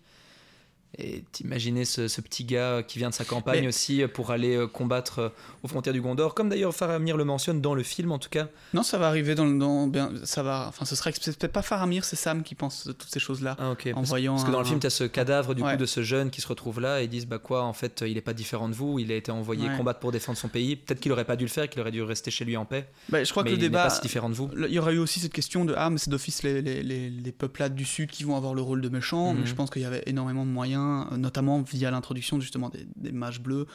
Et 1.00 1.24
t'imaginer 1.32 1.86
ce, 1.86 2.08
ce 2.08 2.22
petit 2.22 2.44
gars 2.44 2.82
qui 2.82 2.98
vient 2.98 3.10
de 3.10 3.14
sa 3.14 3.24
campagne 3.24 3.62
Mais- 3.62 3.68
aussi 3.68 4.02
pour 4.14 4.32
aller 4.32 4.56
euh, 4.56 4.66
combattre 4.66 5.20
euh, 5.20 5.30
aux 5.62 5.68
frontières 5.68 5.94
du 5.94 6.02
Gondor, 6.02 6.34
comme 6.34 6.50
d'ailleurs 6.50 6.74
Faramir 6.74 7.18
le 7.18 7.24
mentionne 7.24 7.62
dans 7.62 7.76
le 7.76 7.84
film 7.84 8.12
en 8.12 8.18
tout 8.18 8.30
cas. 8.30 8.48
Non, 8.74 8.82
ça 8.82 8.98
va 8.98 9.08
arriver 9.08 9.36
dans, 9.36 9.46
le- 9.46 9.60
dans 9.60 9.86
bien, 9.86 10.12
ça 10.24 10.42
va. 10.42 10.66
Enfin, 10.68 10.86
ce 10.86 10.96
serait 10.96 11.14
c'est 11.20 11.38
peut-être 11.38 11.52
pas 11.54 11.62
Faramir, 11.62 12.04
c'est 12.04 12.16
Sam 12.16 12.42
qui 12.42 12.56
pense 12.56 12.88
de 12.88 12.94
toutes 12.94 13.10
ces 13.12 13.20
choses-là. 13.20 13.56
Ah. 13.60 13.70
En 13.70 13.76
Parce, 13.76 14.08
voyant 14.08 14.34
parce 14.34 14.46
que 14.46 14.52
dans 14.52 14.60
le 14.60 14.66
film, 14.66 14.80
tu 14.80 14.88
as 14.88 14.92
ce 14.92 15.04
cadavre 15.04 15.54
du 15.54 15.62
Ouais. 15.62 15.74
coup 15.74 15.78
de 15.82 15.86
ce 15.86 16.02
jeune 16.02 16.32
qui 16.32 16.42
se 16.42 16.48
retrouve 16.48 16.80
là 16.80 17.02
et 17.02 17.04
ils 17.04 17.10
disent 17.10 17.28
bah 17.28 17.38
quoi, 17.38 17.64
en 17.64 17.74
fait, 17.74 18.04
il 18.08 18.18
est 18.18 18.22
pas 18.22 18.34
différent 18.34 18.68
de 18.68 18.74
vous, 18.74 18.98
il 18.98 19.12
a 19.12 19.16
été 19.16 19.32
envoyé 19.32 19.70
Ouais. 19.70 19.78
combattre 19.78 20.00
pour 20.00 20.12
défendre 20.12 20.38
son 20.40 20.48
pays. 20.48 20.76
Peut-être 20.78 21.00
qu'il 21.00 21.12
aurait 21.12 21.26
pas 21.26 21.36
dû 21.36 21.44
le 21.46 21.50
faire, 21.52 21.70
qu'il 21.70 21.80
aurait 21.82 21.92
dû 21.92 22.02
rester 22.02 22.32
chez 22.32 22.44
lui 22.44 22.58
en 22.58 22.66
paix. 22.66 22.88
Bah, 23.10 23.24
je 23.24 23.30
crois 23.30 23.44
mais 23.44 23.52
que 23.52 23.56
le 23.56 23.62
débat. 23.62 23.84
pas 23.84 23.90
si 23.92 24.02
différent 24.02 24.30
de 24.30 24.36
vous. 24.36 24.50
Il 24.68 24.74
y 24.74 24.80
aurait 24.80 24.96
eu 24.96 25.00
aussi 25.00 25.20
cette 25.20 25.34
question 25.34 25.64
de 25.64 25.76
ah 25.78 25.90
mais 25.92 26.00
c'est 26.00 26.10
d'office 26.10 26.42
les, 26.42 26.62
les, 26.64 26.82
les, 26.82 27.10
les 27.12 27.32
peuplades 27.32 27.76
du 27.76 27.86
sud 27.86 28.10
qui 28.10 28.24
vont 28.24 28.36
avoir 28.36 28.56
le 28.56 28.62
rôle 28.64 28.82
de 28.82 28.90
méchants 28.90 29.34
Mhm. 29.34 29.42
mais 29.42 29.46
je 29.46 29.54
pense 29.54 29.70
qu'il 29.70 29.84
y 29.84 29.86
avait 29.86 30.02
énormément 30.08 30.44
de 30.46 30.50
moyens 30.50 30.87
euh, 31.12 31.18
notamment 31.18 31.62
via 31.62 31.92
l'introduction 31.92 32.40
justement 32.40 32.70
des, 32.70 32.88
des 32.96 33.12
mages 33.12 33.42
bleus, 33.42 33.66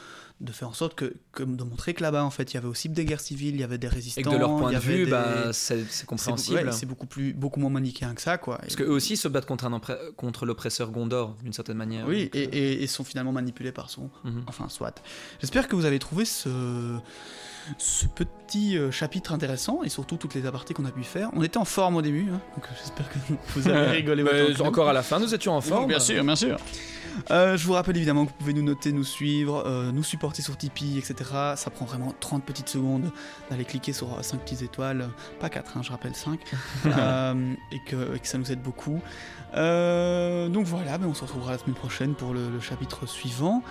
de 0.41 0.51
faire 0.51 0.67
en 0.69 0.73
sorte 0.73 0.95
que, 0.95 1.13
comme 1.31 1.55
de 1.55 1.63
montrer 1.63 1.93
que 1.93 2.01
là-bas, 2.03 2.23
en 2.23 2.29
fait, 2.29 2.51
il 2.51 2.55
y 2.55 2.57
avait 2.57 2.67
aussi 2.67 2.89
des 2.89 3.05
guerres 3.05 3.21
civiles, 3.21 3.55
il 3.55 3.61
y 3.61 3.63
avait 3.63 3.77
des 3.77 3.87
résistants. 3.87 4.21
Et 4.21 4.23
que 4.23 4.29
de 4.29 4.37
leur 4.37 4.55
point 4.57 4.71
de 4.71 4.77
vue, 4.79 5.05
des- 5.05 5.11
bah, 5.11 5.53
c'est 5.53 5.85
compréhensible. 6.05 6.57
ouais, 6.57 6.71
c'est 6.71 6.85
beaucoup 6.85 7.05
plus, 7.07 7.33
beaucoup 7.33 7.59
moins 7.59 7.69
manichéen 7.69 8.13
que 8.13 8.21
ça, 8.21 8.37
quoi. 8.37 8.57
Parce 8.57 8.73
Et- 8.73 8.77
qu'eux 8.77 8.89
aussi 8.89 9.15
se 9.17 9.27
battent 9.27 9.45
contre, 9.45 9.65
un 9.65 9.79
contre 10.17 10.45
l'oppresseur 10.45 10.91
Gondor, 10.91 11.35
d'une 11.43 11.53
certaine 11.53 11.77
manière. 11.77 12.07
oui, 12.07 12.23
Donc, 12.25 12.35
et, 12.35 12.47
euh, 12.47 12.49
et- 12.51 12.83
et 12.83 12.87
sont 12.87 13.03
finalement 13.03 13.31
manipulés 13.31 13.71
par 13.71 13.89
son. 13.89 14.09
mhm. 14.23 14.43
Enfin, 14.47 14.67
soit. 14.69 15.01
J'espère 15.39 15.67
que 15.67 15.75
vous 15.75 15.85
avez 15.85 15.99
trouvé 15.99 16.25
ce, 16.25 16.49
ce 17.77 18.05
petit 18.07 18.77
euh, 18.77 18.91
chapitre 18.91 19.33
intéressant 19.33 19.81
et 19.83 19.89
surtout 19.89 20.17
toutes 20.17 20.35
les 20.35 20.45
apartés 20.45 20.73
qu'on 20.73 20.85
a 20.85 20.91
pu 20.91 21.03
faire. 21.03 21.29
On 21.33 21.43
était 21.43 21.57
en 21.57 21.65
forme 21.65 21.95
au 21.95 22.01
début, 22.01 22.27
hein, 22.33 22.39
donc 22.55 22.67
j'espère 22.77 23.09
que 23.09 23.17
vous 23.55 23.67
avez 23.67 23.91
rigolé 23.91 24.23
encore 24.59 24.89
à 24.89 24.93
la 24.93 25.03
fin, 25.03 25.19
nous 25.19 25.33
étions 25.33 25.53
en 25.53 25.61
forme. 25.61 25.87
bien 25.87 25.99
sûr, 25.99 26.23
bien 26.23 26.35
sûr. 26.35 26.57
Euh, 27.31 27.57
je 27.57 27.65
vous 27.65 27.73
rappelle 27.73 27.97
évidemment 27.97 28.25
que 28.25 28.31
vous 28.31 28.37
pouvez 28.37 28.53
nous 28.53 28.63
noter, 28.63 28.91
nous 28.91 29.03
suivre, 29.03 29.63
euh, 29.65 29.91
nous 29.91 30.03
supporter 30.03 30.41
sur 30.41 30.57
Tipeee, 30.57 30.97
etc. 30.97 31.29
Ça 31.55 31.69
prend 31.69 31.85
vraiment 31.85 32.13
30 32.19 32.43
petites 32.43 32.69
secondes 32.69 33.11
d'aller 33.49 33.65
cliquer 33.65 33.93
sur 33.93 34.23
5 34.23 34.39
petites 34.41 34.61
étoiles, 34.61 35.09
pas 35.39 35.49
4, 35.49 35.83
je 35.83 35.91
rappelle 35.91 36.15
5, 36.15 36.39
euh, 36.85 37.53
et, 37.71 37.79
que, 37.89 38.15
et 38.15 38.19
que 38.19 38.27
ça 38.27 38.37
nous 38.37 38.51
aide 38.51 38.61
beaucoup. 38.61 39.01
Euh, 39.55 40.49
donc 40.49 40.65
voilà, 40.65 40.97
ben 40.97 41.07
on 41.07 41.13
se 41.13 41.21
retrouvera 41.21 41.51
la 41.51 41.57
semaine 41.59 41.75
prochaine 41.75 42.15
pour 42.15 42.33
le, 42.33 42.49
le 42.49 42.59
chapitre 42.59 43.05
suivant. 43.07 43.61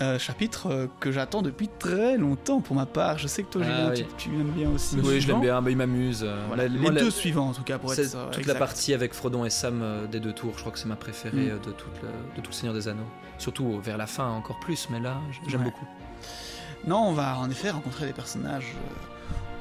Euh, 0.00 0.18
chapitre 0.18 0.66
euh, 0.68 0.86
que 0.98 1.12
j'attends 1.12 1.42
depuis 1.42 1.68
très 1.68 2.16
longtemps 2.16 2.60
pour 2.60 2.74
ma 2.74 2.86
part. 2.86 3.18
Je 3.18 3.28
sais 3.28 3.44
que 3.44 3.50
toi, 3.50 3.62
Ah 3.64 3.68
Julien, 3.68 3.90
oui. 3.90 4.06
tu, 4.18 4.30
tu 4.30 4.34
aimes 4.34 4.50
bien 4.50 4.68
aussi. 4.70 4.96
Oui, 5.00 5.20
je 5.20 5.28
l'aime 5.28 5.40
bien, 5.40 5.62
bah, 5.62 5.70
il 5.70 5.76
m'amuse. 5.76 6.24
euh, 6.24 6.42
Voilà, 6.48 6.66
les 6.66 6.78
moi, 6.78 6.90
la- 6.90 7.02
deux 7.02 7.10
suivants 7.10 7.50
en 7.50 7.52
tout 7.52 7.62
cas, 7.62 7.78
pour 7.78 7.92
être 7.92 8.00
euh, 8.00 8.26
toute 8.30 8.38
exact. 8.40 8.54
la 8.54 8.58
partie 8.58 8.94
avec 8.94 9.12
Frodon 9.14 9.44
et 9.44 9.50
Sam 9.50 9.80
euh, 9.82 10.06
des 10.08 10.18
deux 10.18 10.32
tours, 10.32 10.54
je 10.56 10.60
crois 10.60 10.72
que 10.72 10.78
c'est 10.78 10.88
ma 10.88 10.96
préférée 10.96 11.36
Mm. 11.46 11.50
euh, 11.50 11.58
de, 11.58 11.70
toute 11.72 12.02
le, 12.02 12.08
de 12.36 12.40
tout 12.40 12.50
le 12.50 12.54
Seigneur 12.54 12.74
des 12.74 12.88
Anneaux. 12.88 13.06
Surtout 13.38 13.78
vers 13.80 13.96
la 13.96 14.06
fin 14.08 14.28
encore 14.28 14.58
plus, 14.58 14.88
mais 14.90 14.98
là 14.98 15.20
j'aime 15.46 15.60
Ouais. 15.60 15.66
beaucoup. 15.66 15.86
Non, 16.84 16.98
on 17.08 17.12
va 17.12 17.38
en 17.38 17.48
effet 17.48 17.70
rencontrer 17.70 18.06
des 18.06 18.12
personnages 18.12 18.74
euh, 18.74 19.11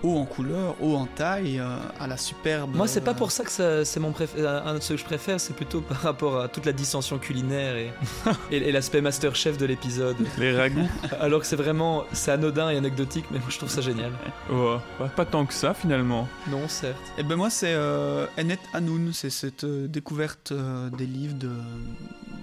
hauts 0.04 0.18
en 0.18 0.26
couleur, 0.26 0.76
hauts 0.82 0.95
en 0.95 1.06
taille, 1.06 1.60
euh, 1.60 1.78
à 1.99 2.08
la 2.08 2.18
superbe. 2.18 2.76
Moi, 2.76 2.88
c'est 2.88 3.02
pas 3.02 3.12
euh, 3.12 3.16
pour 3.16 3.32
ça 3.32 3.43
que 3.43 3.52
ça- 3.52 3.86
c'est 3.86 3.99
mon 3.99 4.12
préf- 4.12 4.36
euh, 4.38 4.62
un 4.66 4.76
de 4.76 4.80
ceux 4.80 4.95
que 4.95 5.02
je 5.02 5.06
préfère, 5.06 5.39
c'est 5.39 5.54
plutôt 5.56 5.82
par 5.82 6.02
rapport 6.02 6.39
à 6.39 6.47
toute 6.47 6.66
la 6.66 6.74
dissension 6.74 7.18
culinaire 7.20 7.76
et, 7.76 7.91
et, 8.52 8.58
et 8.58 8.72
l'aspect 8.72 9.02
Masterchef 9.02 9.58
de 9.58 9.66
l'épisode. 9.66 10.18
Les 10.38 10.56
ragoûts 10.56 10.89
Alors 11.20 11.41
que 11.41 11.45
c'est 11.45 11.56
vraiment, 11.56 12.04
c'est 12.14 12.32
anodin 12.32 12.70
et 12.70 12.78
anecdotique, 12.78 13.26
mais 13.32 13.38
moi 13.39 13.47
je 13.49 13.58
trouve 13.58 13.70
ça 13.70 13.82
génial. 13.82 14.12
Oh, 14.52 14.78
pas, 15.16 15.26
tant 15.26 15.45
que 15.45 15.54
ça 15.54 15.74
finalement. 15.74 16.28
Non, 16.49 16.68
certes. 16.68 16.97
Et 17.18 17.24
ben 17.24 17.36
moi, 17.36 17.49
c'est 17.49 17.74
euh, 17.74 18.26
Ennet 18.39 18.60
Hanoun, 18.74 19.12
c'est 19.14 19.30
cette 19.30 19.64
euh, 19.66 19.88
découverte 19.88 20.52
euh, 20.52 20.89
des 20.89 21.06
livres 21.06 21.36
de- 21.36 21.49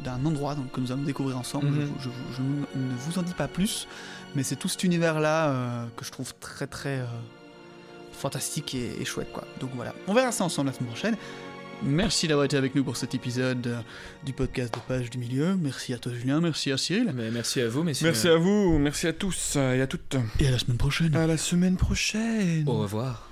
d'un 0.05 0.25
endroit 0.25 0.55
donc, 0.55 0.71
que 0.71 0.81
nous 0.81 0.93
allons 0.93 1.03
découvrir 1.03 1.37
ensemble. 1.37 1.67
Mhm. 1.67 1.89
je, 1.99 2.05
je- 2.05 2.37
je 2.37 2.43
ne 2.43 2.95
vous 2.99 3.19
en 3.19 3.23
dis 3.23 3.35
pas 3.35 3.49
plus, 3.49 3.89
mais 4.37 4.43
c'est 4.45 4.55
tout 4.57 4.69
cet 4.69 4.85
univers-là 4.85 5.49
euh, 5.49 5.85
que 5.97 6.05
je 6.05 6.13
trouve 6.13 6.33
très 6.39 6.67
très 6.69 6.99
euh, 6.99 7.05
fantastique 8.19 8.75
et, 8.75 9.01
et 9.01 9.05
chouette. 9.05 9.33
quoi. 9.33 9.45
Donc 9.61 9.71
voilà, 9.75 9.95
on 10.07 10.15
verra 10.15 10.33
ça 10.33 10.45
ensemble 10.45 10.69
la 10.71 10.75
semaine 10.75 10.91
prochaine. 10.91 11.17
Merci 11.83 12.27
d'avoir 12.27 12.45
été 12.45 12.57
avec 12.57 12.75
nous 12.75 12.83
pour 12.83 12.97
cet 12.97 13.15
épisode 13.15 13.65
euh, 13.69 13.81
du 14.27 14.33
podcast 14.33 14.75
des 14.75 14.81
pages 14.89 15.11
du 15.11 15.19
milieu. 15.19 15.57
Merci 15.57 15.95
à 15.95 15.99
toi 15.99 16.13
Julien, 16.13 16.41
merci 16.41 16.73
à 16.73 16.77
Cyril. 16.77 17.13
Mais 17.15 17.31
merci 17.31 17.61
à 17.61 17.69
vous, 17.69 17.85
messieurs. 17.85 18.09
Merci 18.09 18.27
à 18.29 18.37
vous, 18.37 18.79
merci 18.79 19.07
à 19.07 19.13
tous 19.13 19.55
et 19.57 19.81
à 19.81 19.87
toutes. 19.87 20.17
Et 20.41 20.49
à 20.49 20.51
la 20.51 20.59
semaine 20.59 20.77
prochaine. 20.79 21.15
À 21.15 21.27
la 21.29 21.37
semaine 21.37 21.77
prochaine. 21.77 22.65
Au 22.67 22.79
revoir. 22.79 23.28